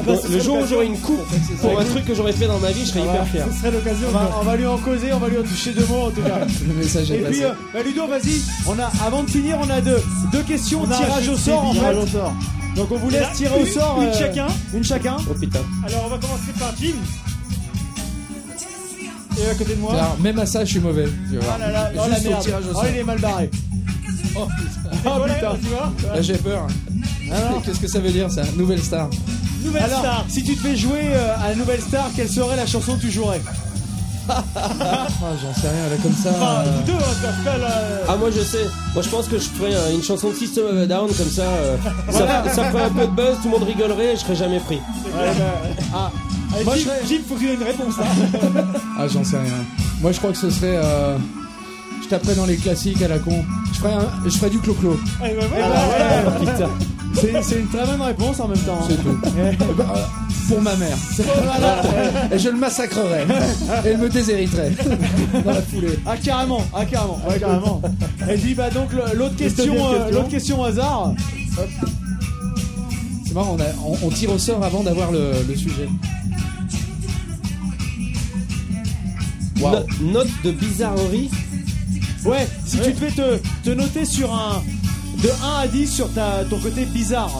Bah, 0.06 0.14
Donc, 0.14 0.22
ce 0.22 0.28
le 0.32 0.40
jour 0.40 0.58
où 0.60 0.66
j'aurai 0.68 0.86
une 0.86 0.98
coupe 1.00 1.26
pour 1.62 1.80
un 1.80 1.84
truc 1.86 2.06
que 2.06 2.14
j'aurais 2.16 2.32
fait 2.34 2.48
dans 2.48 2.60
ma 2.60 2.72
vie, 2.72 2.82
je 2.86 2.90
serais 2.90 3.02
hyper 3.02 3.28
fier. 3.28 3.46
Ce 3.52 3.60
serait 3.60 3.72
l'occasion. 3.72 4.08
On 4.10 4.12
va, 4.12 4.32
on 4.42 4.44
va 4.44 4.56
lui 4.56 4.66
en 4.66 4.78
causer, 4.78 5.14
on 5.14 5.20
va 5.20 5.28
lui 5.30 5.38
en 5.38 5.44
toucher 5.44 5.72
deux 5.72 5.86
mots 5.86 6.08
en 6.08 6.12
tout 6.12 6.22
cas. 6.22 6.40
Le 6.68 6.74
message 6.74 7.12
est 7.12 7.18
Et 7.18 7.24
puis, 7.24 7.44
euh, 7.44 7.52
bah, 7.74 7.80
Ludo, 7.84 8.08
vas-y. 8.08 8.42
On 8.68 8.78
a, 8.80 8.92
avant 9.06 9.24
de 9.24 9.30
finir, 9.30 9.58
on 9.62 9.70
a 9.70 9.82
deux, 9.82 10.02
deux 10.32 10.44
questions, 10.44 10.82
On 10.84 10.88
tirage 10.88 11.30
au 11.30 11.36
sort 11.38 11.66
en 11.66 11.72
tirage 11.74 11.96
fait. 11.96 12.02
au 12.04 12.08
sort. 12.08 12.34
Donc 12.76 12.92
on 12.92 12.98
vous 12.98 13.10
là, 13.10 13.20
laisse 13.22 13.34
tirer 13.34 13.62
au 13.62 13.66
sort. 13.66 14.00
une 14.02 14.08
euh, 14.10 14.14
chacun. 14.18 14.48
Une 14.74 14.84
chacun. 14.84 15.18
Oh 15.30 15.34
putain. 15.34 15.60
Alors, 15.86 16.04
on 16.06 16.10
va 16.10 16.18
commencer 16.18 16.52
par 16.60 16.74
Jim. 16.80 16.94
Et 19.42 19.50
à 19.50 19.56
côté 19.56 19.76
de 19.76 19.80
moi. 19.80 19.94
Alors, 19.94 20.18
même 20.20 20.38
à 20.40 20.46
ça, 20.46 20.66
je 20.66 20.72
suis 20.72 20.80
mauvais. 20.80 21.06
Tu 21.06 21.38
Oh 21.40 21.44
voir. 21.44 21.58
là 21.60 21.72
là, 21.72 21.92
oh 21.96 22.02
la 22.10 22.20
merde. 22.20 22.46
Oh, 22.76 22.80
il 22.94 22.98
est 23.00 23.04
mal 23.04 23.20
barré. 23.20 23.50
Oh, 24.36 24.48
Oh 25.06 25.10
putain. 25.26 25.52
tu 25.62 25.68
vois 25.68 25.92
Là, 26.16 26.22
j'ai 26.22 26.38
peur. 26.38 26.68
Alors, 27.32 27.62
Qu'est-ce 27.64 27.80
que 27.80 27.88
ça 27.88 28.00
veut 28.00 28.12
dire 28.12 28.30
ça 28.32 28.42
Nouvelle 28.58 28.82
star. 28.82 29.10
Nouvelle 29.64 29.84
alors, 29.84 30.00
star. 30.00 30.26
si 30.30 30.44
tu 30.44 30.56
te 30.56 30.62
fais 30.62 30.76
jouer 30.76 31.02
euh, 31.12 31.36
à 31.44 31.50
la 31.50 31.56
nouvelle 31.56 31.82
star, 31.82 32.10
quelle 32.16 32.30
serait 32.30 32.56
la 32.56 32.66
chanson 32.66 32.96
que 32.96 33.02
tu 33.02 33.12
jouerais 33.12 33.42
Ah, 34.30 35.08
J'en 35.42 35.54
sais 35.62 35.68
rien, 35.70 35.90
là 35.90 35.96
comme 36.04 36.14
ça. 36.14 36.30
Enfin, 36.30 36.64
euh, 36.66 36.82
deux, 36.86 36.94
hein, 36.94 36.96
en 36.98 37.38
tout 37.38 37.44
cas, 37.44 37.58
là. 37.58 37.68
euh, 37.72 38.06
Ah 38.08 38.16
moi 38.16 38.30
je 38.30 38.42
sais, 38.42 38.66
moi 38.94 39.02
je 39.04 39.10
pense 39.10 39.28
que 39.28 39.38
je 39.40 39.44
ferais 39.50 39.74
euh, 39.74 39.94
une 39.94 40.04
chanson 40.04 40.30
de 40.30 40.36
System 40.36 40.66
of 40.66 40.78
a 40.78 40.86
Down 40.86 41.08
comme 41.14 41.30
ça, 41.30 41.42
euh, 41.44 41.78
ça, 42.12 42.44
ça 42.54 42.64
ferait 42.72 42.84
un 42.84 42.90
peu 42.90 43.08
de 43.08 43.12
buzz, 43.12 43.38
tout 43.42 43.50
le 43.50 43.58
monde 43.60 43.64
rigolerait 43.68 44.14
et 44.14 44.16
je 44.16 44.22
serais 44.22 44.36
jamais 44.36 44.60
pris. 44.60 44.76
ouais, 44.76 44.82
bah, 45.12 45.80
Ah, 45.94 46.12
allez, 46.56 46.64
Moi, 46.64 46.76
Jim, 46.76 46.82
je 46.84 46.90
serais- 46.90 47.08
Jim, 47.08 47.22
faut 47.28 47.36
qu'il 47.36 47.48
y 47.48 47.52
ait 47.52 47.56
une 47.56 47.64
réponse. 47.64 47.96
hein. 48.00 48.62
Ah, 49.00 49.08
j'en 49.08 49.24
sais 49.24 49.38
rien. 49.38 49.66
Moi, 50.02 50.12
je 50.12 50.18
crois 50.20 50.32
que 50.32 50.38
ce 50.38 50.50
serait. 50.52 50.78
euh, 50.84 51.18
Je 52.04 52.08
taperais 52.08 52.36
dans 52.36 52.46
les 52.46 52.56
classiques 52.58 53.02
à 53.02 53.08
la 53.08 53.20
con. 53.20 53.44
Je 53.74 53.80
ferais, 53.80 53.94
un- 53.94 54.10
je 54.26 54.30
ferais 54.32 54.50
du 54.50 54.60
clo-clo. 54.60 55.00
Eh 55.24 55.36
ben, 55.36 56.40
putain. 56.40 56.70
C'est 57.16 57.42
c'est 57.42 57.60
une 57.60 57.68
très 57.68 57.86
bonne 57.88 58.02
réponse 58.02 58.40
en 58.40 58.48
même 58.48 58.60
temps. 58.60 58.80
C'est 58.88 58.96
tout. 59.04 59.18
Eh, 59.26 59.56
Bah, 59.76 59.94
euh, 59.96 60.00
pour 60.48 60.62
ma 60.62 60.76
mère. 60.76 60.96
voilà. 61.18 61.82
Et 62.32 62.38
je 62.40 62.50
le 62.50 62.58
massacrerai. 62.58 63.24
Et 63.84 63.88
elle 63.90 63.98
me 63.98 64.10
déshériterait. 64.10 64.72
Dans 65.44 65.52
la 65.52 65.62
foulée. 65.62 66.00
Ah 66.06 66.16
carrément, 66.18 66.64
ah 66.74 66.86
carrément, 66.86 67.20
ouais, 67.28 67.40
carrément. 67.40 67.82
Et 68.30 68.54
bah 68.54 68.70
donc 68.70 68.90
le- 68.94 69.18
l'autre 69.18 69.36
question, 69.36 69.66
deuxième 69.66 69.82
euh, 69.86 69.92
question. 70.04 70.16
l'autre 70.18 70.30
question 70.30 70.62
au 70.62 70.64
hasard. 70.66 71.14
C'est 73.26 73.34
marrant, 73.34 73.58
on, 73.58 73.62
a- 73.62 73.76
on- 73.86 74.08
on 74.08 74.10
tire 74.10 74.32
au 74.32 74.38
sort 74.38 74.64
avant 74.64 74.84
d'avoir 74.84 75.12
le, 75.12 75.32
le 75.48 75.56
sujet. 75.56 75.90
Waouh. 79.62 79.76
No- 80.02 80.12
note 80.14 80.30
de 80.44 80.52
bizarrerie. 80.52 81.30
Ouais, 82.26 82.48
si 82.66 82.78
tu 82.80 82.92
devais 82.92 83.12
te, 83.12 83.38
te 83.64 83.70
noter 83.70 84.06
sur 84.06 84.34
un 84.34 84.62
de 85.24 85.30
1 85.30 85.60
à 85.64 85.68
10 85.68 85.88
sur 85.92 86.12
ta, 86.14 86.44
ton 86.50 86.60
côté 86.60 86.86
bizarre, 86.86 87.32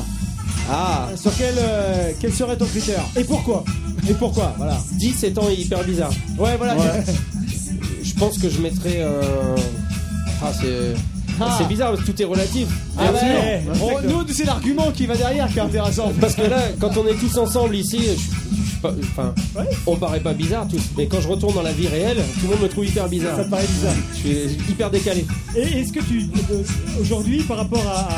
Ah, 0.70 1.08
sur 1.16 1.32
quel 1.38 1.56
euh, 1.58 2.12
quel 2.20 2.34
serait 2.34 2.56
ton 2.58 2.66
critère 2.66 3.04
Et 3.16 3.24
pourquoi 3.24 3.64
Et 4.10 4.14
pourquoi 4.14 4.54
Voilà. 4.58 4.78
10 4.94 5.24
étant 5.24 5.50
hyper 5.50 5.84
bizarre. 5.84 6.12
Ouais, 6.38 6.56
voilà. 6.58 6.76
Je 8.04 8.14
pense 8.16 8.38
que 8.38 8.50
je 8.50 8.60
mettrais. 8.62 8.98
euh, 8.98 9.56
Ah, 10.42 10.52
c'est. 10.60 10.94
C'est 11.58 11.68
bizarre, 11.70 11.92
parce 11.92 12.02
que 12.04 12.12
tout 12.12 12.22
est 12.22 12.26
relatif. 12.26 12.68
Ah 13.00 13.12
Bien 13.12 13.22
ouais. 13.22 13.62
sûr. 13.76 13.84
On- 13.86 14.08
nous, 14.10 14.26
c'est 14.34 14.46
l'argument 14.46 14.92
qui 14.92 15.06
va 15.06 15.16
derrière 15.16 15.48
qui 15.48 15.58
est 15.60 15.62
intéressant. 15.62 16.12
Parce 16.20 16.36
que 16.36 16.42
là, 16.44 16.60
quand 16.80 16.96
on 16.98 17.08
est 17.08 17.16
tous 17.16 17.38
ensemble 17.38 17.76
ici, 17.76 18.00
je, 18.00 18.12
je 18.12 18.70
suis 18.70 18.78
pas- 18.82 18.94
enfin, 19.12 19.34
on 19.88 19.96
paraît 19.96 20.20
pas 20.20 20.34
bizarre 20.34 20.68
tous. 20.68 20.82
Mais 20.98 21.08
quand 21.08 21.22
je 21.22 21.28
retourne 21.28 21.54
dans 21.56 21.62
la 21.62 21.72
vie 21.72 21.88
réelle, 21.88 22.18
tout 22.40 22.48
le 22.48 22.50
monde 22.54 22.64
me 22.64 22.68
trouve 22.70 22.86
hyper 22.86 23.08
bizarre. 23.08 23.38
Ça 23.38 23.44
te 23.46 23.50
paraît 23.50 23.68
bizarre. 23.68 23.94
Je 24.16 24.20
suis 24.20 24.58
hyper 24.70 24.90
décalé. 24.90 25.26
Et 25.56 25.80
est-ce 25.80 25.92
que 25.94 26.00
tu, 26.04 26.20
euh, 26.52 26.64
aujourd'hui, 27.02 27.44
par 27.44 27.58
rapport 27.58 27.86
à, 27.88 28.10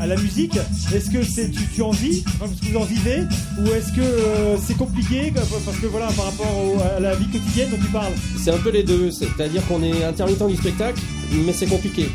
à- 0.00 0.02
à 0.02 0.06
la 0.06 0.16
musique, 0.16 0.58
est-ce 0.94 1.10
que 1.10 1.22
c'est 1.24 1.50
tu, 1.50 1.60
tu 1.74 1.82
en 1.82 1.90
vis, 1.90 2.22
enfin, 2.26 2.50
est-ce 2.52 2.66
que 2.66 2.72
vous 2.72 2.78
en 2.78 2.84
vivez, 2.84 3.22
ou 3.60 3.66
est-ce 3.72 3.92
que 3.92 4.00
euh, 4.00 4.56
c'est 4.66 4.76
compliqué, 4.76 5.32
quoi, 5.34 5.42
parce 5.64 5.76
que 5.78 5.86
voilà, 5.86 6.06
par 6.08 6.26
rapport 6.26 6.46
au- 6.46 6.78
à 6.96 7.00
la 7.00 7.14
vie 7.14 7.26
quotidienne 7.28 7.68
dont 7.70 7.78
tu 7.78 7.90
parles 7.90 8.12
C'est 8.42 8.50
un 8.52 8.58
peu 8.58 8.70
les 8.70 8.82
deux. 8.82 9.10
C'est-à-dire 9.10 9.66
qu'on 9.66 9.82
est 9.82 10.04
intermittent 10.04 10.46
du 10.46 10.56
spectacle, 10.56 11.00
mais 11.44 11.52
c'est 11.52 11.66
compliqué. 11.66 12.08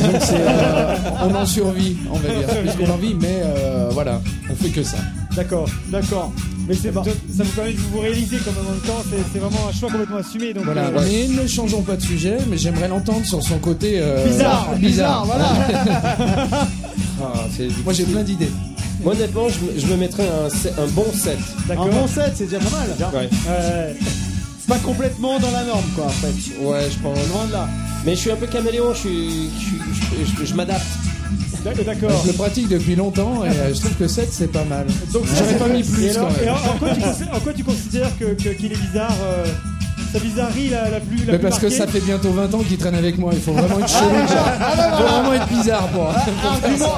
Donc 0.00 0.12
c'est, 0.20 0.34
euh, 0.36 0.96
on 1.24 1.34
en 1.34 1.46
survit, 1.46 1.96
on 2.10 2.16
va 2.18 2.28
dire, 2.28 2.48
plus 2.74 2.84
qu'on 2.86 2.92
en 2.92 2.96
vit, 2.96 3.14
mais 3.14 3.40
euh, 3.42 3.88
voilà, 3.92 4.20
on 4.50 4.54
fait 4.54 4.70
que 4.70 4.82
ça. 4.82 4.98
D'accord, 5.36 5.68
d'accord. 5.88 6.32
Mais 6.68 6.74
c'est 6.74 6.92
ça, 6.92 7.02
ça 7.02 7.44
vous 7.44 7.50
permet 7.52 7.72
de 7.72 7.78
vous 7.78 8.00
réaliser 8.00 8.36
quand 8.44 8.52
même 8.52 8.66
en 8.66 8.70
même 8.72 8.80
temps, 8.80 9.02
c'est, 9.10 9.16
c'est 9.32 9.38
vraiment 9.38 9.68
un 9.68 9.72
choix 9.72 9.88
complètement 9.90 10.16
assumé. 10.18 10.52
Donc, 10.52 10.64
Voilà, 10.64 10.88
euh, 10.88 11.00
mais 11.02 11.28
ne 11.42 11.46
changeons 11.46 11.80
pas 11.82 11.96
de 11.96 12.02
sujet, 12.02 12.36
mais 12.50 12.58
j'aimerais 12.58 12.88
l'entendre 12.88 13.24
sur 13.24 13.42
son 13.42 13.58
côté 13.58 13.94
euh, 13.96 14.26
Bizarre, 14.26 14.68
bizarre, 14.76 15.24
voilà. 15.24 15.48
Ah, 17.20 17.32
c'est- 17.56 17.68
Moi 17.84 17.92
j'ai 17.92 18.04
plein 18.04 18.22
d'idées. 18.22 18.50
Moi, 19.02 19.14
honnêtement, 19.14 19.48
je, 19.48 19.60
me- 19.60 19.78
je 19.80 19.86
me 19.86 19.96
mettrais 19.96 20.24
un, 20.28 20.82
un 20.82 20.86
bon 20.88 21.06
7. 21.14 21.38
Un 21.70 21.74
bon 21.86 22.06
set, 22.08 22.32
c'est 22.34 22.44
déjà 22.44 22.58
pas 22.58 22.76
mal. 22.78 22.88
Ouais. 23.12 23.28
Ouais. 23.48 23.96
Pas 24.66 24.76
complètement 24.78 25.38
dans 25.38 25.50
la 25.52 25.64
norme, 25.64 25.84
quoi, 25.94 26.06
en 26.06 26.08
fait. 26.10 26.34
Ouais, 26.60 26.82
je 26.90 26.98
pense. 26.98 27.16
Loin 27.28 27.46
de 27.46 27.52
là. 27.52 27.68
Mais 28.04 28.14
je 28.14 28.20
suis 28.20 28.30
un 28.30 28.36
peu 28.36 28.46
caméléon, 28.46 28.92
je, 28.94 28.98
suis, 28.98 29.50
je, 29.58 30.24
je- 30.24 30.40
je- 30.40 30.44
je 30.46 30.54
m'adapte. 30.54 30.82
D'accord. 31.84 32.10
Je 32.22 32.28
le 32.28 32.32
pratique 32.34 32.68
depuis 32.68 32.94
longtemps 32.96 33.44
et 33.44 33.48
euh, 33.48 33.74
je 33.74 33.80
trouve 33.80 33.92
que 33.94 34.08
7 34.08 34.28
c'est 34.32 34.50
pas 34.50 34.64
mal. 34.64 34.86
Donc 35.12 35.24
j'aurais 35.36 35.54
pas 35.58 35.66
mis 35.68 35.80
Et 35.80 35.82
plus 35.82 36.16
alors- 36.16 36.28
quand 36.28 36.40
et 36.42 36.44
même. 36.46 36.54
en, 36.54 36.56
en 36.56 36.78
quoi 36.78 36.88
tu 36.94 37.00
considères, 37.00 37.34
en 37.34 37.40
quoi 37.40 37.52
tu 37.52 37.64
considères 37.64 38.18
que, 38.18 38.24
que- 38.42 38.48
qu'il 38.56 38.72
est 38.72 38.76
bizarre 38.80 39.14
euh, 39.22 39.44
Sa 40.12 40.18
bizarrerie 40.20 40.68
la, 40.70 40.88
la 40.88 41.00
plus. 41.00 41.18
La 41.26 41.32
Mais 41.32 41.38
plus 41.38 41.48
parce 41.48 41.58
que 41.58 41.68
ça 41.68 41.86
fait 41.86 42.00
bientôt 42.00 42.30
20 42.30 42.54
ans 42.54 42.60
qu'il 42.66 42.78
traîne 42.78 42.94
avec 42.94 43.18
moi, 43.18 43.32
il 43.34 43.40
faut 43.40 43.52
vraiment 43.52 43.80
être 43.80 43.88
chelou. 43.88 44.08
quoi. 44.08 44.52
Il 44.56 44.96
faut 44.96 45.02
vraiment 45.12 45.32
être 45.34 45.48
bizarre 45.48 45.88
pour. 45.88 46.08
Argument, 46.08 46.94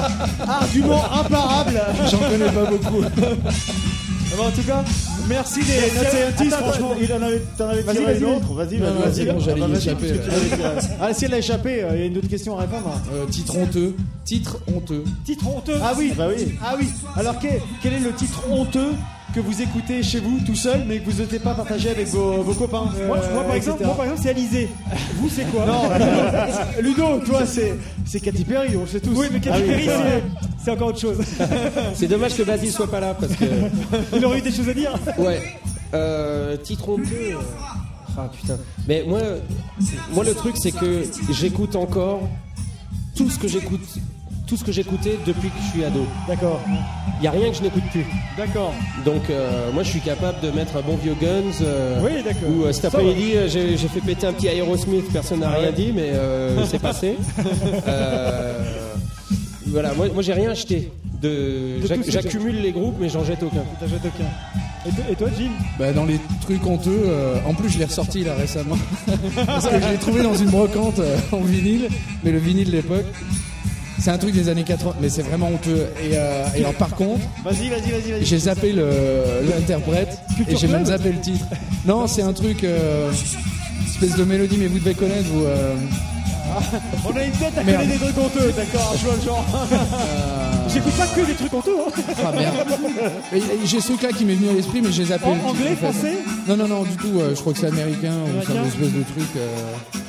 argument 0.47 1.03
imparable. 1.19 1.81
J'en 2.09 2.19
connais 2.19 2.51
pas 2.51 2.65
beaucoup. 2.65 3.03
Ah 3.03 4.41
en 4.41 4.51
tout 4.51 4.61
cas, 4.65 4.83
merci 5.27 5.61
Scientists, 5.63 6.53
Attends, 6.53 6.65
franchement. 6.65 6.91
il 7.01 7.11
en 7.13 7.21
avait, 7.21 7.41
t'en 7.57 7.67
avais 7.69 7.81
Vas-y, 7.81 7.97
tiré 7.97 8.13
vas-y. 8.13 8.23
une 8.23 8.25
autre. 8.25 8.53
Vas-y, 8.53 8.77
vas-y, 8.77 9.25
vas-y. 9.25 9.41
j'allais 9.41 9.61
Ah 9.61 9.67
y 9.67 9.77
échapper, 9.77 10.07
si 11.13 11.25
elle 11.25 11.33
a 11.33 11.37
échappé, 11.37 11.83
euh, 11.83 11.89
il 11.95 11.99
y 11.99 12.03
a 12.03 12.05
une 12.05 12.17
autre 12.17 12.27
question 12.29 12.57
à 12.57 12.61
répondre. 12.61 12.93
Euh, 13.13 13.25
titre 13.25 13.57
honteux. 13.57 13.95
Titre 14.25 14.57
honteux. 14.73 15.03
Titre 15.25 15.47
honteux. 15.47 15.77
Ah 15.81 15.93
oui. 15.97 16.09
Ah 16.13 16.15
bah 16.17 16.27
oui. 16.35 16.55
Ah 16.63 16.75
oui. 16.79 16.87
Alors 17.15 17.35
quel, 17.39 17.61
quel 17.81 17.93
est 17.93 17.99
le 17.99 18.11
titre 18.13 18.43
honteux 18.49 18.91
que 19.33 19.39
vous 19.39 19.61
écoutez 19.61 20.03
chez 20.03 20.19
vous 20.19 20.39
tout 20.45 20.55
seul, 20.55 20.83
mais 20.87 20.99
que 20.99 21.09
vous 21.09 21.21
n'osez 21.21 21.39
pas 21.39 21.53
partager 21.53 21.89
avec 21.89 22.07
vos, 22.07 22.41
vos 22.43 22.53
copains 22.53 22.89
moi, 23.07 23.17
euh, 23.17 23.33
moi, 23.33 23.43
par 23.43 23.55
exemple, 23.55 23.85
moi 23.85 23.95
par 23.95 24.05
exemple 24.05 24.21
c'est 24.23 24.29
Alizé. 24.29 24.69
Vous 25.15 25.29
c'est 25.29 25.45
quoi 25.45 25.65
Non, 25.65 25.89
Ludo, 26.81 27.19
toi 27.25 27.45
c'est 27.45 27.75
c'est 28.05 28.19
Katy 28.19 28.43
Perry, 28.43 28.75
on 28.75 28.81
le 28.81 28.87
sait 28.87 28.99
tous. 28.99 29.11
Oui 29.15 29.27
mais 29.31 29.39
Katy 29.39 29.57
Ah 29.57 29.61
oui. 29.65 29.85
Perry 29.85 29.85
c'est, 29.87 30.23
c'est 30.65 30.71
encore 30.71 30.89
autre 30.89 30.99
chose. 30.99 31.17
C'est 31.95 32.07
dommage 32.07 32.35
que 32.35 32.43
Basile 32.43 32.71
soit 32.71 32.89
pas 32.89 32.99
là 32.99 33.15
parce 33.19 33.33
que. 33.33 33.45
Il 34.15 34.25
aurait 34.25 34.39
eu 34.39 34.41
des 34.41 34.51
choses 34.51 34.69
à 34.69 34.73
dire. 34.73 34.93
Ouais. 35.17 35.41
Euh, 35.93 36.57
titre 36.57 36.89
honteux. 36.89 37.05
euh, 37.31 37.35
Ah 38.17 38.29
putain. 38.39 38.57
Mais 38.87 39.03
moi, 39.07 39.21
moi 40.13 40.23
le 40.23 40.33
truc 40.33 40.55
c'est 40.61 40.71
que 40.71 41.03
j'écoute 41.31 41.75
encore 41.75 42.27
tout 43.15 43.29
ce 43.29 43.37
que 43.39 43.47
j'écoute, 43.47 43.81
tout 44.51 44.57
ce 44.57 44.65
que 44.65 44.71
j'écoutais 44.73 45.17
depuis 45.25 45.47
que 45.47 45.55
je 45.65 45.69
suis 45.71 45.85
ado. 45.85 46.05
D'accord. 46.27 46.59
Il 47.19 47.23
y 47.23 47.27
a 47.27 47.31
rien 47.31 47.49
que 47.51 47.55
je 47.55 47.61
n'écoute 47.63 47.83
plus. 47.89 48.05
D'accord. 48.37 48.73
Donc 49.05 49.21
euh, 49.29 49.71
moi 49.73 49.81
je 49.83 49.89
suis 49.91 50.01
capable 50.01 50.41
de 50.41 50.51
mettre 50.51 50.75
un 50.75 50.81
bon 50.81 50.97
vieux 50.97 51.15
Guns. 51.21 51.63
euh, 51.63 52.01
Oui, 52.03 52.21
d'accord. 52.21 52.49
Ou 52.49 52.63
euh, 52.65 52.73
cet 52.73 52.81
Ça 52.81 52.89
va. 52.89 52.97
après-midi 52.99 53.31
euh, 53.37 53.47
j'ai 53.47 53.77
j'ai 53.77 53.87
fait 53.87 54.01
péter 54.01 54.27
un 54.27 54.33
petit 54.33 54.47
Aerosmith, 54.47 55.05
personne 55.13 55.39
n'a 55.39 55.51
Ah 55.53 55.57
rien 55.57 55.67
ouais. 55.69 55.73
dit, 55.73 55.93
mais 55.95 56.09
euh, 56.11 56.65
c'est 56.69 56.79
passé. 56.79 57.15
Euh, 57.87 58.59
voilà, 59.67 59.93
moi, 59.93 60.07
moi 60.13 60.21
j'ai 60.21 60.33
rien 60.33 60.51
acheté. 60.51 60.91
De, 61.21 61.77
J'accumule 62.09 62.61
les 62.61 62.71
groupes, 62.73 62.95
mais 62.99 63.07
j'en 63.07 63.23
jette 63.23 63.43
aucun. 63.43 63.63
T'as 63.79 63.87
jeté 63.87 64.09
aucun. 64.09 64.25
Et, 64.85 64.91
toi- 64.91 65.05
et 65.11 65.15
toi 65.15 65.27
Jim 65.37 65.51
Bah, 65.79 65.93
dans 65.93 66.05
les 66.05 66.19
trucs 66.41 66.65
honteux, 66.65 67.03
euh, 67.05 67.35
en 67.47 67.53
plus 67.53 67.69
je 67.69 67.77
l'ai 67.79 67.85
ressorti 67.85 68.23
là 68.25 68.33
récemment. 68.33 68.75
Parce 69.45 69.67
que 69.69 69.79
je 69.79 69.87
l'ai 69.87 69.97
trouvé 69.97 70.23
dans 70.23 70.33
une 70.35 70.49
brocante 70.49 70.99
euh, 70.99 71.15
en 71.31 71.39
vinyle, 71.41 71.87
mais 72.23 72.31
le 72.31 72.39
vinyle 72.39 72.67
de 72.67 72.71
l'époque. 72.77 73.05
C'est 74.03 74.09
un 74.09 74.17
truc 74.17 74.33
des 74.33 74.49
années 74.49 74.63
80, 74.63 74.95
mais 74.99 75.09
c'est 75.09 75.21
vraiment 75.21 75.47
honteux. 75.49 75.85
Et, 76.03 76.15
euh, 76.15 76.45
et 76.55 76.59
alors 76.61 76.73
par 76.73 76.89
contre, 76.95 77.21
Vas-y, 77.45 77.69
vas-y, 77.69 77.91
vas-y, 77.91 78.11
vas-y. 78.13 78.25
j'ai 78.25 78.37
zappé 78.39 78.73
le- 78.73 79.47
l'interprète 79.47 80.17
et 80.47 80.55
j'ai 80.55 80.67
même 80.67 80.85
zappé 80.87 81.11
le 81.11 81.19
titre. 81.19 81.45
Non, 81.85 82.07
c'est 82.07 82.23
un 82.23 82.33
truc, 82.33 82.63
euh, 82.63 83.11
espèce 83.85 84.15
de 84.17 84.23
mélodie, 84.23 84.57
mais 84.59 84.65
vous 84.67 84.79
devez 84.79 84.95
connaître. 84.95 85.27
Vous, 85.31 85.43
euh, 85.45 85.75
On 87.05 87.15
a 87.17 87.23
une 87.23 87.31
tête 87.31 87.57
à 87.57 87.63
coller 87.63 87.87
des 87.87 87.97
trucs 87.97 88.17
honteux, 88.17 88.53
d'accord, 88.55 88.93
je 88.97 89.05
vois 89.05 89.15
le 89.15 89.21
genre. 89.21 89.45
J'écoute 90.73 90.93
pas 90.93 91.07
que 91.07 91.21
des 91.25 91.33
trucs 91.33 91.53
honteux. 91.53 91.75
Hein. 91.87 92.01
Ah 92.25 92.31
merde. 92.31 92.55
J'ai 93.65 93.81
ce 93.81 93.91
là 94.03 94.09
qui 94.17 94.25
m'est 94.25 94.35
venu 94.35 94.49
à 94.49 94.53
l'esprit, 94.53 94.81
mais 94.81 94.91
j'ai 94.91 95.05
zappé. 95.05 95.25
En- 95.25 95.31
le 95.31 95.35
titre, 95.37 95.49
anglais, 95.49 95.71
en 95.71 95.75
fait. 95.75 95.91
français 95.91 96.17
Non, 96.47 96.57
non, 96.57 96.67
non, 96.67 96.83
du 96.83 96.95
tout. 96.97 97.19
euh, 97.19 97.33
je 97.35 97.41
crois 97.41 97.53
que 97.53 97.59
c'est 97.59 97.67
américain, 97.67 98.13
ou 98.25 98.41
c'est 98.45 98.53
une 98.53 98.65
espèce 98.65 98.93
de 98.93 99.03
truc. 99.03 99.27
euh, 99.37 99.47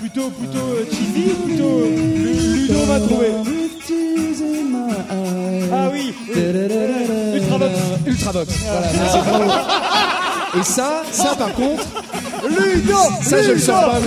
Plutôt 0.00 0.30
plutôt 0.30 0.58
euh, 0.58 0.84
cheesy 0.90 1.30
ou 1.32 1.46
plutôt 1.46 1.84
Ludo 1.86 2.78
va 2.86 3.00
trouver. 3.00 3.28
Ah 5.72 5.88
oui. 5.92 6.14
Ultravox. 7.34 7.72
Ultravox. 8.06 8.54
Voilà, 8.64 8.86
merci. 8.94 9.18
Et 10.60 10.62
ça, 10.64 11.02
ça 11.10 11.34
par 11.36 11.52
contre, 11.54 11.82
Ludo 12.46 12.94
ça 13.22 13.42
je 13.42 13.52
le 13.52 13.58
sors 13.58 13.80
pas. 13.92 13.98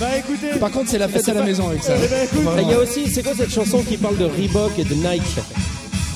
Bah 0.00 0.06
écoutez, 0.16 0.58
Par 0.60 0.70
contre, 0.70 0.90
c'est 0.90 0.98
la 0.98 1.08
fête 1.08 1.28
à 1.28 1.34
la 1.34 1.42
maison 1.42 1.68
avec 1.68 1.82
ça. 1.82 1.92
Eh 1.96 2.06
ben, 2.06 2.24
écoute, 2.24 2.40
Ah, 2.56 2.60
Il 2.62 2.68
y 2.68 2.72
a 2.72 2.78
aussi, 2.78 3.10
c'est 3.10 3.22
quoi 3.22 3.32
cette 3.36 3.50
chanson 3.52 3.82
qui 3.82 3.96
parle 3.96 4.16
de 4.16 4.24
Reebok 4.26 4.78
et 4.78 4.84
de 4.84 4.94
Nike 4.94 5.22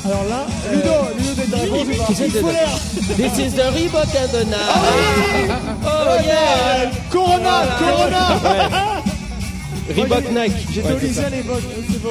Alors 0.04 0.24
là, 0.28 0.46
euh, 0.70 0.74
Ludo, 0.74 0.92
Ludo 1.18 1.56
réponse 1.74 1.96
ou 1.96 1.98
pas 2.00 2.04
Qui 2.06 2.14
c'est 2.14 2.26
Il 2.28 2.32
de- 2.32 2.38
faut 2.38 2.50
l'air 2.50 2.68
This 3.16 3.38
is 3.46 3.50
the 3.56 3.74
Reebok 3.74 4.06
and 4.14 4.28
the 4.32 4.44
Nike. 4.46 5.50
Oh 5.84 6.22
yeah. 6.24 6.90
Corona, 7.10 7.66
Corona 7.78 8.91
Reebok 9.88 10.30
Nike. 10.30 10.66
J'étais 10.72 10.92
au 10.92 10.98
lycée 10.98 11.24
à 11.24 11.30
l'époque. 11.30 11.62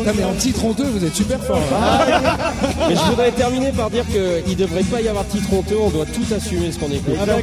Non, 0.05 0.11
mais 0.15 0.23
en 0.23 0.33
titre 0.33 0.65
honteux, 0.65 0.85
vous 0.85 1.05
êtes 1.05 1.15
super 1.15 1.43
fort. 1.43 1.61
là. 1.71 2.53
Mais 2.89 2.95
je 2.95 3.01
voudrais 3.01 3.31
terminer 3.31 3.71
par 3.71 3.89
dire 3.89 4.05
qu'il 4.07 4.51
ne 4.51 4.55
devrait 4.55 4.83
pas 4.83 5.01
y 5.01 5.07
avoir 5.07 5.25
titre 5.27 5.53
honteux, 5.53 5.77
on 5.81 5.89
doit 5.89 6.05
tout 6.05 6.33
assumer 6.33 6.71
ce 6.71 6.79
qu'on 6.79 6.91
écoute. 6.91 7.15
Ah 7.21 7.25
bah, 7.25 7.33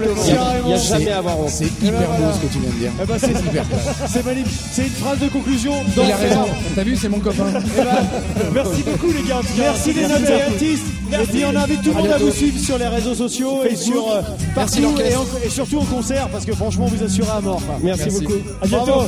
Il 0.62 0.66
n'y 0.66 0.74
a, 0.74 0.76
jamais 0.76 1.10
à 1.10 1.18
avoir 1.18 1.38
honte. 1.40 1.50
C'est 1.50 1.66
hyper 1.66 2.08
beau 2.18 2.32
ce 2.34 2.46
que 2.46 2.52
tu 2.52 2.58
viens 2.58 2.70
de 2.70 2.76
dire. 2.76 2.92
Eh 3.02 3.06
ben, 3.06 3.18
c'est 3.18 3.30
hyper. 3.30 3.64
C'est 4.06 4.24
magnifique. 4.24 4.60
C'est 4.72 4.82
une 4.84 4.90
phrase 4.90 5.18
de 5.18 5.28
conclusion. 5.28 5.72
Il 5.96 6.12
a 6.12 6.16
raison. 6.16 6.44
T'as 6.74 6.82
vu, 6.82 6.96
c'est 6.96 7.08
mon 7.08 7.20
copain. 7.20 7.46
Eh 7.48 7.82
ben, 7.82 8.46
merci 8.52 8.82
beaucoup 8.82 9.12
les 9.12 9.28
gars. 9.28 9.40
Merci 9.56 9.92
les 9.92 10.02
beaucoup. 10.02 10.32
artistes. 10.32 10.86
Et 11.12 11.26
puis 11.26 11.42
on 11.44 11.56
invite 11.56 11.82
tout 11.82 11.88
le 11.90 11.94
monde 11.94 12.12
à 12.12 12.18
vous 12.18 12.30
suivre 12.30 12.58
sur 12.58 12.76
les 12.78 12.86
réseaux 12.86 13.14
sociaux 13.14 13.60
et 13.64 13.76
sur 13.76 14.12
euh, 14.12 14.20
partout 14.54 14.94
et, 15.42 15.48
surtout 15.48 15.78
en 15.78 15.84
concert 15.84 16.28
parce 16.28 16.44
que 16.44 16.52
franchement 16.52 16.86
vous 16.86 17.02
assurez 17.02 17.30
à 17.30 17.40
mort. 17.40 17.62
Merci. 17.82 18.10
beaucoup. 18.10 18.34
À 18.60 18.66
bientôt. 18.66 19.02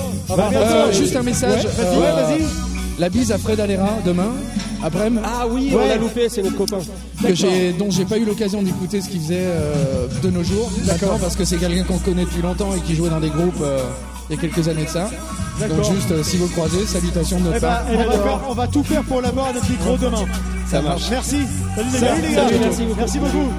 Juste 1.11 1.16
un 1.20 1.23
message. 1.24 1.65
Ouais, 1.65 1.70
vas-y, 1.77 1.87
Euh, 1.87 2.01
ouais, 2.01 2.23
vas-y. 2.39 2.47
La 3.01 3.09
bise 3.09 3.32
à 3.32 3.39
Fred 3.39 3.59
Alera 3.59 3.89
demain, 4.07 4.28
après 4.85 5.11
Ah 5.24 5.45
oui, 5.51 5.70
on 5.73 5.78
Ouais. 5.78 5.89
l'a 5.89 5.97
loupé, 5.97 6.28
c'est 6.28 6.41
notre 6.43 6.57
copain. 6.57 6.78
que 7.20 7.35
j'ai, 7.35 7.73
dont 7.73 7.91
j'ai 7.91 8.05
pas 8.05 8.16
eu 8.19 8.24
l'occasion 8.24 8.62
d'écouter 8.62 9.01
ce 9.01 9.09
qu'il 9.09 9.20
faisait 9.20 9.39
euh, 9.41 10.07
de 10.23 10.31
nos 10.31 10.45
jours. 10.45 10.70
D'accord. 10.85 11.19
Parce 11.19 11.35
que 11.35 11.45
c'est 11.45 11.57
quelqu'un 11.57 11.82
qu'on 11.82 11.99
connaît 11.99 12.24
depuis 12.24 12.43
longtemps 12.43 12.70
et 12.77 12.81
qui 12.81 12.95
jouait 12.95 13.11
dans 13.11 13.19
des 13.20 13.31
groupes 13.31 13.61
euh, 13.62 13.81
il 14.28 14.37
y 14.37 14.39
a 14.39 14.41
quelques 14.41 14.69
années 14.69 14.85
de 14.85 14.89
ça. 14.89 15.11
Donc 15.69 15.85
juste, 15.93 16.11
euh, 16.12 16.23
si 16.23 16.37
vous 16.37 16.45
le 16.45 16.51
croisez, 16.53 16.87
salutations 16.87 17.41
de 17.41 17.45
notre 17.47 17.57
Eh 17.57 17.61
ben, 17.61 17.69
part. 17.69 17.82
on, 17.91 17.97
va 17.97 18.12
faire- 18.12 18.41
on 18.51 18.55
va 18.55 18.66
tout 18.69 18.85
faire 18.85 19.03
pour 19.03 19.20
l'avoir 19.20 19.49
à 19.49 19.53
notre 19.55 19.69
micro 19.69 19.97
demain. 19.97 20.24
Ça 20.70 20.81
marche. 20.81 21.03
Merci. 21.11 21.39
Salut 21.74 21.89
les 21.93 21.99
Salut 21.99 22.23
gars. 22.23 22.28
les 22.28 22.35
gars. 22.35 22.43
Salut, 22.47 22.59
merci 22.61 22.82
beaucoup. 22.85 22.99
Merci 23.01 23.19
beaucoup. 23.19 23.51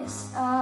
Yes, 0.00 0.32
I 0.34 0.59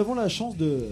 avons 0.00 0.14
la 0.14 0.28
chance 0.28 0.56
de 0.56 0.86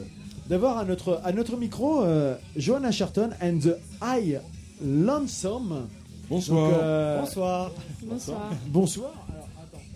d'avoir 0.48 0.78
à 0.78 0.84
notre 0.84 1.20
à 1.24 1.32
notre 1.32 1.56
micro 1.56 2.02
euh, 2.02 2.36
Joanna 2.56 2.90
Sherton 2.90 3.30
and 3.42 3.58
the 3.58 3.76
High 4.02 4.40
Lonesome. 4.84 5.86
Bonsoir. 6.30 6.70
Donc, 6.70 6.78
euh, 6.80 7.20
Bonsoir. 7.20 7.70
Bonsoir. 8.02 8.50
Bonsoir. 8.68 9.10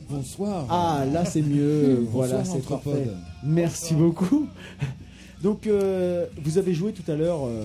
Bonsoir. 0.08 0.66
Ah, 0.68 1.04
là 1.10 1.24
c'est 1.24 1.42
mieux. 1.42 1.96
Bonsoir, 2.10 2.28
voilà, 2.28 2.44
c'est 2.44 2.66
parfait. 2.66 3.08
Merci 3.44 3.94
beaucoup. 3.94 4.46
Donc, 5.42 5.66
euh, 5.66 6.26
vous 6.42 6.58
avez 6.58 6.74
joué 6.74 6.92
tout 6.92 7.10
à 7.10 7.16
l'heure 7.16 7.46
euh, 7.46 7.64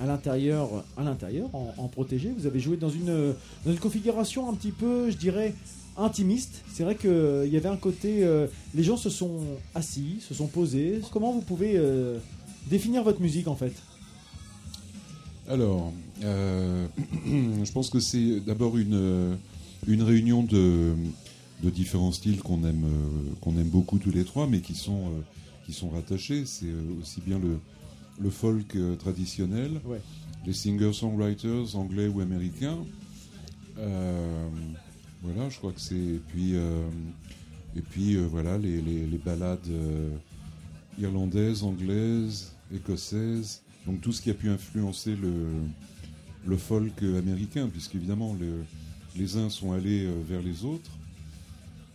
à 0.00 0.06
l'intérieur, 0.06 0.68
à 0.96 1.02
l'intérieur, 1.02 1.48
en, 1.52 1.74
en 1.76 1.88
protégé. 1.88 2.32
Vous 2.36 2.46
avez 2.46 2.60
joué 2.60 2.76
dans 2.76 2.88
une 2.90 3.34
dans 3.64 3.72
une 3.72 3.78
configuration 3.78 4.48
un 4.48 4.54
petit 4.54 4.70
peu, 4.72 5.10
je 5.10 5.16
dirais, 5.16 5.54
intimiste. 5.98 6.62
C'est 6.72 6.84
vrai 6.84 6.94
que 6.94 7.08
euh, 7.08 7.46
y 7.46 7.56
avait 7.56 7.68
un 7.68 7.76
côté, 7.76 8.24
euh, 8.24 8.46
les 8.74 8.82
gens 8.82 8.96
se 8.96 9.10
sont 9.10 9.40
assis, 9.74 10.16
se 10.20 10.34
sont 10.34 10.46
posés. 10.46 11.00
Comment 11.12 11.32
vous 11.32 11.40
pouvez 11.42 11.72
euh, 11.76 12.18
définir 12.70 13.02
votre 13.04 13.20
musique 13.20 13.48
en 13.48 13.56
fait? 13.56 13.72
Alors, 15.48 15.92
euh, 16.24 16.86
je 17.26 17.72
pense 17.72 17.90
que 17.90 18.00
c'est 18.00 18.40
d'abord 18.40 18.76
une, 18.76 18.94
euh, 18.94 19.34
une 19.86 20.02
réunion 20.02 20.42
de, 20.42 20.92
de 21.62 21.70
différents 21.70 22.12
styles 22.12 22.40
qu'on 22.40 22.64
aime, 22.64 22.84
euh, 22.84 23.30
qu'on 23.40 23.52
aime 23.56 23.68
beaucoup 23.68 23.98
tous 23.98 24.10
les 24.10 24.24
trois, 24.24 24.46
mais 24.46 24.60
qui 24.60 24.74
sont, 24.74 25.06
euh, 25.06 25.20
qui 25.66 25.72
sont 25.72 25.88
rattachés. 25.88 26.44
C'est 26.44 26.66
euh, 26.66 27.00
aussi 27.00 27.20
bien 27.24 27.38
le, 27.38 27.58
le 28.20 28.30
folk 28.30 28.76
euh, 28.76 28.94
traditionnel, 28.96 29.80
Ouais. 29.86 30.00
les 30.46 30.52
singer-songwriters 30.52 31.76
anglais 31.76 32.08
ou 32.08 32.20
américains. 32.20 32.78
Euh, 33.78 34.48
voilà, 35.22 35.48
je 35.48 35.58
crois 35.58 35.72
que 35.72 35.80
c'est. 35.80 35.94
Et 35.96 36.20
puis, 36.28 36.52
euh, 36.54 36.88
et 37.76 37.80
puis 37.82 38.16
euh, 38.16 38.26
voilà, 38.26 38.58
les, 38.58 38.80
les, 38.80 39.18
ballades 39.18 39.58
euh, 39.68 40.10
irlandaises, 40.98 41.62
anglaises, 41.62 42.52
écossaises. 42.74 43.62
Donc 43.86 44.00
tout 44.00 44.12
ce 44.12 44.20
qui 44.22 44.30
a 44.30 44.34
pu 44.34 44.48
influencer 44.48 45.16
le, 45.16 45.32
le 46.46 46.56
folk 46.56 47.02
américain, 47.02 47.68
puisqu'évidemment 47.68 48.34
le, 48.38 48.64
les 49.16 49.36
uns 49.36 49.50
sont 49.50 49.72
allés 49.72 50.06
vers 50.28 50.42
les 50.42 50.64
autres. 50.64 50.90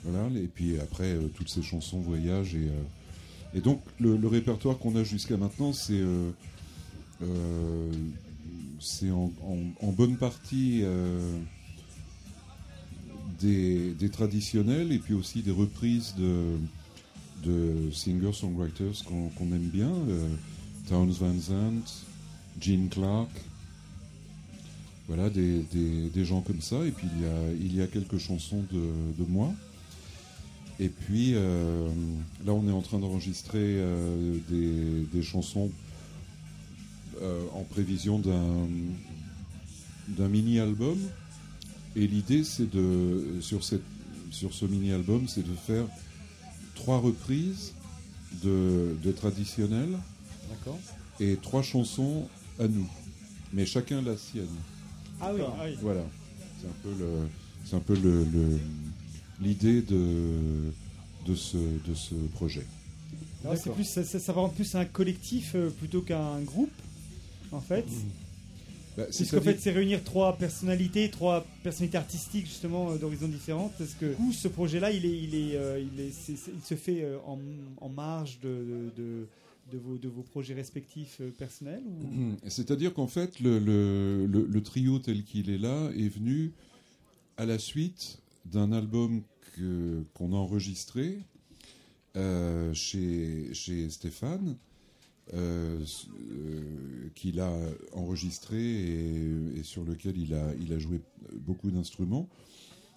Voilà, 0.04 0.28
et 0.38 0.48
puis 0.48 0.80
après 0.80 1.18
toutes 1.36 1.48
ces 1.50 1.62
chansons 1.62 2.00
voyage 2.00 2.56
et, 2.56 2.68
et 3.54 3.62
donc 3.62 3.82
le, 4.00 4.16
répertoire 4.28 4.78
qu'on 4.78 4.95
a 4.98 5.04
jusqu'à 5.04 5.38
maintenant, 5.38 5.72
c'est 5.72 6.02
euh, 6.02 6.32
en, 9.12 9.32
en- 9.82 9.91
bonne 9.91 10.18
partie 10.18 10.84
des, 13.44 14.10
traditionnels 14.10 14.91
et 14.91 14.99
puis 14.99 15.14
aussi 15.14 15.41
des 15.41 15.52
reprises 15.52 16.15
de, 16.18 16.57
de 17.44 17.91
singer-songwriters 17.91 19.03
qu'on 19.06 19.52
aime 19.52 19.70
bien. 19.70 19.91
euh, 20.10 20.28
Townes 20.88 21.11
Van 21.11 21.40
Zandt, 21.40 22.06
Gene 22.60 22.90
Clark. 22.90 23.30
Voilà, 25.07 25.30
des, 25.30 25.64
gens 26.26 26.41
comme 26.41 26.61
ça. 26.61 26.78
Et 26.86 26.91
puis 26.91 27.07
il 27.60 27.76
y 27.76 27.82
a, 27.82 27.88
quelques 27.88 28.18
chansons 28.18 28.64
de, 28.72 29.26
moi. 29.28 29.53
Et 30.80 30.90
puis 30.90 31.34
euh, 31.36 31.88
là, 32.45 32.53
on 32.53 32.68
est 32.68 32.72
en 32.72 32.82
train 32.82 32.99
d'enregistrer 32.99 33.60
euh, 33.60 34.38
des, 34.49 35.22
chansons 35.22 35.72
euh, 37.22 37.45
en 37.53 37.64
prévision 37.64 38.20
d'un 38.20 38.68
mini-album. 40.30 40.98
Et 41.95 42.07
l'idée, 42.07 42.44
c'est 42.44 42.70
de 42.70 43.38
sur 43.41 43.64
cette 43.64 43.84
sur 44.32 44.53
ce 44.53 44.65
mini-album, 44.65 45.28
c'est 45.28 45.44
de 45.48 45.53
faire 45.56 45.86
trois 46.76 46.98
reprises 46.99 47.74
de, 48.44 48.95
de 49.03 49.11
traditionnels 49.11 49.95
et 51.20 51.38
trois 51.41 51.61
chansons 51.61 52.28
à 52.60 52.68
nous, 52.68 52.88
mais 53.53 53.65
chacun 53.68 54.02
la 54.02 54.18
sienne. 54.18 54.48
Ah 55.22 55.32
oui. 55.36 55.41
Ah 55.45 55.64
oui. 55.65 55.78
Voilà, 55.82 56.03
c'est 56.60 56.68
un 56.68 56.76
peu 56.82 56.90
le 56.99 57.10
c'est 57.64 57.76
un 57.76 57.80
peu 57.80 57.94
le 57.95 58.24
le- 58.26 58.60
l'idée 59.40 59.82
de 59.84 60.72
de 61.28 61.36
ce 61.36 61.57
de 61.57 61.94
ce 61.94 62.15
projet. 62.34 62.65
Alors, 63.44 63.57
c'est 63.57 63.72
plus, 63.72 63.84
ça, 63.84 64.03
ça, 64.06 64.20
ça 64.20 64.32
va 64.34 64.48
plus 64.48 64.74
à 64.74 64.80
un 64.80 64.86
collectif 64.86 65.52
euh, 65.56 65.70
plutôt 65.70 66.02
qu'un 66.02 66.40
groupe, 66.41 66.72
en 67.52 67.60
fait. 67.60 67.86
Bah, 68.98 69.06
Puisqu'en 69.06 69.41
fait, 69.41 69.60
c'est 69.60 69.72
réunir 69.72 70.03
trois 70.03 70.38
personnalités, 70.38 71.10
trois 71.10 71.45
personnalités 71.64 71.98
artistiques 71.98 72.45
justement 72.45 72.91
euh, 72.91 72.98
d'horizons 72.98 73.28
différentes. 73.28 73.74
Parce 73.78 73.94
que 73.95 74.14
coup, 74.14 74.32
ce 74.32 74.48
projet-là, 74.48 74.91
il 74.91 75.06
est, 75.06 75.22
il 75.24 75.34
est, 75.36 75.56
euh, 75.56 75.80
il 75.80 75.99
est, 75.99 76.11
c'est- 76.11 76.36
c'est- 76.36 76.52
il 76.56 76.61
se 76.64 76.76
fait 76.76 77.03
euh, 77.03 77.18
en, 77.26 77.40
en 77.82 77.90
marge 77.90 78.40
de, 78.41 78.49
de, 78.49 79.02
de, 79.02 79.28
de 79.72 79.78
vos, 79.80 79.98
de 79.98 80.07
vos 80.10 80.22
projets 80.22 80.53
respectifs 80.53 81.18
euh, 81.22 81.32
personnels. 81.32 81.82
Ou... 81.88 82.36
C'est-à-dire 82.48 82.94
qu'en 82.94 83.07
fait, 83.07 83.40
le, 83.40 83.57
le- 83.60 84.28
le- 84.28 84.45
le 84.48 84.64
trio 84.64 84.99
tel 84.99 85.24
qu'il 85.24 85.49
est 85.49 85.57
là 85.57 85.90
est 85.98 86.10
venu 86.10 86.52
à 87.38 87.45
la 87.45 87.57
suite 87.57 88.20
d'un 88.45 88.72
album 88.72 89.22
qu'on 90.14 90.34
a 90.34 90.36
enregistré 90.36 91.18
euh, 92.15 92.74
chez, 92.74 93.53
chez 93.53 93.90
Stéphane, 93.90 94.56
euh, 95.34 95.80
euh, 96.32 97.10
qu'il 97.16 97.40
a 97.40 97.52
enregistré 97.94 98.60
et, 98.60 99.60
et 99.60 99.64
sur 99.64 99.84
lequel 99.86 100.18
il 100.18 100.34
a, 100.34 100.54
il 100.60 100.74
a 100.74 100.80
joué 100.80 101.02
beaucoup 101.34 101.72
d'instruments. 101.72 102.28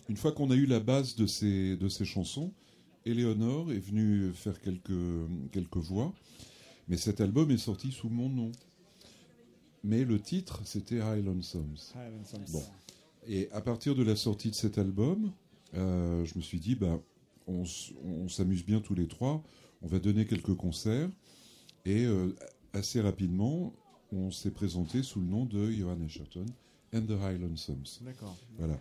Une 0.09 0.17
fois 0.17 0.33
qu'on 0.33 0.51
a 0.51 0.55
eu 0.55 0.67
la 0.67 0.81
base 0.81 1.17
de 1.17 1.27
ces, 1.27 1.77
de 1.77 1.89
ces 1.89 2.05
chansons, 2.05 2.53
Éléonore 3.05 3.73
est 3.73 3.79
venue 3.79 4.33
faire 4.35 4.61
quelques, 4.61 4.91
quelques 5.53 5.77
voix, 5.77 6.13
mais 6.89 6.97
cet 6.97 7.21
album 7.21 7.51
est 7.51 7.59
sorti 7.59 7.93
sous 7.93 8.09
mon 8.09 8.29
nom. 8.29 8.53
Mais 9.85 10.05
le 10.05 10.21
titre, 10.21 10.63
c'était 10.65 11.01
Highland 11.01 11.43
Songs. 11.43 11.95
Bon. 12.51 12.63
Et 13.29 13.49
à 13.53 13.61
partir 13.61 13.95
de 13.95 14.03
la 14.03 14.17
sortie 14.17 14.51
de 14.51 14.55
cet 14.57 14.79
album, 14.79 15.33
euh, 15.75 16.25
je 16.25 16.37
me 16.37 16.43
suis 16.43 16.59
dit, 16.59 16.75
bah, 16.75 17.01
on 17.47 17.65
s'amuse 18.29 18.65
bien 18.65 18.81
tous 18.81 18.95
les 18.95 19.07
trois, 19.07 19.45
on 19.83 19.87
va 19.87 20.01
donner 20.01 20.27
quelques 20.27 20.55
concerts. 20.55 21.11
Et 21.87 22.05
euh, 22.05 22.35
assez 22.75 23.01
rapidement, 23.01 23.73
on 24.13 24.31
s'est 24.31 24.51
présenté 24.51 25.03
sous 25.03 25.21
le 25.21 25.27
nom 25.27 25.47
de 25.47 25.71
Johan 25.71 25.99
Escherton 26.05 26.45
and 26.93 27.03
the 27.03 27.13
Highland 27.13 27.57
Sums. 27.57 28.03
D'accord. 28.05 28.37
Voilà. 28.59 28.79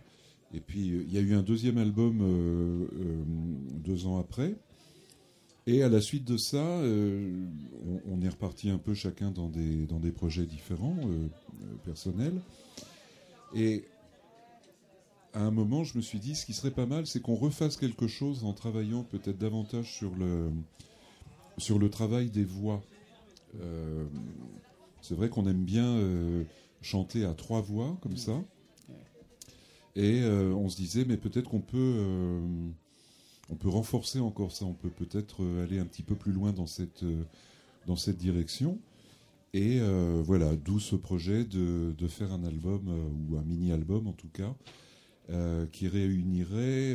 Et 0.52 0.60
puis 0.60 0.86
il 0.86 1.12
y 1.12 1.16
a 1.16 1.20
eu 1.20 1.34
un 1.34 1.42
deuxième 1.42 1.78
album 1.78 2.20
euh, 2.20 2.86
euh, 3.00 3.24
deux 3.82 4.06
ans 4.06 4.18
après. 4.18 4.56
Et 5.68 5.82
à 5.82 5.88
la 5.88 6.00
suite 6.00 6.24
de 6.24 6.36
ça, 6.36 6.58
euh, 6.58 7.44
on, 8.06 8.14
on 8.14 8.22
est 8.22 8.28
reparti 8.28 8.70
un 8.70 8.78
peu 8.78 8.94
chacun 8.94 9.32
dans 9.32 9.48
des, 9.48 9.86
dans 9.86 9.98
des 9.98 10.12
projets 10.12 10.46
différents, 10.46 10.96
euh, 11.04 11.26
personnels. 11.84 12.40
Et 13.54 13.84
à 15.32 15.42
un 15.42 15.50
moment, 15.50 15.82
je 15.82 15.96
me 15.96 16.02
suis 16.02 16.20
dit, 16.20 16.36
ce 16.36 16.46
qui 16.46 16.52
serait 16.52 16.70
pas 16.70 16.86
mal, 16.86 17.06
c'est 17.06 17.20
qu'on 17.20 17.34
refasse 17.34 17.76
quelque 17.76 18.06
chose 18.06 18.44
en 18.44 18.52
travaillant 18.52 19.02
peut-être 19.02 19.38
davantage 19.38 19.92
sur 19.92 20.14
le, 20.14 20.50
sur 21.58 21.78
le 21.80 21.90
travail 21.90 22.30
des 22.30 22.44
voix. 22.44 22.82
Euh, 23.60 24.04
c'est 25.00 25.14
vrai 25.14 25.28
qu'on 25.28 25.46
aime 25.46 25.64
bien 25.64 25.86
euh, 25.86 26.44
chanter 26.82 27.24
à 27.24 27.34
trois 27.34 27.60
voix, 27.60 27.96
comme 28.02 28.16
ça. 28.16 28.42
Et 29.94 30.20
euh, 30.22 30.52
on 30.52 30.68
se 30.68 30.76
disait, 30.76 31.04
mais 31.06 31.16
peut-être 31.16 31.48
qu'on 31.48 31.60
peut, 31.60 32.40
on 33.48 33.54
peut 33.54 33.68
renforcer 33.68 34.20
encore 34.20 34.52
ça. 34.52 34.64
On 34.64 34.74
peut 34.74 34.90
peut-être 34.90 35.44
aller 35.62 35.78
un 35.78 35.86
petit 35.86 36.02
peu 36.02 36.14
plus 36.14 36.32
loin 36.32 36.52
dans 36.52 36.66
cette, 36.66 37.04
dans 37.86 37.96
cette 37.96 38.18
direction. 38.18 38.78
Et 39.54 39.80
voilà, 40.22 40.54
d'où 40.54 40.80
ce 40.80 40.96
projet 40.96 41.44
de, 41.44 41.94
de 41.96 42.08
faire 42.08 42.30
un 42.30 42.44
album, 42.44 42.88
ou 43.30 43.38
un 43.38 43.42
mini-album 43.42 44.06
en 44.06 44.12
tout 44.12 44.28
cas, 44.28 44.54
qui 45.72 45.88
réunirait 45.88 46.94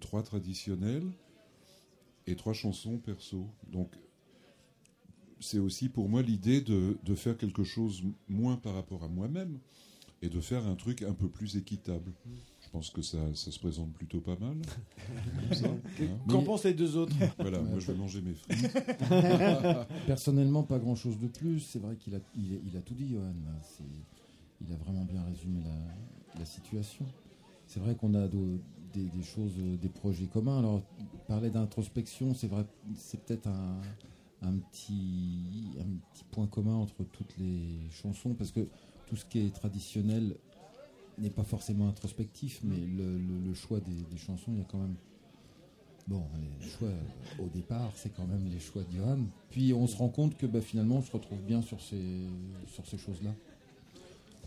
trois 0.00 0.22
traditionnels 0.22 1.06
et 2.26 2.34
trois 2.34 2.54
chansons 2.54 2.96
perso. 2.96 3.46
Donc, 3.70 3.90
c'est 5.40 5.58
aussi 5.58 5.88
pour 5.88 6.08
moi 6.08 6.22
l'idée 6.22 6.60
de, 6.60 6.96
de 7.04 7.14
faire 7.14 7.36
quelque 7.36 7.64
chose 7.64 8.02
moins 8.28 8.56
par 8.56 8.74
rapport 8.74 9.04
à 9.04 9.08
moi-même 9.08 9.58
et 10.22 10.28
de 10.28 10.40
faire 10.40 10.66
un 10.66 10.74
truc 10.76 11.02
un 11.02 11.12
peu 11.12 11.28
plus 11.28 11.56
équitable. 11.56 12.12
Je 12.62 12.70
pense 12.70 12.90
que 12.90 13.02
ça, 13.02 13.18
ça 13.34 13.50
se 13.52 13.58
présente 13.58 13.92
plutôt 13.92 14.20
pas 14.20 14.36
mal. 14.40 14.56
Hein. 15.64 15.76
Qu'en 16.28 16.42
pensent 16.42 16.64
les 16.64 16.74
deux 16.74 16.96
autres? 16.96 17.14
Voilà, 17.38 17.60
moi 17.60 17.78
je 17.78 17.92
vais 17.92 17.98
manger 17.98 18.20
mes 18.22 18.34
frites. 18.34 18.72
Personnellement, 20.06 20.62
pas 20.62 20.78
grand 20.78 20.96
chose 20.96 21.18
de 21.18 21.28
plus. 21.28 21.60
C'est 21.60 21.78
vrai 21.78 21.96
qu'il 21.96 22.14
a, 22.14 22.18
il, 22.36 22.76
a 22.76 22.80
tout 22.80 22.94
dit, 22.94 23.08
Johan. 23.08 23.32
Il 24.60 24.72
a 24.72 24.76
vraiment 24.76 25.04
bien 25.04 25.22
résumé 25.24 25.60
la, 25.64 26.38
la 26.40 26.44
situation. 26.44 27.04
C'est 27.66 27.80
vrai 27.80 27.94
qu'on 27.94 28.14
a 28.14 28.26
de- 28.26 28.58
des, 28.94 29.04
des 29.04 29.22
choses, 29.22 29.52
des 29.56 29.88
projets 29.88 30.26
communs. 30.26 30.58
Alors, 30.58 30.82
parler 31.28 31.50
d'introspection, 31.50 32.34
c'est 32.34 32.46
vrai, 32.48 32.64
c'est 32.96 33.22
peut-être 33.24 33.46
un, 33.48 33.80
un 34.42 34.58
petit, 34.58 35.76
un 35.80 35.98
petit 36.12 36.24
point 36.30 36.46
commun 36.46 36.74
entre 36.74 37.04
toutes 37.04 37.36
les 37.38 37.80
chansons, 37.90 38.34
parce 38.34 38.52
que 38.52 38.68
tout 39.06 39.16
ce 39.16 39.24
qui 39.24 39.38
est 39.40 39.54
traditionnel 39.54 40.36
n'est 41.18 41.30
pas 41.30 41.44
forcément 41.44 41.88
introspectif, 41.88 42.60
mais 42.62 42.76
le, 42.76 43.54
choix 43.54 43.80
des, 43.80 44.18
chansons, 44.18 44.52
il 44.52 44.58
y 44.58 44.62
a 44.62 44.64
quand 44.64 44.78
même 44.78 44.96
Bon, 46.08 46.22
les 46.60 46.68
choix 46.68 46.88
au 47.40 47.48
départ, 47.48 47.90
c'est 47.96 48.10
quand 48.10 48.28
même 48.28 48.46
les 48.48 48.60
choix 48.60 48.84
d'Johan. 48.84 49.26
Puis 49.50 49.72
on 49.72 49.88
se 49.88 49.96
rend 49.96 50.08
compte 50.08 50.36
que 50.36 50.46
bah, 50.46 50.60
finalement, 50.60 50.98
on 50.98 51.02
se 51.02 51.10
retrouve 51.10 51.40
bien 51.40 51.62
sur 51.62 51.80
ces, 51.80 52.28
sur 52.68 52.86
ces 52.86 52.96
choses-là. 52.96 53.34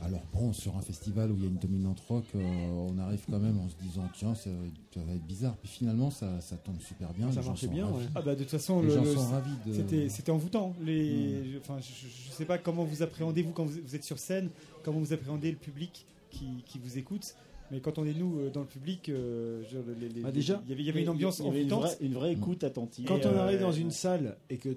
Alors 0.02 0.22
bon, 0.34 0.54
sur 0.54 0.78
un 0.78 0.82
festival 0.82 1.30
où 1.32 1.36
il 1.36 1.42
y 1.44 1.46
a 1.46 1.50
une 1.50 1.58
dominante 1.58 2.00
rock, 2.08 2.24
euh, 2.36 2.40
on 2.42 2.98
arrive 3.00 3.22
quand 3.30 3.40
même 3.40 3.60
en 3.60 3.68
se 3.68 3.76
disant 3.84 4.08
tiens, 4.14 4.34
ça, 4.34 4.50
ça 4.94 5.02
va 5.04 5.14
être 5.14 5.26
bizarre. 5.26 5.58
Puis 5.58 5.70
finalement, 5.70 6.10
ça, 6.10 6.40
ça 6.40 6.56
tombe 6.58 6.80
super 6.82 7.14
bien. 7.14 7.30
Ça 7.34 7.42
marchait 7.42 7.68
bien, 7.68 7.86
ouais. 7.88 8.04
Ah 8.16 8.22
bah 8.22 8.34
de 8.36 8.42
toute 8.42 8.50
façon, 8.52 8.82
les 8.82 8.88
le- 8.88 8.94
gens 8.96 9.04
le- 9.04 9.14
sont 9.14 9.28
ravis 9.28 9.52
de. 9.66 9.74
C'était, 9.74 10.08
c'était 10.10 10.32
envoûtant. 10.32 10.74
Les, 10.82 11.58
enfin, 11.60 11.80
je, 11.82 11.88
je- 12.08 12.28
je 12.28 12.32
sais 12.32 12.46
pas 12.46 12.58
comment 12.58 12.86
vous 12.86 13.04
appréhendez 13.04 13.42
vous 13.42 13.52
quand 13.52 13.66
vous, 13.66 13.80
vous 13.86 13.96
êtes 13.96 14.04
sur 14.06 14.20
scène, 14.20 14.50
comment 14.84 15.00
vous 15.00 15.12
appréhendez 15.12 15.52
le 15.52 15.58
public 15.58 16.06
qui, 16.32 16.48
qui 16.66 16.80
vous 16.80 16.98
écoute. 16.98 17.36
Mais 17.72 17.82
quand 17.82 17.98
on 18.00 18.06
est 18.06 18.14
nous 18.14 18.40
euh, 18.40 18.50
dans 18.50 18.62
le 18.62 18.68
public, 18.68 19.10
euh, 19.10 19.62
je- 19.70 19.78
les- 20.00 20.10
les- 20.10 20.22
Ah, 20.26 20.32
déjà, 20.32 20.62
il 20.66 20.70
y 20.70 20.74
avait, 20.74 20.82
il 20.82 20.86
y 20.86 20.90
avait 20.90 21.02
une 21.04 21.10
ambiance 21.10 21.40
y 21.40 21.48
avait 21.48 21.62
une 21.64 21.74
envoûtante. 21.74 21.98
vraie- 21.98 22.06
une 22.06 22.14
vraie 22.14 22.32
écoute 22.32 22.64
attentive. 22.64 23.06
Quand 23.06 23.18
Et, 23.18 23.26
on 23.28 23.32
euh, 23.34 23.44
arrive 23.44 23.60
dans 23.60 23.72
une 23.74 23.92
salle 23.92 24.38
et 24.50 24.58
que, 24.58 24.70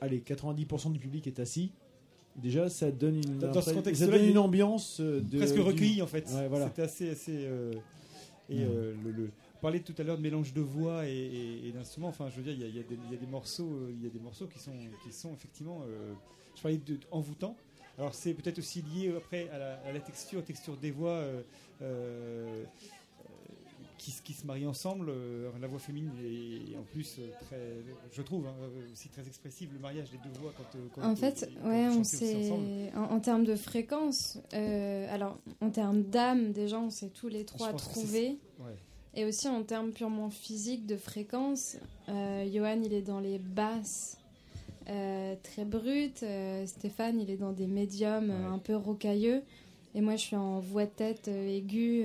allez, 0.00 0.20
90% 0.20 0.90
du 0.92 0.98
public 0.98 1.26
est 1.26 1.38
assis, 1.40 1.70
déjà 2.36 2.68
ça 2.68 2.90
donne 2.90 3.16
une, 3.16 3.38
Dans- 3.38 3.48
dans 3.48 3.54
ce 3.54 3.58
après- 3.70 3.74
contexte-là, 3.74 4.06
ça 4.06 4.12
donne 4.12 4.22
il 4.22 4.26
y 4.26 4.28
a- 4.28 4.30
une 4.32 4.38
ambiance 4.38 5.00
euh, 5.00 5.20
de, 5.20 5.36
presque 5.38 5.54
du- 5.54 5.60
recueilli 5.60 6.02
en 6.02 6.06
fait. 6.06 6.28
Ouais, 6.34 6.48
voilà. 6.48 6.66
C'était 6.68 6.82
assez, 6.82 7.10
assez. 7.10 7.32
euh, 7.46 7.72
et 8.50 8.62
euh, 8.62 8.94
le, 9.04 9.10
le- 9.10 9.30
tout 9.82 9.94
à 9.96 10.02
l'heure 10.02 10.18
de 10.18 10.22
mélange 10.22 10.52
de 10.52 10.60
voix 10.60 11.06
et, 11.08 11.12
et- 11.12 11.68
et 11.68 11.72
d'instruments. 11.72 12.08
Enfin, 12.08 12.28
je 12.28 12.36
veux 12.36 12.42
dire, 12.42 12.52
il 12.52 12.60
y 12.60 12.64
a, 12.64 12.68
y 12.68 12.84
des- 12.84 12.98
il 13.06 13.12
y 13.12 13.16
a 13.16 13.18
des 13.18 13.26
morceaux, 13.26 13.88
il 13.90 14.04
y 14.04 14.06
a 14.06 14.10
des 14.10 14.18
morceaux 14.20 14.46
qui 14.46 14.58
sont, 14.58 14.72
qui 15.02 15.10
sont 15.12 15.32
effectivement. 15.32 15.80
euh, 15.88 16.12
je 16.54 16.60
parlais 16.62 16.76
de 16.78 16.98
envoûtant. 17.10 17.56
Alors 17.96 18.12
c'est 18.14 18.34
peut-être 18.34 18.58
aussi 18.58 18.82
lié 18.82 19.12
après 19.16 19.48
à 19.50 19.58
la, 19.58 19.74
à 19.86 19.92
la 19.92 20.00
texture, 20.00 20.44
texture 20.44 20.76
des 20.76 20.90
voix. 20.90 21.12
euh, 21.12 21.40
euh, 21.82 22.64
qui, 24.04 24.10
se- 24.10 24.22
qui 24.22 24.34
se 24.34 24.46
marient 24.46 24.66
ensemble, 24.66 25.06
euh, 25.08 25.50
la 25.60 25.66
voix 25.66 25.78
féminine 25.78 26.10
est 26.22 26.76
en 26.76 26.82
plus 26.82 27.16
euh, 27.18 27.28
très, 27.46 27.60
je 28.12 28.20
trouve, 28.22 28.46
hein, 28.46 28.54
euh, 28.62 28.92
aussi 28.92 29.08
très 29.08 29.26
expressive, 29.26 29.70
le 29.72 29.78
mariage 29.80 30.10
des 30.10 30.18
deux 30.18 30.38
voix 30.40 30.52
quand, 30.56 30.78
euh, 30.78 30.86
quand 30.94 31.02
En 31.10 31.16
fait, 31.16 31.48
quand 31.62 31.68
ouais, 31.70 31.88
on 31.88 32.04
sait. 32.04 32.92
En, 32.94 33.14
en 33.16 33.20
termes 33.20 33.44
de 33.44 33.56
fréquence, 33.56 34.38
euh, 34.52 35.06
alors 35.14 35.38
en 35.62 35.70
termes 35.70 36.02
d'âme, 36.02 36.52
déjà, 36.52 36.78
on 36.78 36.90
s'est 36.90 37.08
tous 37.08 37.28
les 37.28 37.44
trois 37.44 37.72
trouvés. 37.72 38.36
ouais. 38.60 38.74
Et 39.16 39.24
aussi 39.24 39.48
en 39.48 39.62
termes 39.62 39.92
purement 39.92 40.28
physiques 40.28 40.86
de 40.86 40.96
fréquence, 40.96 41.76
euh, 42.08 42.44
Johan, 42.52 42.80
il 42.84 42.92
est 42.92 43.02
dans 43.02 43.20
les 43.20 43.38
basses. 43.38 44.18
très 44.86 45.64
brutes, 45.64 46.24
Stéphane 46.66 47.20
il 47.20 47.30
est 47.30 47.36
dans 47.38 47.52
des 47.52 47.66
médiums 47.66 48.30
euh, 48.30 48.50
un 48.52 48.58
peu 48.58 48.76
rocailleux 48.76 49.42
et 49.94 50.00
moi 50.02 50.16
je 50.16 50.22
suis 50.22 50.36
en 50.36 50.60
voix 50.60 50.84
de 50.84 50.90
tête 50.90 51.28
euh, 51.28 51.56
aiguë 51.56 52.04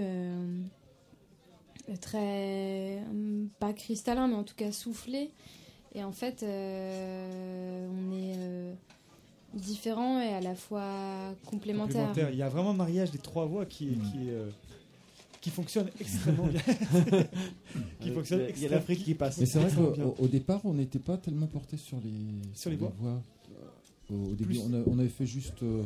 très 1.98 3.00
euh, 3.00 3.46
pas 3.60 3.74
cristallin 3.74 4.28
mais 4.28 4.36
en 4.36 4.44
tout 4.44 4.56
cas 4.56 4.72
soufflé 4.72 5.32
et 5.96 6.04
en 6.04 6.12
fait 6.12 6.44
euh, 6.44 7.88
on 7.90 8.12
est 8.12 8.36
euh, 8.38 8.74
différents 9.54 10.22
et 10.22 10.30
à 10.34 10.42
la 10.42 10.54
fois 10.56 11.34
complémentaires. 11.46 12.12
Il 12.32 12.38
y 12.38 12.44
a 12.44 12.50
vraiment 12.50 12.72
un 12.72 12.76
mariage 12.76 13.12
des 13.12 13.18
trois 13.18 13.46
voix 13.46 13.66
qui, 13.66 13.86
est- 13.90 14.12
qui, 14.12 14.30
euh, 14.30 14.48
qui 15.42 15.50
fonctionne 15.50 15.90
extrêmement 16.00 16.46
bien. 16.48 16.62
qui 18.02 18.12
fonctionne 18.12 18.42
Il 18.56 18.62
y 18.62 18.66
a 18.66 18.70
l'Afrique 18.70 19.04
qui 19.04 19.16
passe. 19.16 19.40
Mais 19.40 19.46
c'est 19.48 19.60
vrai 19.60 19.72
qu'au 19.72 20.16
au 20.20 20.28
départ, 20.28 20.62
on 20.66 20.74
n'était 20.74 21.00
pas 21.00 21.18
tellement 21.18 21.48
porté 21.48 21.78
sur 21.78 21.98
les, 22.04 22.12
Sur 22.56 22.70
les 22.70 22.76
voix. 22.76 22.94
Au, 24.12 24.14
au 24.14 24.34
début, 24.34 24.58
on, 24.60 24.74
a- 24.74 24.84
on 24.88 25.00
avait 25.00 25.08
fait 25.08 25.26
juste 25.26 25.62
euh, 25.64 25.84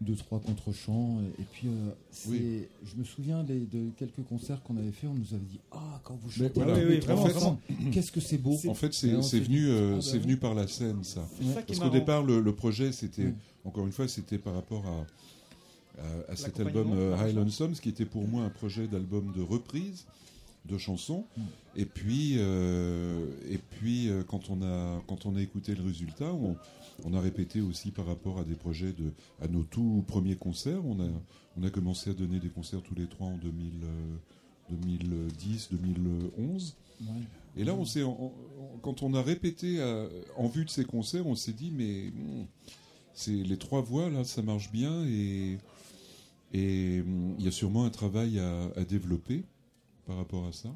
deux, 0.00 0.14
trois 0.16 0.40
contre-chants. 0.40 1.20
Et, 1.38 1.42
et 1.42 1.44
puis, 1.52 1.68
euh, 1.68 1.90
Oui. 2.28 2.62
je 2.84 2.96
me 2.96 3.04
souviens 3.04 3.44
des- 3.44 3.60
de 3.66 3.90
quelques 3.96 4.22
concerts 4.28 4.62
qu'on 4.62 4.76
avait 4.76 4.92
fait, 4.92 5.06
on 5.06 5.14
nous 5.14 5.34
avait 5.34 5.44
dit 5.44 5.60
Ah, 5.72 6.00
quand 6.04 6.18
vous 6.22 6.30
chantez 6.30 6.50
voilà. 6.54 6.74
Oui, 6.74 6.80
oui, 6.88 7.00
trois 7.00 7.14
vraiment, 7.16 7.36
ensemble, 7.36 7.58
qu'est-ce 7.92 8.10
que 8.12 8.20
c'est 8.20 8.38
beau 8.38 8.56
En 8.68 8.74
fait, 8.74 8.92
c'est 8.94 9.08
venu, 9.40 9.68
euh, 9.68 9.92
Ah, 9.92 9.96
bah 9.96 10.02
c'est 10.02 10.18
venu 10.18 10.36
par 10.36 10.54
la 10.54 10.66
scène, 10.66 11.04
ça. 11.04 11.26
Parce 11.66 11.78
qu'au 11.78 11.90
départ, 11.90 12.22
le, 12.22 12.40
le 12.40 12.54
projet, 12.54 12.92
c'était, 12.92 13.24
Ouais. 13.26 13.34
encore 13.64 13.86
une 13.86 13.92
fois, 13.92 14.08
c'était 14.08 14.38
par 14.38 14.54
rapport 14.54 14.84
à, 14.86 15.06
à, 16.02 16.32
à 16.32 16.36
cet 16.36 16.58
album 16.60 16.92
euh, 16.94 17.16
Highland 17.16 17.50
Sums, 17.50 17.80
qui 17.80 17.90
était 17.90 18.06
pour 18.06 18.26
moi 18.26 18.44
un 18.44 18.48
projet 18.50 18.86
d'album 18.86 19.32
de 19.36 19.42
reprise 19.42 20.06
de 20.68 20.76
chansons. 20.78 21.24
Et 21.76 21.84
puis, 21.86 22.34
euh, 22.38 23.26
et 23.50 23.58
puis 23.58 24.08
euh, 24.08 24.22
quand, 24.26 24.50
on 24.50 24.62
a, 24.62 25.02
quand 25.06 25.24
on 25.26 25.34
a 25.36 25.40
écouté 25.42 25.74
le 25.74 25.82
résultat, 25.82 26.32
on, 26.32 26.54
on 27.04 27.14
a 27.14 27.20
répété 27.20 27.60
aussi 27.60 27.90
par 27.90 28.06
rapport 28.06 28.38
à 28.38 28.44
des 28.44 28.54
projets 28.54 28.92
de, 28.92 29.12
à 29.40 29.48
nos 29.48 29.62
tout 29.62 30.04
premiers 30.06 30.36
concerts. 30.36 30.84
On 30.84 31.00
a, 31.00 31.08
on 31.56 31.62
a 31.62 31.70
commencé 31.70 32.10
à 32.10 32.14
donner 32.14 32.38
des 32.38 32.48
concerts 32.48 32.82
tous 32.82 32.94
les 32.94 33.06
trois 33.06 33.28
en 33.28 33.36
2000, 33.36 33.72
euh, 33.84 34.16
2010, 34.70 35.68
2011. 35.72 36.76
Ouais. 37.00 37.06
Et 37.56 37.64
là, 37.64 37.74
on 37.74 37.84
s'est, 37.84 38.02
quand 38.82 39.02
on 39.02 39.14
a 39.14 39.22
répété 39.22 39.80
euh, 39.80 40.08
en 40.36 40.48
vue 40.48 40.64
de 40.64 40.70
ces 40.70 40.84
concerts, 40.84 41.26
on 41.26 41.34
s'est 41.34 41.52
dit, 41.52 41.70
mais 41.70 42.10
hmm, 42.10 42.46
c'est 43.12 43.32
les 43.32 43.56
trois 43.56 43.80
voix 43.80 44.08
là, 44.08 44.24
ça 44.24 44.42
marche 44.42 44.70
bien 44.70 45.04
et 45.06 45.58
et 46.52 47.02
hmm, 47.02 47.36
il 47.38 47.44
y 47.44 47.48
a 47.48 47.52
sûrement 47.52 47.84
un 47.84 47.90
travail 47.90 48.38
à, 48.38 48.70
à 48.76 48.84
développer 48.84 49.44
par 50.06 50.16
rapport 50.16 50.46
à 50.46 50.52
ça. 50.52 50.70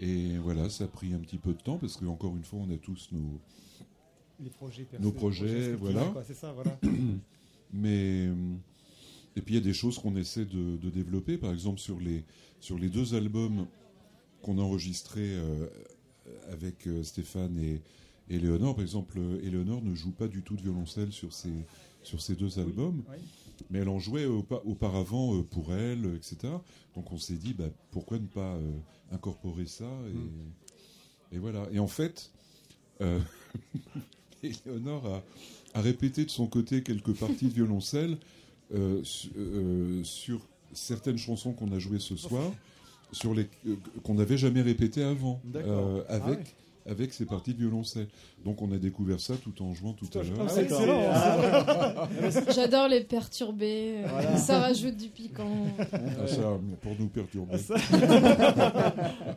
Et 0.00 0.36
voilà, 0.38 0.68
ça 0.68 0.84
a 0.84 0.86
pris 0.88 1.14
un 1.14 1.18
petit 1.18 1.38
peu 1.38 1.52
de 1.52 1.60
temps 1.60 1.78
parce 1.78 1.96
que 1.96 2.04
encore 2.04 2.36
une 2.36 2.44
fois, 2.44 2.60
on 2.66 2.70
a 2.72 2.76
tous 2.76 3.08
nos 3.12 3.40
Les 4.40 4.50
projets 4.50 4.84
perso, 4.84 5.04
nos 5.04 5.12
les 5.12 5.16
projets 5.16 5.72
voilà. 5.74 6.04
quoi, 6.10 6.24
c'est 6.24 6.34
ça, 6.34 6.52
voilà. 6.52 6.78
Mais 7.72 8.28
hum, 8.28 8.58
et 9.36 9.42
puis 9.42 9.54
il 9.54 9.58
y 9.58 9.60
a 9.60 9.64
des 9.64 9.72
choses 9.74 9.98
qu'on 9.98 10.16
essaie 10.16 10.44
de, 10.44 10.76
de 10.76 10.90
développer. 10.90 11.38
Par 11.38 11.52
exemple, 11.52 11.80
sur 11.80 11.98
les 12.00 12.24
sur 12.60 12.78
les 12.78 12.88
deux 12.88 13.14
albums 13.14 13.66
qu'on 14.42 14.58
a 14.58 14.62
enregistrés 14.62 15.34
euh, 15.34 15.66
avec 16.50 16.86
euh, 16.86 17.02
Stéphane 17.02 17.58
et, 17.58 17.82
et 18.30 18.38
Léonore, 18.38 18.74
par 18.76 18.82
exemple, 18.82 19.18
euh, 19.18 19.40
Éléonore 19.42 19.82
ne 19.82 19.94
joue 19.94 20.12
pas 20.12 20.28
du 20.28 20.42
tout 20.42 20.56
de 20.56 20.62
violoncelle 20.62 21.12
sur 21.12 21.32
ces 21.32 21.52
sur 22.02 22.20
ces 22.20 22.34
deux 22.36 22.58
albums, 22.58 23.02
oui. 23.10 23.16
mais 23.70 23.78
elle 23.78 23.88
en 23.88 23.98
jouait 23.98 24.26
aupa- 24.26 24.60
auparavant 24.64 25.36
euh, 25.38 25.42
pour 25.42 25.72
elle, 25.74 26.04
euh, 26.04 26.16
etc. 26.16 26.36
Donc 26.94 27.10
on 27.12 27.16
s'est 27.18 27.36
dit, 27.38 27.54
bah, 27.54 27.70
pourquoi 27.90 28.18
ne 28.18 28.26
pas 28.26 28.54
euh, 28.56 28.70
incorporer 29.10 29.66
ça 29.66 29.88
et, 31.32 31.36
et 31.36 31.38
voilà. 31.38 31.66
Et 31.72 31.78
en 31.78 31.86
fait, 31.86 32.30
euh, 33.00 33.20
Léonore 34.66 35.06
a, 35.74 35.78
a 35.78 35.82
répété 35.82 36.24
de 36.24 36.30
son 36.30 36.46
côté 36.46 36.82
quelques 36.82 37.14
parties 37.14 37.46
de 37.48 37.54
violoncelle 37.54 38.16
euh, 38.74 39.00
su- 39.04 39.30
euh, 39.36 40.02
sur 40.04 40.40
certaines 40.72 41.18
chansons 41.18 41.52
qu'on 41.52 41.70
a 41.72 41.78
jouées 41.78 42.00
ce 42.00 42.16
soir, 42.16 42.50
sur 43.12 43.34
les 43.34 43.48
euh, 43.68 43.76
qu'on 44.02 44.14
n'avait 44.14 44.38
jamais 44.38 44.62
répétées 44.62 45.04
avant, 45.04 45.40
euh, 45.54 46.02
Ah 46.08 46.14
avec 46.14 46.38
ouais. 46.38 46.44
avec 46.86 47.12
ces 47.12 47.24
parties 47.26 47.54
de 47.54 47.58
violoncelle. 47.58 48.08
Donc 48.44 48.60
on 48.62 48.72
a 48.72 48.76
découvert 48.78 49.20
ça 49.20 49.34
tout 49.36 49.62
en 49.62 49.72
jouant 49.74 49.92
tout 49.92 50.08
à 50.18 50.22
l'heure. 50.22 50.38
Ah, 50.40 50.48
c'est 50.48 50.62
excellent. 50.64 51.02
Ah, 51.12 52.08
J'adore 52.54 52.88
les 52.88 53.02
perturber. 53.04 54.02
Voilà. 54.08 54.36
Ça 54.36 54.58
rajoute 54.60 54.96
du 54.96 55.08
piquant. 55.08 55.66
Ah, 55.92 56.26
ça, 56.26 56.58
pour 56.82 56.92
nous 56.98 57.08
perturber. 57.08 57.56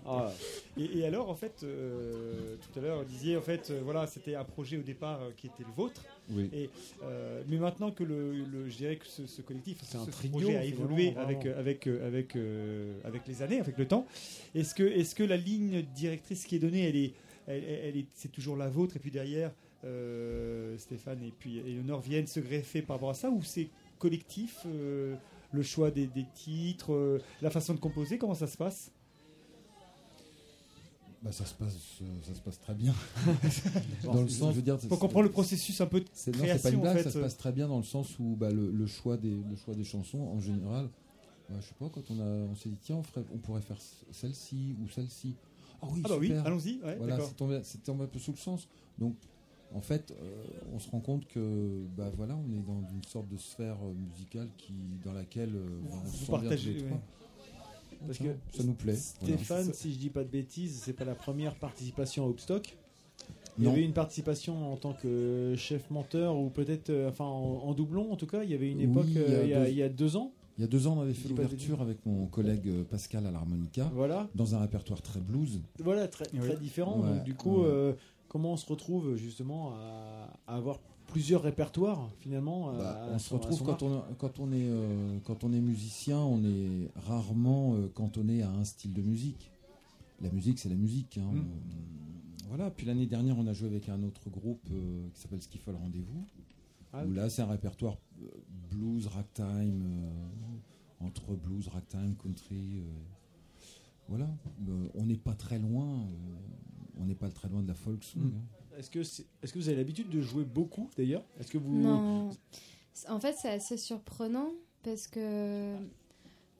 Ah. 0.05 0.31
et, 0.77 0.99
et 0.99 1.05
alors, 1.05 1.29
en 1.29 1.35
fait, 1.35 1.63
euh, 1.63 2.55
tout 2.61 2.79
à 2.79 2.81
l'heure, 2.81 2.99
vous 2.99 3.05
disiez, 3.05 3.35
en 3.37 3.41
fait, 3.41 3.69
euh, 3.69 3.81
voilà, 3.83 4.07
c'était 4.07 4.35
un 4.35 4.43
projet 4.43 4.77
au 4.77 4.81
départ 4.81 5.21
euh, 5.21 5.31
qui 5.35 5.47
était 5.47 5.63
le 5.63 5.73
vôtre. 5.75 6.03
Oui. 6.29 6.49
Et, 6.53 6.69
mais 7.47 7.57
maintenant 7.57 7.91
que 7.91 8.03
le, 8.03 8.33
le- 8.43 8.69
je 8.69 8.75
dirais 8.77 8.97
que 8.97 9.07
ce, 9.07 9.25
ce 9.27 9.41
collectif, 9.41 9.79
C'est 9.83 9.97
un 9.97 10.05
ce 10.05 10.11
trio, 10.11 10.31
projet 10.31 10.55
a 10.57 10.63
évolué 10.65 11.11
vraiment. 11.11 11.27
avec 11.27 11.45
avec 11.45 11.87
avec 11.87 12.37
avec 13.05 13.27
les 13.27 13.41
années, 13.41 13.59
avec 13.59 13.77
le 13.77 13.87
temps. 13.87 14.05
Est-ce 14.55 14.75
que 14.75 14.83
est-ce 14.83 15.15
que 15.15 15.23
la 15.23 15.37
ligne 15.37 15.83
directrice 15.95 16.45
qui 16.45 16.55
est 16.57 16.59
donnée, 16.59 16.87
elle 16.89 16.95
est 16.97 17.13
elle, 17.47 17.95
est 17.97 18.05
c'est 18.13 18.31
toujours 18.31 18.57
la 18.57 18.67
vôtre 18.67 18.97
et 18.97 18.99
puis 18.99 19.11
derrière 19.11 19.51
Stéphane 20.77 21.23
et 21.23 21.31
puis 21.37 21.59
Eleonore 21.59 22.01
viennent 22.01 22.27
se 22.27 22.39
greffer 22.41 22.81
par 22.81 22.97
rapport 22.97 23.11
à 23.11 23.13
ça 23.13 23.29
ou 23.29 23.41
c'est 23.43 23.69
collectif 23.99 24.65
le 24.65 25.63
choix 25.63 25.91
des, 25.91 26.07
des 26.07 26.25
titres, 26.35 27.21
la 27.41 27.49
façon 27.49 27.73
de 27.73 27.79
composer, 27.79 28.17
comment 28.17 28.35
ça 28.35 28.47
se 28.47 28.57
passe? 28.57 28.91
Bah, 31.23 31.31
ça 31.31 31.45
se 31.45 31.53
passe, 31.55 31.75
euh, 32.01 32.05
ça 32.21 32.35
se 32.35 32.41
passe 32.41 32.59
très 32.59 32.75
bien. 32.75 32.93
Dans 34.03 34.21
le 34.21 34.27
sens, 34.29 34.51
je 34.51 34.57
veux 34.57 34.61
dire, 34.61 34.79
faut 34.79 34.87
c'est- 34.89 34.99
comprendre 34.99 35.23
le 35.23 35.31
processus 35.31 35.81
un 35.81 35.87
peu 35.87 35.99
de 36.01 36.05
c'est 36.13 36.31
non, 36.31 36.37
c'est 36.37 36.45
pas 36.45 36.47
création, 36.59 36.71
une 36.73 36.81
blague, 36.81 36.95
en 36.95 36.97
fait. 36.99 37.03
ça 37.05 37.11
se 37.11 37.19
passe 37.19 37.37
très 37.37 37.51
bien 37.51 37.67
dans 37.67 37.77
le 37.77 37.83
sens 37.83 38.19
où 38.19 38.35
bah, 38.35 38.51
le, 38.51 38.71
le 38.71 38.87
choix 38.87 39.17
des, 39.17 39.43
le 39.43 39.55
choix 39.55 39.73
des 39.73 39.83
chansons 39.83 40.19
en 40.19 40.39
général. 40.39 40.89
bah, 41.49 41.55
je 41.59 41.67
sais 41.67 41.73
pas, 41.79 41.89
quand 41.89 42.03
on 42.11 42.19
a, 42.19 42.23
on 42.23 42.55
s'est 42.55 42.69
dit 42.69 42.77
tiens, 42.81 42.97
on, 42.97 43.03
ferait- 43.03 43.25
on 43.33 43.37
pourrait 43.39 43.61
faire 43.61 43.79
celle-ci 44.11 44.75
ou 44.81 44.87
celle-ci. 44.89 45.35
Ah 45.81 45.87
oui, 45.91 46.01
Ah 46.05 46.09
bah 46.09 46.15
oui, 46.19 46.27
super. 46.27 46.45
allons-y, 46.45 46.81
ouais, 46.83 46.95
voilà, 46.97 47.19
c'est 47.19 47.35
tombé, 47.35 47.59
c'est 47.63 47.83
tombé 47.83 48.03
un 48.03 48.07
peu 48.07 48.19
sous 48.19 48.31
le 48.31 48.37
sens. 48.37 48.67
Donc, 48.97 49.15
en 49.73 49.81
fait, 49.81 50.11
euh, 50.11 50.43
on 50.73 50.79
se 50.79 50.89
rend 50.89 50.99
compte 51.01 51.27
que, 51.27 51.85
bah 51.97 52.09
voilà, 52.15 52.35
on 52.37 52.51
est 52.51 52.61
dans 52.65 52.81
une 52.93 53.03
sorte 53.03 53.27
de 53.27 53.37
sphère 53.37 53.77
euh, 53.83 53.93
musicale 53.93 54.49
qui, 54.57 54.73
dans 55.03 55.13
laquelle 55.13 55.55
euh, 55.55 55.81
on 56.05 56.11
se 56.11 56.17
Vous 56.19 56.25
bien 56.25 56.39
partagez, 56.39 56.73
ouais. 56.83 56.99
Parce 58.05 58.19
que 58.19 58.25
ça 58.55 58.63
nous 58.63 58.73
plaît. 58.73 58.95
voilà. 59.21 59.35
Stéphane, 59.37 59.73
si 59.73 59.93
je 59.93 59.97
dis 59.99 60.09
pas 60.09 60.23
de 60.23 60.29
bêtises, 60.29 60.81
c'est 60.83 60.93
pas 60.93 61.05
la 61.05 61.15
première 61.15 61.55
participation 61.55 62.25
à 62.25 62.27
Hoopstock. 62.27 62.77
Il 63.57 63.63
y 63.63 63.65
Non. 63.67 63.73
avait 63.73 63.83
une 63.83 63.93
participation 63.93 64.71
en 64.71 64.77
tant 64.77 64.93
que 64.93 65.55
chef 65.57 65.89
menteur 65.89 66.37
ou 66.37 66.49
peut-être, 66.51 66.91
euh, 66.91 67.09
enfin 67.09 67.25
en, 67.25 67.63
en 67.63 67.73
doublon 67.73 68.11
en 68.11 68.15
tout 68.15 68.27
cas. 68.27 68.43
Il 68.43 68.51
y 68.51 68.53
avait 68.53 68.69
une 68.71 68.77
Oui, 68.79 68.83
époque 68.85 69.05
il 69.07 69.13
y 69.15 69.17
a 69.17 69.21
euh, 69.21 69.43
il 69.43 69.49
y, 69.49 69.53
a, 69.53 69.59
deux- 69.65 69.69
il 69.71 69.77
y 69.77 69.83
a 69.83 69.89
deux 69.89 70.15
ans. 70.15 70.31
Il 70.59 70.61
y 70.61 70.63
a 70.63 70.67
deux 70.67 70.87
ans, 70.87 70.97
on 70.97 71.01
avait 71.01 71.13
fait 71.13 71.29
l'ouverture 71.29 71.81
avec 71.81 72.03
mon 72.05 72.25
collègue 72.27 72.67
euh, 72.67 72.83
Pascal 72.83 73.25
à 73.27 73.31
l'harmonica, 73.31 73.89
Voilà. 73.93 74.27
dans 74.35 74.55
un 74.55 74.59
répertoire 74.59 75.01
très 75.03 75.19
blues. 75.19 75.61
Voilà, 75.79 76.07
très, 76.07 76.25
très 76.25 76.39
Oui. 76.55 76.59
différent. 76.59 76.99
Ouais, 76.99 77.09
Donc, 77.15 77.23
du 77.23 77.33
coup, 77.35 77.61
ouais. 77.61 77.67
euh, 77.67 77.93
comment 78.27 78.53
on 78.53 78.57
se 78.57 78.65
retrouve 78.65 79.15
justement 79.15 79.73
à, 79.75 80.29
à 80.47 80.55
avoir 80.57 80.79
plusieurs 81.07 81.41
répertoires 81.41 82.09
finalement 82.19 82.69
à- 82.69 82.77
Bah, 82.77 83.03
à 83.05 83.09
on 83.15 83.19
se 83.19 83.29
son- 83.29 83.35
retrouve 83.37 83.63
quand 83.63 83.81
on, 83.83 84.03
quand, 84.17 84.39
on 84.39 84.51
est, 84.51 84.67
euh, 84.69 85.19
quand 85.23 85.43
on 85.43 85.53
est 85.53 85.61
musicien, 85.61 86.19
on 86.19 86.43
est 86.43 86.89
rarement 86.95 87.75
euh, 87.75 87.87
cantonné 87.89 88.43
à 88.43 88.51
un 88.51 88.63
style 88.63 88.93
de 88.93 89.01
musique. 89.01 89.51
La 90.21 90.29
musique, 90.31 90.59
c'est 90.59 90.69
la 90.69 90.75
musique. 90.75 91.17
hein. 91.17 91.31
Mm. 91.31 91.37
Euh, 91.37 91.41
Voilà. 92.49 92.71
Puis 92.71 92.85
l'année 92.87 93.05
dernière, 93.07 93.37
on 93.37 93.45
a 93.47 93.53
joué 93.53 93.67
avec 93.67 93.89
un 93.89 94.01
autre 94.03 94.29
groupe 94.29 94.67
euh, 94.71 95.07
qui 95.13 95.19
s'appelle 95.21 95.41
Skiffle 95.41 95.71
Rendez-vous. 95.71 96.25
Ah 96.93 97.05
où 97.05 97.11
là, 97.11 97.29
c'est 97.29 97.41
un 97.41 97.47
répertoire 97.47 97.97
euh, 98.21 98.25
blues, 98.71 99.07
ragtime, 99.07 99.83
euh, 99.85 101.05
entre 101.05 101.35
blues, 101.35 101.67
ragtime, 101.67 102.15
country. 102.15 102.79
euh, 102.79 102.83
voilà. 104.09 104.29
Euh, 104.69 104.87
on 104.95 105.05
n'est 105.05 105.17
pas 105.17 105.33
très 105.35 105.59
loin. 105.59 105.87
euh, 106.01 106.99
on 106.99 107.05
n'est 107.05 107.15
pas 107.15 107.29
très 107.29 107.47
loin 107.49 107.61
de 107.61 107.67
la 107.67 107.73
folk 107.75 108.03
song. 108.03 108.21
Mm. 108.21 108.27
hein. 108.35 108.56
Est-ce 108.77 108.89
que, 108.89 109.03
c'est- 109.03 109.25
est-ce 109.41 109.51
que 109.53 109.59
vous 109.59 109.67
avez 109.69 109.77
l'habitude 109.77 110.09
de 110.09 110.21
jouer 110.21 110.43
beaucoup 110.43 110.89
d'ailleurs? 110.97 111.23
Est-ce 111.39 111.51
que 111.51 111.57
vous 111.57 111.75
Non. 111.77 112.29
En 113.09 113.19
fait, 113.19 113.35
c'est 113.39 113.49
assez 113.49 113.77
surprenant 113.77 114.51
parce 114.83 115.07
que 115.07 115.75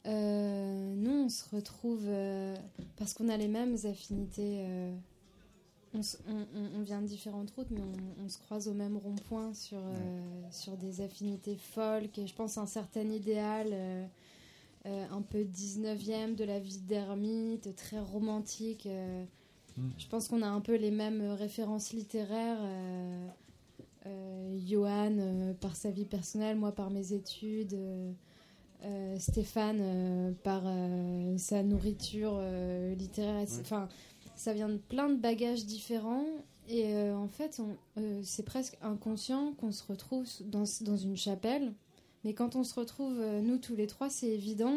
euh, 0.05 0.95
nous, 0.95 1.11
on 1.25 1.29
se 1.29 1.43
retrouve 1.55 2.03
euh, 2.05 2.55
parce 2.97 3.13
qu'on 3.13 3.29
a 3.29 3.37
les 3.37 3.47
mêmes 3.47 3.75
affinités. 3.85 4.57
euh, 4.61 4.95
on, 5.93 6.01
on- 6.77 6.81
vient 6.83 7.01
de 7.01 7.07
différentes 7.07 7.49
routes, 7.51 7.71
mais 7.71 7.81
on, 7.81 8.25
on 8.25 8.29
se 8.29 8.37
croise 8.37 8.67
au 8.67 8.73
même 8.73 8.97
rond-point 8.97 9.53
sur, 9.53 9.79
euh, 9.79 10.21
sur 10.51 10.77
des 10.77 11.01
affinités 11.01 11.55
folk 11.55 12.17
et 12.19 12.27
je 12.27 12.35
pense 12.35 12.57
à 12.57 12.61
un 12.61 12.65
certain 12.67 13.09
idéal. 13.09 13.73
un 14.85 15.21
peu 15.21 15.43
19e 15.43 16.35
de 16.35 16.43
la 16.45 16.59
vie 16.59 16.77
d'ermite, 16.79 17.75
très 17.75 17.99
romantique. 17.99 18.87
Mm. 19.77 19.89
Je 19.97 20.07
pense 20.07 20.27
qu'on 20.27 20.41
a 20.41 20.47
un 20.47 20.61
peu 20.61 20.75
les 20.75 20.91
mêmes 20.91 21.21
références 21.31 21.93
littéraires. 21.93 22.59
euh, 22.61 23.27
euh, 24.05 24.57
Johan 24.65 25.17
euh, 25.19 25.53
par 25.53 25.75
sa 25.75 25.91
vie 25.91 26.05
personnelle, 26.05 26.57
moi 26.57 26.71
par 26.71 26.89
mes 26.89 27.13
études, 27.13 27.73
euh, 28.83 29.17
Stéphane 29.19 29.79
euh, 29.81 30.31
par 30.43 30.63
euh, 30.65 31.37
sa 31.37 31.61
nourriture 31.63 32.41
littéraire. 32.97 33.35
Ouais. 33.35 33.59
Enfin, 33.61 33.89
ça 34.35 34.53
vient 34.53 34.69
de 34.69 34.77
plein 34.77 35.09
de 35.09 35.15
bagages 35.15 35.65
différents. 35.65 36.25
Et 36.69 36.95
en 37.11 37.29
fait, 37.29 37.61
c'est 38.23 38.43
presque 38.43 38.77
inconscient 38.81 39.53
qu'on 39.53 39.71
se 39.71 39.83
retrouve 39.87 40.27
dans, 40.45 40.65
dans 40.81 40.97
une 40.97 41.15
chapelle. 41.15 41.73
Mais 42.25 42.33
quand 42.33 42.57
on 42.57 42.63
se 42.65 42.77
retrouve, 42.77 43.21
nous 43.41 43.57
tous 43.57 43.75
les 43.75 43.87
trois, 43.87 44.09
c'est 44.09 44.27
évident. 44.27 44.75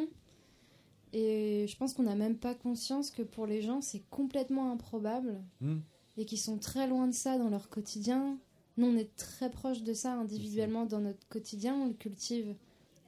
Et 1.13 1.67
je 1.69 1.77
pense 1.77 1.95
qu'on 1.95 2.05
n'a 2.05 2.15
même 2.15 2.37
pas 2.37 2.55
conscience 2.55 3.11
que 3.11 3.23
pour 3.23 3.47
les 3.47 3.63
gens, 3.63 3.81
c'est 3.81 4.03
complètement 4.11 4.71
improbable 4.73 5.41
Hmm. 5.61 5.79
et 6.17 6.25
qui 6.25 6.37
sont 6.37 6.59
très 6.59 6.87
loin 6.87 7.07
de 7.09 7.13
ça 7.15 7.39
dans 7.39 7.49
leur 7.49 7.69
quotidien. 7.69 8.39
Nous, 8.77 8.87
on 8.87 8.97
est 8.97 9.15
très 9.17 9.51
proche 9.51 9.83
de 9.83 9.93
ça 9.93 10.15
individuellement 10.15 10.87
dans 10.87 11.01
notre 11.01 11.27
quotidien. 11.29 11.75
On 11.75 11.87
le 11.89 11.95
cultive 11.95 12.55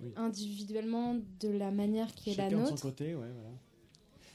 Oui. 0.02 0.12
individuellement 0.16 1.16
de 1.40 1.48
la 1.48 1.70
manière 1.70 2.12
qui 2.14 2.30
est 2.30 2.36
la 2.36 2.44
Chacun 2.44 2.58
de 2.58 2.64
son 2.64 2.70
nôtre. 2.70 2.82
côté, 2.82 3.14
ouais, 3.14 3.30
voilà. 3.32 3.50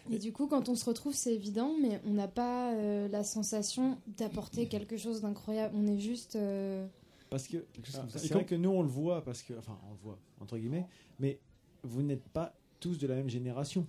Et 0.10 0.20
du 0.20 0.32
coup, 0.32 0.48
quand 0.48 0.70
on 0.70 0.76
se 0.76 0.86
retrouve, 0.86 1.14
c'est 1.14 1.34
évident, 1.36 1.74
mais 1.82 2.00
on 2.06 2.12
n'a 2.14 2.30
pas 2.30 2.72
euh, 2.74 3.10
la 3.10 3.26
sensation 3.26 3.98
d'apporter 4.08 4.68
quelque 4.70 4.96
chose 4.96 5.20
d'incroyable. 5.20 5.76
On 5.78 5.86
est 5.86 6.00
juste. 6.00 6.38
euh, 6.38 6.88
Parce 7.30 7.50
que 7.50 7.58
ah, 7.94 8.06
c'est 8.08 8.32
vrai 8.34 8.46
que 8.46 8.56
nous 8.56 8.70
on 8.70 8.84
le 8.84 8.88
voit 8.88 9.22
parce 9.26 9.42
que 9.44 9.54
enfin 9.60 9.78
on 9.90 9.92
le 9.92 9.98
voit 9.98 10.18
entre 10.40 10.58
guillemets, 10.58 10.88
mais 11.20 11.42
vous 11.84 12.02
n'êtes 12.04 12.24
pas 12.30 12.54
tous 12.80 12.98
de 12.98 13.08
la 13.08 13.16
même 13.16 13.30
génération 13.30 13.86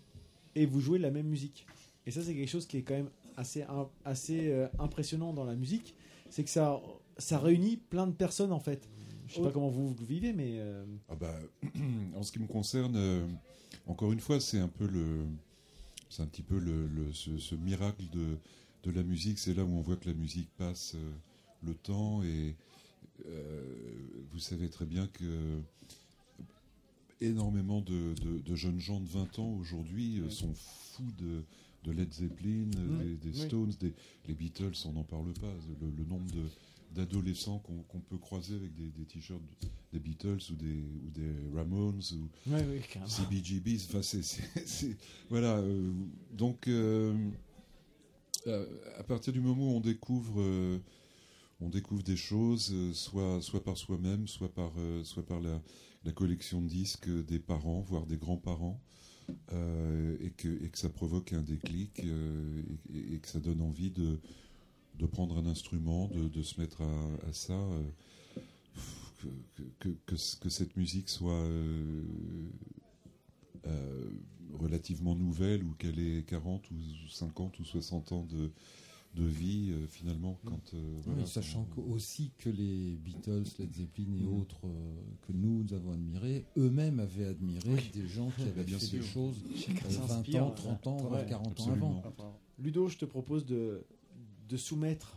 et 0.55 0.67
vous 0.67 0.81
jouez 0.81 0.99
la 0.99 1.11
même 1.11 1.27
musique. 1.27 1.67
Et 2.07 2.11
ça 2.11 2.23
c'est 2.23 2.35
quelque 2.35 2.49
chose 2.51 2.67
qui 2.67 2.79
est 2.79 2.83
quand 2.83 2.95
même 2.95 3.11
assez 3.37 3.65
assez 4.05 4.49
euh, 4.51 4.67
impressionnant 4.79 5.33
dans 5.33 5.45
la 5.45 5.55
musique, 5.55 5.95
c'est 6.31 6.43
que 6.45 6.51
ça 6.51 6.81
ça 7.19 7.39
réunit 7.39 7.77
plein 7.77 8.07
de 8.07 8.13
personnes 8.13 8.53
en 8.53 8.61
fait. 8.61 8.89
Je 9.27 9.35
sais 9.35 9.41
Oh. 9.41 9.45
pas 9.45 9.51
comment 9.53 9.69
vous 9.69 9.95
vivez, 10.09 10.33
mais 10.33 10.59
euh, 10.59 10.85
Ah 11.09 11.15
bah, 11.17 11.39
en 12.17 12.23
ce 12.23 12.33
qui 12.33 12.39
me 12.39 12.47
concerne, 12.47 12.95
euh, 12.97 13.27
encore 13.87 14.11
une 14.13 14.21
fois, 14.21 14.41
c'est 14.41 14.59
un 14.59 14.69
peu 14.69 14.87
le, 14.87 15.27
c'est 16.09 16.23
un 16.23 16.27
petit 16.27 16.41
peu 16.43 16.59
le, 16.59 16.87
le- 16.87 17.13
ce, 17.13 17.37
ce 17.39 17.55
miracle 17.55 18.05
de, 18.11 18.39
de 18.85 18.91
la 18.91 19.03
musique. 19.03 19.39
C'est 19.39 19.53
là 19.53 19.65
où 19.65 19.69
on 19.69 19.83
voit 19.83 19.97
que 19.97 20.09
la 20.09 20.15
musique 20.15 20.49
passe 20.57 20.97
le 21.63 21.75
temps 21.75 22.23
et 22.23 22.57
vous 24.33 24.39
savez 24.39 24.69
très 24.71 24.87
bien 24.87 25.07
que 25.09 25.61
énormément 27.21 27.81
de, 27.81 28.15
de- 28.23 28.39
de 28.39 28.55
jeunes 28.55 28.79
gens 28.81 29.01
de 29.01 29.09
20 29.09 29.39
ans 29.39 29.53
aujourd'hui 29.59 30.21
euh, 30.21 30.31
sont 30.31 30.55
fous 30.55 31.11
de, 31.19 31.43
de 31.85 31.93
Led 31.93 32.13
Zeppelin, 32.13 32.67
Mm. 32.67 32.99
des, 32.99 33.17
des 33.31 33.39
Oui. 33.39 33.47
Stones, 33.47 33.73
des, 33.81 33.93
les 34.27 34.35
Beatles, 34.35 34.73
on 34.87 34.93
n'en 34.93 35.05
parle 35.05 35.33
pas. 35.35 35.53
Le, 35.81 35.91
le 35.97 36.05
nombre 36.05 36.27
d'adolescents 36.95 37.59
qu'on 37.59 38.01
peut 38.01 38.17
croiser 38.19 38.55
avec 38.55 38.75
des, 38.75 38.89
des 38.91 39.05
t-shirts 39.05 39.43
des 39.93 39.99
Beatles 40.01 40.39
ou 40.51 40.55
des, 40.55 40.83
ou 41.07 41.11
des 41.15 41.33
Ramones 41.57 42.01
ou 42.15 42.29
oui, 42.47 42.81
carrément. 42.91 43.09
CBGBs. 43.09 43.87
Enfin, 43.89 44.03
c'est, 44.03 44.97
voilà. 45.31 45.59
euh, 45.59 45.93
donc, 46.33 46.67
euh, 46.69 47.15
à 48.99 49.03
partir 49.03 49.33
du 49.33 49.41
moment 49.41 49.73
où 49.73 49.77
on 49.77 49.81
découvre, 49.81 50.43
on 51.61 51.69
découvre 51.69 52.03
des 52.03 52.17
choses, 52.17 52.75
soit, 52.93 53.41
soit 53.43 53.63
par 53.63 53.77
soi-même, 53.77 54.27
soit 54.27 54.53
par, 54.53 54.73
soit 55.05 55.25
par 55.27 55.41
la, 55.41 55.61
la 56.05 56.13
collection 56.13 56.63
de 56.63 56.69
disques 56.69 57.09
des 57.27 57.39
parents, 57.39 57.81
voire 57.81 58.07
des 58.07 58.17
grands-parents, 58.17 58.81
euh, 59.53 60.17
et, 60.21 60.31
que, 60.31 60.49
et 60.65 60.69
que 60.71 60.79
ça 60.79 60.89
provoque 60.89 61.33
un 61.33 61.43
déclic 61.43 62.01
euh, 62.05 62.63
et, 62.95 63.19
que 63.19 63.29
ça 63.29 63.41
donne 63.41 63.61
envie 63.61 63.91
de, 63.91 64.19
de 64.99 65.07
prendre 65.07 65.37
un 65.37 65.47
instrument, 65.47 66.09
de, 66.09 66.29
de 66.29 66.43
se 66.43 66.61
mettre 66.61 66.83
à, 66.83 67.29
à 67.29 67.33
ça. 67.33 67.53
euh, 67.53 67.83
que, 69.81 69.89
que, 70.07 70.15
que, 70.41 70.49
cette 70.49 70.77
musique 70.77 71.09
soit 71.09 71.45
relativement 74.55 75.17
nouvelle 75.17 75.65
ou 75.65 75.73
qu'elle 75.73 75.99
ait 75.99 76.23
40 76.23 76.71
ou 76.71 76.77
50 77.11 77.59
ou 77.59 77.65
60 77.65 78.13
ans 78.13 78.23
de, 78.23 78.53
de 79.15 79.25
vie, 79.25 79.71
euh, 79.73 79.87
finalement, 79.89 80.39
quand, 80.45 80.51
quand. 80.51 80.75
euh, 80.75 80.95
Oui, 80.97 81.03
voilà, 81.07 81.27
sachant 81.27 81.65
que- 81.75 81.81
aussi 81.81 82.31
que 82.39 82.51
les 82.51 82.97
Beatles, 82.97 83.45
Led 83.59 83.75
Zeppelin 83.75 84.15
et 84.21 84.25
Mm. 84.25 84.41
autres 84.41 84.61
euh, 84.67 84.95
que 85.27 85.33
nous, 85.33 85.65
nous 85.65 85.75
avons 85.75 85.93
admirés, 85.93 86.45
eux-mêmes 86.57 87.01
avaient 87.01 87.25
admiré 87.27 87.69
Oui. 87.71 87.91
des 87.95 88.07
gens 88.07 88.31
qui 88.37 88.43
avaient 88.49 88.65
Bien 88.65 88.79
fait 88.79 88.87
sûr. 88.87 89.01
des 89.01 89.07
choses 89.07 89.37
Chacun 89.57 89.87
euh, 89.87 89.89
20 89.89 90.07
s'inspire, 90.09 90.45
ans, 90.45 90.51
30 90.51 90.87
ans, 90.87 90.97
ouais. 90.99 91.03
voire 91.09 91.21
Ouais, 91.23 91.27
40 91.29 91.49
absolument. 91.53 91.91
ans 91.99 92.03
avant. 92.05 92.39
Ludo, 92.61 92.89
je 92.89 92.99
te 92.99 93.05
propose 93.07 93.45
de, 93.47 93.83
de 94.49 94.57
soumettre 94.57 95.15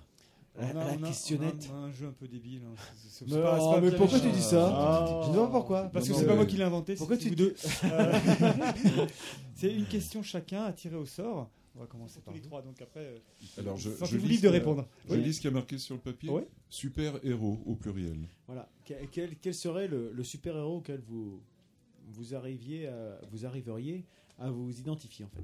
On 0.58 0.64
a, 0.64 0.74
la, 0.74 0.86
on 1.00 1.04
a- 1.04 1.08
questionnette. 1.08 1.70
on 1.72 1.74
a 1.74 1.78
un, 1.78 1.82
on 1.82 1.84
a 1.84 1.88
un 1.88 1.92
jeu 1.92 2.08
un 2.08 2.12
peu 2.14 2.28
débile. 2.28 2.62
hein. 2.66 2.74
C'est- 2.96 3.10
c'est- 3.10 3.26
Mais, 3.26 3.32
c'est 3.34 3.42
pas- 3.42 3.58
oh, 3.60 3.66
c'est 3.70 3.76
pas 3.76 3.82
mais 3.82 3.90
bien 3.90 3.98
pourquoi 4.00 4.20
tu 4.20 4.32
dis 4.32 4.42
ça 4.42 4.70
Ah. 4.74 5.22
Je 5.24 5.28
ne 5.30 5.34
sais 5.34 5.40
pas 5.40 5.48
pourquoi. 5.48 5.82
Parce 5.90 6.06
que 6.08 6.12
Non, 6.12 6.18
c'est 6.18 6.24
mais- 6.24 6.30
pas 6.30 6.36
moi 6.36 6.46
qui 6.46 6.58
l'ai 6.58 6.64
inventé. 6.64 6.96
Pourquoi 6.96 7.18
c'est 7.18 7.30
tu 7.30 7.36
deux. 7.36 7.56
C'est 9.56 9.74
une 9.74 9.86
question 9.86 10.24
chacun 10.24 10.64
à 10.64 10.74
tirer 10.74 10.96
au 10.96 11.06
sort. 11.06 11.50
On 11.76 11.80
va 11.80 11.86
commencer 11.88 12.20
tous 12.26 12.34
les 12.34 12.42
trois. 12.42 12.62
Donc 12.62 12.82
après, 12.82 13.00
euh, 13.00 13.18
Alors, 13.58 13.78
je, 13.78 13.90
je 13.92 14.18
libre 14.18 14.36
ce 14.36 14.42
de 14.44 14.48
répondre. 14.50 14.88
Je 15.08 15.14
Oui. 15.16 15.24
lis 15.24 15.34
ce 15.36 15.42
qu'il 15.42 15.50
y 15.50 15.54
a 15.54 15.56
marqué 15.56 15.78
sur 15.78 15.96
le 15.96 16.02
papier. 16.02 16.30
Oui. 16.30 16.42
Super 16.70 17.18
héros 17.26 17.60
au 17.66 17.76
pluriel. 17.76 18.18
Voilà. 18.48 18.70
Quel, 18.84 19.54
serait 19.56 19.88
le, 19.88 20.12
le 20.12 20.24
super-héros 20.24 20.78
auquel 20.78 21.00
vous, 21.08 21.42
vous, 22.10 22.36
arriviez 22.36 22.88
à- 22.88 23.22
vous 23.32 23.46
arriveriez 23.46 24.04
à 24.38 24.52
vous 24.52 24.70
identifier 24.80 25.26
en 25.26 25.30
fait? 25.30 25.44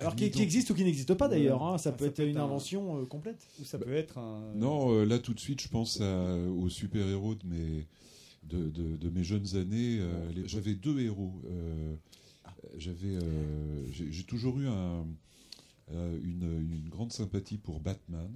Alors 0.00 0.16
qui, 0.16 0.30
qui 0.30 0.42
existe 0.42 0.70
ou 0.70 0.74
qui 0.74 0.82
n'existe 0.84 1.14
pas 1.14 1.28
d'ailleurs, 1.28 1.62
hein, 1.62 1.78
ça 1.78 1.90
Ah, 1.90 1.92
peut 1.92 2.04
ça 2.04 2.08
être 2.10 2.16
peut 2.16 2.22
être 2.22 2.28
une 2.30 2.38
un- 2.38 2.44
invention 2.44 3.04
complète. 3.06 3.46
Ou 3.60 3.64
ça 3.64 3.78
peut 3.78 3.92
être 3.94 4.18
un. 4.18 4.52
Non, 4.54 4.92
euh, 4.92 5.04
là 5.04 5.18
tout 5.20 5.32
de 5.34 5.38
suite, 5.38 5.60
je 5.60 5.68
pense 5.68 6.00
à- 6.00 6.36
aux 6.48 6.68
super-héros 6.68 7.36
de 7.36 7.46
mes, 7.46 7.86
de, 8.44 8.68
de- 8.70 8.96
de 8.96 9.10
mes 9.10 9.22
jeunes 9.22 9.54
années. 9.54 9.98
euh, 10.00 10.32
les- 10.34 10.48
J'avais 10.48 10.74
deux 10.74 10.98
héros. 10.98 11.34
euh, 11.46 11.94
J'avais, 12.76 13.16
euh, 13.16 13.86
j'ai 13.90 14.24
toujours 14.24 14.58
eu 14.60 14.66
un, 14.68 15.06
euh, 15.92 16.18
une, 16.22 16.66
une 16.72 16.88
grande 16.88 17.12
sympathie 17.12 17.58
pour 17.58 17.80
Batman 17.80 18.30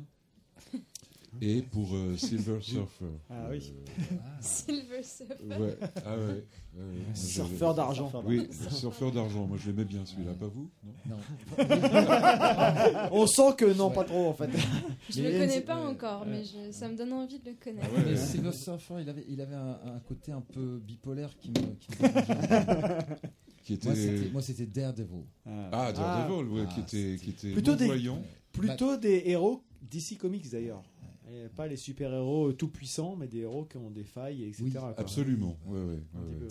et 1.42 1.62
pour 1.62 1.94
euh, 1.94 2.16
Silver 2.16 2.58
Surfer. 2.62 3.04
Ah 3.30 3.48
oui. 3.50 3.72
Euh, 3.98 4.14
Silver 4.40 5.02
Surfer. 5.02 5.34
Ouais. 5.44 5.76
Ah 6.04 6.16
ouais. 6.16 6.24
ouais, 6.26 6.34
ouais. 6.76 6.84
Moi, 7.06 7.14
Surfeur 7.14 7.58
j'avais- 7.58 7.76
d'argent. 7.76 8.12
Oui, 8.24 8.48
surfeur 8.70 9.12
d'argent. 9.12 9.46
Moi, 9.46 9.58
je 9.60 9.66
l'aimais 9.70 9.84
bien 9.84 10.04
celui-là. 10.06 10.32
Pas 10.34 10.46
vous 10.48 10.70
Non. 11.08 11.16
On 13.12 13.26
sent 13.26 13.54
que 13.56 13.72
non, 13.74 13.90
pas 13.90 14.04
trop 14.04 14.26
en 14.28 14.34
fait. 14.34 14.48
Je 15.10 15.22
le 15.22 15.30
connais 15.38 15.60
pas 15.60 15.76
encore, 15.76 16.24
mais 16.26 16.44
je- 16.44 16.72
ça 16.72 16.88
me 16.88 16.96
donne 16.96 17.12
envie 17.12 17.38
de 17.38 17.50
le 17.50 17.56
connaître. 17.62 17.88
Mais 18.06 18.16
Silver 18.16 18.52
Surfer, 18.52 18.94
il 19.00 19.08
avait, 19.08 19.24
il 19.28 19.40
avait 19.40 19.54
un, 19.54 19.78
un 19.86 20.00
côté 20.06 20.32
un 20.32 20.40
peu 20.40 20.78
bipolaire 20.78 21.36
qui 21.38 21.50
me, 21.50 21.54
qui 21.78 21.90
me 21.92 22.08
dérangeait. 22.08 23.16
Qui 23.68 23.74
était- 23.74 24.30
Moi, 24.32 24.40
c'était- 24.42 24.66
Daredevil. 24.66 25.24
Ah, 25.46 25.92
Daredevil, 25.92 26.48
ouais, 26.52 26.66
qui 26.72 26.80
était, 26.80 27.16
qui 27.22 27.30
était 27.30 27.52
plutôt 27.52 27.76
des, 27.76 27.88
plutôt 28.52 28.96
des 28.96 29.22
héros 29.26 29.62
DC 29.82 30.16
Comics 30.18 30.50
d'ailleurs. 30.50 30.82
Et 31.30 31.48
pas 31.54 31.66
les 31.66 31.76
super-héros 31.76 32.52
tout 32.54 32.68
puissants, 32.68 33.14
mais 33.14 33.26
des 33.28 33.40
héros 33.40 33.66
qui 33.66 33.76
ont 33.76 33.90
des 33.90 34.04
failles, 34.04 34.44
etc. 34.44 34.62
Oui, 34.64 34.72
absolument. 34.96 35.56
Ouais, 35.66 35.78
ouais, 35.78 35.84
ouais, 35.84 36.42
ouais. 36.42 36.48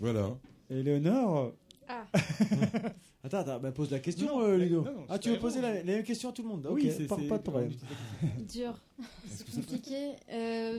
Voilà. 0.00 0.38
Éléonore. 0.70 1.52
Ah. 1.86 2.06
Attends, 3.24 3.38
attends, 3.38 3.58
bah, 3.58 3.72
pose 3.72 3.90
la 3.90 3.98
question, 3.98 4.26
Non, 4.38 4.42
euh, 4.44 4.56
Ludo. 4.56 4.82
non, 4.82 4.92
non, 4.92 5.06
ah, 5.08 5.18
tu 5.18 5.30
veux 5.30 5.38
poser 5.40 5.60
la, 5.60 5.74
la 5.74 5.82
même 5.82 6.04
question 6.04 6.28
à 6.28 6.32
tout 6.32 6.42
le 6.42 6.48
monde 6.48 6.68
Oui, 6.70 6.86
Ok, 6.86 6.92
c'est- 6.96 7.06
pas, 7.28 7.38
de 7.38 7.42
problème. 7.42 7.72
Dur. 8.48 8.74
C'est 9.28 9.50
compliqué. 9.54 10.12
Euh, 10.30 10.78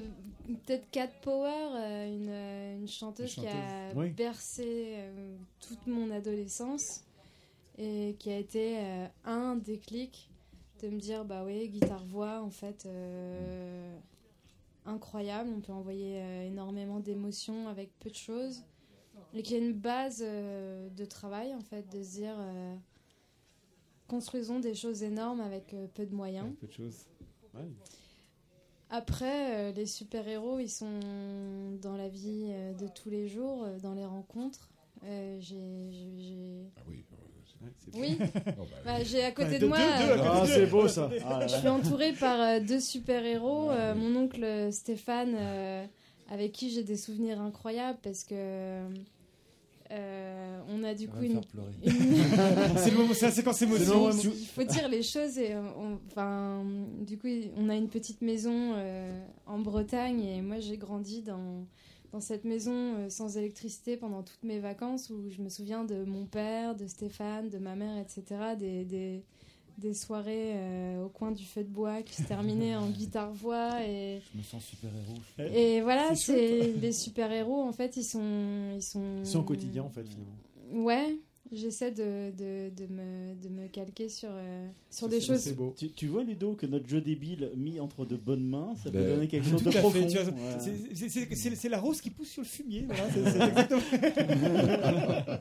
Peut-être 0.66 0.90
Cat 0.90 1.10
Power, 1.22 1.52
euh, 1.76 2.08
une, 2.78 2.82
une 2.82 2.88
chanteuse, 2.88 3.36
qui 3.36 3.46
a 3.46 3.52
chanteuse, 3.90 3.98
oui. 3.98 4.10
bercé 4.12 4.94
euh, 4.96 5.36
toute 5.60 5.86
mon 5.86 6.10
adolescence 6.12 7.04
et 7.78 8.16
qui 8.18 8.32
a 8.32 8.38
été 8.38 8.78
un 9.26 9.56
déclic 9.58 10.30
de 10.82 10.90
me 10.90 10.98
dire 11.00 11.24
bah 11.26 11.44
oui, 11.46 11.68
guitare-voix, 11.70 12.42
en 12.42 12.50
fait, 12.50 12.86
euh, 12.88 13.96
incroyable. 14.86 15.52
On 15.56 15.60
peut 15.60 15.74
envoyer 15.74 16.20
énormément 16.48 17.00
d'émotions 17.00 17.68
avec 17.68 17.92
peu 18.00 18.10
de 18.10 18.16
choses. 18.16 18.64
Et 19.34 19.44
qui 19.44 19.56
a 19.56 19.58
une 19.58 19.74
base 19.74 20.24
euh, 20.26 20.90
de 20.90 21.06
travail, 21.06 21.54
en 21.54 21.62
fait, 21.62 21.88
de 21.92 22.02
se 22.04 22.12
dire 22.16 22.36
euh, 22.38 22.76
construisons 24.08 24.60
des 24.60 24.74
choses 24.76 25.04
énormes 25.04 25.42
avec 25.42 25.74
euh, 25.74 25.88
peu 25.94 26.06
de 26.06 26.14
moyens. 26.16 26.48
Peu 26.60 26.68
de 26.68 26.72
choses. 26.74 27.06
Après, 28.92 29.56
euh, 29.56 29.72
les 29.72 29.86
super-héros, 29.86 30.58
ils 30.60 30.70
sont 30.70 31.00
dans 31.82 31.96
la 31.96 32.10
vie 32.10 32.48
euh, 32.50 32.74
de 32.74 32.88
tous 32.88 33.10
les 33.10 33.28
jours, 33.28 33.64
euh, 33.64 33.78
dans 33.80 33.94
les 33.94 34.06
rencontres. 34.06 34.70
Euh, 35.06 35.38
j'ai, 35.40 36.66
Ah 36.78 36.82
oui. 36.90 37.04
Oui. 37.94 38.18
Oh, 38.58 38.64
bah, 38.64 38.78
Bah, 38.86 39.04
j'ai 39.04 39.24
à 39.24 39.32
côté 39.32 39.60
de 39.60 39.68
moi. 39.68 39.78
Ah, 39.80 40.44
c'est 40.46 40.66
beau, 40.66 40.88
ça. 40.88 41.10
Ah 41.26 41.40
là 41.40 41.48
je 41.48 41.56
suis 41.58 41.68
entourée 41.68 42.14
par 42.14 42.40
euh, 42.40 42.60
deux 42.62 42.80
super-héros. 42.80 43.70
euh, 43.70 43.94
mon 43.96 44.16
oncle 44.16 44.72
Stéphane, 44.72 45.36
euh, 45.38 45.86
avec 46.30 46.52
qui 46.54 46.70
j'ai 46.70 46.84
des 46.84 46.96
souvenirs 46.98 47.42
incroyables 47.42 48.00
parce 48.02 48.24
que. 48.24 48.34
euh, 49.92 50.60
on 50.70 50.84
a 50.84 50.94
du 50.94 51.08
coup 51.08 51.18
une. 51.24 51.42
C'est 52.78 52.92
le 52.92 52.98
moment- 52.98 53.14
c'est 53.14 53.26
la 53.26 53.32
séquence 53.32 53.62
émotion. 53.64 54.10
Il 54.40 54.46
faut 54.46 54.64
dire 54.64 54.88
les 54.88 55.02
choses 55.02 55.38
et 55.40 55.54
euh, 55.54 55.62
on- 55.78 55.98
enfin 56.08 56.64
du 57.02 57.18
coup 57.18 57.28
on 57.58 57.70
a 57.70 57.76
une 57.76 57.90
petite 57.90 58.22
maison 58.22 58.74
euh, 58.76 59.20
en 59.48 59.58
Bretagne 59.60 60.22
et 60.22 60.42
moi 60.42 60.60
j'ai 60.60 60.78
grandi 60.78 61.24
dans 61.24 61.66
dans 62.12 62.20
cette 62.22 62.44
maison 62.46 62.96
euh, 62.98 63.10
sans 63.10 63.38
électricité 63.38 63.98
pendant 63.98 64.22
toutes 64.24 64.44
mes 64.44 64.60
vacances 64.60 65.10
où 65.10 65.30
je 65.30 65.42
me 65.42 65.50
souviens 65.50 65.84
de 65.86 66.04
mon 66.04 66.26
père, 66.26 66.76
de 66.76 66.86
Stéphane, 66.88 67.50
de 67.50 67.58
ma 67.60 67.76
mère, 67.76 67.98
etc. 67.98 68.24
Des, 68.60 68.84
des, 68.86 69.24
des 69.80 69.94
soirées 69.94 70.52
euh, 70.56 71.06
au 71.06 71.10
coin 71.10 71.32
du 71.32 71.44
feu 71.46 71.64
de 71.64 71.70
bois 71.70 72.02
qui 72.04 72.14
se 72.16 72.24
terminaient 72.24 72.76
en 72.76 72.90
guitare-voix 72.92 73.82
et 73.84 74.22
Je 74.34 74.38
me 74.38 74.44
sens 74.44 74.64
super-héros. 74.64 75.54
et 75.56 75.82
voilà, 75.82 76.14
C'est 76.16 76.74
les 76.74 76.92
super-héros 76.92 77.62
en 77.64 77.72
fait, 77.72 77.98
ils 77.98 78.04
sont 78.04 78.72
ils 78.76 78.84
sont 78.84 79.20
Ils 79.20 79.26
sont 79.28 79.40
au 79.40 79.44
quotidien 79.44 79.84
en 79.84 79.90
fait 79.90 80.06
finalement. 80.08 80.86
Ouais, 80.86 81.18
j'essaie 81.52 81.92
de, 81.92 82.32
de, 82.32 82.70
de, 82.76 82.86
me, 82.94 83.36
de 83.42 83.50
me 83.50 83.68
calquer 83.68 84.08
sur, 84.10 84.30
euh, 84.32 84.68
sur 84.90 85.08
des 85.10 85.20
choses. 85.22 85.52
beau. 85.54 85.74
Tu, 85.78 85.90
tu 85.92 86.08
vois, 86.08 86.24
Ludo, 86.24 86.54
que 86.54 86.66
notre 86.66 86.88
jeu 86.88 87.02
débile 87.02 87.52
mis 87.56 87.80
entre 87.80 88.06
de 88.06 88.16
bonnes 88.16 88.48
mains, 88.48 88.74
ça 88.84 88.92
peut 88.92 89.00
Ben, 89.00 89.16
donner 89.16 89.28
quelque 89.28 89.48
chose 89.50 89.64
Tout 89.64 89.70
de 89.70 89.78
à 89.78 89.80
profond. 89.82 90.08
Voilà. 90.08 90.60
C'est- 90.60 91.70
la 91.70 91.80
rose 91.80 92.02
qui 92.02 92.10
pousse 92.10 92.30
sur 92.30 92.42
le 92.42 92.48
fumier. 92.48 92.86
Voilà, 92.88 93.08
exactement. 93.16 93.82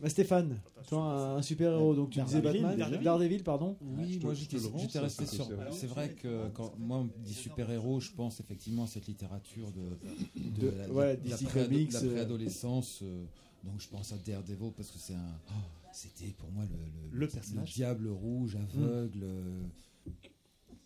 Bah, 0.00 0.10
Stéphane, 0.10 0.58
toi 0.86 1.00
un, 1.02 1.36
un 1.36 1.42
super-héros, 1.42 1.94
donc 1.94 2.10
tu 2.10 2.20
disais 2.20 2.40
Batman, 2.42 2.76
Daredevil. 2.76 3.04
Daredevil, 3.04 3.42
pardon. 3.42 3.76
Oui, 3.80 4.12
je 4.14 4.18
te- 4.18 4.24
moi 4.24 4.34
j'étais 4.34 4.98
resté 4.98 5.24
sur. 5.24 5.48
c'est 5.72 5.86
vrai. 5.86 6.10
Que 6.20 6.48
quand 6.52 6.74
moi 6.78 6.98
on 6.98 7.08
dit 7.24 7.32
super-héros, 7.32 8.00
je 8.00 8.10
pense 8.10 8.38
effectivement 8.40 8.84
à 8.84 8.86
cette 8.86 9.06
littérature 9.06 9.68
de, 9.72 10.60
De- 10.60 10.70
la, 10.76 10.88
ouais, 10.90 11.16
de 11.16 11.30
la 11.30 11.36
DC 11.36 11.46
préado- 11.46 11.68
Comics, 11.70 11.88
de 11.88 11.94
la 11.94 12.02
euh. 12.02 12.10
préadolescence. 12.12 13.00
euh, 13.02 13.24
donc 13.64 13.80
je 13.80 13.88
pense 13.88 14.12
à 14.12 14.18
Daredevil 14.18 14.72
parce 14.76 14.90
que 14.90 14.98
c'est 14.98 15.14
un. 15.14 15.40
oh, 15.48 15.52
C'était 15.92 16.32
pour 16.32 16.50
moi 16.50 16.64
le, 16.66 17.18
Le 17.18 17.28
personnage. 17.28 17.74
diable 17.74 18.08
rouge 18.08 18.56
aveugle 18.56 19.20
euh, 19.22 19.66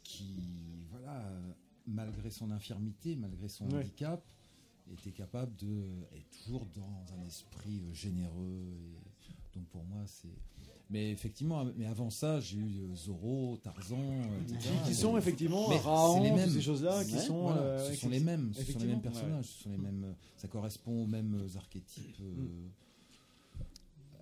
qui, 0.02 0.86
voilà, 0.90 1.22
malgré 1.86 2.30
son 2.30 2.50
infirmité, 2.50 3.16
malgré 3.16 3.48
son 3.48 3.68
Ouais. 3.70 3.80
handicap, 3.80 4.22
était 4.92 5.12
capable 5.12 5.54
de. 5.56 5.84
est 6.12 6.30
toujours 6.42 6.66
dans 6.74 7.04
un 7.14 7.22
esprit 7.26 7.80
euh, 7.82 7.92
généreux. 7.92 8.62
Et, 9.28 9.54
donc 9.54 9.66
pour 9.68 9.84
moi, 9.84 10.06
c'est. 10.06 10.28
Mais 10.90 11.10
effectivement, 11.10 11.66
mais 11.76 11.84
avant 11.84 12.08
ça, 12.08 12.40
j'ai 12.40 12.56
eu 12.56 12.80
euh, 12.80 12.94
Zorro, 12.94 13.58
Tarzan, 13.62 13.98
euh, 14.00 14.40
etc. 14.54 14.70
Qui 14.86 14.94
sont 14.94 15.18
effectivement 15.18 15.68
Mais 15.68 15.76
Raon, 15.76 16.22
les 16.22 16.30
toutes 16.30 16.38
mêmes. 16.38 16.48
ces 16.50 16.62
choses-là 16.62 17.04
qui 17.04 17.14
Ouais, 17.16 17.20
sont, 17.20 17.42
voilà, 17.42 17.60
euh, 17.60 17.84
ce 17.84 17.90
ouais, 17.90 17.96
sont 17.96 18.08
les 18.08 18.20
mêmes, 18.20 18.52
ce 18.54 18.72
sont 18.72 18.78
les 18.78 18.86
mêmes 18.86 19.02
personnages, 19.02 19.44
ce 19.44 19.62
sont 19.64 19.70
les 19.70 19.76
mêmes. 19.76 20.04
euh, 20.04 20.12
Ça 20.38 20.48
correspond 20.48 21.02
aux 21.02 21.06
mêmes 21.06 21.34
euh, 21.34 21.58
archétypes. 21.58 22.16
euh, 22.22 22.68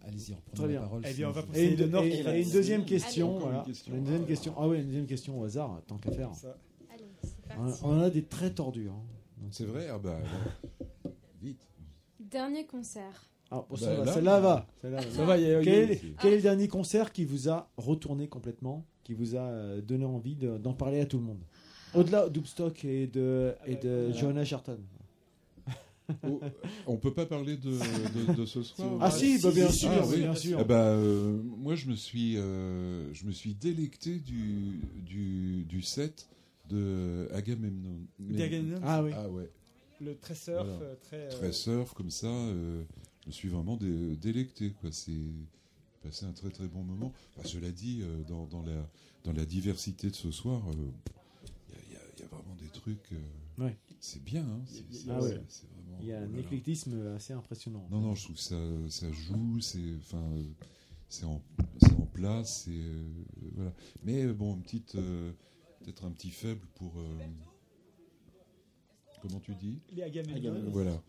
Allez-y, 0.08 0.34
reprenez 0.34 0.64
Très 0.64 0.74
la 0.74 0.80
parole. 0.80 1.02
Eh 1.08 1.14
bien, 1.14 1.28
on 1.28 1.32
va 1.32 1.42
Et 1.54 1.64
une, 1.70 1.76
de 1.76 1.84
Nord 1.86 2.02
et- 2.04 2.08
et 2.20 2.42
une 2.42 2.50
deuxième 2.50 2.84
question, 2.84 3.28
Encore 3.36 3.42
une 3.48 3.52
voilà. 3.54 3.64
question. 3.64 3.94
Une 3.94 4.04
deuxième 4.04 4.26
question. 4.26 4.54
Ah 4.56 4.68
ouais, 4.68 4.78
une 4.80 4.86
deuxième 4.86 5.06
question 5.06 5.40
au 5.40 5.44
hasard, 5.44 5.80
tant 5.86 5.98
qu'à 5.98 6.10
faire. 6.12 6.34
Ça. 6.34 6.56
Allez, 6.92 7.04
On, 7.56 7.72
on 7.88 7.98
en 7.98 8.00
a 8.02 8.10
des 8.10 8.22
très 8.24 8.52
tordus. 8.52 8.88
hein. 8.88 9.02
C'est 9.52 9.64
vrai 9.66 9.88
Ah 9.88 9.98
bah, 9.98 10.18
vite. 11.42 11.64
Dernier 12.20 12.66
concert. 12.66 13.28
Ah, 13.50 13.64
bon, 13.68 13.76
Bah, 13.76 13.76
ça 13.78 13.94
va, 13.94 14.04
là- 14.04 14.12
celle-là 14.12 14.40
va. 14.40 14.66
celle-là 14.82 15.00
va. 15.00 15.10
Ça 15.10 15.24
va, 15.24 15.38
il 15.38 15.42
y 15.42 15.46
a- 15.46 15.48
il 15.62 15.66
y 15.66 15.70
a- 15.70 15.86
Quel, 16.18 16.32
est- 16.32 16.36
le 16.36 16.42
dernier 16.42 16.68
concert 16.68 17.12
qui 17.12 17.24
vous 17.24 17.48
a 17.48 17.68
retourné 17.76 18.26
complètement, 18.28 18.84
qui 19.04 19.14
vous 19.14 19.36
a 19.36 19.40
euh, 19.42 19.80
donné 19.80 20.04
envie 20.04 20.34
de- 20.34 20.58
d'en 20.58 20.72
parler 20.74 21.00
à 21.00 21.06
tout 21.06 21.18
le 21.18 21.24
monde? 21.24 21.40
Au-delà 21.94 22.28
d'Oopstock 22.28 22.84
et 22.84 23.06
de, 23.06 23.54
et 23.66 23.76
de 23.76 24.12
Johanna 24.12 24.44
Sherton. 24.44 24.78
Oh, 26.22 26.40
on 26.86 26.96
peut 26.98 27.12
pas 27.12 27.26
parler 27.26 27.56
de, 27.56 27.72
de, 27.72 28.32
de 28.34 28.46
ce 28.46 28.62
soir? 28.62 28.96
Ah 29.00 29.10
si, 29.10 29.40
bah, 29.42 29.50
bien 29.52 29.66
Ah, 29.68 29.72
sûr, 29.72 29.90
oui. 30.08 30.18
bien 30.18 30.34
sûr. 30.36 30.58
Eh 30.60 30.64
ben, 30.64 30.74
euh, 30.76 31.36
moi, 31.42 31.74
je 31.74 31.88
me 31.88 31.96
suis, 31.96 32.36
euh, 32.36 33.12
je 33.12 33.26
me 33.26 33.32
suis 33.32 33.54
délecté 33.54 34.20
du, 34.20 34.80
du, 35.04 35.64
du 35.64 35.82
set 35.82 36.28
de 36.70 37.28
Agamemnon. 37.34 37.98
D'Agamemnon. 38.20 38.78
Ah 38.84 39.02
oui. 39.02 39.10
Ah 39.16 39.28
ouais. 39.28 39.50
Le 40.00 40.14
très 40.16 40.36
surf, 40.36 40.64
Voilà. 40.64 40.80
euh, 40.92 40.94
très. 41.02 41.16
euh, 41.16 41.30
Très 41.30 41.52
surf 41.52 41.92
comme 41.94 42.10
ça. 42.10 42.28
Euh, 43.26 43.30
je 43.30 43.30
me 43.30 43.32
suis 43.32 43.48
vraiment 43.48 43.76
dé- 43.76 44.16
délecté 44.16 44.70
quoi. 44.72 44.90
C'est 44.92 45.12
passé 46.02 46.24
un 46.26 46.32
très 46.32 46.50
très 46.50 46.68
bon 46.68 46.82
moment. 46.84 47.12
Enfin, 47.36 47.48
cela 47.48 47.70
dit, 47.72 48.00
euh, 48.02 48.22
dans, 48.24 48.46
dans 48.46 48.62
la, 48.62 48.88
dans 49.24 49.32
la 49.32 49.44
diversité 49.44 50.08
de 50.10 50.14
ce 50.14 50.30
soir, 50.30 50.62
euh, 50.70 50.74
il 51.68 51.74
y, 51.74 51.76
a- 51.76 51.82
il 51.88 51.92
y 51.92 51.96
a- 51.96 52.00
il 52.16 52.20
y 52.20 52.24
a 52.24 52.28
vraiment 52.28 52.54
des 52.56 52.68
trucs. 52.68 53.12
euh, 53.12 53.64
Ouais. 53.64 53.76
C'est 54.00 54.22
bien, 54.22 54.42
hein, 54.42 54.60
Ah 55.08 55.20
ouais. 55.22 55.30
vraiment- 55.30 55.98
Il 56.00 56.06
y 56.06 56.12
a 56.12 56.18
un 56.20 56.26
voilà. 56.26 56.40
éclectisme 56.42 57.14
assez 57.16 57.32
impressionnant. 57.32 57.88
Non, 57.90 58.00
non, 58.00 58.14
je 58.14 58.24
trouve 58.24 58.36
que 58.36 58.42
ça, 58.42 58.60
ça 58.90 59.10
joue, 59.10 59.60
c'est 59.60 59.94
enfin, 59.98 60.22
euh, 60.36 60.44
c'est 61.08 61.24
en, 61.24 61.42
en 61.98 62.06
place, 62.12 62.64
c'est 62.64 62.70
euh, 62.72 63.08
voilà. 63.54 63.72
Mais 64.04 64.24
euh, 64.26 64.34
bon, 64.34 64.54
une 64.56 64.62
petite, 64.62 64.94
euh, 64.96 65.32
peut-être 65.80 66.04
un 66.04 66.10
petit 66.10 66.30
faible 66.30 66.66
pour. 66.74 66.98
euh, 66.98 67.18
comment 69.22 69.40
tu 69.40 69.54
dis? 69.54 69.80
Les 69.94 70.02
Agamemnon. 70.02 70.70
Voilà. 70.70 71.02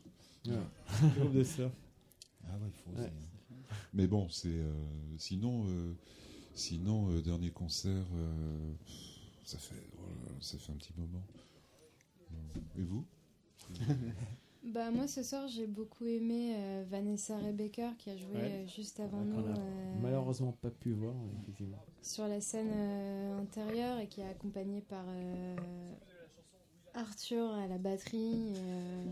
Le 0.46 0.56
groupe 1.20 1.34
de 1.34 1.44
sœurs. 1.44 1.72
Ah 2.50 2.58
ouais, 2.58 2.68
il 2.68 2.74
faut 2.74 3.02
Ouais. 3.02 3.12
Mais 3.94 4.08
bon, 4.08 4.28
c'est 4.30 4.48
euh, 4.50 4.74
sinon, 5.18 5.66
euh, 5.68 5.94
sinon 6.54 7.10
euh, 7.12 7.22
dernier 7.22 7.52
concert, 7.52 8.06
euh, 8.16 8.74
ça 9.44 9.58
fait, 9.58 9.76
voilà, 9.98 10.42
ça 10.42 10.58
fait 10.58 10.72
un 10.72 10.76
petit 10.76 10.94
moment. 10.98 11.24
Et 12.78 12.84
vous? 12.84 13.06
Bah 14.74 14.92
moi 14.92 15.08
ce 15.08 15.24
soir 15.24 15.48
j'ai 15.48 15.66
beaucoup 15.66 16.04
aimé 16.06 16.54
euh, 16.58 16.84
Vanessa 16.90 17.38
Rebecca 17.38 17.94
qui 17.98 18.10
a 18.10 18.18
joué 18.18 18.34
Ouais. 18.36 18.66
juste 18.76 19.00
avant 19.00 19.24
nous 19.24 19.40
a 19.40 19.58
euh, 19.58 20.02
malheureusement 20.02 20.52
pas 20.52 20.70
pu 20.72 20.92
voir, 20.92 21.14
effectivement. 21.42 21.78
sur 22.02 22.28
la 22.28 22.42
scène 22.42 22.72
euh, 22.74 23.40
intérieure 23.40 23.98
et 24.00 24.08
qui 24.08 24.20
est 24.20 24.28
accompagnée 24.28 24.82
par 24.82 25.06
euh, 25.08 25.56
Arthur 26.94 27.50
à 27.52 27.68
la 27.68 27.78
batterie. 27.78 28.52
euh. 28.58 29.06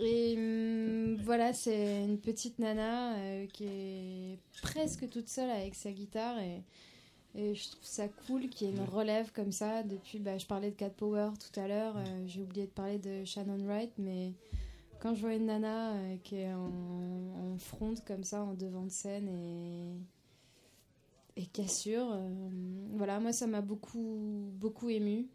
Et 0.00 0.34
hum, 0.36 1.16
voilà, 1.22 1.52
c'est 1.52 2.04
une 2.04 2.18
petite 2.18 2.58
nana 2.58 3.16
euh, 3.16 3.46
qui 3.46 3.64
est 3.66 4.38
presque 4.62 5.08
toute 5.08 5.28
seule 5.28 5.50
avec 5.50 5.74
sa 5.76 5.92
guitare 5.92 6.38
et, 6.40 6.62
et 7.36 7.54
je 7.54 7.70
trouve 7.70 7.84
ça 7.84 8.08
cool 8.08 8.48
qu'il 8.48 8.66
y 8.68 8.70
ait 8.70 8.74
une 8.74 8.82
relève 8.84 9.30
comme 9.32 9.52
ça. 9.52 9.82
Depuis, 9.84 10.18
bah, 10.18 10.36
je 10.38 10.46
parlais 10.46 10.70
de 10.70 10.76
Cat 10.76 10.90
Power 10.90 11.30
tout 11.38 11.60
à 11.60 11.68
l'heure, 11.68 11.96
euh, 11.96 12.24
j'ai 12.26 12.40
oublié 12.42 12.66
de 12.66 12.72
parler 12.72 12.98
de 12.98 13.24
Shannon 13.24 13.64
Wright, 13.66 13.92
mais 13.98 14.32
quand 15.00 15.14
je 15.14 15.20
vois 15.20 15.34
une 15.34 15.46
nana 15.46 15.92
euh, 15.94 16.16
qui 16.24 16.36
est 16.36 16.52
en, 16.52 17.52
en 17.54 17.58
front 17.58 17.94
comme 18.06 18.24
ça, 18.24 18.42
en 18.42 18.54
devant 18.54 18.84
de 18.84 18.90
scène 18.90 19.28
et 19.28 19.94
et 21.36 21.46
cassure. 21.46 22.12
euh, 22.12 22.48
voilà, 22.96 23.18
moi 23.20 23.32
ça 23.32 23.46
m'a 23.48 23.60
beaucoup, 23.60 24.50
beaucoup 24.54 24.88
ému. 24.88 25.26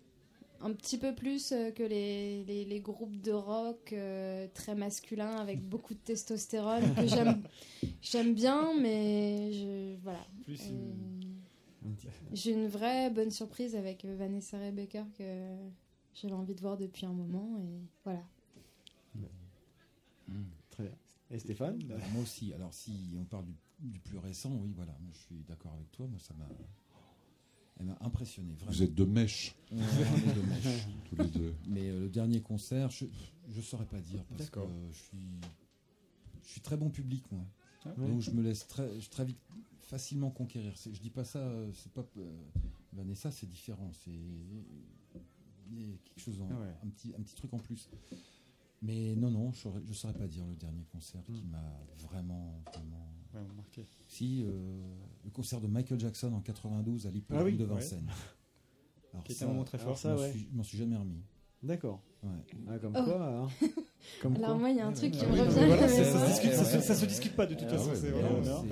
Un 0.61 0.73
petit 0.73 0.97
peu 0.97 1.15
plus 1.15 1.51
euh, 1.53 1.71
que 1.71 1.83
les, 1.83 2.43
les, 2.43 2.65
les 2.65 2.79
groupes 2.81 3.21
de 3.21 3.31
rock 3.31 3.93
euh, 3.93 4.47
très 4.53 4.75
masculins 4.75 5.37
avec 5.37 5.61
beaucoup 5.69 5.93
de 5.93 5.99
testostérone 5.99 6.93
que 6.95 7.07
j'aime, 7.07 7.41
j'aime 8.01 8.33
bien, 8.33 8.77
mais 8.79 9.53
je, 9.53 9.95
voilà. 10.03 10.19
Plus 10.43 10.59
Euh, 10.69 10.91
j'ai 12.33 12.51
une 12.51 12.67
vraie 12.67 13.09
bonne 13.09 13.31
surprise 13.31 13.75
avec 13.75 14.03
Vanessa 14.05 14.59
Rebecca 14.59 15.05
que 15.17 15.23
j'avais 16.13 16.33
envie 16.33 16.53
de 16.55 16.61
voir 16.61 16.77
depuis 16.77 17.05
un 17.05 17.13
moment 17.13 17.57
et 17.59 17.79
voilà. 18.03 18.23
Très 20.71 20.83
bien. 20.83 20.93
Et 21.31 21.39
Stéphane 21.39 21.77
Bah, 21.83 21.95
Moi 22.13 22.21
aussi. 22.23 22.53
Alors, 22.53 22.73
si 22.73 22.91
on 23.19 23.23
parle 23.23 23.45
du, 23.45 23.53
du 23.79 23.99
plus 23.99 24.17
récent, 24.17 24.51
oui, 24.61 24.73
voilà. 24.75 24.95
Je 25.11 25.17
suis 25.17 25.43
d'accord 25.47 25.73
avec 25.73 25.91
toi. 25.91 26.05
Moi, 26.07 26.19
ça 26.19 26.33
m'a. 26.35 26.45
Elle 27.79 27.85
m'a 27.85 27.97
impressionné. 28.01 28.53
Vraiment. 28.55 28.71
Vous 28.71 28.83
êtes 28.83 28.93
de 28.93 29.05
mèche. 29.05 29.55
Ouais, 29.71 29.77
on 29.81 30.29
est 30.29 30.35
de 30.35 30.41
mèche. 30.41 30.87
Tous 31.09 31.15
les 31.15 31.27
deux. 31.29 31.53
Mais 31.67 31.89
euh, 31.89 32.01
le 32.01 32.09
dernier 32.09 32.41
concert, 32.41 32.89
je 32.91 33.05
ne 33.55 33.61
saurais 33.61 33.85
pas 33.85 33.99
dire. 34.01 34.23
Parce 34.25 34.49
que 34.49 34.59
D'accord. 34.59 34.69
euh, 34.69 34.91
je 34.91 34.97
suis. 34.97 35.39
Je 36.43 36.49
suis 36.49 36.61
très 36.61 36.77
bon 36.77 36.89
public, 36.89 37.23
moi. 37.31 37.45
Ah, 37.85 37.93
Donc, 37.97 38.21
je 38.21 38.31
me 38.31 38.41
laisse 38.41 38.67
très, 38.67 38.99
je- 38.99 39.09
très 39.09 39.23
vite, 39.23 39.37
facilement 39.81 40.29
conquérir. 40.31 40.73
Je 40.75 40.99
dis 40.99 41.09
pas 41.11 41.23
ça, 41.23 41.39
euh, 41.39 41.71
c'est 41.73 41.91
pas. 41.93 42.03
euh, 42.17 42.41
Vanessa, 42.93 43.31
c'est 43.31 43.47
différent. 43.47 43.91
C'est. 44.03 44.11
Quelque 46.03 46.19
chose, 46.19 46.41
en- 46.41 46.49
Ah 46.51 46.59
ouais. 46.59 46.75
un, 46.83 46.89
petit, 46.89 47.13
un 47.17 47.21
petit 47.21 47.35
truc 47.35 47.53
en 47.53 47.59
plus. 47.59 47.87
Mais 48.81 49.15
non, 49.15 49.29
non, 49.29 49.51
je 49.51 49.69
je 49.85 49.93
saurais 49.93 50.13
pas 50.15 50.27
dire 50.27 50.45
le 50.47 50.55
dernier 50.55 50.83
concert 50.91 51.21
qui 51.25 51.43
Hmm. 51.43 51.51
m'a 51.51 51.79
vraiment, 52.09 52.61
vraiment. 52.73 53.07
Si, 54.07 54.43
euh, 54.43 54.51
le 55.23 55.29
concert 55.31 55.61
de 55.61 55.67
Michael 55.67 55.99
Jackson 55.99 56.33
en 56.33 56.41
92 56.41 57.05
à 57.07 57.11
l'hippodrome 57.11 57.45
Ah 57.45 57.49
oui, 57.49 57.57
de 57.57 57.65
ouais. 57.65 57.73
Vincennes. 57.75 58.09
Alors 59.13 59.23
Qui 59.23 59.31
était 59.33 59.43
un 59.45 59.47
moment 59.47 59.63
très 59.63 59.77
fort. 59.77 59.97
ça, 59.97 60.15
Ça, 60.15 60.15
je 60.17 60.21
m'en 60.21 60.27
ouais. 60.33 60.47
m'en 60.53 60.63
suis 60.63 60.77
jamais 60.77 60.95
remis. 60.95 61.21
D'accord. 61.61 62.01
Ouais. 62.23 62.29
Ah, 62.69 62.79
comme 62.79 62.93
Oh. 62.97 63.03
quoi, 63.03 63.27
hein. 63.27 63.47
Comme 64.21 64.35
Alors 64.37 64.51
quoi. 64.51 64.57
moi 64.59 64.69
il 64.69 64.77
y 64.77 64.79
a 64.79 64.87
un 64.87 64.93
truc 64.93 65.11
qui 65.11 65.19
Ah 65.23 65.27
me 65.27 65.33
oui, 65.33 65.39
revient. 65.41 65.65
voilà, 65.67 65.87
ça, 65.89 66.03
ça 66.05 66.25
discute, 66.27 66.51
ça, 66.53 66.63
se- 66.63 66.75
Ouais. 66.77 66.81
ça 66.81 66.95
se 66.95 67.05
discute 67.05 67.35
pas 67.35 67.45
de 67.45 67.53
toute 67.55 67.67
Ah 67.69 67.77
façon. 67.77 67.89
ouais, 67.89 68.11
vraiment. 68.11 68.63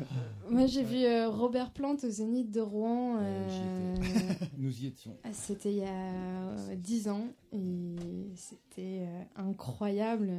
Moi 0.50 0.66
j'ai 0.66 0.84
vu 0.84 1.04
euh, 1.04 1.28
Robert 1.28 1.72
Plant 1.72 1.96
au 2.02 2.08
Zénith 2.08 2.52
de 2.52 2.60
Rouen. 2.60 3.18
euh, 3.20 3.96
Nous 4.58 4.80
y 4.80 4.86
étions. 4.86 5.16
ah, 5.24 5.32
C'était 5.32 5.72
il 5.72 5.78
y 5.78 5.84
a 5.84 5.88
euh, 5.88 6.76
10 6.76 7.08
ans 7.08 7.26
et 7.52 7.96
c'était 8.36 9.08
incroyable. 9.34 10.30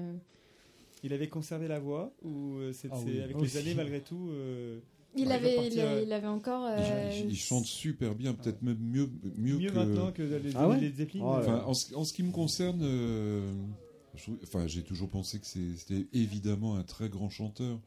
Il 1.03 1.13
avait 1.13 1.29
conservé 1.29 1.67
la 1.67 1.79
voix 1.79 2.13
ou 2.23 2.55
euh, 2.57 2.73
c'est 2.73 2.89
Ah 2.91 2.99
oui. 3.05 3.21
avec 3.21 3.35
Aussi. 3.37 3.53
les 3.55 3.57
années 3.61 3.75
malgré 3.75 4.01
tout 4.01 4.29
euh, 4.31 4.79
Il 5.15 5.31
avait, 5.31 5.67
il, 5.67 5.79
euh, 5.79 6.01
il 6.03 6.11
avait 6.13 6.27
encore. 6.27 6.63
Il- 6.63 6.83
euh, 6.83 7.09
il, 7.23 7.31
il 7.31 7.35
chante 7.37 7.65
super 7.65 8.15
bien, 8.15 8.33
peut-être 8.33 8.61
même 8.61 8.79
mieux, 8.79 9.09
mieux, 9.37 9.57
mieux 9.59 9.69
que. 9.69 9.75
maintenant 9.77 10.11
que 10.11 10.23
les, 10.23 10.51
Ah 10.55 10.67
ouais 10.67 10.79
les 10.79 10.91
Zeppelin. 10.91 11.21
Oh 11.23 11.37
Enfin, 11.39 11.63
en, 11.65 11.73
ce, 11.73 11.93
en 11.95 12.03
ce 12.03 12.13
qui 12.13 12.23
me 12.23 12.31
concerne, 12.31 12.81
euh, 12.83 13.53
je 14.15 14.31
enfin, 14.43 14.67
j'ai 14.67 14.83
toujours 14.83 15.09
pensé 15.09 15.39
que 15.39 15.45
c'était 15.45 16.07
évidemment 16.13 16.75
un 16.75 16.83
très 16.83 17.09
grand 17.09 17.29
chanteur, 17.29 17.79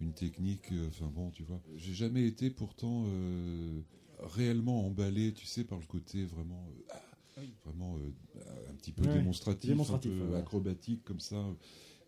une 0.00 0.12
technique. 0.12 0.72
euh, 0.72 0.88
Enfin 0.88 1.10
bon, 1.14 1.30
tu 1.30 1.44
vois, 1.44 1.60
j'ai 1.76 1.94
jamais 1.94 2.26
été 2.26 2.50
pourtant 2.50 3.04
euh, 3.06 3.80
réellement 4.20 4.84
emballé, 4.86 5.32
tu 5.32 5.46
sais, 5.46 5.64
par 5.64 5.78
le 5.78 5.86
côté 5.86 6.24
vraiment, 6.24 6.68
euh, 6.76 6.82
ah, 6.90 7.02
Oui. 7.38 7.54
vraiment 7.64 7.96
euh, 7.98 8.40
un 8.70 8.74
petit 8.74 8.92
peu 8.92 9.04
Ouais, 9.06 9.12
démonstratif, 9.12 9.70
démonstratif, 9.70 10.10
un 10.12 10.24
peu 10.26 10.32
ouais. 10.32 10.38
acrobatique 10.38 11.04
comme 11.04 11.20
ça. 11.20 11.44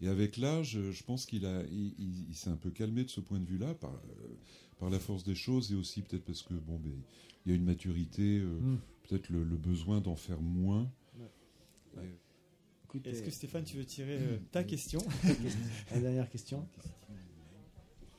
Et 0.02 0.08
avec 0.08 0.36
l'âge, 0.38 0.78
je 0.90 1.02
pense 1.04 1.26
qu'il 1.26 1.44
a, 1.46 1.62
il, 1.70 1.94
il- 1.98 2.26
il 2.30 2.34
s'est 2.34 2.50
un 2.50 2.56
peu 2.56 2.70
calmé 2.70 3.04
de 3.04 3.10
ce 3.10 3.20
point 3.20 3.38
de 3.38 3.44
vue-là 3.44 3.74
par, 3.74 3.92
euh, 3.94 4.28
par 4.78 4.88
la 4.90 4.98
force 4.98 5.24
des 5.24 5.34
choses 5.34 5.72
et 5.72 5.74
aussi 5.74 6.00
peut-être 6.02 6.24
parce 6.24 6.42
que 6.42 6.54
bon, 6.54 6.78
ben, 6.78 6.92
il 7.44 7.50
y 7.50 7.52
a 7.52 7.56
une 7.56 7.64
maturité, 7.64 8.38
euh, 8.38 8.58
Mm. 8.60 8.78
peut-être 9.08 9.28
le, 9.28 9.44
le 9.44 9.56
besoin 9.56 10.00
d'en 10.00 10.16
faire 10.16 10.40
moins. 10.40 10.90
Ouais. 11.18 12.04
Et- 12.04 12.18
Écoute, 12.84 13.06
Est-ce 13.06 13.22
euh, 13.22 13.26
que 13.26 13.30
Stéphane, 13.30 13.62
tu 13.64 13.76
veux 13.76 13.84
tirer 13.84 14.16
euh, 14.18 14.38
ta 14.50 14.64
question? 14.64 15.00
La 15.92 16.00
dernière 16.00 16.28
question. 16.28 16.66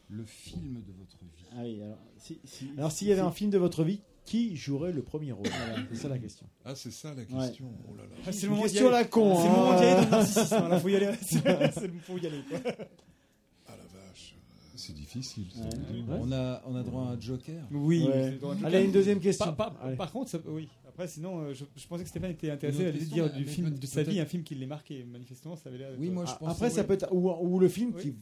Le 0.07 0.23
film 0.25 0.81
de 0.85 0.91
votre 0.93 1.17
vie. 1.19 1.45
Ah 1.53 1.61
oui, 1.63 1.81
alors, 1.81 1.97
si, 2.17 2.39
si- 2.43 2.69
Alors, 2.77 2.91
s'il 2.91 3.07
y 3.07 3.11
avait 3.11 3.21
un 3.21 3.31
film 3.31 3.49
de 3.49 3.57
votre 3.57 3.83
vie, 3.83 4.01
qui 4.25 4.55
jouerait 4.55 4.91
le 4.91 5.01
premier 5.01 5.31
rôle? 5.31 5.47
Voilà, 5.47 5.83
C'est 5.91 5.97
ça 5.97 6.07
la 6.09 6.17
question. 6.19 6.45
Ah, 6.63 6.75
c'est 6.75 6.91
ça 6.91 7.13
la 7.13 7.25
question. 7.25 7.71
Oh 7.89 7.95
là 7.97 8.03
là. 8.03 8.09
Ah, 8.25 8.31
C'est 8.31 8.43
le 8.47 8.51
moment 8.51 8.63
d'y 8.65 8.69
question 8.69 8.87
aller. 8.87 8.95
à 8.97 8.99
la 9.01 9.07
con, 9.07 9.35
C'est 9.37 9.43
le 9.47 9.51
moment 9.55 9.77
d'y 9.77 9.83
aller 9.83 9.95
dans 9.95 10.01
le 10.05 10.09
narcissisme. 10.11 10.55
hein, 10.55 10.67
Là, 10.69 10.79
faut 10.79 10.89
y 10.89 10.95
aller. 10.95 11.11
C'est 11.21 11.87
le 11.87 11.93
faut 11.99 12.17
y 12.17 12.27
aller. 12.27 12.41
quoi. 12.49 12.59
Ah 13.67 13.71
la 13.77 13.99
vache, 13.99 14.35
c'est 14.75 14.93
difficile. 14.93 15.45
Ouais. 15.57 15.69
On, 16.19 16.31
a, 16.31 16.61
on 16.65 16.75
a 16.75 16.83
droit 16.83 17.03
à 17.03 17.09
un 17.11 17.19
joker? 17.19 17.63
Oui. 17.71 18.07
Ouais. 18.07 18.39
un- 18.43 18.63
Allez, 18.63 18.83
une 18.85 18.91
deuxième 18.91 19.19
question. 19.19 19.53
Par, 19.53 19.73
par- 19.73 19.85
Allez. 19.85 19.95
par 19.97 20.11
contre, 20.11 20.29
ça- 20.29 20.39
oui. 20.45 20.67
Après, 20.87 21.07
sinon, 21.07 21.39
euh, 21.39 21.53
je, 21.53 21.63
je 21.75 21.87
pensais 21.87 22.03
que 22.03 22.09
Stéphane 22.09 22.31
était 22.31 22.51
intéressé 22.51 22.87
à 22.87 22.91
question, 22.91 23.15
dire 23.15 23.33
du 23.33 23.45
film 23.45 23.69
de 23.71 23.85
sa 23.87 24.03
vie, 24.03 24.19
un 24.19 24.25
film 24.25 24.43
qui 24.43 24.55
l'ait 24.55 24.65
marqué. 24.65 25.03
Manifestement, 25.05 25.55
ça 25.55 25.69
avait 25.69 25.77
l'air. 25.77 25.91
Oui, 25.97 26.09
moi 26.09 26.25
je 26.25 26.31
Ah, 26.33 26.37
pense. 26.39 26.51
Après, 26.51 26.69
ça 26.69 26.83
peut 26.83 26.93
être 26.93 27.07
ou, 27.13 27.29
ou 27.31 27.59
le 27.59 27.69
film 27.69 27.93
qui, 27.95 28.13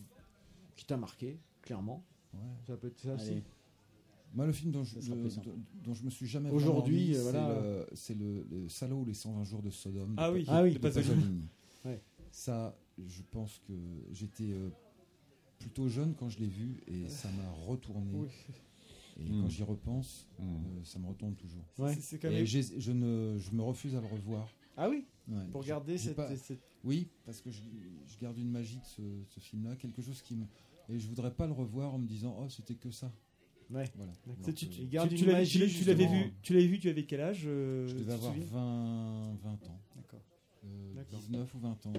qui 0.76 0.86
t'a 0.86 0.96
marqué, 0.98 1.40
clairement. 1.64 2.04
Ouais. 2.34 2.40
Ça 2.68 2.78
peut 2.78 2.88
être 2.88 3.00
ça 3.00 3.14
aussi. 3.16 3.42
Moi, 4.34 4.46
le 4.46 4.52
film 4.52 4.72
dont 4.72 4.84
je, 4.84 5.00
dont- 5.00 5.94
je 5.94 6.04
me 6.04 6.10
suis 6.10 6.28
jamais 6.28 6.50
Aujourd'hui, 6.52 7.16
euh, 7.16 7.22
voilà. 7.24 7.86
c'est 7.94 8.14
le, 8.16 8.44
le, 8.50 8.62
le 8.62 8.70
Salaud 8.70 9.00
ou 9.02 9.06
les 9.06 9.14
120 9.16 9.44
jours 9.44 9.62
de 9.64 9.70
Sodome. 9.72 10.14
Ah 10.18 10.32
oui, 10.32 10.44
de- 10.44 10.50
Ah 10.50 10.62
oui, 10.64 10.74
de 10.74 10.78
Pasolini. 10.80 11.48
Ouais. 11.86 12.02
Ça, 12.32 12.78
je 13.08 13.22
pense 13.32 13.60
que 13.68 13.74
j'étais 14.12 14.52
euh, 14.52 14.70
plutôt 15.58 15.88
jeune 15.88 16.14
quand 16.14 16.30
je 16.30 16.40
l'ai 16.40 16.48
vu 16.48 16.80
et 16.88 17.08
ça 17.10 17.28
m'a 17.32 17.50
retourné. 17.68 18.12
Oui. 18.14 18.30
Et 19.22 19.30
quand 19.42 19.50
j'y 19.50 19.64
repense, 19.64 20.28
Mm. 20.40 20.44
euh, 20.44 20.84
ça 20.86 21.00
me 21.00 21.08
retourne 21.08 21.36
toujours. 21.36 21.66
Ouais. 21.78 21.98
Quand 22.22 22.30
Et 22.30 22.32
même. 22.32 22.46
je, 22.46 22.92
ne, 22.92 23.38
je 23.38 23.52
me 23.52 23.62
refuse 23.64 23.96
à 23.96 24.00
le 24.02 24.08
revoir. 24.08 24.48
Ah 24.78 24.90
oui 24.90 25.06
Ouais. 25.28 25.46
Pour 25.52 25.64
garder 25.64 25.98
cette, 25.98 26.16
pas- 26.16 26.36
cette- 26.38 26.62
Oui, 26.84 27.08
parce 27.26 27.42
que 27.42 27.52
je, 27.52 27.62
je 28.08 28.18
garde 28.20 28.38
une 28.38 28.50
magie 28.50 28.78
de 28.78 28.86
ce, 28.86 29.02
ce 29.28 29.40
film-là, 29.40 29.76
quelque 29.76 30.02
chose 30.02 30.22
qui 30.22 30.36
me. 30.36 30.46
Et 30.88 30.98
je 30.98 31.08
voudrais 31.08 31.34
pas 31.34 31.46
le 31.48 31.54
revoir 31.54 31.94
en 31.94 32.00
me 32.00 32.08
disant 32.08 32.36
oh 32.40 32.48
c'était 32.50 32.76
que 32.76 32.90
ça. 32.92 33.12
Ouais. 33.72 33.86
Voilà. 33.96 34.12
C'est- 34.44 34.54
tu- 34.54 34.68
que- 34.68 34.74
tu 34.74 34.86
gardes 34.88 35.10
Tu- 35.10 35.16
une 35.16 35.20
tu 35.22 35.26
l'avais- 35.28 35.44
vu, 35.44 36.34
tu 36.41 36.54
l'avais 36.54 36.68
vu, 36.68 36.80
tu 36.80 36.90
avais 36.90 37.04
quel 37.06 37.22
âge 37.22 37.44
euh, 37.46 37.88
Je 37.88 37.94
tu 37.94 38.00
devais 38.00 38.14
avoir 38.14 38.34
souviens 38.34 38.48
20, 38.52 39.38
20 39.44 39.68
ans. 39.70 39.80
D'accord. 39.96 40.22
Euh, 40.66 40.94
D'accord. 40.96 41.20
19 41.20 41.54
ou 41.56 41.60
20 41.60 41.86
ans. 41.88 41.94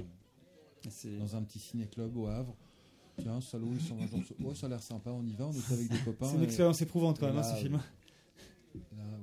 Dans 1.19 1.37
un 1.37 1.43
petit 1.43 1.59
ciné-club 1.59 2.17
au 2.17 2.27
Havre. 2.27 2.57
Tiens, 3.21 3.41
salaud, 3.41 3.69
ils 3.75 3.81
sont 3.81 3.97
20 3.97 4.07
jours. 4.23 4.37
Ouais, 4.41 4.55
ça 4.55 4.67
a 4.67 4.71
l'air 4.71 4.83
sympa, 4.83 5.11
on 5.11 5.25
y 5.27 5.35
va, 5.35 5.47
on 5.47 5.53
était 5.53 5.75
avec 5.75 5.89
des 5.91 5.99
copains. 5.99 6.27
C'est 6.27 6.37
une 6.37 6.41
et- 6.43 6.45
expérience 6.47 6.81
éprouvante 6.81 7.19
quand 7.21 7.27
même, 7.27 7.37
hein, 7.37 7.41
là, 7.43 7.55
ce 7.55 7.61
film. 7.61 7.75
Là, 7.75 7.81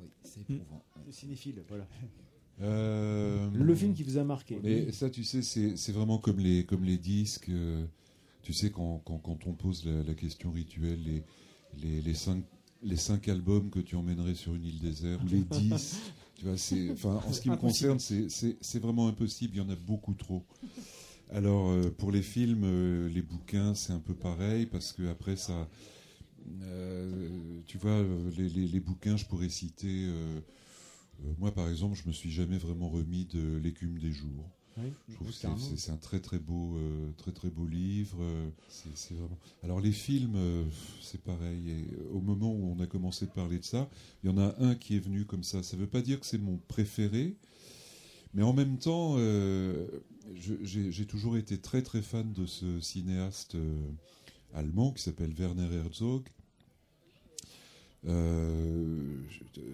oui, 0.01 0.09
c'est 0.23 0.41
éprouvant. 0.41 0.83
ouais. 0.95 1.01
Le 1.07 1.11
cinéphile, 1.11 1.63
voilà. 1.67 1.87
Euh, 2.61 3.49
Le 3.53 3.75
film 3.75 3.93
qui 3.93 4.03
vous 4.03 4.17
a 4.17 4.23
marqué. 4.23 4.59
Mais 4.63 4.91
ça, 4.91 5.09
tu 5.09 5.23
sais, 5.23 5.41
c'est 5.41 5.91
vraiment 5.91 6.17
comme 6.17 6.39
les, 6.39 6.65
comme 6.65 6.83
les 6.83 6.97
disques. 6.97 7.49
euh, 7.49 7.85
tu 8.41 8.53
sais, 8.53 8.71
quand, 8.71 9.01
quand, 9.05 9.17
quand 9.17 9.45
on 9.47 9.53
pose 9.53 9.85
la, 9.85 10.03
la 10.03 10.13
question 10.13 10.51
rituelle, 10.51 11.03
les, 11.03 11.23
les, 11.81 12.01
les 12.01 12.13
cinq 12.13 12.43
les 12.83 12.95
cinq 12.95 13.27
albums 13.27 13.71
que 13.71 13.79
tu 13.79 13.95
emmènerais 13.95 14.35
sur 14.35 14.53
une 14.53 14.63
île 14.65 14.79
déserte, 14.79 15.31
les 15.31 15.43
dix. 15.43 15.99
tu 16.35 16.45
vois, 16.45 16.57
c'est, 16.57 16.91
enfin, 16.91 17.21
en 17.25 17.33
ce 17.33 17.41
qui 17.41 17.49
me 17.51 17.57
concerne, 17.57 17.99
c'est, 17.99 18.29
c'est, 18.29 18.57
c'est 18.61 18.79
vraiment 18.79 19.07
impossible. 19.07 19.55
Il 19.55 19.57
y 19.57 19.61
en 19.61 19.69
a 19.69 19.75
beaucoup 19.75 20.13
trop. 20.13 20.45
Alors, 21.29 21.69
euh, 21.71 21.89
pour 21.91 22.11
les 22.11 22.21
films, 22.21 22.63
euh, 22.65 23.09
les 23.09 23.21
bouquins, 23.23 23.75
c'est 23.75 23.93
un 23.93 23.99
peu 23.99 24.15
pareil 24.15 24.65
parce 24.67 24.93
que 24.93 25.09
après 25.09 25.35
ça, 25.37 25.69
euh, 26.63 27.61
tu 27.67 27.77
vois, 27.77 28.03
les, 28.37 28.49
les- 28.49 28.67
les 28.67 28.79
bouquins, 28.79 29.17
je 29.17 29.25
pourrais 29.25 29.49
citer. 29.49 30.05
euh, 30.07 30.39
euh, 31.25 31.33
moi, 31.39 31.53
par 31.53 31.69
exemple, 31.69 31.95
je 32.01 32.07
me 32.07 32.13
suis 32.13 32.31
jamais 32.31 32.57
vraiment 32.57 32.89
remis 32.89 33.25
de 33.25 33.57
l'écume 33.57 33.99
des 33.99 34.11
jours. 34.11 34.51
Oui, 34.77 34.91
je 35.09 35.15
trouve 35.15 35.27
que 35.27 35.33
c'est, 35.77 35.91
un 35.91 35.97
très 35.97 36.19
très 36.19 36.37
beau, 36.37 36.77
euh, 36.77 37.11
très 37.17 37.31
très 37.31 37.49
beau 37.49 37.65
livre. 37.65 38.17
euh, 38.21 38.49
c'est, 38.69 39.13
vraiment. 39.15 39.37
Alors 39.63 39.81
les 39.81 39.91
films, 39.91 40.35
euh, 40.35 40.63
c'est 41.01 41.21
pareil. 41.21 41.71
Et 41.71 41.87
au 42.11 42.21
moment 42.21 42.51
où 42.53 42.75
on 42.75 42.79
a 42.79 42.87
commencé 42.87 43.25
de 43.25 43.31
parler 43.31 43.57
de 43.57 43.63
ça, 43.63 43.89
il 44.23 44.29
y 44.29 44.33
en 44.33 44.37
a 44.37 44.55
un 44.59 44.75
qui 44.75 44.95
est 44.95 44.99
venu 44.99 45.25
comme 45.25 45.43
ça. 45.43 45.63
Ça 45.63 45.75
ne 45.77 45.81
veut 45.81 45.87
pas 45.87 46.01
dire 46.01 46.19
que 46.19 46.25
c'est 46.25 46.37
mon 46.37 46.57
préféré, 46.67 47.35
mais 48.33 48.43
en 48.43 48.53
même 48.53 48.77
temps, 48.77 49.17
j'ai, 50.35 51.05
toujours 51.05 51.37
été 51.37 51.59
très 51.59 51.81
très 51.81 52.01
fan 52.01 52.31
de 52.33 52.45
ce 52.45 52.79
cinéaste 52.79 53.57
allemand 54.53 54.91
qui 54.91 55.01
s'appelle 55.01 55.33
Werner 55.33 55.73
Herzog. 55.73 56.27
Euh, 58.05 59.21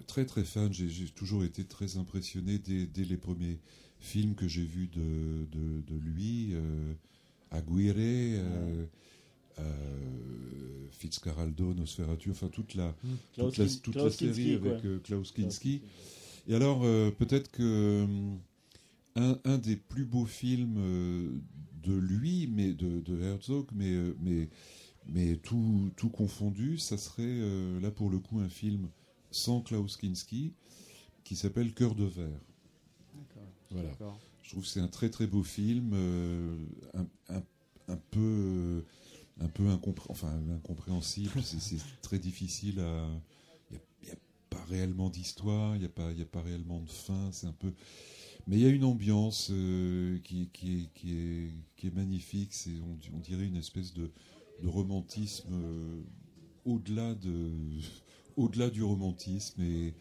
très 0.06 0.24
très 0.24 0.44
fan, 0.44 0.72
j'ai 0.72 0.88
j'ai 0.88 1.08
toujours 1.08 1.44
été 1.44 1.64
très 1.64 1.98
impressionné 1.98 2.58
dès, 2.58 2.86
dès 2.86 3.04
les 3.04 3.16
premiers 3.16 3.58
films 4.04 4.34
que 4.34 4.46
j'ai 4.46 4.64
vus 4.64 4.88
de, 4.88 5.46
de, 5.50 5.80
de 5.86 5.98
lui, 5.98 6.50
euh, 6.52 6.92
Aguirre, 7.50 7.94
euh, 7.96 8.84
euh, 9.58 10.88
Fitzcarraldo, 10.90 11.74
Nosferatu, 11.74 12.30
enfin 12.30 12.48
toute 12.48 12.74
la, 12.74 12.94
Mm. 13.02 13.14
toute 13.34 13.56
la, 13.58 13.66
toute 13.66 14.10
série 14.10 14.32
Kinski, 14.32 14.52
avec 14.54 14.84
euh, 14.84 14.98
Klaus 15.02 15.32
Kinski. 15.32 15.82
Et 16.46 16.54
alors 16.54 16.82
euh, 16.84 17.10
peut-être 17.10 17.50
que 17.50 18.04
hum, 18.04 18.38
un, 19.16 19.38
un 19.44 19.58
des 19.58 19.76
plus 19.76 20.04
beaux 20.04 20.26
films 20.26 21.40
de 21.82 21.94
lui, 21.94 22.46
mais 22.48 22.72
de, 22.72 23.00
de 23.00 23.20
Herzog, 23.22 23.66
mais, 23.74 23.94
mais, 24.20 24.48
mais 25.06 25.36
tout, 25.36 25.90
tout 25.96 26.08
confondu, 26.10 26.78
ça 26.78 26.98
serait 26.98 27.38
là 27.80 27.90
pour 27.90 28.10
le 28.10 28.18
coup 28.18 28.40
un 28.40 28.48
film 28.48 28.88
sans 29.30 29.60
Klaus 29.60 29.96
Kinski 29.96 30.52
qui 31.22 31.36
s'appelle 31.36 31.72
Cœur 31.72 31.94
de 31.94 32.04
verre. 32.04 32.40
Voilà. 33.74 33.90
Je 34.42 34.50
trouve 34.50 34.62
que 34.62 34.68
c'est 34.68 34.80
un 34.80 34.88
très 34.88 35.10
très 35.10 35.26
beau 35.26 35.42
film, 35.42 35.92
euh, 35.94 36.56
un, 36.94 37.06
un, 37.34 37.42
un 37.88 37.96
peu, 38.10 38.84
un 39.40 39.48
peu 39.48 39.64
incompré- 39.68 40.06
enfin, 40.10 40.32
incompréhensible. 40.54 41.30
c'est, 41.42 41.78
très 42.02 42.18
difficile 42.18 42.80
à. 42.80 43.08
Il 43.72 43.78
n'y 44.06 44.12
a, 44.12 44.16
pas 44.50 44.62
réellement 44.64 45.08
d'histoire, 45.10 45.74
il 45.76 45.80
n'y 45.80 45.86
a, 45.86 45.88
pas- 45.88 46.12
il 46.12 46.18
y 46.18 46.22
a 46.22 46.26
pas 46.26 46.42
réellement 46.42 46.80
de 46.80 46.90
fin. 46.90 47.30
C'est 47.32 47.46
un 47.46 47.52
peu. 47.52 47.72
Mais 48.46 48.56
il 48.56 48.62
y 48.62 48.66
a 48.66 48.68
une 48.68 48.84
ambiance 48.84 49.48
euh, 49.50 50.18
qui, 50.22 50.50
qui, 50.52 50.74
est, 50.82 50.88
qui, 50.94 51.14
est, 51.16 51.50
qui 51.76 51.86
est 51.86 51.94
magnifique. 51.94 52.52
C'est, 52.52 52.78
on, 52.80 52.98
on 53.16 53.18
dirait 53.20 53.46
une 53.46 53.56
espèce 53.56 53.94
de, 53.94 54.10
de 54.62 54.68
romantisme 54.68 55.48
euh, 55.52 56.02
au-delà 56.64 57.14
de. 57.14 57.50
Au-delà 58.36 58.68
du 58.68 58.82
romantisme, 58.82 59.62
et 59.62 59.94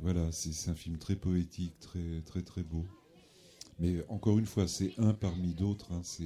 voilà, 0.00 0.32
c'est, 0.32 0.52
c'est 0.52 0.70
un 0.72 0.74
film 0.74 0.98
très 0.98 1.14
poétique, 1.14 1.78
très 1.78 2.20
très 2.22 2.42
très 2.42 2.64
beau. 2.64 2.84
Mais 3.80 4.04
encore 4.08 4.38
une 4.38 4.46
fois, 4.46 4.68
c'est 4.68 4.92
un 4.98 5.14
parmi 5.14 5.54
d'autres. 5.54 5.90
hein, 5.92 6.00
c'est. 6.02 6.24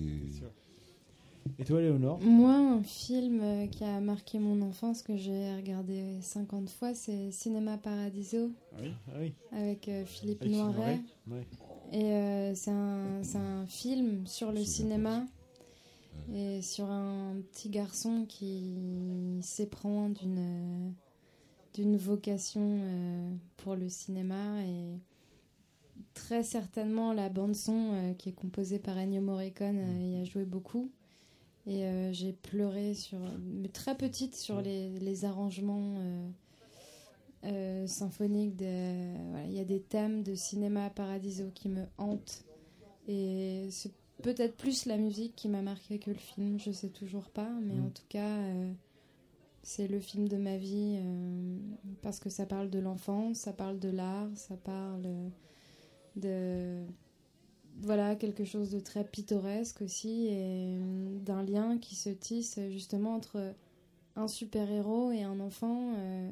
Et 1.59 1.64
toi, 1.64 1.81
Léonore 1.81 2.20
Moi, 2.22 2.55
un 2.55 2.82
film 2.82 3.40
euh, 3.43 3.66
qui 3.66 3.85
a 3.85 4.01
marqué 4.01 4.39
mon 4.39 4.62
enfance, 4.62 5.02
que 5.02 5.14
j'ai 5.16 5.55
regardé 5.55 6.02
50 6.22 6.70
fois, 6.70 6.94
c'est 6.94 7.31
Cinéma 7.31 7.76
Paradiso. 7.76 8.51
Ah 8.72 8.78
oui, 8.82 8.90
ah 9.09 9.16
oui. 9.20 9.32
Avec 9.52 9.89
euh, 9.89 10.05
Philippe 10.06 10.40
Avec 10.40 10.52
Philippe 10.52 10.64
Noiret. 10.74 11.01
Noiret, 11.26 11.43
ouais. 11.43 11.47
Et 11.93 12.05
euh, 12.12 12.55
c'est 12.55 12.70
un, 12.70 13.22
c'est 13.22 13.36
un 13.39 13.66
film 13.66 14.26
sur 14.26 14.52
le 14.52 14.64
cinéma 14.64 15.26
et 16.35 16.62
sur 16.62 16.86
un 16.90 17.36
petit 17.52 17.68
garçon 17.68 18.24
qui 18.26 19.39
s'éprend 19.43 20.09
d'une 20.09 20.94
d'une 21.74 21.97
vocation 21.97 22.62
euh, 22.81 23.31
pour 23.59 23.74
le 23.74 23.89
cinéma 23.89 24.62
et 24.64 24.97
très 26.15 26.43
certainement 26.43 27.12
la 27.12 27.28
bande 27.28 27.55
son 27.55 27.91
euh, 27.93 28.15
qui 28.15 28.31
est 28.31 28.32
composée 28.32 28.78
par 28.78 28.97
Ennio 28.97 29.20
Morricone 29.20 29.78
euh, 29.78 30.19
y 30.19 30.20
a 30.20 30.24
joué 30.24 30.45
beaucoup. 30.45 30.91
Et 31.66 31.85
euh, 31.85 32.12
j'ai 32.12 32.32
pleuré 32.32 32.95
sur 32.95 33.19
mais 33.43 33.69
très 33.69 33.97
petite 33.97 34.35
sur 34.36 34.61
les, 34.61 34.91
les 35.01 35.24
arrangements 35.24 35.95
euh, 35.99 36.28
euh, 37.45 37.86
symphoniques 37.86 38.57
voilà, 38.57 39.47
il 39.47 39.53
y 39.53 39.61
a 39.61 39.65
des 39.65 39.81
thèmes 39.81 40.23
de 40.23 40.35
cinéma 40.35 40.91
paradiso 40.91 41.45
qui 41.55 41.69
me 41.69 41.85
hantent. 41.99 42.45
Et 43.09 43.66
c'est 43.70 43.93
peut-être 44.23 44.57
plus 44.57 44.86
la 44.86 44.97
musique 44.99 45.35
qui 45.36 45.49
m'a 45.49 45.62
marqué 45.62 45.99
que 45.99 46.11
le 46.11 46.16
film 46.16 46.59
je 46.59 46.70
sais 46.70 46.89
toujours 46.91 47.28
pas 47.31 47.51
mais 47.62 47.74
Mm. 47.74 47.85
en 47.86 47.91
tout 47.91 48.05
cas 48.09 48.39
c'est 49.62 49.89
le 49.89 49.99
film 50.01 50.28
de 50.28 50.36
ma 50.36 50.57
vie 50.59 50.99
parce 52.03 52.20
que 52.20 52.28
ça 52.28 52.45
parle 52.47 52.69
de 52.70 52.78
l'enfance, 52.78 53.39
ça 53.39 53.53
parle 53.55 53.78
de 53.78 53.89
l'art, 53.89 54.28
ça 54.36 54.57
parle 54.57 55.07
de 56.16 56.85
voilà 57.81 58.15
quelque 58.16 58.45
chose 58.45 58.70
de 58.70 58.78
très 58.81 59.05
pittoresque 59.05 59.82
aussi 59.82 60.27
et 60.28 60.78
euh, 60.78 61.19
d'un 61.20 61.43
lien 61.43 61.78
qui 61.78 61.97
se 61.97 62.09
tisse 62.11 62.59
justement 62.70 63.15
entre 63.15 63.53
un 64.16 64.28
super 64.28 64.70
héros 64.70 65.11
et 65.11 65.23
un 65.24 65.41
enfant 65.41 65.93
euh, 65.97 66.31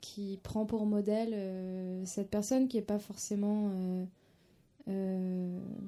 qui 0.00 0.38
prend 0.42 0.66
pour 0.66 0.84
modèle 0.86 1.30
euh, 1.32 2.04
cette 2.06 2.28
personne 2.30 2.68
qui 2.68 2.76
est 2.78 2.82
pas 2.82 2.98
forcément 2.98 3.70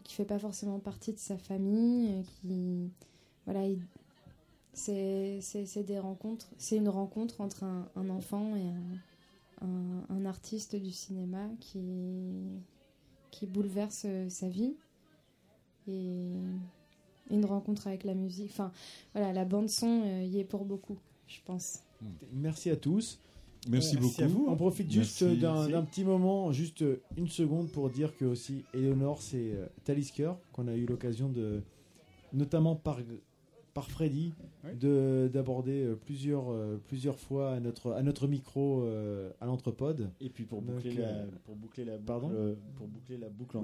qui 0.04 0.14
fait 0.14 0.26
pas 0.26 0.38
forcément 0.38 0.78
partie 0.78 1.12
de 1.14 1.18
sa 1.18 1.38
famille 1.38 2.22
qui 2.42 2.90
voilà 3.46 3.66
il- 3.66 3.80
c'est 4.74 5.38
c'est- 5.40 5.64
c'est 5.66 5.82
des 5.82 5.98
rencontres 5.98 6.50
c'est 6.58 6.76
une 6.76 6.88
rencontre 6.90 7.40
entre 7.40 7.64
un, 7.64 7.88
un 7.96 8.10
enfant 8.10 8.54
et 8.56 8.68
un, 8.68 8.98
un- 9.60 10.04
un 10.08 10.24
artiste 10.24 10.76
du 10.76 10.90
cinéma 10.90 11.48
qui 11.60 11.80
qui 13.30 13.46
bouleverse 13.46 14.02
euh, 14.06 14.28
sa 14.28 14.48
vie 14.48 14.74
et 15.86 16.32
une 17.30 17.44
rencontre 17.44 17.86
avec 17.86 18.04
la 18.04 18.14
musique 18.14 18.50
enfin 18.50 18.72
voilà 19.14 19.32
la 19.32 19.44
bande 19.44 19.68
son 19.68 20.02
euh, 20.04 20.24
y 20.24 20.38
est 20.38 20.44
pour 20.44 20.64
beaucoup 20.64 20.98
je 21.26 21.38
pense 21.44 21.80
Merci 22.32 22.70
à 22.70 22.76
tous. 22.76 23.18
Merci 23.68 23.96
Euh, 23.96 24.00
beaucoup. 24.00 24.22
à 24.22 24.26
vous. 24.26 24.46
On 24.48 24.56
profite 24.56 24.90
juste 24.90 25.22
d'un 25.22 25.52
Merci. 25.54 25.72
d'un 25.72 25.82
petit 25.82 26.02
moment, 26.02 26.50
juste 26.50 26.80
euh, 26.80 27.02
une 27.18 27.28
seconde 27.28 27.70
pour 27.70 27.90
dire 27.90 28.16
que 28.16 28.24
aussi 28.24 28.64
Eleonore, 28.72 29.20
c'est 29.20 29.52
euh, 29.52 29.66
Talisker 29.84 30.32
qu'on 30.54 30.66
a 30.66 30.74
eu 30.74 30.86
l'occasion 30.86 31.28
de, 31.28 31.62
notamment 32.32 32.74
par 32.74 33.00
par 33.80 33.90
Freddy, 33.90 34.32
de 34.80 35.30
d'aborder 35.32 35.82
euh, 35.84 35.94
plusieurs 35.96 36.50
euh, 36.50 36.76
plusieurs 36.88 37.18
fois 37.18 37.52
à 37.52 37.60
notre 37.60 37.92
à 37.92 38.02
notre 38.02 38.26
micro 38.28 38.82
euh, 38.84 39.30
à 39.40 39.46
l'entrepode. 39.46 40.10
Et 40.20 40.28
puis 40.28 40.44
pour 40.44 40.62
boucler, 40.62 40.92
la, 40.94 41.24
pour 41.44 41.56
boucler 41.56 41.84
la 41.84 41.92
boucle, 41.96 42.06
Pardon? 42.06 42.56
pour 42.76 42.86
boucler 42.88 43.16
la 43.16 43.28
boucle 43.28 43.56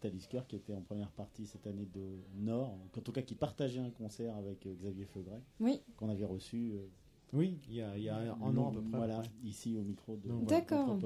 Talisker 0.00 0.40
qui 0.48 0.56
était 0.56 0.74
en 0.74 0.80
première 0.82 1.10
partie 1.10 1.46
cette 1.46 1.66
année 1.66 1.88
de 1.94 2.18
Nord, 2.36 2.76
en 2.96 3.00
tout 3.00 3.12
cas 3.12 3.22
qui 3.22 3.34
partageait 3.34 3.80
un 3.80 3.90
concert 3.90 4.36
avec 4.36 4.66
Xavier 4.66 5.04
Feugret, 5.04 5.42
Oui. 5.60 5.80
qu'on 5.96 6.08
avait 6.08 6.24
reçu. 6.24 6.72
euh, 6.74 6.86
Oui, 7.32 7.58
il 7.68 7.76
y 7.76 7.82
a, 7.82 7.96
il 7.96 8.02
y 8.04 8.08
a 8.08 8.16
un 8.42 8.56
an 8.56 8.68
à 8.70 8.72
peu 8.72 8.80
près. 8.82 8.96
Voilà, 8.98 9.22
ici 9.44 9.76
au 9.78 9.82
micro 9.82 10.16
de 10.16 10.30
D'accord. 10.46 10.98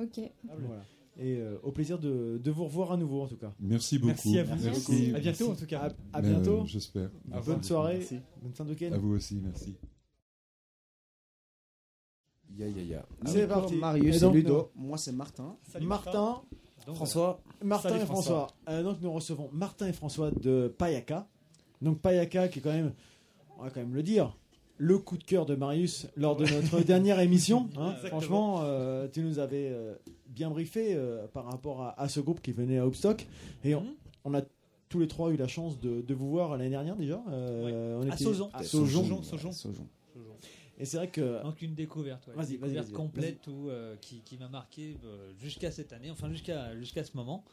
Ok 0.00 0.20
Voilà. 0.44 0.82
Et 1.18 1.36
euh, 1.36 1.58
au 1.62 1.72
plaisir 1.72 1.98
de, 1.98 2.40
de 2.42 2.50
vous 2.50 2.64
revoir 2.64 2.92
à 2.92 2.96
nouveau 2.96 3.20
en 3.22 3.28
tout 3.28 3.36
cas. 3.36 3.52
Merci 3.60 3.98
beaucoup. 3.98 4.12
Merci 4.30 4.38
à 4.38 4.44
vous. 4.44 4.64
Merci. 4.64 5.12
À 5.14 5.18
bientôt, 5.20 5.50
en 5.50 5.54
tout 5.56 5.66
cas. 5.66 5.80
À, 6.12 6.18
à 6.18 6.22
Ben, 6.22 6.30
bientôt. 6.30 6.60
euh, 6.62 6.66
j'espère. 6.66 7.10
Bonne 7.26 7.42
Merci. 7.46 7.68
soirée. 7.68 7.98
Merci. 7.98 8.18
Bonne 8.40 8.52
fin 8.54 8.64
de 8.64 8.70
week-end. 8.70 8.92
À 8.92 8.98
vous 8.98 9.14
aussi, 9.14 9.34
merci. 9.42 9.76
Ya, 12.56 12.66
ya, 12.68 12.82
ya. 12.82 13.06
C'est 13.26 13.46
parti. 13.48 13.76
Marius 13.76 14.22
Ludo. 14.24 14.70
Moi, 14.74 14.98
c'est 14.98 15.12
Martin. 15.12 15.56
Martin, 15.80 16.42
François. 16.94 17.40
Martin 17.62 17.90
Salut, 17.90 18.02
et 18.02 18.06
François. 18.06 18.48
Euh, 18.68 18.82
donc 18.82 18.98
nous 19.00 19.12
recevons 19.12 19.48
Martin 19.52 19.88
et 19.88 19.92
François 19.92 20.30
de 20.30 20.68
Payaka. 20.78 21.28
Donc 21.80 22.00
Payaka 22.00 22.48
qui 22.48 22.58
est 22.58 22.62
quand 22.62 22.72
même, 22.72 22.92
on 23.58 23.62
va 23.62 23.70
quand 23.70 23.80
même 23.80 23.94
le 23.94 24.02
dire, 24.02 24.36
le 24.78 24.98
coup 24.98 25.16
de 25.16 25.24
cœur 25.24 25.46
de 25.46 25.54
Marius 25.54 26.08
lors 26.16 26.36
de 26.36 26.44
notre 26.44 26.80
dernière 26.84 27.20
émission. 27.20 27.68
hein. 27.78 27.94
Franchement, 28.06 28.60
euh, 28.62 29.08
tu 29.08 29.22
nous 29.22 29.38
avais 29.38 29.68
euh, 29.70 29.94
bien 30.34 30.50
briefé 30.50 30.94
euh, 30.94 31.26
par 31.28 31.44
rapport 31.44 31.82
à, 31.82 32.00
à 32.00 32.08
ce 32.08 32.20
groupe 32.20 32.40
qui 32.40 32.52
venait 32.52 32.78
à 32.78 32.86
Hoopstock. 32.86 33.26
Et 33.64 33.74
on, 33.74 33.86
on 34.24 34.34
a 34.34 34.42
tous 34.88 35.00
les 35.00 35.08
trois 35.08 35.30
eu 35.30 35.36
la 35.36 35.48
chance 35.48 35.80
de, 35.80 36.02
de 36.02 36.14
vous 36.14 36.30
voir 36.30 36.50
l'année 36.50 36.70
dernière 36.70 36.96
déjà. 36.96 37.22
Euh, 37.28 38.02
on 38.02 38.10
À 38.10 38.16
Saujon. 38.16 38.50
À 38.52 38.62
Saujon. 38.62 39.02
Saujon. 39.02 39.22
Saujon. 39.22 39.52
Saujon. 39.52 39.86
Et 40.78 40.84
c'est 40.84 40.96
vrai 40.96 41.08
que. 41.10 41.42
Donc 41.44 41.62
une 41.62 41.74
découverte, 41.74 42.26
ouais, 42.28 42.34
une 42.44 42.50
découverte 42.50 42.92
complète 42.92 43.46
où, 43.46 43.68
euh, 43.68 43.94
qui, 44.00 44.20
qui 44.20 44.36
m'a 44.36 44.48
marqué 44.48 44.96
euh, 45.04 45.30
jusqu'à 45.38 45.70
cette 45.70 45.92
année, 45.92 46.10
enfin 46.10 46.28
jusqu'à 46.28 46.76
jusqu'à 46.76 47.04
ce 47.04 47.16
moment. 47.16 47.44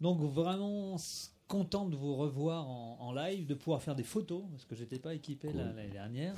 Donc 0.00 0.20
vraiment, 0.20 0.98
ce 0.98 1.28
content 1.48 1.86
de 1.88 1.96
vous 1.96 2.14
revoir 2.14 2.68
en, 2.68 2.98
en 3.00 3.12
live, 3.12 3.46
de 3.46 3.54
pouvoir 3.54 3.82
faire 3.82 3.96
des 3.96 4.02
photos 4.02 4.42
parce 4.52 4.64
que 4.66 4.76
j'étais 4.76 4.98
pas 4.98 5.14
équipé 5.14 5.50
l'année 5.52 5.88
dernière. 5.90 6.34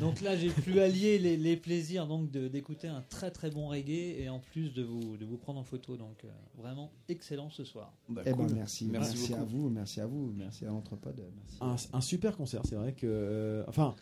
Donc 0.00 0.20
là, 0.22 0.36
j'ai 0.36 0.48
pu 0.48 0.80
allier 0.80 1.18
les, 1.18 1.36
les 1.36 1.56
plaisirs 1.56 2.06
donc 2.06 2.30
de- 2.30 2.48
d'écouter 2.48 2.88
un 2.88 3.02
très 3.02 3.30
très 3.30 3.50
bon 3.50 3.68
reggae 3.68 4.16
et 4.18 4.28
en 4.28 4.38
plus 4.40 4.72
de 4.72 4.82
vous 4.82 5.16
de 5.18 5.24
vous 5.26 5.36
prendre 5.36 5.60
en 5.60 5.64
photo. 5.64 5.96
Donc 5.96 6.24
euh, 6.24 6.28
vraiment 6.56 6.90
excellent 7.08 7.50
ce 7.50 7.62
soir. 7.64 7.92
Eh 8.10 8.14
ben, 8.14 8.24
merci, 8.54 8.86
merci, 8.86 9.34
à 9.34 9.44
vous, 9.44 9.68
merci 9.68 10.00
à 10.00 10.06
vous, 10.06 10.32
merci 10.34 10.64
à 10.64 10.68
l'Entrepode. 10.68 11.22
Un, 11.60 11.76
un 11.92 12.00
super 12.00 12.36
concert, 12.36 12.62
c'est 12.64 12.76
vrai 12.76 12.92
que. 12.94 13.06
euh, 13.06 13.64
enfin. 13.68 13.94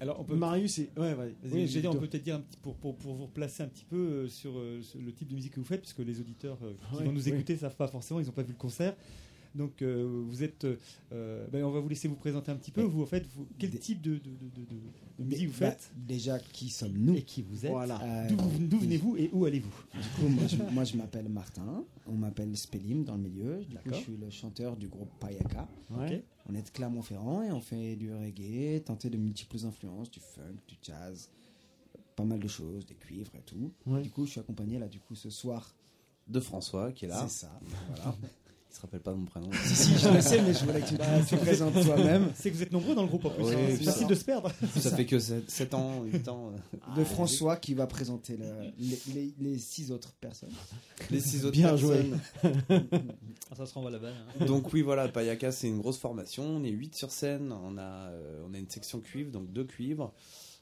Alors, 0.00 0.20
on 0.20 0.24
peut. 0.24 0.36
Marius, 0.36 0.78
et... 0.78 0.90
ouais, 0.96 1.12
ouais, 1.12 1.34
vas-y, 1.42 1.52
Oui, 1.52 1.66
j'ai 1.66 1.80
dit, 1.80 1.88
on 1.88 1.92
peut 1.92 2.06
peut-être 2.06 2.22
dire 2.22 2.36
un 2.36 2.40
petit, 2.40 2.56
pour, 2.58 2.76
pour, 2.76 2.94
pour 2.96 3.14
vous 3.14 3.24
replacer 3.24 3.64
un 3.64 3.68
petit 3.68 3.84
peu 3.84 3.96
euh, 3.96 4.28
sur, 4.28 4.52
sur 4.80 5.00
le 5.00 5.12
type 5.12 5.26
de 5.28 5.34
musique 5.34 5.54
que 5.54 5.60
vous 5.60 5.66
faites, 5.66 5.80
puisque 5.80 5.98
les 5.98 6.20
auditeurs 6.20 6.56
qui 6.58 6.96
Ouais, 6.98 7.04
vont 7.04 7.10
nous 7.12 7.28
écouter 7.28 7.54
ne 7.54 7.58
savent 7.58 7.74
pas 7.74 7.88
forcément, 7.88 8.20
ils 8.20 8.26
n'ont 8.26 8.32
pas 8.32 8.44
vu 8.44 8.52
le 8.52 8.58
concert. 8.58 8.94
Donc, 9.54 9.82
euh, 9.82 10.22
vous 10.28 10.42
êtes. 10.42 10.66
euh, 11.12 11.46
ben, 11.50 11.64
on 11.64 11.70
va 11.70 11.80
vous 11.80 11.88
laisser 11.88 12.06
vous 12.08 12.16
présenter 12.16 12.50
un 12.52 12.56
petit 12.56 12.70
peu. 12.70 12.82
Vous, 12.82 13.02
en 13.02 13.06
fait, 13.06 13.26
vous, 13.34 13.46
quel 13.58 13.70
type 13.78 14.00
de, 14.02 14.12
de, 14.14 14.18
de, 14.18 14.48
de- 14.54 14.64
de- 14.64 14.80
de 15.18 15.24
musique 15.24 15.48
vous 15.48 15.60
Bah, 15.60 15.70
faites 15.70 15.90
Déjà, 15.96 16.38
qui 16.38 16.68
sommes-nous 16.68 17.16
Et 17.16 17.22
qui 17.22 17.42
vous 17.42 17.64
êtes 17.66 17.70
Voilà. 17.72 18.26
D'où 18.28 18.36
vous- 18.36 18.66
d'où 18.66 18.78
venez-vous 18.78 19.16
et 19.16 19.30
où 19.32 19.44
allez-vous 19.46 19.72
Du 19.94 20.08
coup, 20.10 20.28
moi, 20.28 20.46
je, 20.46 20.56
moi, 20.74 20.84
je 20.84 20.96
m'appelle 20.96 21.28
Martin. 21.28 21.84
On 22.06 22.12
m'appelle 22.12 22.56
Spelim 22.56 23.04
dans 23.04 23.16
le 23.16 23.22
milieu. 23.22 23.58
Du 23.60 23.66
coup, 23.66 23.72
D'accord. 23.84 23.98
je 23.98 24.04
suis 24.04 24.16
le 24.16 24.30
chanteur 24.30 24.76
du 24.76 24.88
groupe 24.88 25.10
Payaka. 25.20 25.66
Ouais. 25.90 26.22
On 26.48 26.54
est 26.54 26.62
de 26.62 26.70
Clermont-Ferrand 26.70 27.42
et 27.42 27.50
on 27.50 27.60
fait 27.60 27.96
du 27.96 28.12
reggae, 28.14 28.82
tenté 28.84 29.10
de 29.10 29.16
multiples 29.16 29.58
influences, 29.66 30.10
du 30.10 30.20
funk, 30.20 30.56
du 30.66 30.76
jazz, 30.82 31.28
pas 32.16 32.24
mal 32.24 32.38
de 32.40 32.48
choses, 32.48 32.86
des 32.86 32.94
cuivres 32.94 33.32
et 33.36 33.42
tout. 33.42 33.70
Ouais. 33.86 34.02
Du 34.02 34.10
coup, 34.10 34.24
je 34.24 34.30
suis 34.32 34.40
accompagné 34.40 34.78
là, 34.78 34.88
du 34.88 35.00
coup, 35.00 35.14
ce 35.14 35.30
soir. 35.30 35.74
De 36.28 36.40
François 36.40 36.92
qui 36.92 37.06
est 37.06 37.08
là. 37.08 37.26
C'est 37.26 37.46
ça. 37.46 37.60
Voilà. 37.88 38.14
Il 38.70 38.76
se 38.76 38.80
rappelle 38.82 39.00
pas 39.00 39.12
de 39.12 39.16
mon 39.16 39.24
prénom. 39.24 39.48
Si, 39.64 39.74
si, 39.74 39.98
je 39.98 40.08
le 40.10 40.20
sais, 40.20 40.42
mais 40.42 40.52
je 40.52 40.64
voulais 40.64 40.80
que 40.82 40.88
tu 40.88 40.96
Bah, 40.96 41.04
te 41.28 41.34
présentes 41.36 41.72
toi-même. 41.84 42.30
C'est 42.36 42.50
que 42.50 42.56
vous 42.56 42.62
êtes 42.62 42.70
nombreux 42.72 42.94
dans 42.94 43.02
le 43.02 43.08
groupe 43.08 43.24
en 43.24 43.30
plus. 43.30 43.44
Oui, 43.44 43.54
hein. 43.54 43.58
c'est 43.70 43.84
facile 43.84 44.02
ça- 44.02 44.08
de 44.08 44.14
se 44.14 44.24
perdre. 44.24 44.52
Ça 44.76 44.94
fait 44.94 45.06
que 45.06 45.18
7 45.18 45.74
ans, 45.74 46.02
8 46.04 46.28
ans. 46.28 46.52
euh. 46.52 46.96
De 47.00 47.04
François 47.04 47.56
qui 47.56 47.74
va 47.74 47.86
présenter 47.86 48.36
le- 48.36 48.70
les, 48.78 48.98
les- 49.14 49.34
les 49.40 49.58
six 49.58 49.90
autres 49.90 50.12
personnes. 50.20 50.52
Les 51.10 51.20
six 51.20 51.44
autres 51.46 51.52
Bien 51.56 51.76
joué. 51.76 52.10
personnes. 52.42 52.86
Ah, 53.50 53.54
ça 53.56 53.66
se 53.66 53.72
renvoie 53.74 53.90
la 53.90 53.98
balle. 53.98 54.14
hein. 54.40 54.44
Donc 54.44 54.72
oui, 54.72 54.82
voilà, 54.82 55.08
Payaka, 55.08 55.50
c'est 55.50 55.68
une 55.68 55.78
grosse 55.78 55.98
formation. 55.98 56.44
On 56.44 56.62
est 56.62 56.70
8 56.70 56.94
sur 56.94 57.10
scène. 57.10 57.52
On 57.52 57.78
a, 57.78 57.82
euh, 58.10 58.44
on 58.48 58.54
a 58.54 58.58
une 58.58 58.68
section 58.68 59.00
cuivre, 59.00 59.30
donc 59.32 59.50
deux 59.52 59.64
cuivres, 59.64 60.12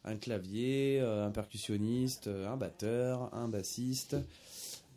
un 0.05 0.17
clavier, 0.17 1.01
euh, 1.01 1.27
un 1.27 1.31
percussionniste, 1.31 2.29
euh, 2.29 2.49
un 2.49 2.57
batteur, 2.57 3.35
un 3.35 3.49
bassiste, 3.49 4.17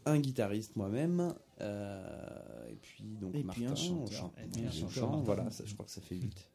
un 0.06 0.20
guitariste 0.20 0.76
moi-même, 0.76 1.34
euh, 1.62 2.68
et 2.70 2.76
puis 2.76 3.04
donc 3.20 3.36
Et 3.36 3.44
puis 3.44 3.64
Martin, 3.64 3.68
un 3.68 3.72
on 3.72 3.76
chanteur. 4.06 4.18
chante. 4.18 4.34
Et 4.44 4.48
puis 4.48 4.62
un 4.66 4.86
on 4.86 4.90
chante, 4.90 5.26
voilà, 5.26 5.50
ça, 5.52 5.64
je 5.66 5.74
crois 5.74 5.86
que 5.86 5.92
ça 5.92 6.02
fait 6.02 6.16
8. 6.16 6.50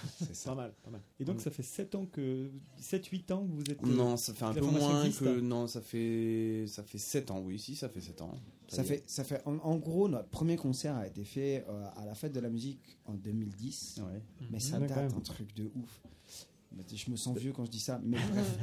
C'est 0.32 0.44
Pas 0.44 0.54
mal, 0.54 0.72
pas 0.84 0.90
mal. 0.90 1.00
Et 1.18 1.24
donc, 1.24 1.40
ça 1.40 1.50
fait 1.50 1.62
7 1.64 1.96
ans 1.96 2.06
que. 2.06 2.52
7-8 2.80 3.32
ans 3.32 3.44
que 3.44 3.50
vous 3.52 3.62
êtes. 3.68 3.82
euh, 3.82 3.96
Non, 3.96 4.16
ça 4.16 4.32
fait 4.32 4.44
un 4.44 4.54
peu 4.54 4.60
moins 4.60 5.02
existe 5.02 5.24
que 5.24 5.40
non, 5.40 5.66
ça 5.66 5.80
fait 5.80 6.66
ça 6.68 6.84
fait 6.84 6.98
7 6.98 7.30
ans. 7.32 7.40
Oui, 7.40 7.58
si, 7.58 7.74
ça 7.74 7.88
fait 7.88 8.00
7 8.00 8.22
ans. 8.22 8.32
Ça 8.68 8.82
est. 8.82 8.84
fait, 8.84 9.02
ça 9.10 9.24
fait 9.24 9.42
en, 9.44 9.56
en 9.56 9.76
gros, 9.76 10.08
notre 10.08 10.28
premier 10.28 10.56
concert 10.56 10.94
a 10.94 11.06
été 11.06 11.24
fait 11.24 11.64
euh, 11.68 11.84
à 11.96 12.04
la 12.06 12.14
fête 12.14 12.32
de 12.32 12.38
la 12.38 12.48
musique 12.50 12.96
en 13.06 13.14
2010. 13.14 14.00
Mais 14.52 14.60
ça 14.60 14.78
Ouais, 14.78 14.86
quand 14.86 14.94
date 14.94 15.14
un 15.14 15.20
truc 15.20 15.52
de 15.56 15.64
ouf. 15.74 16.00
Je 16.94 17.10
me 17.10 17.16
sens 17.16 17.36
vieux 17.36 17.52
quand 17.52 17.64
je 17.64 17.70
dis 17.70 17.80
ça, 17.80 18.00
mais 18.04 18.18
bref. 18.32 18.58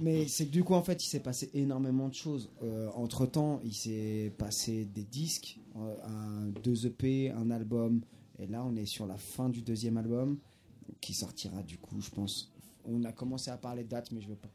mais 0.00 0.28
c'est 0.28 0.46
que 0.46 0.52
du 0.52 0.64
coup, 0.64 0.74
en 0.74 0.82
fait, 0.82 1.04
il 1.04 1.08
s'est 1.08 1.20
passé 1.20 1.50
énormément 1.54 2.08
de 2.08 2.14
choses. 2.14 2.50
entre 2.94 3.26
temps, 3.26 3.60
il 3.64 3.74
s'est 3.74 4.32
passé 4.38 4.84
des 4.84 5.04
disques, 5.04 5.58
euh, 5.78 5.96
un, 6.04 6.46
deux 6.62 6.86
EP, 6.86 7.30
un 7.30 7.50
album. 7.50 8.00
Et 8.38 8.46
là, 8.46 8.64
on 8.64 8.74
est 8.76 8.86
sur 8.86 9.06
la 9.06 9.16
fin 9.16 9.48
du 9.48 9.62
deuxième 9.62 9.96
album 9.96 10.38
qui 11.00 11.14
sortira 11.14 11.62
du 11.62 11.78
coup, 11.78 12.00
je 12.00 12.10
pense. 12.10 12.52
On 12.84 13.04
a 13.04 13.12
commencé 13.12 13.50
à 13.50 13.56
parler 13.56 13.84
de 13.84 13.88
date, 13.88 14.10
mais 14.12 14.20
je 14.20 14.28
veux 14.28 14.36
pas. 14.36 14.50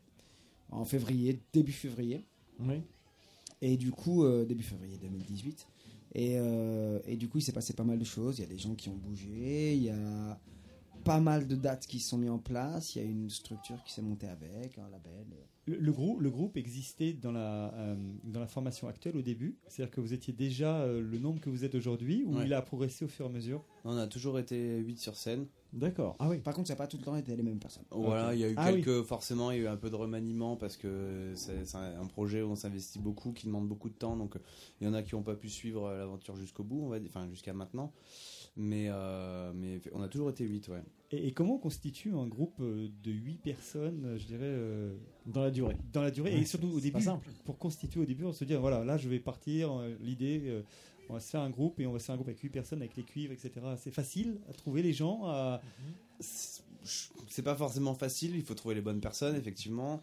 En 0.69 0.85
février, 0.85 1.39
début 1.53 1.71
février. 1.71 2.25
Oui. 2.59 2.81
Et 3.61 3.77
du 3.77 3.91
coup, 3.91 4.23
euh, 4.23 4.45
début 4.45 4.63
février 4.63 4.97
2018. 4.97 5.67
Et, 6.15 6.37
euh, 6.37 6.99
et 7.05 7.15
du 7.15 7.29
coup, 7.29 7.37
il 7.37 7.41
s'est 7.41 7.51
passé 7.51 7.73
pas 7.73 7.83
mal 7.83 7.99
de 7.99 8.03
choses. 8.03 8.39
Il 8.39 8.41
y 8.41 8.45
a 8.45 8.47
des 8.47 8.57
gens 8.57 8.75
qui 8.75 8.89
ont 8.89 8.95
bougé. 8.95 9.75
Il 9.75 9.83
y 9.83 9.89
a 9.89 10.39
pas 11.03 11.19
mal 11.19 11.47
de 11.47 11.55
dates 11.55 11.85
qui 11.87 11.99
se 11.99 12.09
sont 12.09 12.17
mis 12.17 12.29
en 12.29 12.39
place. 12.39 12.95
Il 12.95 13.01
y 13.01 13.05
a 13.05 13.07
une 13.09 13.29
structure 13.29 13.83
qui 13.83 13.93
s'est 13.93 14.01
montée 14.01 14.27
avec, 14.27 14.77
un 14.77 14.89
label. 14.89 15.25
Le, 15.65 15.77
le 15.77 15.91
groupe, 15.93 16.19
le 16.19 16.29
groupe 16.29 16.57
existait 16.57 17.13
dans 17.13 17.31
la, 17.31 17.73
euh, 17.75 17.95
dans 18.25 18.41
la 18.41 18.47
formation 18.47 18.89
actuelle 18.89 19.15
au 19.15 19.21
début 19.21 19.57
C'est-à-dire 19.69 19.91
que 19.95 20.01
vous 20.01 20.11
étiez 20.13 20.33
déjà 20.33 20.81
euh, 20.81 20.99
le 21.01 21.19
nombre 21.19 21.39
que 21.39 21.49
vous 21.49 21.63
êtes 21.63 21.73
aujourd'hui 21.75 22.25
ou 22.25 22.35
Ouais. 22.35 22.45
il 22.47 22.53
a 22.53 22.61
progressé 22.61 23.05
au 23.05 23.07
fur 23.07 23.25
et 23.27 23.29
à 23.29 23.31
mesure? 23.31 23.63
On 23.85 23.95
a 23.95 24.05
toujours 24.07 24.39
été 24.39 24.79
8 24.79 24.97
sur 24.99 25.15
scène. 25.15 25.45
D'accord. 25.71 26.15
Ah 26.19 26.27
oui. 26.29 26.39
Par 26.39 26.53
contre, 26.53 26.67
ça 26.67 26.73
n'a 26.73 26.77
pas 26.77 26.87
tout 26.87 26.97
le 26.97 27.03
temps 27.03 27.15
été 27.15 27.33
les 27.35 27.43
mêmes 27.43 27.59
personnes. 27.59 27.85
Voilà, 27.91 28.33
il 28.35 28.41
y 28.41 28.43
a 28.43 28.49
eu 28.49 28.53
Ah 28.57 28.71
oui. 28.73 28.81
quelques, 28.83 29.03
forcément, 29.03 29.51
il 29.51 29.57
y 29.57 29.59
a 29.61 29.63
eu 29.63 29.67
un 29.67 29.77
peu 29.77 29.89
de 29.89 29.95
remaniement 29.95 30.55
parce 30.57 30.75
que 30.77 31.31
c'est 31.35 31.75
un 31.75 32.05
projet 32.07 32.41
où 32.41 32.49
on 32.51 32.55
s'investit 32.55 32.99
beaucoup, 32.99 33.31
qui 33.31 33.47
demande 33.47 33.67
beaucoup 33.67 33.89
de 33.89 33.95
temps. 33.95 34.17
Donc, 34.17 34.35
euh, 34.35 34.39
il 34.81 34.87
y 34.87 34.89
en 34.89 34.93
a 34.93 35.01
qui 35.01 35.15
n'ont 35.15 35.23
pas 35.23 35.35
pu 35.35 35.49
suivre 35.49 35.89
l'aventure 35.91 36.35
jusqu'au 36.35 36.63
bout, 36.63 36.81
on 36.83 36.89
va 36.89 36.99
dire, 36.99 37.09
enfin 37.09 37.27
jusqu'à 37.29 37.53
maintenant. 37.53 37.91
Mais, 38.55 38.85
euh, 38.89 39.51
mais 39.55 39.81
on 39.93 40.01
a 40.03 40.07
toujours 40.07 40.29
été 40.29 40.45
8, 40.45 40.67
ouais. 40.67 40.83
Et, 41.11 41.27
et 41.27 41.31
comment 41.31 41.55
on 41.55 41.59
constitue 41.59 42.13
un 42.13 42.27
groupe 42.27 42.59
euh, 42.61 42.87
de 43.03 43.11
8 43.11 43.37
personnes, 43.41 44.03
euh, 44.05 44.17
je 44.19 44.25
dirais 44.27 44.39
euh, 44.43 44.95
Dans 45.25 45.41
la 45.41 45.49
durée. 45.49 45.75
Dans 45.91 46.03
la 46.03 46.11
durée 46.11 46.33
Ouais, 46.35 46.41
et 46.41 46.45
surtout 46.45 46.67
au 46.67 46.79
début, 46.79 47.01
simple. 47.01 47.27
pour 47.45 47.57
constituer 47.57 47.99
au 47.99 48.05
début, 48.05 48.25
on 48.25 48.33
se 48.33 48.45
dit 48.45 48.53
voilà, 48.53 48.83
là 48.85 48.97
je 48.97 49.09
vais 49.09 49.19
partir, 49.19 49.71
l'idée, 49.99 50.41
euh, 50.45 50.61
on 51.09 51.13
va 51.13 51.19
se 51.19 51.29
faire 51.31 51.41
un 51.41 51.49
groupe 51.49 51.79
et 51.79 51.87
on 51.87 51.93
va 51.93 51.99
se 51.99 52.05
faire 52.05 52.13
un 52.13 52.17
groupe 52.17 52.27
avec 52.29 52.39
8 52.41 52.49
personnes, 52.49 52.79
avec 52.79 52.95
les 52.95 53.03
cuivres, 53.03 53.33
etc. 53.33 53.51
C'est 53.77 53.91
facile 53.91 54.37
à 54.49 54.53
trouver 54.53 54.83
les 54.83 54.93
gens 54.93 55.21
à... 55.25 55.59
C'est 56.19 57.41
pas 57.43 57.55
forcément 57.55 57.93
facile, 57.95 58.35
il 58.35 58.43
faut 58.43 58.53
trouver 58.55 58.75
les 58.75 58.81
bonnes 58.81 58.99
personnes, 59.01 59.35
effectivement. 59.35 60.01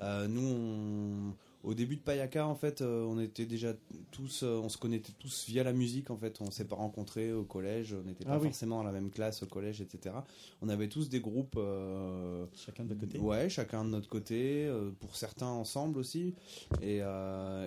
Euh, 0.00 0.26
nous, 0.28 0.40
on- 0.40 1.34
au 1.62 1.74
début 1.74 1.96
de 1.96 2.00
Payaka, 2.00 2.46
en 2.46 2.54
fait, 2.54 2.80
euh, 2.80 3.04
on 3.04 3.20
était 3.20 3.44
déjà 3.44 3.74
tous, 4.10 4.42
euh, 4.42 4.56
on 4.62 4.68
se 4.68 4.78
connaissait 4.78 5.12
tous 5.18 5.46
via 5.48 5.62
la 5.62 5.72
musique, 5.72 6.10
en 6.10 6.16
fait. 6.16 6.40
On 6.40 6.50
s'est 6.50 6.64
pas 6.64 6.76
rencontrés 6.76 7.32
au 7.32 7.44
collège, 7.44 7.94
on 7.94 8.06
n'était 8.06 8.24
pas 8.24 8.32
Ah 8.34 8.38
oui. 8.38 8.44
forcément 8.48 8.78
dans 8.78 8.84
la 8.84 8.92
même 8.92 9.10
classe 9.10 9.42
au 9.42 9.46
collège, 9.46 9.80
etc. 9.82 10.14
On 10.62 10.68
avait 10.70 10.88
tous 10.88 11.08
des 11.10 11.20
groupes. 11.20 11.56
euh, 11.58 12.46
chacun 12.54 12.84
de 12.84 12.88
notre 12.90 13.00
côté. 13.00 13.18
Ouais, 13.18 13.48
chacun 13.48 13.84
de 13.84 13.90
notre 13.90 14.08
côté, 14.08 14.70
pour 15.00 15.16
certains 15.16 15.46
ensemble 15.48 15.98
aussi. 15.98 16.34
Et, 16.80 17.00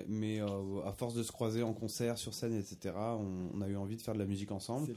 mais 0.07 0.39
à 0.39 0.91
force 0.93 1.13
de 1.13 1.21
se 1.23 1.31
croiser 1.31 1.61
en 1.63 1.73
concert, 1.73 2.17
sur 2.17 2.33
scène, 2.33 2.53
etc., 2.53 2.95
on, 2.97 3.49
on 3.53 3.61
a 3.61 3.67
eu 3.67 3.75
envie 3.75 3.95
de 3.95 4.01
faire 4.01 4.13
de 4.15 4.19
la 4.19 4.25
musique 4.25 4.51
ensemble. 4.51 4.93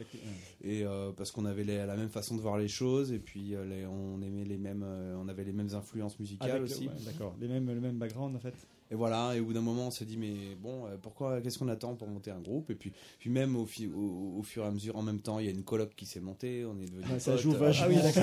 La. 0.64 0.70
Et 0.70 0.84
parce 1.16 1.30
qu'on 1.32 1.44
avait 1.44 1.64
les- 1.64 1.84
la 1.86 1.96
même 1.96 2.08
façon 2.08 2.36
de 2.36 2.40
voir 2.40 2.56
les 2.58 2.68
choses, 2.68 3.12
et 3.12 3.18
puis 3.18 3.54
les- 3.68 3.86
on 3.86 4.20
aimait 4.22 4.44
les 4.44 4.56
mêmes, 4.58 4.84
on 5.18 5.28
avait 5.28 5.44
les 5.44 5.52
mêmes 5.52 5.74
influences 5.74 6.18
musicales 6.18 6.50
Avec, 6.50 6.62
aussi. 6.70 6.88
ouais, 6.88 6.94
D'accord, 7.04 7.34
les 7.40 7.48
mêmes, 7.48 7.66
le 7.66 7.80
même 7.80 7.98
background 7.98 8.34
en 8.36 8.40
fait. 8.40 8.54
Et 8.90 8.94
voilà, 8.94 9.34
et 9.34 9.40
au 9.40 9.46
bout 9.46 9.52
d'un 9.52 9.60
moment, 9.62 9.88
on 9.88 9.90
se 9.90 10.04
dit, 10.04 10.16
mais 10.16 10.54
bon, 10.60 10.86
euh, 10.86 10.96
pourquoi, 10.96 11.40
qu'est-ce 11.40 11.58
qu'on 11.58 11.66
attend 11.68 11.96
pour 11.96 12.06
monter 12.06 12.30
un 12.30 12.40
groupe? 12.40 12.70
Et 12.70 12.76
puis, 12.76 12.92
puis 13.18 13.30
même 13.30 13.56
au, 13.56 13.66
fi- 13.66 13.88
au, 13.88 14.36
au 14.38 14.42
fur 14.42 14.62
et 14.62 14.66
à 14.66 14.70
mesure, 14.70 14.94
en 14.96 15.02
même 15.02 15.20
temps, 15.20 15.40
il 15.40 15.46
y 15.46 15.48
a 15.48 15.52
une 15.52 15.64
coloc 15.64 15.94
qui 15.96 16.06
s'est 16.06 16.20
montée, 16.20 16.64
on 16.64 16.78
est 16.80 16.86
devenu 16.86 17.02
ça 17.18 17.36
joue 17.42 17.50
vachement. 17.58 17.86
Ah 17.86 17.88
oui, 17.88 17.96
d'accord. 17.96 18.22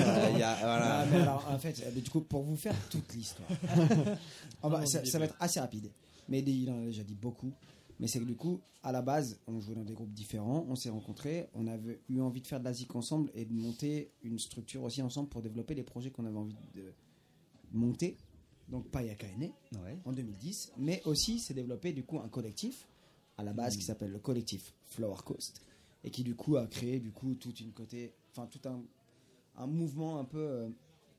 Voilà. 0.60 1.00
Ah, 1.00 1.06
mais 1.12 1.20
alors, 1.20 1.46
en 1.50 1.58
fait, 1.58 1.94
du 2.02 2.08
coup, 2.10 2.22
pour 2.22 2.42
vous 2.44 2.56
faire 2.56 2.74
toute 2.88 3.12
l'histoire, 3.14 3.48
Ah 4.62 4.68
bah, 4.70 4.86
ça, 4.86 5.04
ça 5.04 5.18
va 5.18 5.24
être 5.26 5.36
assez 5.38 5.60
rapide. 5.60 5.90
Mais 6.30 6.40
il 6.40 6.70
en 6.70 6.80
a 6.82 6.86
déjà 6.86 7.02
dit 7.02 7.14
beaucoup. 7.14 7.52
Mais 8.00 8.06
c'est 8.08 8.18
que 8.18 8.24
du 8.24 8.34
coup, 8.34 8.60
à 8.82 8.90
la 8.90 9.02
base, 9.02 9.38
on 9.46 9.60
jouait 9.60 9.74
dans 9.76 9.84
des 9.84 9.92
groupes 9.92 10.12
différents, 10.12 10.66
on 10.68 10.74
s'est 10.74 10.88
rencontrés, 10.90 11.48
on 11.54 11.66
avait 11.66 12.00
eu 12.08 12.20
envie 12.20 12.40
de 12.40 12.46
faire 12.46 12.58
de 12.58 12.64
la 12.64 12.72
zik 12.72 12.96
ensemble 12.96 13.30
et 13.34 13.44
de 13.44 13.52
monter 13.52 14.10
une 14.22 14.38
structure 14.38 14.82
aussi 14.82 15.00
ensemble 15.02 15.28
pour 15.28 15.42
développer 15.42 15.74
les 15.74 15.84
projets 15.84 16.10
qu'on 16.10 16.24
avait 16.24 16.36
envie 16.38 16.56
de 16.74 16.92
monter. 17.72 18.16
Donc 18.68 18.88
Payaka 18.90 19.26
est 19.26 19.36
né 19.36 19.52
en 20.04 20.12
2010, 20.12 20.72
mais 20.78 21.02
aussi 21.04 21.38
s'est 21.38 21.54
développé 21.54 21.92
du 21.92 22.02
coup 22.04 22.18
un 22.18 22.28
collectif 22.28 22.88
à 23.36 23.42
la 23.44 23.52
base 23.52 23.74
Mm. 23.74 23.78
qui 23.78 23.84
s'appelle 23.84 24.10
le 24.10 24.18
collectif 24.18 24.72
Flower 24.86 25.16
Coast 25.24 25.62
et 26.02 26.10
qui 26.10 26.22
du 26.24 26.34
coup 26.34 26.56
a 26.56 26.66
créé 26.66 26.98
du 27.00 27.10
coup 27.12 27.34
toute 27.34 27.60
une 27.60 27.72
côté, 27.72 28.12
enfin 28.30 28.46
tout 28.46 28.60
un, 28.68 28.82
un 29.56 29.66
mouvement 29.66 30.18
un 30.18 30.24
peu 30.24 30.38
euh, 30.38 30.68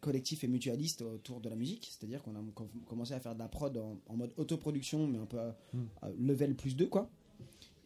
collectif 0.02 0.44
et 0.44 0.48
mutualiste 0.48 1.02
autour 1.02 1.40
de 1.42 1.50
la 1.50 1.56
musique, 1.56 1.88
c'est-à-dire 1.92 2.22
qu'on 2.24 2.36
a 2.36 2.42
com- 2.54 2.68
commencé 2.88 3.14
à 3.14 3.20
faire 3.20 3.34
de 3.34 3.40
la 3.40 3.48
prod 3.48 3.76
en, 3.78 3.98
en 4.08 4.16
mode 4.18 4.32
autoproduction, 4.38 5.08
mais 5.08 5.18
un 5.18 5.26
peu 5.26 5.40
à, 5.40 5.56
Mm. 5.74 5.84
à 6.02 6.10
level 6.12 6.56
plus 6.56 6.76
2 6.76 6.88
quoi. 6.88 7.10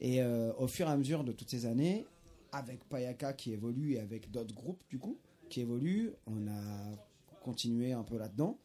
Et 0.02 0.22
euh, 0.22 0.54
au 0.58 0.68
fur 0.68 0.88
et 0.88 0.92
à 0.92 0.98
mesure 0.98 1.24
de 1.26 1.32
toutes 1.34 1.50
ces 1.50 1.66
années, 1.66 2.06
avec 2.52 2.84
Payaka 2.90 3.34
qui 3.34 3.52
évolue 3.52 3.94
et 3.94 4.00
avec 4.00 4.32
d'autres 4.32 4.56
groupes 4.56 4.82
du 4.90 4.98
coup 5.00 5.18
qui 5.50 5.62
évoluent, 5.62 6.12
on 6.28 6.48
a 6.48 6.96
continué 7.44 7.92
un 7.94 8.04
peu 8.04 8.18
là-dedans. 8.18 8.58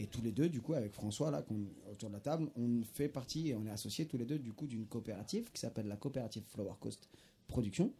Et 0.00 0.06
tous 0.06 0.22
les 0.22 0.32
deux, 0.32 0.48
du 0.48 0.62
coup, 0.62 0.72
avec 0.72 0.94
François, 0.94 1.30
là, 1.30 1.44
autour 1.92 2.08
de 2.08 2.14
la 2.14 2.20
table, 2.20 2.48
on 2.56 2.80
fait 2.94 3.10
partie 3.10 3.48
et 3.48 3.54
on 3.54 3.66
est 3.66 3.70
associés 3.70 4.06
tous 4.06 4.16
les 4.16 4.24
deux, 4.24 4.38
du 4.38 4.52
coup, 4.54 4.66
d'une 4.66 4.86
coopérative 4.86 5.50
qui 5.52 5.60
s'appelle 5.60 5.88
la 5.88 5.96
coopérative 5.96 6.42
Flower 6.48 6.72
Coast 6.80 7.10
Production. 7.48 7.92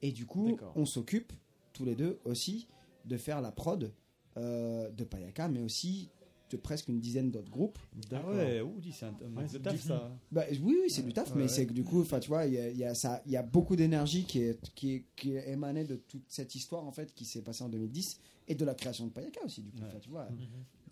Et 0.00 0.12
du 0.12 0.24
coup, 0.24 0.58
on 0.74 0.86
s'occupe 0.86 1.32
tous 1.74 1.84
les 1.84 1.94
deux 1.94 2.18
aussi 2.24 2.68
de 3.04 3.18
faire 3.18 3.42
la 3.42 3.52
prod 3.52 3.92
euh, 4.38 4.90
de 4.90 5.04
Payaka, 5.04 5.48
mais 5.48 5.60
aussi 5.60 6.08
de 6.50 6.56
presque 6.56 6.88
une 6.88 7.00
dizaine 7.00 7.30
d'autres 7.30 7.50
groupes. 7.50 7.78
Ah 8.12 8.26
ouais, 8.30 8.60
ouh, 8.62 8.78
dis, 8.80 8.92
c'est 8.92 9.04
un, 9.04 9.12
de 9.12 9.58
taf 9.58 9.78
ça. 9.80 10.10
Bah, 10.32 10.44
oui, 10.50 10.78
oui, 10.82 10.88
c'est 10.88 11.02
du 11.02 11.12
taf, 11.12 11.28
Ouais, 11.30 11.36
mais 11.36 11.42
ouais. 11.42 11.48
c'est 11.48 11.66
que 11.66 11.72
du 11.72 11.84
coup, 11.84 12.00
enfin, 12.00 12.20
tu 12.20 12.28
vois, 12.28 12.46
il 12.46 12.54
y 12.54 12.58
a, 12.58 12.70
il 12.70 12.78
y 12.78 12.84
a 12.84 12.94
ça, 12.94 13.20
il 13.26 13.32
y 13.32 13.36
a 13.36 13.42
beaucoup 13.42 13.76
d'énergie 13.76 14.24
qui 14.24 14.40
est, 14.40 14.70
qui 14.74 14.94
est, 14.94 15.04
qui 15.16 15.34
est 15.34 15.50
émanée 15.50 15.84
de 15.84 15.96
toute 15.96 16.24
cette 16.28 16.54
histoire 16.54 16.86
en 16.86 16.92
fait 16.92 17.12
qui 17.14 17.24
s'est 17.24 17.42
passée 17.42 17.64
en 17.64 17.68
2010 17.68 18.20
et 18.48 18.54
de 18.54 18.64
la 18.64 18.74
création 18.74 19.06
de 19.06 19.10
Payaka 19.10 19.44
aussi. 19.44 19.62
Du 19.62 19.70
coup, 19.72 19.78
tu 20.00 20.08
vois. 20.08 20.28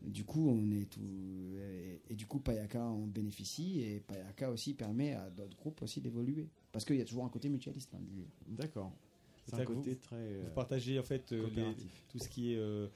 Du 0.06 0.24
coup, 0.24 0.48
on 0.48 0.70
est 0.72 0.88
tout 0.90 1.00
et, 1.56 2.00
et 2.10 2.14
du 2.14 2.26
coup, 2.26 2.38
Payaka 2.40 2.82
en 2.84 3.06
bénéficie 3.06 3.80
et 3.82 4.00
Payaka 4.00 4.50
aussi 4.50 4.74
permet 4.74 5.14
à 5.14 5.30
d'autres 5.30 5.56
groupes 5.56 5.80
aussi 5.82 6.00
d'évoluer 6.00 6.48
parce 6.72 6.84
qu'il 6.84 6.96
y 6.96 7.00
a 7.00 7.04
toujours 7.04 7.24
un 7.24 7.28
côté 7.30 7.48
mutualiste. 7.48 7.90
hein, 7.94 8.00
D'accord. 8.48 8.92
C'est 9.46 9.54
un 9.60 9.64
côté 9.64 9.90
vous- 9.94 10.00
très. 10.00 10.16
euh, 10.16 10.42
Vous 10.46 10.54
partagez 10.54 10.98
en 10.98 11.02
fait 11.02 11.32
euh, 11.32 11.48
les- 11.54 11.74
tout 12.08 12.18
ce 12.18 12.28
qui 12.28 12.52
est 12.52 12.56
euh, 12.56 12.86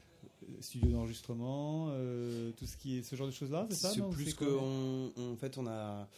studio 0.60 0.88
d'enregistrement, 0.90 1.88
euh, 1.90 2.52
tout 2.52 2.66
ce 2.66 2.76
qui 2.76 2.98
est 2.98 3.02
ce 3.02 3.16
genre 3.16 3.26
de 3.26 3.32
choses 3.32 3.50
là, 3.50 3.66
c'est 3.70 3.76
ça 3.76 3.90
C'est 3.90 4.08
plus 4.10 4.26
C'est 4.26 4.36
que 4.36 4.44
quoi 4.44 4.62
on, 4.62 5.12
on- 5.16 5.32
en 5.32 5.36
fait 5.36 5.58
on 5.58 5.66
a 5.66 6.08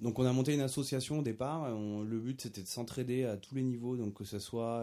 donc 0.00 0.18
on 0.18 0.24
a 0.24 0.32
monté 0.32 0.54
une 0.54 0.60
association 0.60 1.18
au 1.18 1.22
départ. 1.22 1.62
on- 1.76 2.02
le 2.02 2.18
but 2.18 2.40
c'était 2.40 2.62
de 2.62 2.66
s'entraider 2.66 3.24
à 3.24 3.36
tous 3.36 3.54
les 3.54 3.62
niveaux, 3.62 3.96
donc 3.96 4.14
que 4.14 4.24
ce 4.24 4.38
soit 4.38 4.80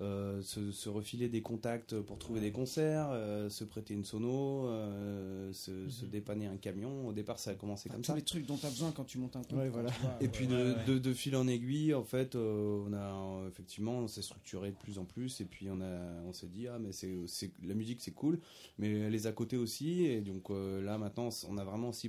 euh, 0.00 0.40
se, 0.42 0.72
se 0.72 0.88
refiler 0.88 1.28
des 1.28 1.42
contacts 1.42 1.98
pour 2.00 2.18
trouver 2.18 2.40
des 2.40 2.52
concerts, 2.52 3.08
euh, 3.10 3.50
se 3.50 3.64
prêter 3.64 3.92
une 3.94 4.04
sono, 4.04 4.66
euh, 4.66 5.52
se, 5.52 5.88
se 5.90 6.06
dépanner 6.06 6.46
un 6.46 6.56
camion. 6.56 7.06
Au 7.08 7.12
départ 7.12 7.38
ça 7.38 7.50
a 7.50 7.54
commencé 7.54 7.88
comme 7.90 8.00
tous 8.00 8.06
ça. 8.06 8.16
les 8.16 8.22
trucs 8.22 8.46
dont 8.46 8.56
tu 8.56 8.66
as 8.66 8.70
besoin 8.70 8.92
quand 8.92 9.04
tu 9.04 9.18
montes 9.18 9.36
un. 9.36 9.42
Ouais, 9.54 9.68
voilà. 9.68 9.90
vois. 9.90 10.16
Et 10.20 10.28
puis 10.28 10.46
Ouais, 10.46 10.52
de, 10.52 10.74
ouais. 10.74 10.84
de, 10.86 10.98
de 10.98 11.12
fil 11.12 11.36
en 11.36 11.46
aiguille, 11.46 11.92
en 11.94 12.04
fait, 12.04 12.34
on 12.34 12.92
a 12.94 13.46
effectivement, 13.48 13.98
on 13.98 14.08
s'est 14.08 14.22
structuré 14.22 14.70
de 14.70 14.76
plus 14.76 14.98
en 14.98 15.04
plus, 15.04 15.40
et 15.40 15.44
puis 15.44 15.68
on 15.70 15.80
a, 15.80 16.22
on 16.26 16.32
s'est 16.32 16.48
dit 16.48 16.66
ah 16.68 16.78
mais 16.78 16.92
c'est, 16.92 17.50
la 17.62 17.74
musique 17.74 18.00
c'est 18.00 18.12
cool, 18.12 18.40
mais 18.78 19.10
les 19.10 19.26
à 19.26 19.32
côté 19.32 19.56
aussi, 19.56 20.04
et 20.04 20.20
donc 20.22 20.48
là 20.50 20.96
maintenant 20.98 21.28
on 21.48 21.58
a 21.58 21.64
vraiment 21.64 21.90
aussi 21.90 22.08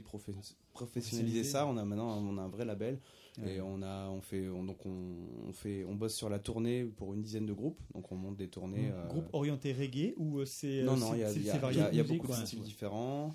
professionnalisé 0.73 1.43
ça, 1.43 1.68
on 1.68 1.77
a 1.77 1.84
maintenant 1.85 2.18
on 2.18 2.38
a 2.38 2.41
un 2.41 2.47
vrai 2.49 2.65
label. 2.65 2.99
Ouais. 3.39 3.55
Et 3.55 3.61
on 3.61 3.81
a, 3.81 4.09
on 4.09 4.19
fait, 4.21 4.49
on- 4.49 4.63
donc 4.65 4.85
on, 4.85 5.47
on 5.47 5.53
fait, 5.53 5.85
on 5.85 5.95
bosse 5.95 6.13
sur 6.15 6.29
la 6.29 6.37
tournée 6.39 6.83
pour 6.83 7.13
une 7.13 7.21
dizaine 7.21 7.45
de 7.45 7.53
groupes, 7.53 7.79
donc 7.93 8.11
on 8.11 8.15
monte 8.15 8.35
des 8.35 8.49
tournées. 8.49 8.89
euh, 8.91 9.07
Groupe 9.07 9.29
orienté 9.33 9.71
reggae 9.73 10.13
ou 10.17 10.39
euh, 10.39 10.45
c'est 10.45 10.83
non, 10.83 10.93
euh, 10.93 10.95
non, 10.97 11.11
c'est- 11.11 11.35
il 11.37 11.43
y 11.45 11.49
a, 11.49 11.53
y 11.71 11.75
y 11.95 11.97
y 11.99 12.03
beaucoup 12.03 12.27
de 12.27 12.33
styles 12.45 12.59
différents. 12.61 13.33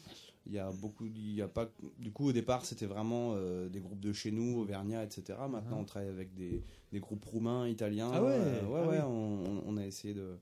Il 0.49 0.53
y 0.53 0.59
a 0.61 0.71
beaucoup, 0.71 1.07
il 1.07 1.35
y 1.35 1.43
a 1.43 1.49
pas, 1.49 1.69
du 1.99 2.13
coup, 2.13 2.29
au 2.29 2.33
départ, 2.33 2.65
c'était 2.65 2.87
vraiment 2.87 3.33
euh, 3.35 3.69
des 3.69 3.81
groupes 3.81 3.99
de 3.99 4.13
chez 4.13 4.31
nous, 4.31 4.61
Auvergnat, 4.61 5.03
etc. 5.03 5.39
Maintenant, 5.51 5.77
Mhm. 5.77 5.83
on 5.83 5.85
travaille 5.85 6.09
avec 6.11 6.33
des, 6.35 6.63
des 6.93 7.01
groupes 7.01 7.25
roumains, 7.25 7.67
italiens. 7.67 8.11
Ah 8.13 8.23
ouais, 8.23 8.29
Euh, 8.33 8.67
ouais, 8.67 8.81
ah 8.85 8.89
ouais, 8.89 9.01
on, 9.03 9.63
on 9.67 9.77
a 9.77 9.85
essayé 9.85 10.15
de, 10.15 10.37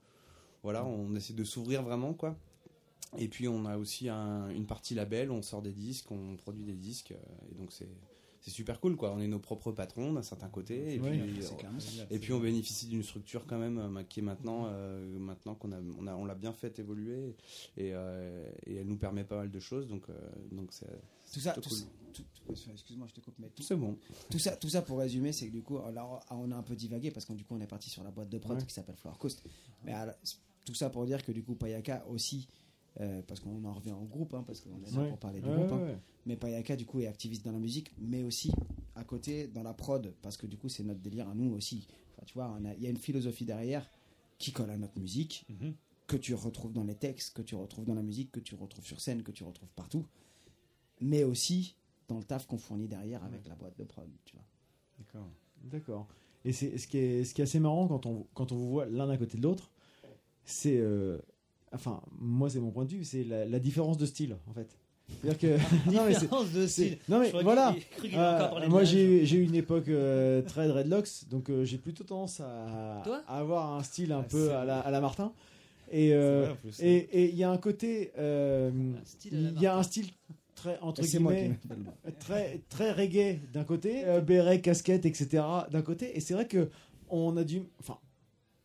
voilà, 0.63 0.85
on 0.85 1.15
essaie 1.15 1.33
de 1.33 1.45
s'ouvrir 1.45 1.83
vraiment, 1.83 2.13
quoi. 2.13 2.37
Et 3.17 3.29
puis, 3.29 3.47
on 3.49 3.65
a 3.65 3.79
aussi 3.79 4.09
un- 4.11 4.51
une 4.51 4.67
partie 4.67 4.95
label, 4.95 5.31
on 5.31 5.41
sort 5.41 5.63
des 5.63 5.73
disques, 5.73 6.11
on 6.11 6.37
produit 6.37 6.65
des 6.65 6.75
disques, 6.75 7.15
et 7.51 7.55
donc 7.55 7.71
c'est. 7.73 7.89
C'est 8.47 8.51
super 8.51 8.79
cool 8.79 8.95
quoi, 8.95 9.11
on 9.15 9.21
est 9.21 9.27
nos 9.27 9.39
propres 9.39 9.73
patrons 9.73 10.13
d'un 10.13 10.23
certain 10.23 10.51
côté 10.51 10.97
et, 10.97 11.01
Ouais, 11.01 11.13
puis, 11.19 11.41
génial, 11.41 12.07
et 12.11 12.19
puis 12.19 12.33
on 12.35 12.41
bénéficie 12.41 12.87
d'une 12.89 13.03
structure 13.03 13.47
quand 13.47 13.57
même 13.59 13.79
euh, 13.79 14.03
qui 14.03 14.21
est 14.21 14.23
maintenant, 14.23 14.67
euh, 14.67 15.19
maintenant 15.19 15.55
qu'on 15.55 15.73
a, 15.73 15.81
on 15.99 16.07
a, 16.07 16.15
on 16.15 16.27
l'a 16.27 16.35
bien 16.35 16.53
fait 16.53 16.79
évoluer 16.79 17.37
et, 17.79 17.95
euh, 17.95 18.47
et 18.67 18.75
elle 18.75 18.87
nous 18.87 18.99
permet 18.99 19.25
pas 19.25 19.37
mal 19.37 19.51
de 19.51 19.61
choses 19.61 19.89
donc, 19.89 20.11
euh, 20.11 20.13
donc 20.53 20.75
c'est 20.75 20.85
tout 21.33 21.41
ça, 21.41 21.53
tout 21.55 21.63
cool. 21.71 21.79
ça- 21.79 21.87
tout- 22.13 22.23
tout- 22.47 22.53
excuse-moi, 22.71 23.07
je 23.09 23.15
te 23.15 23.21
coupe, 23.21 23.35
mais 23.39 23.49
tout, 23.49 23.63
C'est 23.63 23.77
bon. 23.77 23.97
Tout 24.31 24.39
ça, 24.39 24.55
tout 24.57 24.69
ça 24.69 24.83
pour 24.83 24.99
résumer, 24.99 25.33
c'est 25.33 25.47
que 25.49 25.53
du 25.53 25.63
coup, 25.63 25.79
alors, 25.79 26.21
on 26.31 26.53
a 26.53 26.57
un 26.57 26.63
peu 26.63 26.77
divagué 26.77 27.11
parce 27.11 27.25
que 27.27 27.33
du 27.33 27.45
coup, 27.45 27.55
on 27.57 27.61
est 27.63 27.67
parti 27.67 27.89
sur 27.91 28.05
la 28.05 28.11
boîte 28.13 28.29
de 28.29 28.37
prod 28.39 28.57
Ouais. 28.59 28.65
qui 28.67 28.73
s'appelle 28.75 28.95
Flower 28.97 29.17
Coast. 29.19 29.43
Mais 29.85 29.93
alors, 29.95 30.15
tout 30.67 30.75
ça 30.75 30.91
pour 30.91 31.07
dire 31.07 31.25
que 31.25 31.33
du 31.33 31.43
coup, 31.43 31.55
Payaka 31.57 32.05
aussi, 32.09 32.47
euh, 33.01 33.23
parce 33.27 33.41
qu'on 33.41 33.65
en 33.65 33.73
revient 33.73 33.93
au 33.93 34.05
groupe, 34.05 34.35
hein, 34.35 34.45
parce 34.47 34.61
qu'on 34.61 34.83
est 34.85 34.91
là 34.95 35.03
Ouais. 35.03 35.09
pour 35.09 35.19
parler 35.19 35.41
du 35.41 35.49
Ouais, 35.49 35.55
groupe. 35.67 35.73
ouais, 35.81 35.93
hein. 35.93 36.01
Mais 36.27 36.37
Payaka, 36.37 36.77
du 36.77 36.87
coup, 36.87 37.01
est 37.01 37.07
activiste 37.07 37.45
dans 37.45 37.53
la 37.53 37.59
musique, 37.59 37.93
mais 37.99 38.23
aussi 38.23 38.53
à 38.95 39.05
côté 39.05 39.49
dans 39.49 39.63
la 39.63 39.75
prod, 39.75 40.13
parce 40.23 40.37
que 40.37 40.47
du 40.47 40.57
coup, 40.57 40.69
c'est 40.69 40.85
notre 40.85 41.01
délire 41.01 41.29
à 41.29 41.35
nous 41.35 41.53
aussi. 41.55 41.87
Enfin, 42.13 42.23
tu 42.27 42.35
vois, 42.35 42.57
il 42.77 42.83
y 42.83 42.87
a 42.87 42.91
une 42.91 42.97
philosophie 42.97 43.45
derrière 43.45 43.91
qui 44.39 44.53
colle 44.53 44.71
à 44.71 44.77
notre 44.77 44.99
musique, 44.99 45.45
Mhm. 45.49 45.75
que 46.07 46.17
tu 46.17 46.35
retrouves 46.35 46.73
dans 46.73 46.85
les 46.85 46.95
textes, 46.95 47.35
que 47.35 47.43
tu 47.43 47.55
retrouves 47.55 47.85
dans 47.85 47.95
la 47.95 48.03
musique, 48.03 48.31
que 48.31 48.41
tu 48.41 48.55
retrouves 48.55 48.85
sur 48.87 49.01
scène, 49.01 49.23
que 49.23 49.33
tu 49.33 49.43
retrouves 49.45 49.71
partout, 49.75 50.05
mais 51.01 51.25
aussi 51.25 51.75
dans 52.09 52.19
le 52.19 52.25
taf 52.25 52.47
qu'on 52.47 52.59
fournit 52.59 52.87
derrière 52.89 53.25
avec 53.25 53.47
la 53.49 53.55
boîte 53.55 53.77
de 53.79 53.85
prod, 53.85 54.09
tu 54.25 54.37
vois. 54.37 54.45
D'accord. 54.99 55.29
D'accord. 55.65 56.07
Et 56.45 56.53
c'est 56.53 56.77
ce 56.79 56.87
qui 56.87 56.99
est 56.99 57.25
ce 57.25 57.35
qui 57.35 57.41
est 57.41 57.45
assez 57.45 57.59
marrant 57.59 57.89
quand 57.89 58.05
on 58.07 58.27
quand 58.35 58.53
on 58.53 58.57
vous 58.57 58.69
voit 58.69 58.87
l'un 58.87 59.09
à 59.09 59.17
côté 59.17 59.39
de 59.39 59.43
l'autre, 59.43 59.71
c'est 60.45 60.77
euh, 60.77 61.19
enfin 61.75 62.01
moi 62.21 62.49
c'est 62.51 62.61
mon 62.61 62.71
point 62.71 62.85
de 62.85 62.91
vue, 62.91 63.05
c'est 63.05 63.25
la, 63.25 63.45
la 63.45 63.59
différence 63.59 63.99
de 63.99 64.07
style 64.07 64.37
en 64.49 64.53
fait. 64.53 64.77
C'est-à-dire 65.21 65.39
que 65.39 65.91
non, 65.93 66.05
mais 66.07 66.15
c'est- 66.15 66.21
Différence 66.21 66.51
de 66.53 66.67
style. 66.67 66.99
Non 67.09 67.19
mais 67.21 67.31
voilà. 67.43 67.75
il 68.03 68.11
de 68.11 68.69
moi 68.69 68.85
j'ai 68.85 69.31
eu 69.37 69.43
une 69.43 69.55
époque 69.55 69.89
euh, 69.89 70.41
très 70.43 70.67
dreadlocks, 70.69 71.29
donc 71.31 71.51
euh, 71.51 71.65
j'ai 71.65 71.79
plutôt 71.79 72.05
tendance 72.05 72.41
à, 72.41 73.03
Toi 73.05 73.23
à 73.27 73.39
avoir 73.39 73.75
un 73.75 73.83
style 73.83 74.13
un 74.13 74.21
Ah, 74.21 74.29
peu 74.31 74.53
à 74.53 74.65
la, 74.65 74.79
à 74.81 74.91
la 74.91 75.01
Martin. 75.01 75.33
Et 75.93 76.15
euh, 76.15 76.49
il 76.81 77.35
y 77.37 77.45
a 77.45 77.51
un 77.51 77.59
côté, 77.59 78.13
euh, 78.19 78.71
il 79.31 79.61
y 79.61 79.67
a 79.67 79.77
un 79.77 79.83
style 79.83 80.07
très 80.55 80.79
entre 80.81 81.03
Et 81.03 81.07
c'est 81.07 81.19
moi 81.19 81.35
qui 81.35 81.41
guillemets 81.43 81.59
très 82.19 82.61
très 82.71 82.91
reggae 82.93 83.39
d'un 83.53 83.65
côté, 83.65 84.05
euh, 84.07 84.21
béret, 84.23 84.61
casquette, 84.63 85.05
etc. 85.05 85.43
d'un 85.71 85.83
côté. 85.83 86.17
Et 86.17 86.21
c'est 86.21 86.33
vrai 86.33 86.49
que 86.49 86.71
on 87.11 87.37
a 87.37 87.45
dû, 87.45 87.63
enfin, 87.81 87.99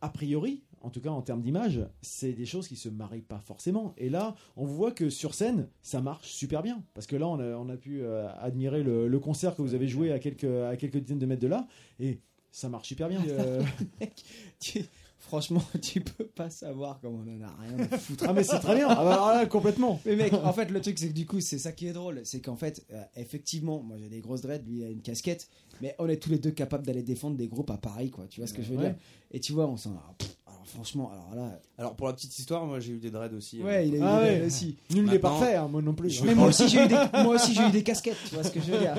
a 0.00 0.08
priori, 0.08 0.62
en 0.80 0.90
tout 0.90 1.00
cas 1.00 1.10
en 1.10 1.22
termes 1.22 1.42
d'image, 1.42 1.80
c'est 2.02 2.32
des 2.32 2.46
choses 2.46 2.68
qui 2.68 2.76
se 2.76 2.88
marient 2.88 3.20
pas 3.22 3.40
forcément. 3.40 3.94
Et 3.98 4.08
là, 4.10 4.34
on 4.56 4.64
voit 4.64 4.92
que 4.92 5.10
sur 5.10 5.34
scène, 5.34 5.68
ça 5.82 6.00
marche 6.00 6.28
super 6.30 6.62
bien. 6.62 6.82
Parce 6.94 7.06
que 7.06 7.16
là, 7.16 7.26
on 7.28 7.38
a, 7.38 7.56
on 7.56 7.68
a 7.68 7.76
pu 7.76 8.02
euh, 8.02 8.28
admirer 8.38 8.82
le, 8.82 9.08
le 9.08 9.18
concert 9.18 9.54
que 9.56 9.62
vous 9.62 9.74
avez 9.74 9.88
joué 9.88 10.12
à 10.12 10.18
quelques, 10.18 10.44
à 10.44 10.76
quelques 10.76 10.98
dizaines 10.98 11.18
de 11.18 11.26
mètres 11.26 11.42
de 11.42 11.48
là. 11.48 11.66
Et 11.98 12.20
ça 12.50 12.68
marche 12.68 12.88
super 12.88 13.08
bien. 13.08 13.22
Euh, 13.28 13.62
Mec, 14.00 14.24
tu- 14.58 14.84
franchement, 15.18 15.62
tu 15.82 16.00
peux 16.00 16.24
pas 16.26 16.48
savoir 16.50 16.98
comment 17.00 17.22
on 17.26 17.36
en 17.36 17.42
a 17.46 17.54
rien 17.62 17.86
à 17.92 17.98
foutre. 17.98 18.24
Ah, 18.26 18.32
mais 18.32 18.42
c'est 18.42 18.58
très 18.58 18.74
bien. 18.74 18.88
Ah 18.88 18.96
bah, 19.04 19.12
alors 19.12 19.28
là, 19.28 19.46
complètement. 19.46 20.00
Mais 20.06 20.16
mec, 20.16 20.32
en 20.32 20.52
fait, 20.52 20.70
le 20.70 20.80
truc, 20.80 20.98
c'est 20.98 21.08
que 21.08 21.12
du 21.14 21.26
coup, 21.26 21.40
c'est 21.40 21.58
ça 21.58 21.72
qui 21.72 21.86
est 21.86 21.92
drôle. 21.92 22.22
C'est 22.24 22.40
qu'en 22.40 22.56
fait, 22.56 22.84
euh, 22.92 23.02
effectivement, 23.16 23.82
moi 23.82 23.98
j'ai 23.98 24.08
des 24.08 24.20
grosses 24.20 24.40
dreads, 24.40 24.62
lui 24.66 24.78
il 24.78 24.84
a 24.84 24.88
une 24.88 25.02
casquette, 25.02 25.48
mais 25.82 25.94
on 25.98 26.08
est 26.08 26.16
tous 26.16 26.30
les 26.30 26.38
deux 26.38 26.50
capables 26.50 26.84
d'aller 26.86 27.02
défendre 27.02 27.36
des 27.36 27.48
groupes 27.48 27.70
à 27.70 27.76
Paris, 27.76 28.10
quoi. 28.10 28.26
Tu 28.28 28.40
vois 28.40 28.46
ce 28.48 28.54
que 28.54 28.62
je 28.62 28.70
veux 28.72 28.78
Ouais. 28.78 28.86
dire 28.90 28.96
Et 29.30 29.40
tu 29.40 29.52
vois, 29.52 29.68
on 29.68 29.76
s'en. 29.76 29.92
Pff, 30.18 30.36
alors, 30.60 30.66
franchement, 30.68 31.10
alors 31.10 31.34
là. 31.34 31.58
Alors 31.78 31.94
pour 31.96 32.06
la 32.06 32.12
petite 32.12 32.38
histoire, 32.38 32.66
moi 32.66 32.80
j'ai 32.80 32.92
eu 32.92 32.98
des 32.98 33.10
dreads 33.10 33.34
aussi. 33.34 33.62
Ouais, 33.62 33.88
il 33.88 33.94
a 33.94 33.98
eu 33.98 34.00
Ah 34.02 34.20
des 34.20 34.26
ouais. 34.26 34.34
dreads 34.36 34.46
aussi. 34.46 34.76
Nul 34.90 35.06
n'est 35.06 35.18
parfait, 35.18 35.54
hein, 35.54 35.68
moi 35.68 35.80
non 35.80 35.94
plus. 35.94 36.10
je 36.10 36.22
Mais 36.24 36.34
moi 36.34 36.48
aussi, 36.48 36.68
j'ai 36.68 36.84
eu 36.84 36.88
des, 36.88 36.96
moi 37.24 37.34
aussi, 37.36 37.54
j'ai 37.54 37.62
eu 37.66 37.70
des 37.70 37.82
casquettes, 37.82 38.16
tu 38.28 38.34
vois 38.34 38.44
ce 38.44 38.50
que 38.50 38.60
je 38.60 38.70
veux 38.72 38.78
dire 38.78 38.94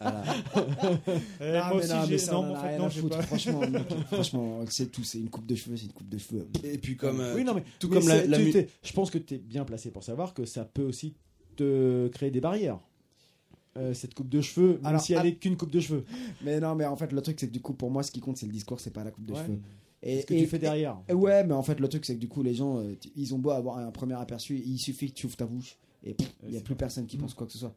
Voilà. 0.00 0.24
Eh, 1.40 1.56
Ah, 1.56 1.68
moi 1.68 1.76
mais 1.76 1.84
aussi, 1.84 1.92
non, 1.92 2.06
mais 2.08 2.18
ça, 2.18 2.32
non, 2.32 2.38
on 2.40 2.52
en 2.56 2.60
fait, 2.62 2.78
non, 2.78 2.88
j'ai 2.88 3.00
foutre. 3.02 3.16
pas. 3.18 3.22
Franchement, 3.24 3.60
franchement, 4.10 4.60
c'est 4.70 4.90
tout. 4.90 5.04
C'est 5.04 5.18
une 5.18 5.28
coupe 5.28 5.46
de 5.46 5.54
cheveux, 5.54 5.76
c'est 5.76 5.84
une 5.86 5.92
coupe 5.92 6.08
de 6.08 6.18
cheveux. 6.18 6.48
Et 6.64 6.78
puis 6.78 6.96
comme, 6.96 7.20
euh, 7.20 7.34
oui, 7.34 7.44
non, 7.44 7.54
mais, 7.54 7.64
tout 7.78 7.88
mais 7.90 7.98
comme 7.98 8.08
la, 8.08 8.22
tu 8.38 8.66
je 8.82 8.92
pense 8.94 9.10
que 9.10 9.18
tu 9.18 9.34
es 9.34 9.38
bien 9.38 9.64
placé 9.64 9.90
pour 9.90 10.02
savoir 10.04 10.32
que 10.32 10.46
ça 10.46 10.64
peut 10.64 10.84
aussi 10.84 11.14
te 11.56 12.08
créer 12.08 12.30
des 12.30 12.40
barrières. 12.40 12.78
Euh, 13.78 13.94
cette 13.94 14.12
coupe 14.12 14.28
de 14.28 14.42
cheveux, 14.42 14.74
même 14.74 14.84
Alors, 14.86 15.00
si 15.00 15.14
elle 15.14 15.20
ah- 15.22 15.26
est 15.26 15.34
qu'une 15.36 15.56
coupe 15.56 15.70
de 15.70 15.80
cheveux. 15.80 16.04
Mais 16.44 16.60
non, 16.60 16.74
mais 16.74 16.84
en 16.84 16.94
fait, 16.94 17.10
le 17.10 17.22
truc, 17.22 17.40
c'est 17.40 17.46
que 17.48 17.52
du 17.52 17.60
coup, 17.62 17.72
pour 17.72 17.90
moi, 17.90 18.02
ce 18.02 18.10
qui 18.10 18.20
compte, 18.20 18.36
c'est 18.36 18.44
le 18.44 18.52
discours, 18.52 18.78
c'est 18.80 18.90
pas 18.90 19.02
la 19.02 19.10
coupe 19.10 19.24
de 19.24 19.32
Ouais. 19.32 19.38
cheveux. 19.42 19.60
C'est 20.02 20.20
ce 20.22 20.26
que 20.26 20.34
tu 20.34 20.46
fais 20.46 20.58
derrière. 20.58 20.98
et- 21.08 21.12
ouais, 21.14 21.44
mais 21.44 21.54
en 21.54 21.62
fait, 21.62 21.78
le 21.80 21.88
truc, 21.88 22.04
c'est 22.04 22.14
que 22.14 22.20
du 22.20 22.28
coup, 22.28 22.42
les 22.42 22.54
gens, 22.54 22.78
euh, 22.78 22.94
ils 23.16 23.34
ont 23.34 23.38
beau 23.38 23.50
avoir 23.50 23.78
un 23.78 23.90
premier 23.90 24.14
aperçu, 24.14 24.56
il 24.58 24.78
suffit 24.78 25.08
que 25.10 25.14
tu 25.14 25.26
ouvres 25.26 25.36
ta 25.36 25.46
bouche 25.46 25.76
et 26.04 26.16
il 26.42 26.48
n'y 26.50 26.56
a 26.56 26.60
plus 26.60 26.74
personne 26.74 27.06
qui 27.06 27.16
pense 27.16 27.34
quoi 27.34 27.46
que 27.46 27.52
ce 27.52 27.58
soit. 27.58 27.74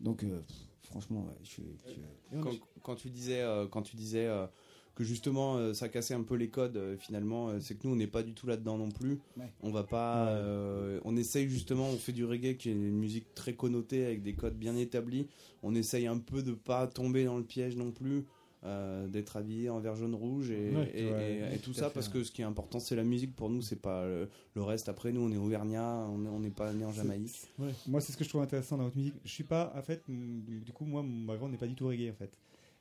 Donc, 0.00 0.24
euh, 0.24 0.40
pff, 0.40 0.56
franchement, 0.90 1.24
ouais, 1.26 1.36
je 1.44 1.48
suis. 1.48 1.62
je 1.86 2.40
quand, 2.40 2.50
quand 2.82 2.94
tu 2.96 3.10
disais, 3.10 3.40
euh, 3.40 3.66
quand 3.68 3.82
tu 3.82 3.94
disais 3.96 4.26
euh, 4.26 4.46
que 4.96 5.04
justement 5.04 5.56
euh, 5.56 5.72
ça 5.72 5.88
cassait 5.88 6.14
un 6.14 6.22
peu 6.24 6.34
les 6.34 6.48
codes, 6.48 6.76
euh, 6.76 6.96
finalement, 6.98 7.48
euh, 7.50 7.60
c'est 7.60 7.74
que 7.76 7.86
nous 7.86 7.92
on 7.92 7.96
n'est 7.96 8.06
pas 8.08 8.22
du 8.24 8.34
tout 8.34 8.46
là-dedans 8.48 8.76
non 8.76 8.90
plus. 8.90 9.20
Ouais. 9.36 9.52
On 9.62 9.70
va 9.70 9.84
pas, 9.84 10.28
euh, 10.30 10.98
on 11.04 11.16
essaye 11.16 11.48
justement, 11.48 11.88
on 11.88 11.96
fait 11.96 12.12
du 12.12 12.24
reggae 12.24 12.56
qui 12.56 12.68
est 12.70 12.72
une 12.72 12.90
musique 12.98 13.32
très 13.34 13.54
connotée 13.54 14.04
avec 14.04 14.22
des 14.22 14.34
codes 14.34 14.56
bien 14.58 14.74
établis. 14.76 15.28
On 15.62 15.74
essaye 15.74 16.06
un 16.08 16.18
peu 16.18 16.42
de 16.42 16.52
pas 16.52 16.86
tomber 16.88 17.24
dans 17.24 17.36
le 17.38 17.44
piège 17.44 17.76
non 17.76 17.92
plus. 17.92 18.24
Euh, 18.64 19.06
d'être 19.08 19.36
habillé 19.38 19.70
en 19.70 19.80
vert 19.80 19.94
jaune 19.96 20.14
rouge 20.14 20.50
et, 20.50 20.70
Ouais, 20.70 20.90
et- 20.94 21.04
ouais, 21.10 21.36
et- 21.38 21.42
ouais, 21.42 21.54
et 21.54 21.58
tout 21.58 21.72
ça 21.72 21.88
fait, 21.88 21.94
parce 21.94 22.06
ouais. 22.08 22.12
que 22.12 22.24
ce 22.24 22.30
qui 22.30 22.42
est 22.42 22.44
important 22.44 22.78
c'est 22.78 22.94
la 22.94 23.04
musique 23.04 23.34
pour 23.34 23.48
nous 23.48 23.62
c'est 23.62 23.80
pas 23.80 24.04
le, 24.06 24.28
le 24.54 24.62
reste 24.62 24.88
après 24.90 25.12
nous 25.12 25.22
on 25.22 25.32
est 25.32 25.38
auvergnat 25.38 26.06
on 26.10 26.24
est- 26.26 26.28
on 26.28 26.40
n'est 26.40 26.50
pas 26.50 26.70
né 26.74 26.84
en 26.84 26.92
Jamaïque 26.92 27.48
Moi, 27.86 28.00
c'est 28.02 28.12
ce 28.12 28.16
que 28.18 28.24
je 28.24 28.28
trouve 28.28 28.42
intéressant 28.42 28.76
dans 28.76 28.84
votre 28.84 28.96
musique. 28.98 29.14
Je 29.24 29.30
suis 29.30 29.44
pas, 29.44 29.72
en 29.76 29.82
fait, 29.82 30.02
mm, 30.08 30.60
du 30.64 30.72
coup, 30.72 30.84
moi, 30.84 31.02
mon 31.02 31.24
background 31.24 31.52
n'est 31.52 31.58
pas 31.58 31.66
du 31.66 31.74
tout 31.74 31.86
reggae, 31.86 32.10
en 32.10 32.14
fait. 32.14 32.36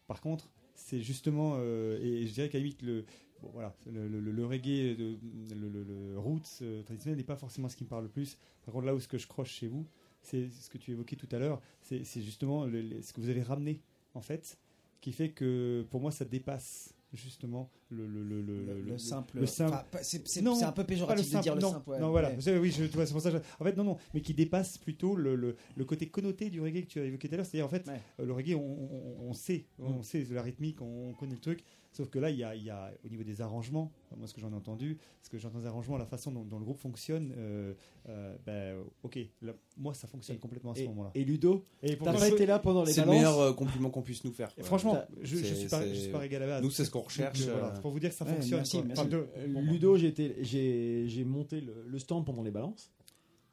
Par 0.08 0.20
contre, 0.22 0.50
c'est 0.76 1.02
justement, 1.02 1.54
euh, 1.58 1.98
et 2.02 2.26
je 2.28 2.34
dirais 2.34 2.50
qu'à 2.50 2.58
limite, 2.58 2.82
le, 2.82 3.06
bon, 3.42 3.50
voilà, 3.54 3.74
le, 3.92 4.08
le- 4.08 4.20
le- 4.20 4.32
le 4.32 4.46
reggae, 4.46 4.96
de- 4.98 5.18
le, 5.56 6.20
roots 6.20 6.60
euh, 6.62 6.84
traditionnel 6.84 7.18
n'est 7.18 7.24
pas 7.24 7.36
forcément 7.36 7.70
ce 7.70 7.76
qui 7.76 7.84
me 7.84 7.90
parle 7.90 8.04
le 8.04 8.10
plus. 8.10 8.38
Par 8.66 8.74
contre, 8.74 8.86
là 8.86 8.96
où 8.96 9.00
ce 9.00 9.08
que 9.08 9.18
je 9.18 9.28
croche 9.28 9.52
chez 9.52 9.68
vous, 9.68 9.86
c'est 10.22 10.50
ce 10.50 10.70
que 10.70 10.78
tu 10.78 10.92
évoquais 10.92 11.16
tout 11.16 11.30
à 11.32 11.40
l'heure, 11.40 11.62
c'est 11.82 12.04
justement 12.22 12.66
ce 12.68 13.14
que 13.14 13.22
vous 13.22 13.30
avez 13.30 13.44
ramené, 13.44 13.82
en 14.14 14.22
fait, 14.22 14.58
qui 15.02 15.12
fait 15.12 15.30
que 15.30 15.86
pour 15.90 16.02
moi, 16.02 16.12
ça 16.12 16.26
dépasse 16.26 16.94
justement 17.12 17.72
le 17.90 18.06
le 18.06 18.22
le 18.24 18.42
le, 18.44 18.66
Le- 18.66 18.82
le 18.82 18.98
simple- 19.00 19.40
le 19.40 19.48
simple 19.48 19.74
enfin, 19.74 19.98
c'est- 20.04 20.64
un 20.64 20.72
peu 20.72 20.84
péjoratif 20.84 21.34
de 21.34 21.40
dire 21.42 21.56
le 21.56 21.62
non, 21.62 21.72
simple, 21.72 21.90
ouais. 21.90 22.00
non 22.00 22.12
voilà 22.12 22.30
Ouais. 22.30 22.58
Oui 22.60 22.70
je 22.70 22.84
tu 22.86 22.92
vois, 22.94 23.08
c'est 23.08 23.14
pour 23.14 23.22
ça 23.22 23.32
je- 23.32 23.38
en 23.60 23.64
fait 23.64 23.76
non 23.76 23.84
non 23.84 23.98
mais 24.14 24.22
qui 24.22 24.36
dépasse 24.36 24.78
plutôt 24.78 25.16
le, 25.16 25.36
le, 25.36 25.56
le 25.76 25.86
côté 25.86 26.08
connoté 26.08 26.52
du 26.52 26.62
reggae 26.62 26.82
que 26.84 26.88
tu 26.88 27.00
as 27.00 27.06
évoqué 27.06 27.28
tout 27.28 27.34
à 27.34 27.38
l'heure 27.38 27.48
c'est-à-dire 27.48 27.66
en 27.66 27.70
fait 27.70 27.90
euh, 28.20 28.26
le 28.26 28.32
reggae 28.32 28.54
on, 28.54 28.60
on, 28.62 29.28
on 29.30 29.34
sait 29.34 29.66
on 29.80 29.94
Mm. 30.00 30.04
sait 30.04 30.24
la 30.30 30.44
rythmique 30.44 30.82
on 30.84 31.14
connaît 31.14 31.34
le 31.34 31.42
truc 31.42 31.64
sauf 31.92 32.10
que 32.10 32.20
là 32.20 32.30
il 32.30 32.38
y 32.38 32.44
a, 32.44 32.56
il 32.56 32.64
y 32.64 32.70
a 32.70 32.92
au 33.04 33.08
niveau 33.10 33.24
des 33.24 33.42
arrangements 33.42 33.92
moi 34.18 34.28
ce 34.28 34.34
que 34.34 34.42
j'en 34.42 34.52
ai 34.52 34.56
entendu 34.56 34.98
ce 35.24 35.30
que 35.30 35.38
j'entends 35.38 35.60
des 35.60 35.66
arrangements 35.66 35.98
la 35.98 36.06
façon 36.06 36.32
dont, 36.32 36.44
dont 36.46 36.60
le 36.60 36.66
groupe 36.66 36.78
fonctionne 36.80 37.34
euh, 37.38 37.74
euh, 38.08 38.36
ben, 38.46 38.78
ok 39.04 39.18
là, 39.42 39.54
moi 39.78 39.94
ça 39.94 40.08
fonctionne 40.08 40.38
complètement 40.38 40.72
à 40.72 40.76
ce 40.76 40.84
moment-là 40.84 41.12
et 41.16 41.24
Ludo, 41.26 41.66
t'as 41.82 41.96
pas 42.14 42.28
été 42.30 42.46
là 42.46 42.60
pendant 42.60 42.84
les 42.84 42.94
C'est 42.94 43.02
le 43.02 43.08
balances 43.08 43.22
meilleur 43.24 43.40
euh, 43.40 43.54
compliment 43.54 43.90
qu'on 43.90 44.02
puisse 44.02 44.24
nous 44.24 44.32
faire. 44.32 44.54
quoi. 44.54 44.64
Franchement, 44.64 45.02
je, 45.22 45.38
je 45.38 45.54
suis 45.56 45.68
pas, 45.68 45.86
je 45.88 45.94
suis 45.94 46.12
pas 46.12 46.20
régal 46.20 46.44
à 46.44 46.46
la 46.46 46.52
base. 46.56 46.64
Nous, 46.64 46.72
c'est 46.72 46.86
ce 46.86 46.92
qu'on 46.92 47.02
recherche. 47.02 47.42
euh, 47.48 47.52
voilà, 47.52 47.76
euh, 47.76 47.82
pour 47.82 47.92
vous 47.92 48.00
dire 48.00 48.10
que 48.10 48.16
ça 48.16 48.26
Ouais, 48.26 48.34
fonctionne. 48.34 48.58
merci, 48.60 48.78
quoi. 48.78 48.86
merci. 48.88 49.02
Enfin, 49.02 49.10
de- 49.10 49.52
pour 49.54 49.62
moi. 49.64 49.72
Ludo, 49.74 49.98
j'ai 49.98 51.24
monté 51.26 51.62
le, 51.62 51.84
le 51.88 52.00
stand 52.00 52.26
pendant 52.26 52.44
les 52.44 52.52
balances. 52.52 52.92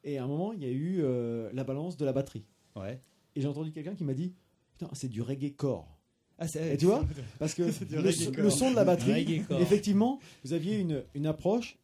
Et 0.04 0.18
à 0.18 0.24
un 0.24 0.26
moment, 0.26 0.52
il 0.52 0.62
y 0.62 0.66
a 0.66 0.70
eu 0.70 0.98
euh, 1.02 1.50
la 1.52 1.64
balance 1.64 1.96
de 1.96 2.04
la 2.04 2.12
batterie. 2.12 2.44
Ouais. 2.76 3.00
Et 3.34 3.40
j'ai 3.40 3.48
entendu 3.48 3.72
quelqu'un 3.72 3.94
qui 3.94 4.04
m'a 4.04 4.14
dit 4.14 4.34
Putain, 4.78 4.88
c'est 4.92 5.08
du 5.08 5.22
reggae 5.22 5.54
core. 5.56 5.95
Ah, 6.38 6.44
et 6.54 6.76
tu 6.76 6.84
vois 6.86 7.04
Parce 7.38 7.54
que 7.54 7.62
le, 7.90 8.12
son- 8.12 8.32
core. 8.32 8.44
le 8.44 8.50
son 8.50 8.70
de 8.70 8.76
la 8.76 8.84
batterie, 8.84 9.44
effectivement, 9.60 10.18
vous 10.44 10.52
aviez 10.52 10.78
une, 10.78 11.02
une 11.14 11.26
approche. 11.26 11.78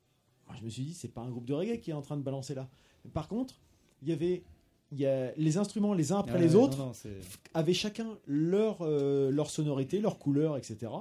Moi, 0.47 0.57
je 0.61 0.65
me 0.65 0.71
suis 0.71 0.83
dit, 0.85 0.95
c'est 0.95 1.09
pas 1.09 1.23
un 1.23 1.31
groupe 1.31 1.47
de 1.47 1.55
reggae 1.55 1.81
qui 1.81 1.91
est 1.91 1.95
en 1.95 2.03
train 2.03 2.17
de 2.17 2.23
balancer 2.23 2.55
là. 2.55 2.69
Par 3.15 3.29
contre, 3.29 3.61
il 4.03 4.09
y 4.09 4.13
avait 4.13 4.43
il 4.95 4.99
y 4.99 5.07
a 5.07 5.33
les 5.39 5.57
instruments 5.57 5.95
les 5.95 6.13
uns 6.13 6.19
après 6.19 6.39
les 6.39 6.55
autres 6.55 6.77
non, 6.77 6.93
avaient 7.55 7.73
chacun 7.73 8.19
leur, 8.27 8.83
euh, 8.83 9.31
leur 9.31 9.49
sonorité, 9.49 10.01
leur 10.01 10.19
couleur, 10.19 10.59
etc. 10.59 10.93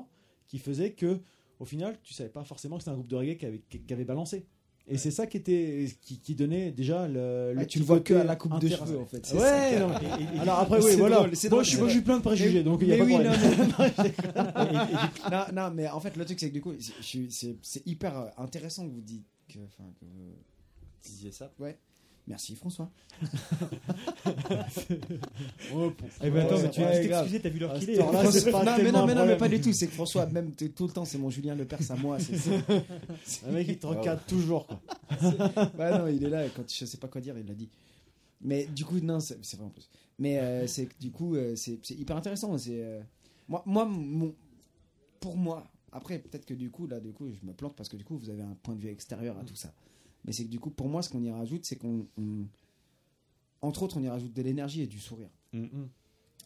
qui 0.47 0.59
faisait 0.59 0.93
que 0.93 1.19
au 1.59 1.65
final 1.65 1.99
tu 2.01 2.13
savais 2.13 2.29
pas 2.29 2.45
forcément 2.45 2.77
que 2.77 2.83
c'était 2.83 2.91
un 2.91 2.95
groupe 2.95 3.09
de 3.09 3.17
reggae 3.17 3.37
qui 3.37 3.45
avait, 3.45 3.59
qui 3.59 3.93
avait 3.93 4.05
balancé. 4.05 4.45
Et 4.93 4.97
c'est 4.97 5.09
ça 5.11 5.25
qui 5.25 5.37
était 5.37 5.87
qui, 6.01 6.19
qui 6.19 6.35
donnait 6.35 6.71
déjà 6.71 7.07
le, 7.07 7.53
Ah, 7.55 7.61
le 7.61 7.65
tu 7.65 7.79
le 7.79 7.85
vois 7.85 8.01
que 8.01 8.13
à 8.13 8.23
la 8.25 8.35
coupe 8.35 8.59
de 8.59 8.67
cheveux, 8.67 8.99
en 8.99 9.05
fait, 9.05 9.25
Ouais, 9.33 9.79
non, 9.79 9.89
Et- 9.93 10.05
et- 10.05 10.35
et- 10.35 10.39
alors 10.41 10.59
après 10.59 10.83
oui 10.83 10.95
voilà. 10.97 11.15
drôle, 11.17 11.29
Moi 11.31 11.49
drôle, 11.49 11.63
je 11.63 11.69
suis 11.69 11.77
moi, 11.79 11.87
je 11.87 11.93
suis 11.93 12.01
plein 12.01 12.17
de 12.17 12.21
préjugés 12.23 12.53
Mais- 12.55 12.63
donc 12.63 12.79
il 12.81 12.89
y 12.89 12.93
a 12.93 12.97
de 12.97 13.01
oui, 13.03 13.13
problème. 13.13 13.31
non, 14.35 15.31
non, 15.31 15.45
non, 15.53 15.71
mais 15.73 15.87
en 15.89 15.99
fait, 16.01 16.15
le 16.17 16.25
truc, 16.25 16.39
c'est 16.39 16.49
que 16.49 16.53
du 16.53 16.61
coup, 16.61 16.73
c'est- 16.79 17.83
hyper 17.85 18.31
intéressant 18.37 18.85
que 18.87 18.93
vous 18.93 19.01
dites 19.01 19.25
que. 19.47 19.59
Enfin, 19.59 19.89
que 19.99 20.05
vous 20.05 20.33
disiez 21.03 21.31
ça. 21.31 21.51
Ouais. 21.59 21.77
Merci 22.31 22.55
François. 22.55 22.89
Eh 26.23 26.29
ben, 26.29 26.45
attends, 26.45 26.59
mais 26.61 26.69
tu 26.71 26.81
vas 26.81 26.91
t'excuser, 26.91 27.39
t'as 27.41 27.49
vu 27.49 27.59
l'heure 27.59 27.73
qu'il 27.77 27.89
est. 27.89 27.97
pas 28.51 28.63
Non, 28.63 28.71
mais 28.83 28.91
non, 28.91 28.99
un 28.99 29.05
mais 29.05 29.15
non, 29.15 29.25
mais 29.25 29.37
pas 29.37 29.49
du 29.49 29.59
tout. 29.59 29.73
C'est 29.73 29.87
que 29.87 29.93
François, 29.93 30.25
même 30.27 30.51
tout 30.53 30.87
le 30.87 30.93
temps, 30.93 31.03
c'est 31.03 31.17
mon 31.17 31.29
Julien 31.29 31.55
Lepers 31.55 31.91
à 31.91 31.95
moi. 31.97 32.19
c'est- 32.19 32.35
Le 33.45 33.51
mec, 33.51 33.67
il 33.67 33.77
te 33.77 33.85
recadre 33.85 34.23
toujours, 34.25 34.65
quoi. 34.67 34.81
ouais, 35.77 35.91
non, 35.97 36.07
il 36.07 36.23
est 36.23 36.29
là. 36.29 36.47
Quand 36.55 36.63
je 36.71 36.85
sais 36.85 36.97
pas 36.97 37.07
quoi 37.09 37.19
dire, 37.19 37.37
il 37.37 37.45
l'a 37.45 37.53
dit. 37.53 37.69
Mais 38.41 38.65
du 38.65 38.85
coup, 38.85 38.99
non, 39.01 39.19
c'est 39.19 39.37
vrai 39.55 39.65
en 39.65 39.69
plus. 39.69 39.89
Mais 40.17 40.39
euh, 40.39 40.67
c'est 40.67 40.87
du 40.99 41.11
coup, 41.11 41.35
euh, 41.35 41.55
c'est 41.57 41.79
c'est 41.83 41.95
hyper 41.95 42.15
intéressant. 42.15 42.57
C'est 42.57 42.81
euh, 42.81 43.01
moi, 43.49 43.61
moi, 43.65 43.85
mon- 43.85 44.33
pour 45.19 45.35
moi. 45.35 45.67
Après, 45.91 46.19
peut-être 46.19 46.45
que 46.45 46.53
du 46.53 46.69
coup, 46.71 46.87
là, 46.87 47.01
du 47.01 47.11
coup, 47.11 47.25
je 47.29 47.45
me 47.45 47.51
plante 47.53 47.75
parce 47.75 47.89
que 47.89 47.97
du 47.97 48.05
coup, 48.05 48.15
vous 48.17 48.29
avez 48.29 48.41
un 48.43 48.55
point 48.63 48.75
de 48.75 48.79
vue 48.79 48.89
extérieur 48.89 49.37
à 49.37 49.43
tout 49.43 49.55
ça. 49.55 49.73
Mais 50.25 50.31
c'est 50.33 50.45
que 50.45 50.49
du 50.49 50.59
coup, 50.59 50.69
pour 50.69 50.87
moi, 50.87 51.01
ce 51.01 51.09
qu'on 51.09 51.23
y 51.23 51.31
rajoute, 51.31 51.65
c'est 51.65 51.75
qu'on, 51.77 52.05
on- 52.17 52.45
entre 53.61 53.83
autres, 53.83 53.97
on 53.97 54.03
y 54.03 54.09
rajoute 54.09 54.33
de 54.33 54.41
l'énergie 54.41 54.81
et 54.81 54.87
du 54.87 54.99
sourire. 54.99 55.29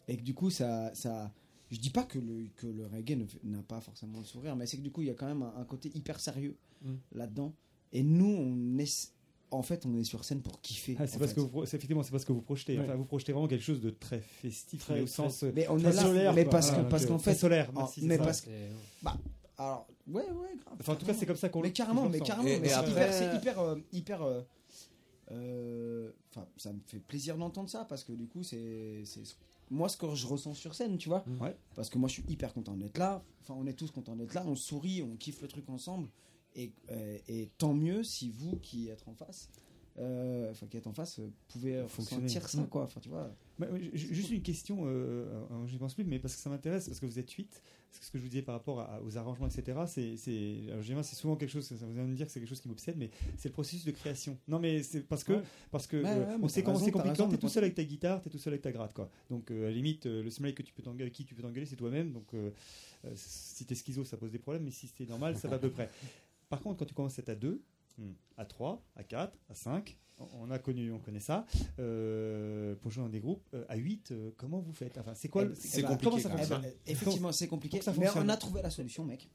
Et 0.08 0.16
que 0.16 0.22
du 0.22 0.34
coup, 0.34 0.50
ça, 0.50 0.94
ça, 0.94 1.32
je 1.70 1.78
dis 1.78 1.90
pas 1.90 2.04
que 2.04 2.18
le, 2.18 2.46
que 2.56 2.66
le 2.66 2.86
reggae 2.86 3.16
n'a 3.44 3.62
pas 3.62 3.80
forcément 3.80 4.18
le 4.18 4.24
sourire, 4.24 4.54
mais 4.56 4.66
c'est 4.66 4.76
que 4.76 4.82
du 4.82 4.90
coup, 4.90 5.02
il 5.02 5.08
y 5.08 5.10
a 5.10 5.14
quand 5.14 5.26
même 5.26 5.42
un, 5.42 5.54
un 5.56 5.64
côté 5.64 5.90
hyper 5.94 6.20
sérieux 6.20 6.56
Mm. 6.82 6.94
là-dedans. 7.14 7.54
Et 7.94 8.02
nous, 8.02 8.26
on 8.26 8.78
est, 8.78 9.12
en 9.50 9.62
fait, 9.62 9.86
on 9.86 9.94
est 9.96 10.04
sur 10.04 10.24
scène 10.24 10.42
pour 10.42 10.60
kiffer. 10.60 10.94
Ah, 10.98 11.06
c'est 11.06 11.18
parce 11.18 11.30
fait. 11.32 11.36
que 11.36 11.40
vous, 11.40 11.62
effectivement 11.62 12.02
c'est 12.02 12.10
parce 12.10 12.26
que 12.26 12.32
vous 12.34 12.42
projetez. 12.42 12.76
Ouais. 12.78 12.84
Enfin, 12.84 12.96
vous 12.96 13.06
projetez 13.06 13.32
vraiment 13.32 13.48
quelque 13.48 13.64
chose 13.64 13.80
de 13.80 13.88
très 13.88 14.20
festif, 14.20 14.80
Très- 14.82 14.96
mais 14.96 15.00
au 15.00 15.06
sens. 15.06 15.42
euh, 15.42 15.52
mais 15.54 15.66
on 15.68 15.78
très 15.78 15.88
est 15.88 15.92
là, 15.94 16.02
solaire, 16.02 16.34
mais 16.34 16.44
parce 16.44 16.66
que- 16.68 16.74
Voilà, 16.74 16.88
parce 16.90 17.06
qu'en 17.06 17.18
fait- 17.18 17.34
solaire. 17.34 17.72
mais 18.02 18.18
parce 18.18 18.42
que- 18.42 18.50
bah, 19.02 19.16
alors, 19.56 19.88
ouais, 20.08 20.22
ouais, 20.30 20.56
grave. 20.64 20.76
Enfin, 20.80 20.92
en 20.92 20.96
tout 20.96 21.06
cas, 21.06 21.14
c'est 21.14 21.26
comme 21.26 21.36
ça 21.36 21.48
qu'on 21.48 21.60
Mais 21.62 21.68
le- 21.68 21.72
carrément, 21.74 22.02
qu'on 22.02 22.08
le 22.08 22.12
mais 22.12 22.20
carrément. 22.20 22.48
Et- 22.48 22.58
mais 22.60 22.66
et 22.66 22.70
c'est 22.70 22.74
après- 22.76 22.90
hyper, 22.92 23.12
c'est 23.12 23.36
hyper, 23.36 23.58
euh, 23.60 23.76
hyper. 23.92 24.22
euh, 24.22 24.42
euh, 25.32 26.10
Enfin, 26.30 26.46
ça 26.58 26.72
me 26.72 26.80
fait 26.86 26.98
plaisir 27.00 27.36
d'entendre 27.38 27.68
ça 27.70 27.84
parce 27.86 28.04
que 28.04 28.12
du 28.12 28.26
coup, 28.26 28.42
c'est, 28.42 29.02
c'est 29.06 29.22
moi 29.70 29.88
ce 29.88 29.96
que 29.96 30.14
je 30.14 30.26
ressens 30.26 30.52
sur 30.54 30.74
scène, 30.74 30.98
tu 30.98 31.08
vois. 31.08 31.24
Ouais. 31.40 31.56
Parce 31.74 31.88
que 31.88 31.96
moi, 31.98 32.08
je 32.08 32.14
suis 32.14 32.24
hyper 32.28 32.52
content 32.52 32.74
d'être 32.76 32.98
là. 32.98 33.22
Enfin, 33.40 33.54
on 33.58 33.66
est 33.66 33.72
tous 33.72 33.90
contents 33.90 34.16
d'être 34.16 34.34
là. 34.34 34.44
On 34.46 34.54
sourit, 34.54 35.02
on 35.02 35.16
kiffe 35.16 35.40
le 35.40 35.48
truc 35.48 35.68
ensemble. 35.70 36.08
Et, 36.54 36.72
euh, 36.90 37.18
et 37.28 37.50
tant 37.58 37.74
mieux 37.74 38.02
si 38.04 38.30
vous 38.30 38.56
qui 38.56 38.88
êtes 38.88 39.06
en 39.08 39.14
face, 39.14 39.48
enfin 40.50 40.66
qui 40.66 40.76
êtes 40.76 40.86
en 40.86 40.92
face, 40.92 41.18
euh, 41.18 41.28
euh, 41.64 41.88
Fonctionner. 41.88 42.24
ressentir 42.24 42.48
ça, 42.48 42.60
Mm. 42.62 42.68
quoi. 42.68 42.82
Enfin, 42.84 43.00
tu 43.00 43.08
vois. 43.08 43.30
Bah, 43.58 43.66
juste 43.94 44.30
une 44.30 44.42
question, 44.42 44.84
euh, 44.86 45.26
euh, 45.50 45.66
j'y 45.66 45.78
pense 45.78 45.94
plus, 45.94 46.04
mais 46.04 46.18
parce 46.18 46.34
que 46.36 46.40
ça 46.42 46.50
m'intéresse, 46.50 46.86
parce 46.88 47.00
que 47.00 47.06
vous 47.06 47.18
êtes 47.18 47.30
8, 47.30 47.48
parce 47.88 48.00
que 48.00 48.04
ce 48.06 48.10
que 48.10 48.18
je 48.18 48.22
vous 48.22 48.28
disais 48.28 48.42
par 48.42 48.54
rapport 48.54 48.80
à- 48.80 49.00
aux 49.02 49.16
arrangements, 49.16 49.46
etc., 49.48 49.78
c'est, 49.86 50.16
c'est, 50.18 50.64
je 50.82 51.02
c'est 51.02 51.14
souvent 51.16 51.36
quelque 51.36 51.48
chose, 51.50 51.64
ça 51.66 51.74
vous 51.86 51.98
allez 51.98 52.06
me 52.08 52.14
dire 52.14 52.26
que 52.26 52.32
c'est 52.32 52.40
quelque 52.40 52.48
chose 52.48 52.60
qui 52.60 52.68
m'obsède, 52.68 52.96
mais 52.98 53.10
c'est 53.38 53.48
le 53.48 53.54
processus 53.54 53.84
de 53.86 53.92
création. 53.92 54.36
Non, 54.48 54.58
mais 54.58 54.82
c'est 54.82 55.00
parce 55.00 55.24
que, 55.24 55.32
Ouais. 55.34 55.42
parce 55.70 55.86
que 55.86 55.96
euh, 55.96 56.02
ouais, 56.02 56.36
on 56.42 56.48
sait 56.48 56.62
comment 56.62 56.78
c'est 56.78 56.90
compliqué 56.90 57.16
quand 57.16 57.28
t'es 57.28 57.38
tout 57.38 57.48
seul 57.48 57.64
avec 57.64 57.74
ta 57.76 57.84
guitare, 57.84 58.20
t'es 58.20 58.28
tout 58.28 58.38
seul 58.38 58.52
avec 58.52 58.62
ta 58.62 58.72
gratte, 58.72 58.92
quoi. 58.92 59.10
Donc, 59.30 59.50
euh, 59.50 59.62
à 59.62 59.70
la 59.70 59.72
limite, 59.72 60.04
euh, 60.06 60.22
le 60.22 60.28
seul 60.30 60.42
mec 60.42 60.54
que 60.56 60.62
tu 60.62 60.74
peux 60.74 60.82
t'engueuler, 60.82 61.10
qui 61.10 61.24
tu 61.24 61.34
peux 61.34 61.42
t'engueuler, 61.42 61.64
c'est 61.66 61.76
toi-même. 61.76 62.12
Donc, 62.12 62.34
euh, 62.34 62.50
euh, 63.06 63.12
si 63.14 63.64
t'es 63.64 63.74
schizo, 63.74 64.04
ça 64.04 64.18
pose 64.18 64.30
des 64.30 64.38
problèmes, 64.38 64.64
mais 64.64 64.70
si 64.70 64.88
c'est 64.94 65.08
normal, 65.08 65.36
ça 65.38 65.48
va 65.48 65.56
à 65.56 65.58
peu 65.58 65.70
près. 65.70 65.88
Par 66.50 66.60
contre, 66.60 66.78
quand 66.78 66.84
tu 66.84 66.94
commences 66.94 67.18
à 67.18 67.22
être 67.22 67.30
à 67.30 67.34
2, 67.98 68.14
à 68.36 68.44
3, 68.44 68.82
à 68.96 69.02
4, 69.04 69.32
à 69.48 69.54
5, 69.54 69.96
on 70.40 70.50
a 70.50 70.58
connu, 70.58 70.90
on 70.92 70.98
connaît 70.98 71.20
ça, 71.20 71.44
euh, 71.78 72.74
pour 72.76 72.90
jouer 72.90 73.04
dans 73.04 73.10
des 73.10 73.20
groupes, 73.20 73.46
euh, 73.52 73.64
à 73.68 73.76
8, 73.76 74.12
euh, 74.12 74.30
comment 74.38 74.60
vous 74.60 74.72
faites? 74.72 74.96
Enfin, 74.98 75.12
c'est 75.14 75.28
quoi 75.28 75.42
Eh 75.42 75.44
le- 75.44 75.50
ben, 75.50 75.56
c'est- 75.60 75.80
eh 75.80 75.82
ben, 75.82 75.98
Comment 76.02 76.18
ça 76.18 76.30
eh 76.42 76.46
ben, 76.48 76.62
Effectivement, 76.86 77.32
c'est 77.32 77.48
compliqué. 77.48 77.82
Ça 77.82 77.92
mais 77.98 78.08
on 78.16 78.28
a 78.30 78.36
trouvé 78.38 78.62
la 78.62 78.70
solution, 78.70 79.04
mec. 79.04 79.28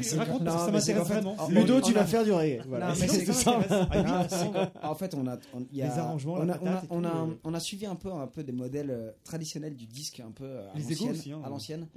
C'est- 0.00 0.16
raconte, 0.16 0.44
que 0.44 0.50
ça 0.50 0.66
c'est 0.66 0.72
m'intéresse 0.72 1.08
fait, 1.08 1.14
vraiment. 1.14 1.34
en- 1.40 1.48
Ludo, 1.48 1.78
on 1.78 1.80
tu 1.80 1.92
vas 1.92 2.06
faire 2.06 2.22
du 2.24 2.30
reggae. 2.32 2.62
Voilà. 2.68 2.88
Non, 2.90 2.94
C'est 2.94 3.08
c'est 3.08 3.24
ça. 3.32 3.32
ça. 3.68 4.02
Non, 4.02 4.26
c'est 4.28 4.84
En 4.86 4.94
fait, 4.94 5.14
on 5.14 5.26
a, 5.26 5.38
on, 5.54 5.66
il 5.72 5.76
y 5.78 5.82
a- 5.82 5.86
Les 5.88 5.98
arrangements, 5.98 6.34
on 6.34 6.48
a, 6.48 6.58
on 6.62 6.66
a, 6.66 6.82
on 6.90 7.04
a, 7.04 7.16
euh. 7.26 7.34
on 7.42 7.54
a 7.54 7.60
suivi 7.60 7.86
un 7.86 7.96
peu, 7.96 8.12
un 8.12 8.26
peu 8.28 8.44
des 8.44 8.52
modèles 8.52 8.90
euh, 8.90 9.10
traditionnels 9.24 9.74
du 9.74 9.86
disque, 9.86 10.20
un 10.20 10.30
peu 10.30 10.44
euh, 10.44 10.70
à 10.72 11.48
l'ancienne. 11.48 11.88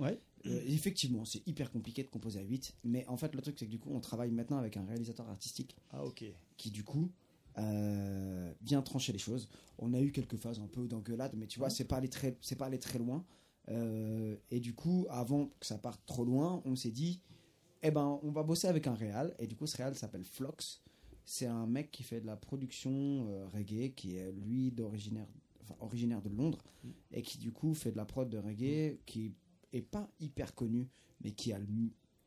Euh, 0.46 0.62
effectivement, 0.68 1.26
c'est 1.26 1.46
hyper 1.48 1.72
compliqué 1.72 2.04
de 2.04 2.10
composer 2.10 2.40
à 2.40 2.44
8, 2.44 2.78
mais 2.84 3.06
en 3.08 3.18
fait, 3.18 3.36
le 3.36 3.42
truc, 3.42 3.58
c'est 3.60 3.66
que 3.66 3.72
du 3.72 3.80
coup, 3.80 3.90
on 3.94 4.00
travaille 4.00 4.32
maintenant 4.32 4.58
avec 4.58 4.78
un 4.78 4.86
réalisateur 4.86 5.28
artistique. 5.30 5.76
Ah. 5.92 6.04
Qui, 6.58 6.72
du 6.72 6.84
coup, 6.84 7.12
euh, 7.58 8.54
vient 8.62 8.82
trancher 8.82 9.12
les 9.12 9.20
choses. 9.20 9.50
On 9.78 9.94
a 9.94 10.02
eu 10.02 10.12
quelques 10.12 10.38
phases 10.38 10.60
un 10.60 10.68
peu 10.68 10.88
d'engueulade, 10.88 11.34
mais 11.36 11.48
tu 11.48 11.60
vois, 11.60 11.70
c'est 11.70 11.86
pas 11.86 11.98
allé 11.98 12.10
très, 12.10 12.38
c'est 12.42 12.56
pas 12.56 12.68
allé 12.68 12.80
très 12.80 13.00
loin. 13.00 13.26
Euh, 13.70 14.36
et 14.50 14.60
du 14.60 14.74
coup, 14.74 15.06
avant 15.10 15.48
que 15.60 15.66
ça 15.66 15.78
parte 15.78 16.02
trop 16.06 16.24
loin, 16.24 16.62
on 16.66 16.76
s'est 16.76 16.92
dit, 16.92 17.22
eh 17.84 17.92
ben, 17.92 18.20
on 18.24 18.32
va 18.32 18.44
bosser 18.44 18.68
avec 18.68 18.88
un 18.88 18.94
réal. 18.94 19.36
Et 19.40 19.48
du 19.48 19.56
coup, 19.56 19.68
ce 19.68 19.78
réal 19.78 19.96
s'appelle 19.96 20.24
Flox. 20.24 20.82
C'est 21.26 21.46
un 21.46 21.68
mec 21.68 21.92
qui 21.92 22.04
fait 22.04 22.22
de 22.22 22.26
la 22.26 22.36
production 22.36 23.28
euh, 23.30 23.48
reggae, 23.48 23.94
qui 23.94 24.16
est 24.16 24.32
lui 24.32 24.72
d'originaire, 24.72 25.28
enfin, 25.62 25.76
originaire 25.80 26.22
de 26.22 26.30
Londres, 26.30 26.64
et 27.12 27.22
qui 27.22 27.38
du 27.38 27.52
coup 27.52 27.74
fait 27.74 27.92
de 27.92 27.98
la 27.98 28.06
prod 28.06 28.28
de 28.30 28.38
reggae, 28.38 28.98
qui 29.06 29.34
est 29.74 29.82
pas 29.82 30.10
hyper 30.20 30.56
connu, 30.56 30.88
mais 31.24 31.32
qui 31.32 31.52
a, 31.54 31.60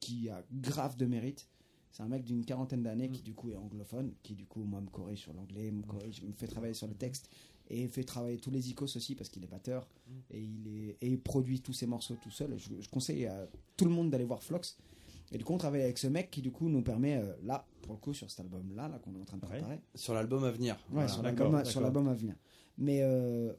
qui 0.00 0.28
a 0.28 0.44
grave 0.52 0.96
de 0.96 1.06
mérite. 1.06 1.48
C'est 1.90 2.02
un 2.02 2.08
mec 2.08 2.24
d'une 2.24 2.44
quarantaine 2.44 2.82
d'années 2.82 3.10
qui 3.10 3.22
du 3.22 3.34
coup 3.34 3.50
est 3.50 3.56
anglophone, 3.56 4.14
qui 4.22 4.34
du 4.34 4.46
coup 4.46 4.64
moi 4.64 4.80
me 4.80 4.88
corrige 4.88 5.20
sur 5.20 5.34
l'anglais, 5.34 5.70
me 5.70 5.82
corrige, 5.82 6.22
me 6.22 6.32
fait 6.32 6.46
travailler 6.46 6.72
sur 6.74 6.86
le 6.86 6.94
texte 6.94 7.28
et 7.68 7.86
fait 7.86 8.02
travailler 8.04 8.38
tous 8.38 8.50
les 8.50 8.70
icos 8.70 8.96
aussi 8.96 9.14
parce 9.14 9.28
qu'il 9.28 9.44
est 9.44 9.48
batteur 9.48 9.86
et 10.30 10.40
il 10.40 10.66
est 10.68 10.96
et 11.02 11.06
il 11.08 11.20
produit 11.20 11.60
tous 11.60 11.74
ses 11.74 11.86
morceaux 11.86 12.16
tout 12.22 12.30
seul. 12.30 12.56
Je, 12.58 12.80
je 12.80 12.88
conseille 12.88 13.26
à 13.26 13.46
tout 13.76 13.84
le 13.84 13.90
monde 13.90 14.10
d'aller 14.10 14.24
voir 14.24 14.42
Flox. 14.42 14.78
Et 15.32 15.38
du 15.38 15.44
coup 15.44 15.52
on 15.52 15.58
travaille 15.58 15.82
avec 15.82 15.98
ce 15.98 16.06
mec 16.06 16.30
qui 16.30 16.40
du 16.40 16.50
coup 16.50 16.68
nous 16.70 16.82
permet 16.82 17.16
euh, 17.16 17.34
là 17.42 17.66
pour 17.82 17.92
le 17.92 17.98
coup 17.98 18.14
sur 18.14 18.30
cet 18.30 18.40
album 18.40 18.74
là 18.74 18.88
là 18.88 18.98
qu'on 18.98 19.14
est 19.14 19.20
en 19.20 19.24
train 19.24 19.36
de 19.36 19.42
préparer. 19.46 19.80
Sur 19.94 20.14
l'album 20.14 20.44
à 20.44 20.50
venir. 20.50 20.74
Ouais, 20.90 21.06
Voilà. 21.06 21.08
sur 21.08 21.22
l'album 21.22 21.64
sur 21.66 21.80
l'album 21.82 22.08
à 22.08 22.14
venir. 22.14 22.36
Mais 22.78 23.02
euh, 23.02 23.52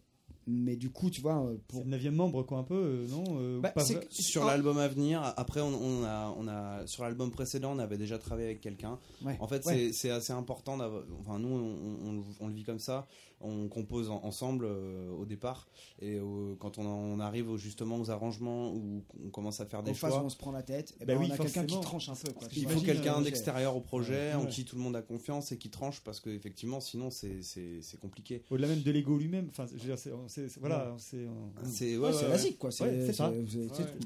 mais 0.47 0.75
du 0.75 0.89
coup 0.89 1.09
tu 1.09 1.21
vois 1.21 1.43
euh, 1.45 1.57
pour 1.67 1.83
C'est 1.83 1.89
le 1.89 1.97
9 2.09 2.11
membre, 2.15 2.43
quoi, 2.43 2.57
un 2.59 2.63
peu, 2.63 2.75
euh, 2.75 3.07
non 3.07 3.23
euh, 3.37 3.59
Bah, 3.59 3.69
pas 3.69 3.83
Sur 4.09 4.45
l'album 4.45 4.77
à 4.77 4.87
venir, 4.87 5.21
après 5.37 5.61
on, 5.61 5.73
on 5.73 6.03
a, 6.03 6.35
on 6.37 6.47
a 6.47 6.85
sur 6.87 7.03
l'album 7.03 7.31
précédent, 7.31 7.73
on 7.75 7.79
avait 7.79 7.97
déjà 7.97 8.17
travaillé 8.17 8.47
avec 8.47 8.61
quelqu'un. 8.61 8.99
Ouais. 9.25 9.37
En 9.39 9.47
fait, 9.47 9.65
Ouais. 9.65 9.73
c'est- 9.75 9.93
c'est 9.93 10.09
assez 10.09 10.33
important 10.33 10.77
d'avoir. 10.77 11.03
Enfin, 11.21 11.39
nous, 11.39 11.49
on, 11.49 12.09
on- 12.09 12.23
on 12.41 12.47
le 12.47 12.53
vit 12.53 12.63
comme 12.63 12.79
ça. 12.79 13.07
On 13.43 13.67
compose 13.67 14.09
en- 14.09 14.23
ensemble 14.23 14.65
euh, 14.67 15.09
au 15.11 15.25
départ 15.25 15.67
et 15.99 16.15
euh, 16.15 16.55
quand 16.59 16.77
on, 16.77 16.85
en- 16.85 16.97
on 17.15 17.19
arrive 17.19 17.55
justement 17.57 17.97
aux 17.99 18.09
arrangements 18.09 18.71
où 18.73 19.03
on 19.25 19.29
commence 19.29 19.59
à 19.59 19.65
faire 19.65 19.83
des 19.83 19.93
phases 19.93 20.11
choix 20.11 20.21
où 20.21 20.25
on 20.25 20.29
se 20.29 20.37
prend 20.37 20.51
la 20.51 20.63
tête, 20.63 20.95
eh 21.01 21.05
Bah 21.05 21.13
ben, 21.13 21.19
oui, 21.21 21.27
on 21.29 21.33
a 21.33 21.37
quelqu'un 21.37 21.65
qui 21.65 21.79
tranche 21.81 22.09
un 22.09 22.15
peu. 22.15 22.31
Quoi. 22.31 22.47
il 22.55 22.67
faut 22.67 22.79
quelqu'un 22.81 23.19
euh, 23.19 23.23
d'extérieur 23.23 23.75
au 23.75 23.81
projet 23.81 24.33
en 24.33 24.43
Ouais. 24.43 24.49
qui 24.49 24.65
tout 24.65 24.75
le 24.75 24.81
monde 24.81 24.95
a 24.95 25.01
confiance 25.01 25.51
et 25.51 25.57
qui 25.57 25.69
tranche 25.69 26.01
parce 26.01 26.19
que 26.19 26.29
effectivement 26.29 26.79
sinon 26.79 27.09
c'est 27.11 27.99
compliqué 28.01 28.43
Au-delà 28.49 28.67
même 28.67 28.81
de 28.81 28.91
l'ego 28.91 29.17
lui-même. 29.17 29.47
Enfin, 29.49 29.65
je 29.67 29.73
veux 29.73 29.85
dire, 29.95 29.97
c'est, 29.99 30.11
voilà, 30.59 30.95
c'est. 30.97 31.27
c'est 31.65 31.97
ouais, 31.97 32.07
ouais, 32.07 32.13
c'est 32.13 32.23
ouais, 32.23 32.29
basique, 32.29 32.57
quoi. 32.59 32.69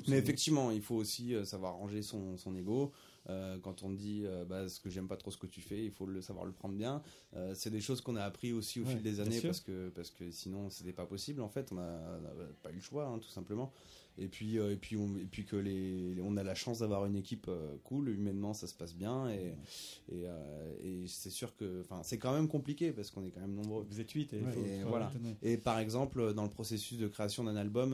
Mais 0.07 0.17
effectivement, 0.17 0.71
il 0.71 0.81
faut 0.81 0.95
aussi 0.95 1.33
euh, 1.33 1.45
savoir 1.45 1.75
ranger 1.75 2.01
son, 2.01 2.37
son 2.37 2.55
ego. 2.55 2.91
Euh, 3.29 3.57
quand 3.59 3.83
on 3.83 3.89
dit 3.91 4.23
euh, 4.25 4.45
bah, 4.45 4.69
ce 4.69 4.79
que 4.79 4.89
j'aime 4.89 5.07
pas 5.07 5.17
trop 5.17 5.31
ce 5.31 5.37
que 5.37 5.47
tu 5.47 5.59
fais, 5.61 5.83
il 5.83 5.91
faut 5.91 6.05
le 6.05 6.21
savoir 6.21 6.45
le 6.45 6.53
prendre 6.53 6.75
bien. 6.75 7.01
Euh, 7.35 7.53
c'est 7.55 7.69
des 7.69 7.81
choses 7.81 7.99
qu'on 7.99 8.15
a 8.15 8.23
appris 8.23 8.53
aussi 8.53 8.79
au 8.79 8.83
Ouais, 8.85 8.91
fil 8.93 9.01
des 9.01 9.19
années 9.19 9.41
parce 9.47 9.59
que 9.59 9.89
parce 9.89 10.11
que 10.11 10.31
sinon 10.31 10.69
c'était 10.69 10.93
pas 10.93 11.05
possible 11.05 11.41
en 11.41 11.49
fait. 11.49 11.69
On 11.73 11.77
a, 11.77 11.81
on 11.81 12.25
a 12.25 12.45
pas 12.63 12.71
eu 12.71 12.75
le 12.75 12.81
choix 12.81 13.05
hein, 13.05 13.19
tout 13.19 13.27
simplement. 13.29 13.71
Et 14.17 14.27
puis 14.29 14.57
euh, 14.57 14.71
et 14.71 14.77
puis 14.77 14.95
on, 14.97 15.15
et 15.17 15.25
puis 15.25 15.45
que 15.45 15.55
les 15.57 16.17
on 16.23 16.37
a 16.37 16.43
la 16.43 16.55
chance 16.55 16.79
d'avoir 16.79 17.05
une 17.05 17.15
équipe 17.17 17.49
cool 17.83 18.09
humainement 18.09 18.53
ça 18.53 18.65
se 18.65 18.73
passe 18.73 18.95
bien 18.95 19.29
et 19.29 19.53
et, 20.11 20.23
et 20.83 21.05
c'est 21.07 21.29
sûr 21.29 21.55
que 21.55 21.81
enfin 21.81 22.01
c'est 22.03 22.17
quand 22.17 22.33
même 22.33 22.47
compliqué 22.47 22.91
parce 22.93 23.11
qu'on 23.11 23.25
est 23.25 23.31
quand 23.31 23.41
même 23.41 23.53
nombreux. 23.55 23.85
Vous 23.89 23.99
êtes 23.99 24.11
huit 24.11 24.31
et 24.33 24.37
et, 24.37 24.39
il 24.39 24.45
faut- 24.47 24.83
faut 24.83 24.89
voilà. 24.89 25.11
Et 25.43 25.57
par 25.57 25.79
exemple, 25.79 26.33
dans 26.33 26.43
le 26.43 26.49
processus 26.49 26.97
de 26.97 27.07
création 27.07 27.43
d'un 27.43 27.55
album, 27.57 27.93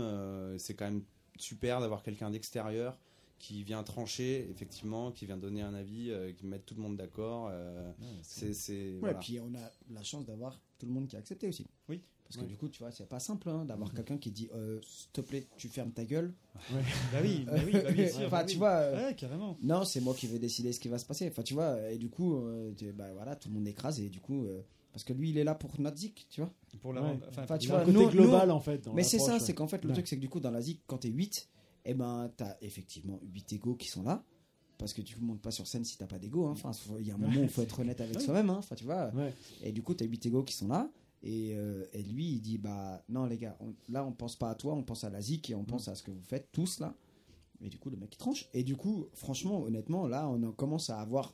c'est 0.59 0.75
quand 0.75 0.85
même 0.85 1.03
super 1.39 1.79
d'avoir 1.81 2.03
quelqu'un 2.03 2.29
d'extérieur 2.29 2.97
qui 3.39 3.63
vient 3.63 3.83
trancher, 3.83 4.47
effectivement, 4.49 5.11
qui 5.11 5.25
vient 5.25 5.37
donner 5.37 5.61
un 5.61 5.73
avis, 5.73 6.11
euh, 6.11 6.31
qui 6.31 6.45
met 6.45 6.59
tout 6.59 6.75
le 6.75 6.81
monde 6.81 6.95
d'accord. 6.97 7.49
euh, 7.51 7.91
c'est, 8.21 8.53
c'est, 8.53 8.93
Ouais, 8.93 8.99
voilà. 8.99 9.19
puis 9.19 9.39
on 9.39 9.53
a 9.55 9.71
la 9.91 10.03
chance 10.03 10.25
d'avoir 10.25 10.59
tout 10.79 10.85
le 10.85 10.91
monde 10.93 11.07
qui 11.07 11.15
a 11.15 11.19
accepté 11.19 11.47
aussi. 11.47 11.67
Oui. 11.89 12.01
Parce 12.23 12.37
que 12.37 12.41
Ouais. 12.43 12.47
du 12.47 12.55
coup, 12.57 12.69
tu 12.69 12.79
vois, 12.79 12.89
c'est 12.91 13.07
pas 13.07 13.19
simple 13.19 13.49
hein, 13.49 13.65
d'avoir 13.65 13.93
quelqu'un 13.93 14.17
qui 14.17 14.31
dit 14.31 14.49
euh, 14.55 14.79
s'il 14.81 15.09
te 15.11 15.19
plaît, 15.21 15.45
tu 15.57 15.67
fermes 15.67 15.91
ta 15.91 16.05
gueule. 16.05 16.33
Ouais. 16.71 16.81
Bah 17.11 17.19
oui, 17.21 17.43
bah 17.45 17.53
oui, 17.65 17.71
bah 17.73 17.91
bien 17.91 18.07
sûr, 18.07 18.19
enfin, 18.21 18.29
bah 18.29 18.43
tu 18.45 18.53
oui. 18.53 18.57
vois. 18.59 18.69
euh, 18.69 19.07
Ouais, 19.09 19.15
carrément. 19.15 19.57
Non, 19.61 19.83
c'est 19.83 19.99
moi 19.99 20.13
qui 20.15 20.27
vais 20.27 20.39
décider 20.39 20.71
ce 20.71 20.79
qui 20.79 20.87
va 20.87 20.97
se 20.97 21.05
passer. 21.05 21.27
Enfin, 21.27 21.43
tu 21.43 21.53
vois, 21.53 21.91
et 21.91 21.97
du 21.97 22.09
coup, 22.09 22.37
euh, 22.37 22.71
tu- 22.77 22.91
bah, 22.93 23.11
voilà, 23.13 23.35
tout 23.35 23.49
le 23.49 23.55
monde 23.55 23.67
écrase 23.67 23.99
et 23.99 24.09
du 24.09 24.21
coup. 24.21 24.45
euh, 24.45 24.61
parce 24.93 25.03
que 25.03 25.11
lui, 25.13 25.31
il 25.31 25.37
est 25.39 25.43
là 25.43 25.53
pour 25.55 25.71
notre 25.81 25.97
zik, 25.97 26.27
tu 26.29 26.39
vois. 26.41 26.53
Pour 26.81 26.93
la 26.93 27.01
enfin, 27.29 27.57
tu 27.57 27.67
vois, 27.67 27.79
côté 27.79 27.91
nous- 27.93 28.09
global, 28.09 28.47
nous- 28.49 28.53
en 28.53 28.59
fait, 28.59 28.85
dans 28.85 28.93
Mais 28.93 29.01
c'est 29.03 29.17
ça, 29.19 29.39
c'est 29.39 29.53
qu'en 29.55 29.67
fait, 29.67 29.81
le 29.83 29.89
Ouais. 29.89 29.93
truc, 29.95 30.07
c'est 30.07 30.15
que 30.17 30.21
du 30.21 30.29
coup, 30.29 30.39
dans 30.39 30.51
la 30.51 30.61
zik, 30.61 30.81
quand 30.87 30.99
t'es 30.99 31.09
8, 31.09 31.49
eh 31.85 31.93
ben, 31.93 32.31
t'as 32.37 32.55
effectivement 32.61 33.19
8 33.23 33.53
égos 33.53 33.75
qui 33.75 33.87
sont 33.87 34.03
là. 34.03 34.23
Parce 34.77 34.91
que 34.93 35.01
tu 35.01 35.17
montes 35.19 35.41
pas 35.41 35.51
sur 35.51 35.67
scène 35.67 35.85
si 35.85 35.97
t'as 35.97 36.07
pas 36.07 36.19
d'ego. 36.19 36.45
hein. 36.47 36.51
Enfin, 36.51 36.71
il 36.99 37.07
y 37.07 37.11
a 37.11 37.15
un 37.15 37.17
moment 37.17 37.39
où 37.41 37.43
il 37.43 37.49
faut 37.49 37.61
être 37.61 37.79
honnête 37.79 38.01
avec 38.01 38.19
soi-même. 38.21 38.49
hein. 38.49 38.57
Enfin, 38.57 38.75
tu 38.75 38.83
vois. 38.83 39.09
Ouais. 39.13 39.33
Et 39.61 39.71
du 39.71 39.81
coup, 39.83 39.93
t'as 39.93 40.05
8 40.05 40.25
égos 40.25 40.43
qui 40.43 40.53
sont 40.55 40.67
là. 40.67 40.89
Et, 41.21 41.53
euh, 41.55 41.85
et 41.93 42.01
lui, 42.03 42.33
il 42.33 42.41
dit 42.41 42.57
Bah, 42.57 43.01
non, 43.07 43.25
les 43.25 43.37
gars, 43.37 43.55
on- 43.61 43.73
là, 43.89 44.03
on 44.05 44.11
pense 44.11 44.35
pas 44.35 44.49
à 44.49 44.55
toi, 44.55 44.73
on 44.73 44.83
pense 44.83 45.03
à 45.03 45.09
la 45.09 45.21
zik 45.21 45.49
et 45.49 45.55
on 45.55 45.63
pense 45.63 45.87
à 45.87 45.95
ce 45.95 46.03
que 46.03 46.11
vous 46.11 46.21
faites 46.23 46.51
tous 46.51 46.79
là. 46.79 46.93
Et 47.61 47.69
du 47.69 47.77
coup, 47.77 47.89
le 47.89 47.95
mec, 47.97 48.13
il 48.13 48.17
tranche. 48.17 48.49
Et 48.53 48.63
du 48.63 48.75
coup, 48.75 49.07
franchement, 49.13 49.61
honnêtement, 49.61 50.05
là, 50.07 50.27
on 50.27 50.41
en 50.43 50.51
commence 50.51 50.89
à 50.89 50.99
avoir. 50.99 51.33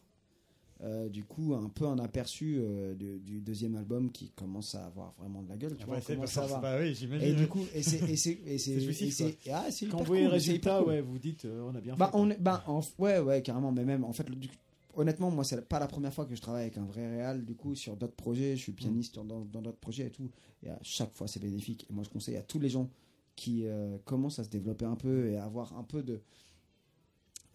Euh, 0.82 1.10
du 1.10 1.24
coup, 1.26 1.54
un 1.56 1.68
peu 1.70 1.86
un 1.86 2.00
aperçu 2.00 2.58
euh, 2.60 2.94
du, 2.96 3.20
du 3.20 3.42
deuxième 3.42 3.76
album 3.76 4.12
qui 4.12 4.30
commence 4.32 4.76
à 4.76 4.86
avoir 4.86 5.14
vraiment 5.20 5.42
de 5.44 5.50
la 5.50 5.58
gueule. 5.58 5.76
Tu 5.76 5.84
Ah 5.84 5.86
vois, 6.16 6.28
ça, 6.28 6.44
avoir- 6.44 6.62
bah 6.62 6.78
oui, 6.80 6.96
j'imagine, 6.96 7.28
Et 7.28 7.34
du 7.34 7.48
coup, 7.48 7.66
et 7.74 7.82
c'est 7.84 8.10
et 8.10 8.16
c'est 8.16 8.32
et 8.46 8.58
c'est 9.12 9.38
ah, 9.52 9.66
Quand 9.68 9.86
hyper 9.86 9.98
vous 10.00 10.06
voyez 10.06 10.24
le 10.24 10.30
cool, 10.30 10.38
hyper 10.38 10.48
résultat, 10.48 10.80
cool. 10.80 10.88
ouais, 10.88 11.02
vous 11.02 11.20
dites, 11.20 11.46
euh, 11.46 11.70
on 11.72 11.76
a 11.76 11.82
bien 11.82 11.96
Bah, 11.96 12.08
fait. 12.12 12.18
on 12.18 12.30
est, 12.30 12.40
bah, 12.40 12.64
en- 12.68 12.82
ouais, 12.98 13.20
ouais, 13.20 13.42
carrément. 13.42 13.72
Mais 13.74 13.84
même, 13.84 14.04
en 14.06 14.14
fait, 14.14 14.30
le- 14.30 14.36
du- 14.36 14.50
honnêtement, 14.96 15.30
moi, 15.32 15.44
c'est 15.44 15.68
pas 15.68 15.80
la 15.80 15.88
première 15.88 16.14
fois 16.14 16.26
que 16.26 16.34
je 16.36 16.42
travaille 16.42 16.64
avec 16.64 16.78
un 16.78 16.86
vrai 16.86 17.08
réal. 17.10 17.44
Du 17.44 17.56
coup, 17.56 17.76
sur 17.76 17.98
d'autres 17.98 18.16
projets, 18.16 18.56
je 18.56 18.62
suis 18.62 18.72
pianiste 18.72 19.16
dans 19.16 19.26
dans 19.26 19.62
d'autres 19.62 19.80
projets 19.80 20.08
et 20.08 20.12
tout. 20.12 20.30
Et 20.64 20.70
à 20.70 20.80
chaque 20.82 21.14
fois, 21.14 21.28
c'est 21.28 21.42
bénéfique. 21.42 21.86
Et 21.90 21.94
moi, 21.94 22.04
je 22.06 22.10
conseille 22.10 22.38
à 22.38 22.42
tous 22.42 22.60
les 22.60 22.70
gens 22.70 22.90
qui 23.36 23.66
euh, 23.66 23.98
commencent 24.06 24.40
à 24.40 24.44
se 24.46 24.50
développer 24.50 24.86
un 24.86 24.96
peu 24.96 25.28
et 25.28 25.38
à 25.38 25.44
avoir 25.46 25.78
un 25.78 25.84
peu 25.84 26.04
de 26.04 26.22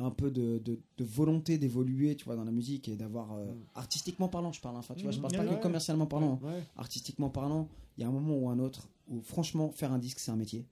un 0.00 0.10
peu 0.10 0.30
de, 0.30 0.58
de, 0.58 0.80
de 0.98 1.04
volonté 1.04 1.56
d'évoluer 1.58 2.16
tu 2.16 2.24
vois 2.24 2.34
dans 2.36 2.44
la 2.44 2.50
musique 2.50 2.88
et 2.88 2.96
d'avoir 2.96 3.32
euh, 3.34 3.46
artistiquement 3.74 4.28
parlant 4.28 4.50
je 4.52 4.60
parle 4.60 4.74
hein. 4.76 4.80
enfin 4.80 4.94
tu 4.94 5.04
vois 5.04 5.12
je 5.12 5.18
Mhm. 5.18 5.22
parle 5.22 5.34
Ouais, 5.34 5.38
pas 5.38 5.56
que 5.56 5.62
commercialement 5.62 6.06
parlant 6.06 6.40
hein. 6.44 6.62
Artistiquement 6.76 7.30
parlant 7.30 7.68
il 7.96 8.00
y 8.00 8.04
a 8.04 8.08
un 8.08 8.12
moment 8.12 8.36
ou 8.36 8.48
un 8.48 8.58
autre 8.58 8.88
où 9.08 9.20
franchement 9.20 9.70
faire 9.70 9.92
un 9.92 9.98
disque 9.98 10.18
c'est 10.18 10.32
un 10.32 10.36
métier 10.36 10.66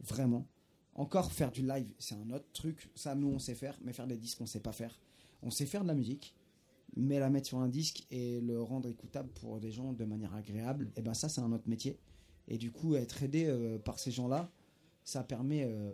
vraiment 0.00 0.46
encore 0.96 1.32
faire 1.32 1.50
du 1.52 1.62
live 1.66 1.86
c'est 1.98 2.14
un 2.16 2.30
autre 2.30 2.46
truc 2.52 2.90
ça 2.94 3.14
nous 3.14 3.28
on 3.28 3.38
sait 3.38 3.54
faire 3.54 3.78
mais 3.84 3.92
faire 3.92 4.06
des 4.06 4.16
disques 4.16 4.40
on 4.40 4.46
sait 4.46 4.60
pas 4.60 4.72
faire 4.72 4.98
on 5.42 5.50
sait 5.50 5.66
faire 5.66 5.82
de 5.82 5.88
la 5.88 5.94
musique 5.94 6.34
mais 6.96 7.18
la 7.18 7.30
mettre 7.30 7.46
sur 7.48 7.58
un 7.58 7.68
disque 7.68 8.04
et 8.10 8.40
le 8.40 8.60
rendre 8.62 8.88
écoutable 8.88 9.28
pour 9.40 9.58
des 9.60 9.70
gens 9.72 9.92
de 9.92 10.04
manière 10.04 10.34
agréable 10.34 10.90
et 10.96 11.02
ben 11.02 11.14
ça 11.14 11.28
c'est 11.28 11.40
un 11.40 11.52
autre 11.52 11.68
métier 11.68 11.98
et 12.48 12.58
du 12.58 12.70
coup 12.72 12.94
être 12.96 13.22
aidé 13.22 13.46
euh, 13.46 13.78
par 13.78 13.98
ces 13.98 14.10
gens 14.10 14.28
là 14.28 14.50
ça 15.04 15.22
permet 15.22 15.64
euh, 15.64 15.92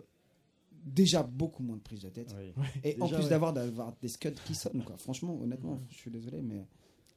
déjà 0.85 1.23
beaucoup 1.23 1.63
moins 1.63 1.77
de 1.77 1.81
prise 1.81 2.01
de 2.01 2.09
tête. 2.09 2.35
Et 2.83 2.95
en 3.01 3.07
plus 3.07 3.17
ouais. 3.23 3.29
d'avoir 3.29 3.53
d'avoir 3.53 3.93
des 4.01 4.07
scuds 4.07 4.31
qui 4.45 4.55
sonnent 4.55 4.83
quoi. 4.83 4.97
Franchement 4.97 5.37
honnêtement 5.41 5.79
je 5.89 5.95
suis 5.95 6.11
désolé 6.11 6.41
mais 6.41 6.65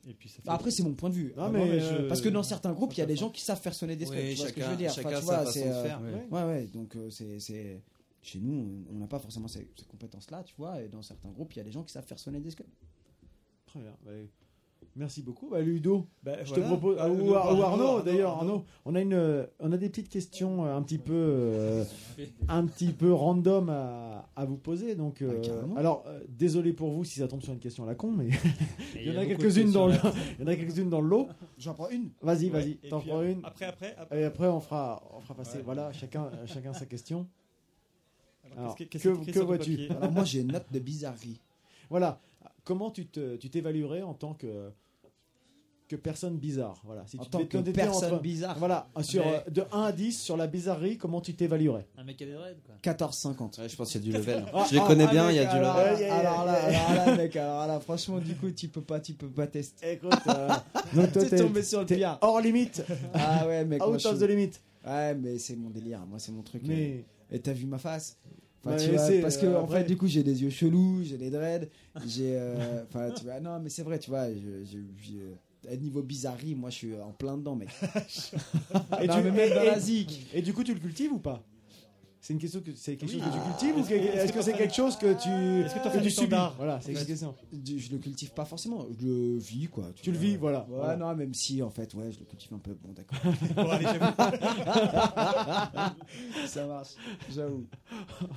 Et 0.07 0.13
puis 0.15 0.29
ça 0.29 0.37
fait- 0.37 0.43
Bah, 0.45 0.55
après 0.55 0.71
c'est 0.71 0.83
mon 0.83 0.95
point 0.95 1.09
de 1.11 1.15
vue. 1.15 1.33
Non, 1.37 1.45
Ah, 1.45 1.51
mais, 1.51 1.59
non, 1.61 1.65
mais 1.67 1.81
euh, 1.83 2.03
je- 2.03 2.09
parce 2.09 2.21
que 2.21 2.29
dans 2.29 2.43
certains 2.43 2.73
groupes 2.73 2.93
il 2.95 2.99
y 2.99 3.03
a 3.03 3.07
des 3.07 3.17
gens 3.17 3.31
qui 3.31 3.41
savent 3.43 3.61
faire 3.61 3.75
sonner 3.75 3.97
des 3.97 4.07
Oui, 4.09 4.17
scuds 4.17 4.31
tu 4.31 4.37
vois 4.37 4.49
ce 4.49 4.53
que 4.53 4.61
je 4.61 4.65
chacun- 4.65 4.71
veux 4.73 4.77
dire. 4.77 4.91
Enfin, 4.91 5.03
chacun 5.03 5.19
tu 5.19 5.25
vois 5.25 5.39
façon 5.39 5.51
c'est 5.53 5.65
de 5.65 5.71
euh, 5.73 5.83
faire. 5.85 6.01
ouais. 6.03 6.27
ouais, 6.31 6.43
ouais, 6.45 6.67
donc 6.67 6.97
euh, 6.97 7.09
c'est 7.11 7.39
c'est 7.41 7.83
chez 8.23 8.39
nous 8.41 8.85
on 8.93 8.99
n'a 8.99 9.07
pas 9.07 9.19
forcément 9.19 9.49
ces, 9.49 9.69
ces 9.79 9.85
compétences 9.87 10.31
là 10.31 10.43
tu 10.45 10.55
vois 10.57 10.81
et 10.83 10.89
dans 10.89 11.03
certains 11.03 11.31
groupes 11.31 11.53
il 11.55 11.59
y 11.59 11.61
a 11.61 11.65
des 11.65 11.73
gens 11.73 11.83
qui 11.83 11.93
savent 11.93 12.07
faire 12.07 12.19
sonner 12.19 12.41
des 12.41 12.51
scuds. 12.51 12.65
Très 13.67 13.81
bien. 13.81 13.97
Bah, 14.97 15.01
merci 15.01 15.23
beaucoup. 15.23 15.49
Bah, 15.51 15.61
Ludo, 15.61 16.07
Bah, 16.23 16.37
je 16.45 16.49
voilà. 16.51 16.63
te 16.63 16.69
propose. 16.69 16.97
Ah, 17.01 17.11
ou, 17.11 17.35
Arnaud, 17.35 18.01
d'ailleurs, 18.03 18.31
Arnaud. 18.33 18.51
Arnaud. 18.53 18.65
On 18.85 18.95
a, 18.95 19.01
une, 19.01 19.13
euh, 19.13 19.45
on 19.59 19.73
a 19.73 19.77
des 19.77 19.89
petites 19.89 20.09
questions 20.09 20.65
euh, 20.65 20.77
un 20.77 20.83
petit 20.83 20.99
peu, 20.99 21.13
euh, 21.15 21.85
un 22.49 22.65
petit 22.67 22.93
peu 22.93 23.13
random 23.13 23.69
à, 23.71 24.29
à 24.37 24.45
vous 24.45 24.57
poser. 24.57 24.95
Donc, 24.95 25.21
euh, 25.23 25.41
carrément. 25.43 25.75
alors, 25.77 26.05
euh, 26.07 26.21
désolé 26.29 26.73
pour 26.73 26.91
vous 26.91 27.03
si 27.05 27.19
ça 27.19 27.27
tombe 27.27 27.43
sur 27.43 27.53
une 27.53 27.59
question 27.59 27.83
à 27.83 27.87
la 27.89 27.97
con, 27.97 28.13
mais 28.13 28.29
il 28.95 29.13
y 29.13 29.17
en 29.17 29.21
a 29.21 29.27
quelques-unes 29.27 29.73
dans, 29.73 29.89
le- 29.89 29.95
il 30.39 30.45
y 30.45 30.45
en 30.45 30.53
a 30.53 30.55
quelques-unes 30.57 30.91
dans 30.91 31.01
le 31.01 31.09
lot. 31.09 31.29
j'en 31.59 31.75
prends 31.75 31.89
une 31.91 32.11
Vas-y, 32.23 32.49
vas-y, 32.49 32.77
t'en 32.89 33.01
prends 33.01 33.21
euh, 33.21 33.33
une. 33.33 33.41
après, 33.45 33.67
après, 33.67 33.97
après. 33.99 34.21
Et 34.21 34.25
après, 34.25 34.47
on 34.47 34.61
fera, 34.61 35.03
on 35.17 35.21
fera 35.21 35.35
passer. 35.35 35.59
Ouais. 35.59 35.65
Voilà, 35.65 35.93
chacun, 35.93 36.27
euh, 36.27 36.47
chacun 36.47 36.73
sa 36.73 36.87
question. 36.87 37.27
Alors, 38.57 38.77
Alors, 38.77 38.77
que, 38.77 39.39
vois-tu 39.41 39.89
alors 39.91 40.13
moi 40.13 40.23
j'ai 40.25 40.41
une 40.43 40.53
note 40.53 40.67
de 40.71 40.79
bizarrerie 40.79 41.41
Voilà. 41.91 42.21
Comment 42.63 42.91
tu 42.91 43.07
te, 43.07 43.37
tu 43.37 43.51
t'évaluerais 43.51 44.03
en 44.03 44.15
tant 44.15 44.33
que 44.35 44.71
que 45.87 45.97
personne 45.97 46.39
bizarre 46.39 46.81
Voilà. 46.85 47.05
Si 47.07 47.19
En 47.19 47.25
tu 47.25 47.31
tant 47.31 47.45
que 47.45 47.59
personne 47.59 48.15
entre- 48.15 48.23
bizarre. 48.23 48.59
Voilà. 48.59 48.89
Sur 49.03 49.25
Mais- 49.25 49.43
euh, 49.47 49.51
de 49.51 49.63
1 49.71 49.83
à 49.83 49.93
10 49.93 50.19
sur 50.19 50.37
la 50.37 50.47
bizarrerie, 50.47 50.97
comment 50.97 51.21
tu 51.21 51.35
t'évaluerais 51.35 51.87
Un 51.99 52.05
mec 52.05 52.21
à 52.23 52.25
des 52.25 52.35
raids, 52.37 52.57
quoi. 52.65 52.75
14,50 52.83 53.59
Ouais, 53.59 53.69
je 53.69 53.77
pense 53.77 53.91
qu'il 53.93 54.01
y 54.01 54.05
a 54.09 54.13
du 54.13 54.17
level. 54.17 54.45
Ah, 54.55 54.65
je 54.69 54.75
les 54.75 54.81
ah, 54.81 54.87
connais 54.87 55.05
ah, 55.07 55.11
bien, 55.13 55.31
il 55.31 55.37
y 55.37 55.41
a 55.41 55.45
du 55.45 55.57
alors, 55.57 55.77
level. 55.77 56.11
Alors 56.11 56.45
là, 56.47 56.71
yeah. 56.71 56.85
alors 56.89 57.07
là, 57.07 57.17
mec, 57.17 57.37
alors 57.37 57.67
là, 57.67 57.81
franchement, 57.81 58.19
du 58.19 58.35
coup, 58.35 58.51
tu 58.51 58.69
peux 58.69 58.81
pas, 58.81 58.99
tu 59.01 59.13
peux 59.13 59.29
pas 59.29 59.47
tester. 59.47 59.93
Écoute, 59.93 60.13
euh, 60.29 60.49
donc 60.95 61.13
toi, 61.13 61.23
T'es 61.23 61.29
t'es- 61.31 61.37
tombé 61.37 61.63
sur 61.63 61.81
le 61.81 61.87
pire. 61.87 62.19
hors 62.23 62.41
limite. 62.41 62.83
Ah 63.13 63.47
ouais, 63.47 63.65
mec. 63.65 63.85
Out 63.87 64.05
of 64.07 64.19
the 64.19 64.23
limit. 64.23 64.53
Ouais, 64.87 65.15
mais 65.15 65.39
c'est 65.39 65.57
mon 65.57 65.69
délire. 65.71 66.01
Moi, 66.09 66.19
c'est 66.19 66.33
mon 66.33 66.43
truc. 66.43 66.63
Mais- 66.65 67.05
euh. 67.31 67.37
Et 67.37 67.41
t'as 67.41 67.53
vu 67.53 67.67
ma 67.67 67.79
face? 67.79 68.17
Enfin, 68.67 68.77
Ouais, 68.77 68.83
tu 68.83 68.91
vois, 68.93 69.07
c'est, 69.07 69.21
parce 69.21 69.37
que 69.37 69.45
euh, 69.45 69.61
en 69.61 69.65
après- 69.65 69.81
fait, 69.81 69.85
du 69.89 69.97
coup, 69.99 70.07
j'ai 70.07 70.23
des 70.23 70.43
yeux 70.43 70.49
chelous, 70.51 71.03
j'ai 71.05 71.19
des 71.19 71.29
dreads, 71.29 71.69
j'ai. 72.07 72.33
euh, 72.37 72.83
Enfin, 72.89 73.11
tu 73.11 73.25
vois, 73.25 73.39
non, 73.39 73.61
mais 73.61 73.69
c'est 73.69 73.83
vrai, 73.83 73.99
tu 73.99 74.09
vois. 74.09 74.27
À 75.71 75.77
niveau 75.77 76.03
bizarrerie, 76.03 76.55
moi, 76.55 76.71
je 76.71 76.77
suis 76.77 76.95
en 77.01 77.13
plein 77.13 77.37
dedans, 77.37 77.57
mec. 77.57 77.69
Et, 79.03 79.07
Non, 79.07 79.15
tu, 79.17 79.23
mais 79.23 79.31
même 79.31 79.53
et- 79.53 79.55
dans 79.55 79.63
et- 79.63 79.67
la 79.67 79.79
zik. 79.81 80.27
et 80.35 80.43
du 80.43 80.53
coup, 80.53 80.65
tu 80.65 80.75
le 80.75 80.81
cultives 80.81 81.13
ou 81.13 81.19
pas? 81.19 81.43
C'est 82.21 82.33
une 82.33 82.39
question 82.39 82.61
que 82.63 82.71
c'est 82.75 82.97
quelque 82.97 83.11
Oui. 83.13 83.19
chose 83.21 83.29
que 83.29 83.35
tu 83.35 83.39
Ah. 83.43 83.49
cultives 83.51 83.77
ou 83.77 83.81
Est-ce 83.81 83.89
que- 83.91 83.95
que- 83.95 84.17
est-ce 84.19 84.33
que 84.33 84.41
c'est 84.43 84.53
quelque 84.55 84.75
chose 84.75 84.97
que 84.97 85.13
tu 85.13 85.29
Est-ce 85.67 85.75
que 85.75 85.79
t'en 85.81 85.85
que 85.85 85.91
fais 85.91 85.99
du 86.01 86.05
tu 86.05 86.11
subis? 86.11 86.27
standard 86.29 86.55
Voilà, 86.57 86.81
c'est 86.81 86.93
une 86.93 86.97
fait, 86.97 87.05
question. 87.05 87.35
Je, 87.53 87.77
je 87.77 87.93
le 87.93 87.99
cultive 87.99 88.31
pas 88.33 88.47
forcément, 88.47 88.87
je 88.99 89.07
le 89.07 89.37
vis, 89.37 89.67
quoi. 89.67 89.91
Tu 90.01 90.11
le 90.11 90.17
vois. 90.17 90.27
vis, 90.27 90.37
voilà. 90.37 90.61
Ouais, 90.61 90.67
Voilà. 90.77 90.97
non, 90.97 91.15
même 91.15 91.35
si, 91.35 91.63
en 91.63 91.69
fait, 91.69 91.93
ouais, 91.93 92.11
je 92.13 92.21
le 92.21 92.25
cultive 92.25 92.55
un 92.55 92.59
peu. 92.61 92.75
Bon, 92.83 92.95
d'accord. 92.95 93.19
Bon, 93.57 93.69
allez, 93.69 93.85
j'avoue. 93.85 94.07
Ça 96.47 96.67
marche, 96.67 96.91
j'avoue. 97.31 97.67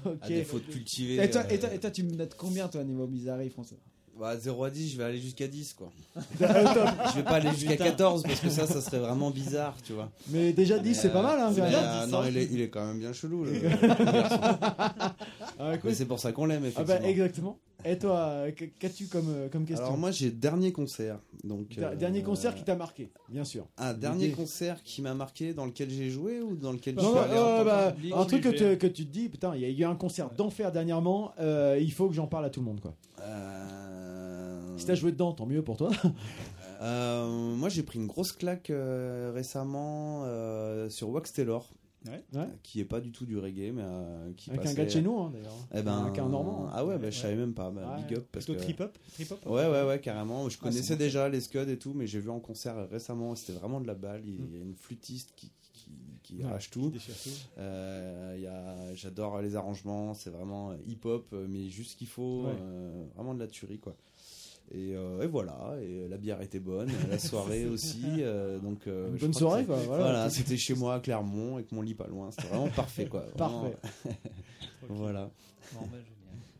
Ok. 0.05 0.17
À 0.21 0.27
défaut 0.27 0.59
de 0.59 0.65
cultiver. 0.65 1.23
Et 1.23 1.29
toi, 1.29 1.43
euh, 1.45 1.49
et, 1.53 1.59
toi, 1.59 1.73
et 1.73 1.79
toi, 1.79 1.91
tu 1.91 2.03
me 2.03 2.11
notes 2.11 2.35
combien, 2.37 2.67
toi, 2.67 2.83
niveau 2.83 3.07
bizarrerie, 3.07 3.49
François? 3.49 3.77
Bah, 4.19 4.35
0 4.35 4.63
à 4.63 4.69
10, 4.71 4.91
je 4.93 4.97
vais 4.97 5.03
aller 5.03 5.19
jusqu'à 5.19 5.47
10, 5.47 5.73
quoi. 5.73 5.91
Je 6.39 7.15
vais 7.17 7.23
pas 7.23 7.35
aller 7.35 7.51
jusqu'à 7.51 7.73
Putain. 7.73 7.85
14 7.85 8.23
parce 8.23 8.39
que 8.39 8.49
ça, 8.49 8.65
ça 8.65 8.81
serait 8.81 8.97
vraiment 8.99 9.29
bizarre, 9.29 9.75
tu 9.83 9.93
vois. 9.93 10.09
Mais 10.29 10.53
déjà 10.53 10.79
10, 10.79 10.95
c'est 10.95 11.09
euh, 11.09 11.11
pas 11.13 11.21
mal, 11.21 11.39
hein, 11.39 11.51
mais, 11.55 11.61
euh, 11.63 12.05
non, 12.07 12.23
il 12.27 12.35
est, 12.37 12.45
il 12.51 12.61
est 12.61 12.69
quand 12.69 12.85
même 12.85 12.97
bien 12.99 13.13
chelou, 13.13 13.43
le. 13.45 13.51
Ah, 15.59 15.73
c'est 15.91 16.05
pour 16.07 16.19
ça 16.19 16.31
qu'on 16.31 16.45
l'aime, 16.45 16.61
Ah 16.65 16.67
effectivement. 16.67 16.99
bah 17.01 17.07
exactement. 17.09 17.59
Et 17.85 17.97
toi, 17.97 18.45
qu- 18.55 18.71
qu'as-tu 18.79 19.07
comme, 19.07 19.29
euh, 19.29 19.49
comme 19.49 19.65
question? 19.65 19.85
Alors 19.85 19.97
moi 19.97 20.11
j'ai 20.11 20.29
dernier 20.29 20.71
concert. 20.71 21.19
Donc, 21.43 21.77
euh, 21.77 21.95
Dernier 21.95 22.21
concert 22.23 22.53
qui 22.53 22.63
t'a 22.63 22.75
marqué, 22.75 23.09
bien 23.29 23.43
sûr. 23.43 23.65
Un 23.77 23.93
dernier 23.93 24.29
concert 24.31 24.81
qui 24.83 25.01
m'a 25.01 25.13
marqué 25.15 25.53
dans 25.53 25.65
lequel 25.65 25.89
j'ai 25.89 26.09
joué 26.09 26.41
ou 26.41 26.55
dans 26.55 26.71
lequel 26.73 26.95
Non, 26.95 27.01
je 27.01 27.07
suis 27.07 27.15
non, 27.15 27.21
allé 27.23 27.35
euh, 27.37 27.63
bah, 27.63 27.93
un 28.19 28.25
truc 28.25 28.43
que, 28.43 28.49
te- 28.49 28.75
que 28.75 28.87
tu 28.87 29.05
te 29.05 29.11
dis, 29.11 29.29
putain, 29.29 29.55
il 29.55 29.61
y 29.61 29.65
a 29.65 29.69
eu 29.69 29.83
un 29.89 29.95
concert 29.95 30.29
d'enfer 30.31 30.71
dernièrement, 30.71 31.31
euh, 31.39 31.77
il 31.81 31.91
faut 31.91 32.07
que 32.07 32.13
j'en 32.15 32.27
parle 32.27 32.45
à 32.45 32.49
tout 32.49 32.59
le 32.59 32.65
monde, 32.67 32.79
quoi. 32.81 32.93
Euh, 33.21 33.96
Si 34.77 34.85
t'as 34.85 34.95
joué 34.95 35.11
dedans, 35.11 35.33
tant 35.33 35.45
mieux 35.45 35.63
pour 35.63 35.77
toi. 35.77 35.89
Euh, 36.79 37.55
moi, 37.55 37.69
j'ai 37.69 37.81
pris 37.81 37.97
une 37.97 38.05
grosse 38.05 38.31
claque 38.33 38.69
euh, 38.69 39.31
récemment 39.33 40.21
euh, 40.25 40.89
sur 40.91 41.09
Wax 41.09 41.33
Taylor. 41.33 41.67
Ouais. 42.05 42.47
Qui 42.61 42.79
est 42.79 42.85
pas 42.85 43.01
du 43.01 43.11
tout 43.11 43.25
du 43.25 43.35
reggae, 43.37 43.71
mais 43.73 43.81
euh, 43.83 44.31
qui 44.37 44.51
Avec 44.51 44.63
un 44.67 44.73
gars 44.75 44.85
de 44.85 44.89
chez 44.91 45.01
nous, 45.01 45.17
hein, 45.19 45.31
d'ailleurs. 45.33 45.55
Eh 45.73 45.81
ben, 45.81 46.05
Avec 46.05 46.19
un 46.19 46.29
Normand. 46.29 46.67
Ah 46.71 46.85
ouais, 46.85 46.97
bah, 46.99 47.05
Ouais. 47.05 47.11
je 47.11 47.17
savais 47.19 47.35
même 47.35 47.55
pas. 47.55 47.71
Bah, 47.71 47.95
Ouais. 47.97 48.03
Big 48.07 48.17
up 48.19 48.27
parce 48.31 48.45
Plutôt 48.45 48.59
que 48.59 48.63
trip-hop 48.63 48.95
Trip-hop 49.13 49.39
Ouais, 49.47 49.67
ouais, 49.67 49.83
ouais, 49.87 49.99
carrément. 49.99 50.47
Je 50.49 50.57
Ah, 50.61 50.65
connaissais 50.65 50.93
bon. 50.93 50.99
déjà 50.99 51.27
les 51.27 51.41
Scuds 51.41 51.67
et 51.67 51.79
tout, 51.79 51.93
mais 51.95 52.05
j'ai 52.05 52.19
vu 52.19 52.29
en 52.29 52.39
concert 52.39 52.87
récemment. 52.91 53.33
C'était 53.35 53.53
vraiment 53.57 53.81
de 53.81 53.87
la 53.87 53.95
balle. 53.95 54.21
Il 54.27 54.53
y 54.55 54.57
a 54.59 54.61
une 54.61 54.75
flûtiste 54.75 55.33
qui 55.35 55.51
qui, 55.73 55.91
qui. 56.21 56.37
Ouais, 56.37 56.43
arrache 56.45 56.69
tout. 56.69 56.91
tout. 56.91 57.29
Euh, 57.57 58.33
il 58.37 58.43
y 58.43 58.47
a, 58.47 58.93
j'adore 58.93 59.41
les 59.41 59.55
arrangements. 59.55 60.13
C'est 60.13 60.29
vraiment 60.29 60.73
hip-hop, 60.85 61.33
mais 61.49 61.69
juste 61.69 61.91
ce 61.93 61.95
qu'il 61.97 62.07
faut. 62.07 62.43
Ouais. 62.45 62.53
euh, 62.61 63.05
vraiment 63.15 63.33
de 63.33 63.39
la 63.39 63.47
tuerie, 63.47 63.79
quoi. 63.79 63.95
Et, 64.73 64.95
euh, 64.95 65.21
et 65.23 65.27
voilà, 65.27 65.75
et 65.81 66.07
la 66.09 66.17
bière 66.17 66.41
était 66.41 66.59
bonne, 66.59 66.89
la 67.09 67.19
soirée 67.19 67.65
aussi. 67.65 68.03
euh, 68.19 68.59
donc, 68.59 68.85
euh, 68.87 69.11
Une 69.11 69.17
bonne 69.17 69.33
soirée, 69.33 69.63
quoi, 69.65 69.77
voilà. 69.77 70.29
c'était 70.29 70.57
chez 70.57 70.73
moi 70.75 70.95
à 70.95 70.99
Clermont, 70.99 71.55
avec 71.55 71.71
mon 71.71 71.81
lit 71.81 71.93
pas 71.93 72.07
loin. 72.07 72.31
C'était 72.31 72.49
vraiment 72.49 72.67
parfait, 72.69 73.05
quoi. 73.05 73.23
Vraiment. 73.37 73.61
Parfait. 73.71 74.17
voilà. 74.89 75.29
Bon, 75.73 75.81
bah. 75.81 75.97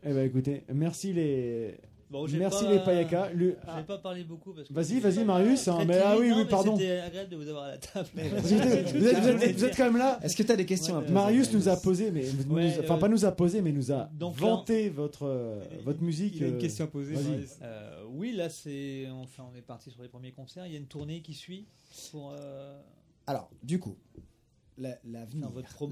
Eh 0.04 0.14
ben 0.14 0.26
écoutez, 0.26 0.64
merci 0.74 1.12
les. 1.12 1.76
Bon, 2.10 2.26
j'ai 2.26 2.38
merci 2.40 2.64
pas- 2.64 2.72
les 2.72 2.80
Payaka. 2.80 3.30
Le- 3.34 3.58
Je 3.68 3.76
vais 3.78 3.84
pas 3.84 3.98
parler 3.98 4.24
beaucoup 4.24 4.54
parce 4.54 4.68
que. 4.70 4.74
Vas-y, 4.74 5.00
vas-y, 5.02 5.26
Marius, 5.26 5.68
hein, 5.68 5.80
mais- 5.86 5.98
ah 5.98 6.16
oui, 6.18 6.30
non, 6.30 6.38
oui, 6.38 6.46
pardon. 6.50 6.78
C'était 6.78 7.00
agréable 7.00 7.30
de 7.30 7.36
vous 7.36 7.48
avoir 7.50 7.66
à 7.66 7.72
la 7.72 7.78
table. 7.78 8.08
Vous 8.16 8.54
êtes, 8.54 8.92
vous 8.96 9.06
êtes- 9.08 9.18
vous 9.20 9.28
êtes- 9.44 9.56
vous 9.58 9.66
êtes 9.66 9.76
quand 9.76 9.84
même 9.86 9.98
là. 9.98 10.20
Est-ce 10.24 10.36
que 10.38 10.44
tu 10.44 10.52
as 10.52 10.56
des 10.56 10.66
questions 10.66 11.02
Marius 11.10 11.52
nous 11.54 11.68
a 11.68 11.76
posé, 11.76 12.12
mais 12.12 12.24
nous- 12.48 12.56
Ouais, 12.56 12.64
nous- 12.76 12.80
enfin 12.84 12.96
euh, 12.96 13.00
pas 13.00 13.10
nous 13.10 13.26
a 13.26 13.32
posé, 13.34 13.62
mais 13.62 13.72
nous 13.74 13.92
a 13.92 14.10
donc 14.14 14.40
là, 14.40 14.48
vanté 14.48 14.90
votre 14.90 15.24
euh, 15.28 15.60
votre 15.84 16.02
musique. 16.02 16.36
il 16.38 16.44
a 16.44 16.48
une 16.48 16.56
euh, 16.56 16.60
question 16.60 16.86
à 16.86 16.88
poser. 16.88 17.16
Euh, 17.62 18.04
oui, 18.10 18.34
là, 18.34 18.50
c'est. 18.50 19.08
Enfin, 19.12 19.44
on 19.54 19.58
est 19.58 19.62
parti 19.62 19.92
sur 19.92 20.02
les 20.02 20.10
premiers 20.10 20.32
concerts. 20.32 20.66
Il 20.66 20.72
y 20.72 20.76
a 20.76 20.80
une 20.80 20.88
tournée 20.88 21.22
qui 21.22 21.34
suit 21.34 21.66
pour. 22.12 22.34
euh, 22.40 22.80
Alors, 23.26 23.50
du 23.64 23.80
coup. 23.80 23.96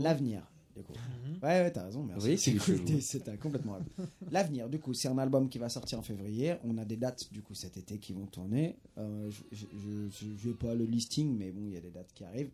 L'avenir, 0.03 0.43
du 0.75 0.83
coup. 0.83 0.93
Mhm. 0.93 1.33
Ouais, 1.41 1.61
ouais, 1.61 1.71
t'as 1.71 1.83
raison, 1.85 2.03
merci. 2.03 2.27
Oui, 2.27 2.37
c'est 2.37 3.37
complètement 3.39 3.73
raison. 3.73 4.09
L'avenir, 4.31 4.69
du 4.69 4.79
coup, 4.79 4.93
c'est 4.93 5.07
un 5.07 5.17
album 5.17 5.49
qui 5.49 5.57
va 5.57 5.69
sortir 5.69 5.99
en 5.99 6.03
février. 6.03 6.55
On 6.63 6.77
a 6.77 6.85
des 6.85 6.97
dates, 6.97 7.31
du 7.31 7.41
coup, 7.41 7.53
cet 7.53 7.77
été 7.77 7.97
qui 7.97 8.13
vont 8.13 8.25
tourner. 8.25 8.75
Euh, 8.97 9.29
je 9.29 9.43
je- 9.51 10.09
je- 10.09 10.37
je 10.37 10.49
vais 10.49 10.55
pas 10.55 10.73
le 10.75 10.85
listing, 10.85 11.35
mais 11.37 11.51
bon, 11.51 11.61
il 11.67 11.73
y 11.73 11.77
a 11.77 11.81
des 11.81 11.91
dates 11.91 12.11
qui 12.13 12.23
arrivent. 12.23 12.51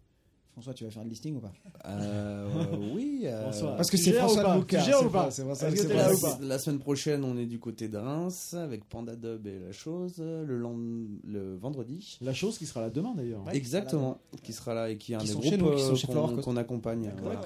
François, 0.54 0.74
tu 0.74 0.84
vas 0.84 0.92
faire 0.92 1.06
le 1.06 1.10
listing 1.10 1.38
ou 1.38 1.40
pas? 1.40 1.54
Euh, 1.86 2.66
oui. 2.94 3.22
euh, 3.24 3.42
François, 3.44 3.78
Parce 3.78 3.90
que 3.90 3.96
c'est 3.96 4.12
François 4.12 4.44
de 4.54 4.60
Boucard, 4.60 4.84
c'est 4.84 5.10
pas- 5.10 5.32
c'est 5.32 5.44
François- 5.44 5.72
que 5.72 5.88
pas- 5.88 6.40
la, 6.42 6.56
pas- 6.56 6.60
semaine 6.60 6.80
prochaine, 6.80 7.24
on 7.24 7.38
est 7.38 7.46
du 7.46 7.58
côté 7.58 7.88
de 7.88 7.98
Reims 7.98 8.54
avec 8.54 8.84
Panda 8.84 9.16
Dub 9.16 9.48
et 9.48 9.60
La 9.60 9.72
Chose. 9.72 10.16
Le, 10.18 10.58
lend- 10.58 10.78
le 11.24 11.56
vendredi. 11.56 12.18
La 12.22 12.34
chose 12.34 12.58
qui 12.58 12.66
sera 12.66 12.82
là 12.82 12.90
demain 12.90 13.14
d'ailleurs. 13.16 13.46
Exactement. 13.54 14.20
Qui 14.44 14.52
sera 14.52 14.74
là 14.74 14.90
et 14.90 14.98
qui 14.98 15.14
est 15.14 15.16
un 15.16 15.20
Qui 15.20 15.28
des 15.28 15.32
sont 15.34 15.40
groupes 15.40 15.52
chez 15.52 15.58
nous, 15.58 15.72
qui 15.74 15.82
sont 15.84 15.92
euh, 15.94 15.96
chez 15.96 16.08
qu'on 16.44 16.58
accompagne. 16.58 17.14
voilà. 17.22 17.40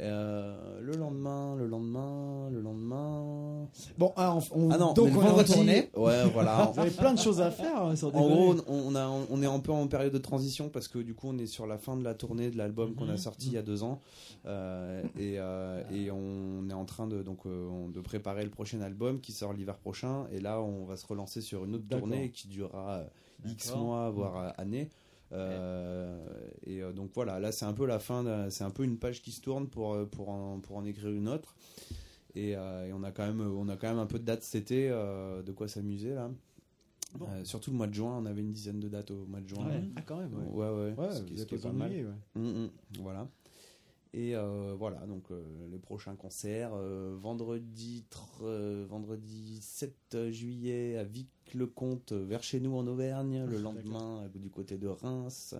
Euh, 0.00 0.80
le 0.82 0.92
lendemain, 0.96 1.54
le 1.56 1.66
lendemain, 1.66 2.50
le 2.50 2.60
lendemain. 2.60 3.66
Bon, 3.96 4.12
ah, 4.16 4.36
on, 4.52 4.70
Ah 4.70 4.76
non, 4.76 4.92
donc 4.92 5.08
on 5.56 5.68
est. 5.68 5.90
Ouais, 5.96 6.28
voilà. 6.34 6.70
Vous 6.74 6.80
avez 6.80 6.90
plein 6.90 7.14
de 7.14 7.18
choses 7.18 7.40
à 7.40 7.50
faire 7.50 7.82
hein, 7.82 7.94
En 8.12 8.28
gros, 8.28 8.54
on, 8.68 8.94
a, 8.94 9.08
on 9.08 9.42
est 9.42 9.46
un 9.46 9.58
peu 9.60 9.72
en 9.72 9.86
période 9.86 10.12
de 10.12 10.18
transition 10.18 10.68
parce 10.68 10.86
que 10.88 10.98
du 10.98 11.14
coup, 11.14 11.28
on 11.30 11.38
est 11.38 11.46
sur 11.46 11.66
la 11.66 11.78
fin 11.78 11.96
de 11.96 12.04
la 12.04 12.12
tournée 12.14 12.50
de 12.50 12.58
l'album 12.58 12.94
qu'on 12.94 13.08
a 13.08 13.12
Mhm. 13.12 13.16
sorti 13.16 13.46
il 13.46 13.52
y 13.54 13.58
a 13.58 13.62
deux 13.62 13.82
ans 13.82 14.00
Euh, 14.44 15.02
et, 15.18 15.36
euh, 15.38 15.82
et 15.90 16.10
on 16.12 16.68
est 16.70 16.74
en 16.74 16.84
train 16.84 17.06
de 17.08 17.22
donc 17.22 17.46
on- 17.46 17.88
de 17.88 18.00
préparer 18.00 18.44
le 18.44 18.50
prochain 18.50 18.80
album 18.82 19.20
qui 19.20 19.32
sort 19.32 19.52
l'hiver 19.54 19.76
prochain. 19.78 20.26
Et 20.30 20.40
là, 20.40 20.60
on 20.60 20.84
va 20.84 20.96
se 20.96 21.06
relancer 21.06 21.40
sur 21.40 21.64
une 21.64 21.74
autre 21.74 21.88
tournée 21.88 22.30
qui 22.30 22.48
durera 22.48 23.02
X 23.46 23.74
mois 23.74 24.10
voire 24.10 24.36
euh, 24.36 24.50
années. 24.58 24.90
Euh, 25.36 26.26
et 26.64 26.82
euh, 26.82 26.92
donc 26.92 27.10
voilà, 27.14 27.38
là 27.40 27.52
c'est 27.52 27.64
un 27.64 27.72
peu 27.72 27.86
la 27.86 27.98
fin, 27.98 28.48
c'est 28.50 28.64
un 28.64 28.70
peu 28.70 28.84
une 28.84 28.98
page 28.98 29.22
qui 29.22 29.32
se 29.32 29.40
tourne 29.40 29.68
pour 29.68 29.94
euh, 29.94 30.04
pour 30.06 30.28
en, 30.30 30.60
pour 30.60 30.76
en 30.76 30.84
écrire 30.84 31.10
une 31.10 31.28
autre. 31.28 31.54
Et, 32.34 32.54
euh, 32.56 32.86
et 32.88 32.92
on 32.92 33.02
a 33.02 33.10
quand 33.12 33.26
même 33.26 33.40
on 33.40 33.68
a 33.68 33.76
quand 33.76 33.88
même 33.88 33.98
un 33.98 34.06
peu 34.06 34.18
de 34.18 34.24
dates 34.24 34.42
cet 34.42 34.62
été, 34.62 34.88
euh, 34.90 35.42
de 35.42 35.52
quoi 35.52 35.68
s'amuser 35.68 36.14
là. 36.14 36.30
Surtout 37.44 37.70
le 37.70 37.76
mois 37.78 37.86
de 37.86 37.94
juin, 37.94 38.18
on 38.20 38.26
avait 38.26 38.42
une 38.42 38.52
dizaine 38.52 38.78
de 38.78 38.88
dates 38.88 39.10
au 39.10 39.24
mois 39.26 39.40
de 39.40 39.48
juin. 39.48 39.66
Ouais. 39.66 39.82
Ah, 39.96 40.02
quand 40.04 40.18
même, 40.18 40.34
ouais. 40.34 40.44
Ouais, 40.50 40.68
ouais. 40.68 40.94
Ouais, 40.98 41.08
vous 41.30 41.40
êtes 41.40 41.62
pas 41.62 41.72
mal. 41.72 41.90
Mm, 42.34 42.40
mm, 42.42 42.70
voilà. 43.00 43.26
Et 44.16 44.34
euh, 44.34 44.74
voilà, 44.78 44.96
donc 45.06 45.30
euh, 45.30 45.44
les 45.70 45.78
prochains 45.78 46.16
concerts, 46.16 46.70
euh, 46.72 47.14
vendredi, 47.20 48.06
vendredi 48.40 49.58
7 49.60 50.30
juillet 50.30 50.96
à 50.96 51.04
Vic-le-Comte, 51.04 52.12
vers 52.12 52.42
chez 52.42 52.58
nous 52.58 52.74
en 52.74 52.86
Auvergne, 52.86 53.44
le 53.44 53.58
lendemain 53.58 54.22
euh, 54.22 54.38
du 54.38 54.48
côté 54.48 54.78
de 54.78 54.88
Reims, 54.88 55.54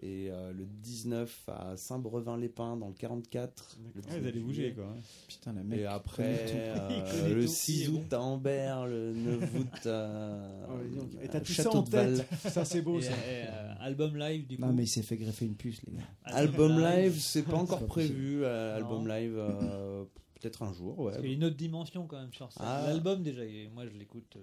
et 0.00 0.30
euh, 0.30 0.52
le 0.52 0.64
19 0.64 1.48
à 1.48 1.76
Saint-Brevin-les-Pins 1.76 2.76
dans 2.76 2.88
le 2.88 2.94
44. 2.94 3.76
le 3.78 3.84
Ah, 3.86 3.90
vous 3.94 4.00
19 4.02 4.26
allez 4.26 4.40
bouger, 4.40 4.72
quoi. 4.74 4.94
Putain, 5.28 5.52
le 5.54 5.64
mec 5.64 5.80
Et 5.80 5.86
après, 5.86 6.46
euh, 6.50 7.34
le 7.34 7.42
tout, 7.42 7.48
6 7.48 7.80
il 7.80 7.84
est 7.84 7.88
août 7.88 8.12
à 8.12 8.20
Ambert, 8.22 8.86
le 8.86 9.12
9 9.12 9.54
août 9.58 9.86
à, 9.86 10.38
Oh. 10.70 10.74
Et 11.22 11.28
t'as 11.28 11.40
tout 11.40 11.52
ça 11.52 11.70
en 11.74 11.82
tête. 11.82 12.24
Ça, 12.38 12.64
c'est 12.64 12.82
beau, 12.82 12.98
et, 12.98 13.02
ça. 13.02 13.12
et, 13.12 13.46
euh, 13.48 13.74
album 13.80 14.16
live 14.16 14.46
du 14.46 14.56
coup. 14.56 14.62
Non, 14.62 14.72
mais 14.72 14.84
il 14.84 14.88
s'est 14.88 15.02
fait 15.02 15.16
greffer 15.16 15.46
une 15.46 15.56
puce, 15.56 15.80
les 15.86 15.92
gars. 15.94 16.04
Album 16.24 16.78
live, 16.80 17.18
c'est 17.18 17.42
pas 17.42 17.56
encore 17.56 17.80
pas 17.80 17.86
prévu. 17.86 18.44
euh, 18.44 18.76
album 18.76 19.08
live, 19.08 19.34
euh, 19.36 20.04
peut-être 20.40 20.62
un 20.62 20.72
jour, 20.72 20.98
ouais. 21.00 21.10
Parce 21.12 21.22
qu'il 21.22 21.30
y 21.30 21.32
a 21.32 21.36
une 21.36 21.44
autre 21.44 21.56
dimension 21.56 22.06
quand 22.06 22.20
même 22.20 22.32
sur 22.32 22.52
ça. 22.52 22.60
Ah. 22.62 22.84
L'album 22.86 23.22
déjà, 23.22 23.42
moi 23.74 23.84
je 23.86 23.96
l'écoute 23.98 24.36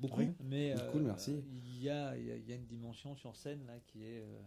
beaucoup, 0.00 0.20
Oui. 0.20 0.28
mais 0.42 0.74
Cool, 0.92 1.02
euh, 1.02 1.06
merci. 1.06 1.36
Il 1.52 1.82
y 1.82 1.88
a, 1.90 2.16
il 2.16 2.26
y 2.26 2.30
a- 2.32 2.36
il 2.36 2.48
y 2.48 2.52
a 2.52 2.56
une 2.56 2.66
dimension 2.66 3.14
sur 3.14 3.36
scène 3.36 3.60
là 3.66 3.74
qui 3.86 4.02
est, 4.02 4.18
euh, 4.20 4.38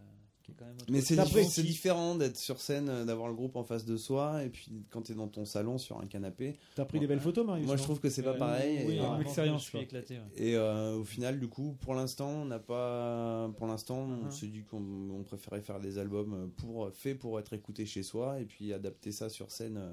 qui 0.42 0.52
est 0.52 0.54
quand 0.54 0.64
même. 0.64 0.76
autre 0.76 0.86
Mais 0.90 1.00
c'est 1.00 1.14
différent, 1.16 1.30
pris- 1.42 1.50
c'est 1.50 1.62
différent 1.62 2.14
d'être 2.14 2.36
sur 2.36 2.60
scène, 2.60 2.88
euh, 2.88 3.04
d'avoir 3.04 3.28
le 3.28 3.34
groupe 3.34 3.56
en 3.56 3.64
face 3.64 3.84
de 3.84 3.96
soi, 3.96 4.42
et 4.44 4.48
puis 4.48 4.84
quand 4.90 5.02
t'es 5.02 5.14
dans 5.14 5.28
ton 5.28 5.44
salon 5.44 5.78
sur 5.78 6.00
un 6.00 6.06
canapé. 6.06 6.58
T'as 6.74 6.84
pris 6.84 6.98
des 7.00 7.06
belles 7.06 7.20
photos, 7.20 7.46
Marius 7.46 7.66
Moi, 7.66 7.76
je 7.76 7.82
trouve 7.82 8.00
que 8.00 8.08
c'est 8.10 8.22
pas 8.22 8.30
Euh, 8.34 8.38
pareil. 8.38 8.84
oui, 8.86 8.94
et, 8.96 9.00
euh, 9.00 9.20
expérience, 9.20 9.64
je 9.64 9.68
suis 9.68 9.78
éclaté. 9.78 10.14
ouais. 10.14 10.24
Et 10.42 10.56
euh, 10.56 10.96
au 10.96 11.04
final, 11.04 11.38
du 11.38 11.48
coup, 11.48 11.76
pour 11.80 11.94
l'instant, 11.94 12.28
on 12.30 12.44
n'a 12.46 12.58
pas. 12.58 13.50
Pour 13.56 13.66
l'instant, 13.66 13.98
on 13.98 14.24
Mhm. 14.24 14.30
s'est 14.30 14.46
dit 14.48 14.62
qu'on 14.64 15.10
on 15.10 15.22
préférait 15.22 15.60
faire 15.60 15.80
des 15.80 15.98
albums 15.98 16.50
pour 16.56 16.90
faits 16.92 17.18
pour 17.18 17.38
être 17.38 17.52
écoutés 17.52 17.86
chez 17.86 18.02
soi 18.02 18.40
et 18.40 18.44
puis 18.44 18.72
adapter 18.72 19.12
ça 19.12 19.28
sur 19.28 19.50
scène 19.50 19.76
euh, 19.78 19.92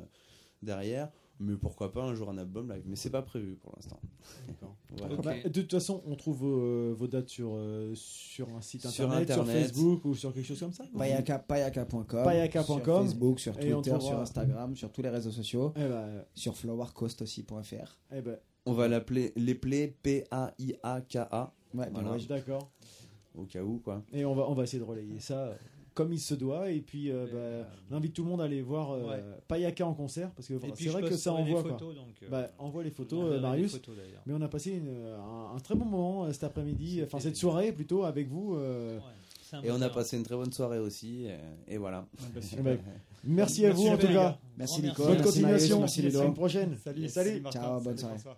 derrière. 0.64 1.10
Mais 1.40 1.56
pourquoi 1.56 1.92
pas 1.92 2.04
un 2.04 2.16
jour 2.16 2.30
un 2.32 2.38
album 2.38 2.72
live 2.72 2.82
Mais 2.88 2.96
c'est 2.96 3.10
pas 3.12 3.22
prévu 3.22 3.56
pour 3.58 3.72
l'instant. 3.76 4.00
Voilà. 4.98 5.16
Bah, 5.18 5.34
de 5.44 5.62
toute 5.62 5.72
façon, 5.72 6.02
on 6.08 6.16
trouve 6.16 6.38
vos, 6.38 6.94
vos 6.96 7.08
dates 7.08 7.30
sur, 7.30 7.52
euh, 7.54 7.92
sur 7.96 8.50
un 8.56 8.62
site 8.62 8.88
Sur 8.88 9.06
internet, 9.06 9.32
sur, 9.32 9.42
Internet. 9.44 9.64
Facebook 9.68 10.06
ou 10.06 10.16
sur 10.16 10.34
quelque 10.34 10.46
chose 10.48 10.60
comme 10.60 10.72
ça 10.74 10.84
Payaka, 10.98 11.38
payaka.com, 11.40 12.06
Payaka.com. 12.24 12.66
sur 12.84 13.02
Facebook, 13.04 13.40
sur 13.40 13.54
Twitter, 13.56 13.72
trouvera- 13.82 14.00
sur 14.00 14.20
Instagram, 14.20 14.76
sur 14.76 14.92
tous 14.92 15.02
les 15.04 15.10
réseaux 15.10 15.32
sociaux, 15.32 15.74
Eh 15.76 15.82
ben, 15.88 16.26
sur 16.34 16.56
flowercoast.fr. 16.56 17.98
eh 18.16 18.22
ben, 18.22 18.38
On 18.66 18.74
va 18.74 18.88
l'appeler 18.88 19.34
les 19.36 19.54
plaies 19.56 19.96
P-A-I-A-K-A. 20.02 21.54
Ouais, 21.74 21.88
Voilà. 21.92 22.08
dommage. 22.08 22.28
d'accord. 22.28 22.72
Au 23.36 23.44
cas 23.44 23.62
où, 23.62 23.78
quoi. 23.80 24.04
Et 24.12 24.26
on 24.26 24.34
va, 24.34 24.50
on 24.50 24.54
va 24.56 24.64
essayer 24.64 24.80
de 24.80 24.84
relayer 24.88 25.20
ça 25.20 25.38
euh, 25.50 25.56
comme 25.98 26.14
il 26.14 26.19
se 26.19 26.36
doit. 26.36 26.69
Et 26.69 26.80
puis, 26.82 27.11
euh, 27.11 27.26
bah, 27.64 27.68
on 27.91 27.95
invite 27.98 28.14
tout 28.14 28.24
le 28.24 28.30
monde 28.30 28.40
à 28.41 28.44
aller 28.45 28.61
voir 28.61 28.91
euh, 28.91 29.02
Ouais. 29.10 29.24
Payaka 29.48 29.86
en 29.86 29.94
concert 29.95 30.30
parce 30.32 30.48
que 30.48 30.53
c'est 30.76 30.90
vrai 30.90 31.02
que 31.02 31.18
ça 31.18 31.32
les 31.32 31.38
envoie. 31.53 31.64
quoi. 31.64 31.72
donc, 31.72 32.15
euh, 32.24 32.30
Bah, 32.30 32.49
envoie 32.60 32.84
les 32.84 32.91
photos, 32.91 33.19
euh, 33.19 33.30
verra 33.30 33.36
les 33.38 33.41
Marius. 33.41 33.72
photos, 33.74 33.95
d'ailleurs. 33.98 34.22
Mais 34.28 34.34
on 34.34 34.41
a 34.41 34.48
passé 34.48 34.72
une- 34.72 34.95
un, 35.15 35.56
un 35.56 35.60
très 35.60 35.74
bon 35.76 35.86
moment 35.86 36.26
euh, 36.26 36.32
cet 36.32 36.44
après-midi, 36.44 37.02
enfin 37.03 37.19
cette 37.19 37.36
soirée 37.36 37.72
plutôt 37.72 38.03
avec 38.03 38.28
vous. 38.30 38.56
euh, 38.56 38.99
Et 39.64 39.72
on 39.72 39.82
a 39.82 39.90
passé 39.90 40.18
une 40.18 40.24
très 40.24 40.36
bonne 40.36 40.52
soirée 40.53 40.80
aussi. 40.80 41.28
Et, 41.68 41.78
voilà. 41.78 42.06
Eh 42.57 42.61
ben, 42.61 42.78
merci 43.24 43.65
à 43.65 43.72
vous 43.72 43.88
en 43.88 43.98
tout 43.98 44.07
cas. 44.07 44.38
Merci 44.57 44.82
Grand 44.82 44.90
Nico, 44.90 45.03
Bonne 45.03 45.11
merci 45.14 45.24
continuation. 45.26 45.80
Marius, 45.80 45.98
merci 45.98 45.99
À 45.99 46.03
la 46.03 46.11
semaine 46.11 46.34
prochaine. 46.34 46.78
Salut, 46.84 47.10
Salut. 47.10 47.44
Ciao, 47.52 47.80
bonne 47.82 47.98
salut, 47.98 48.19
soirée. 48.19 48.38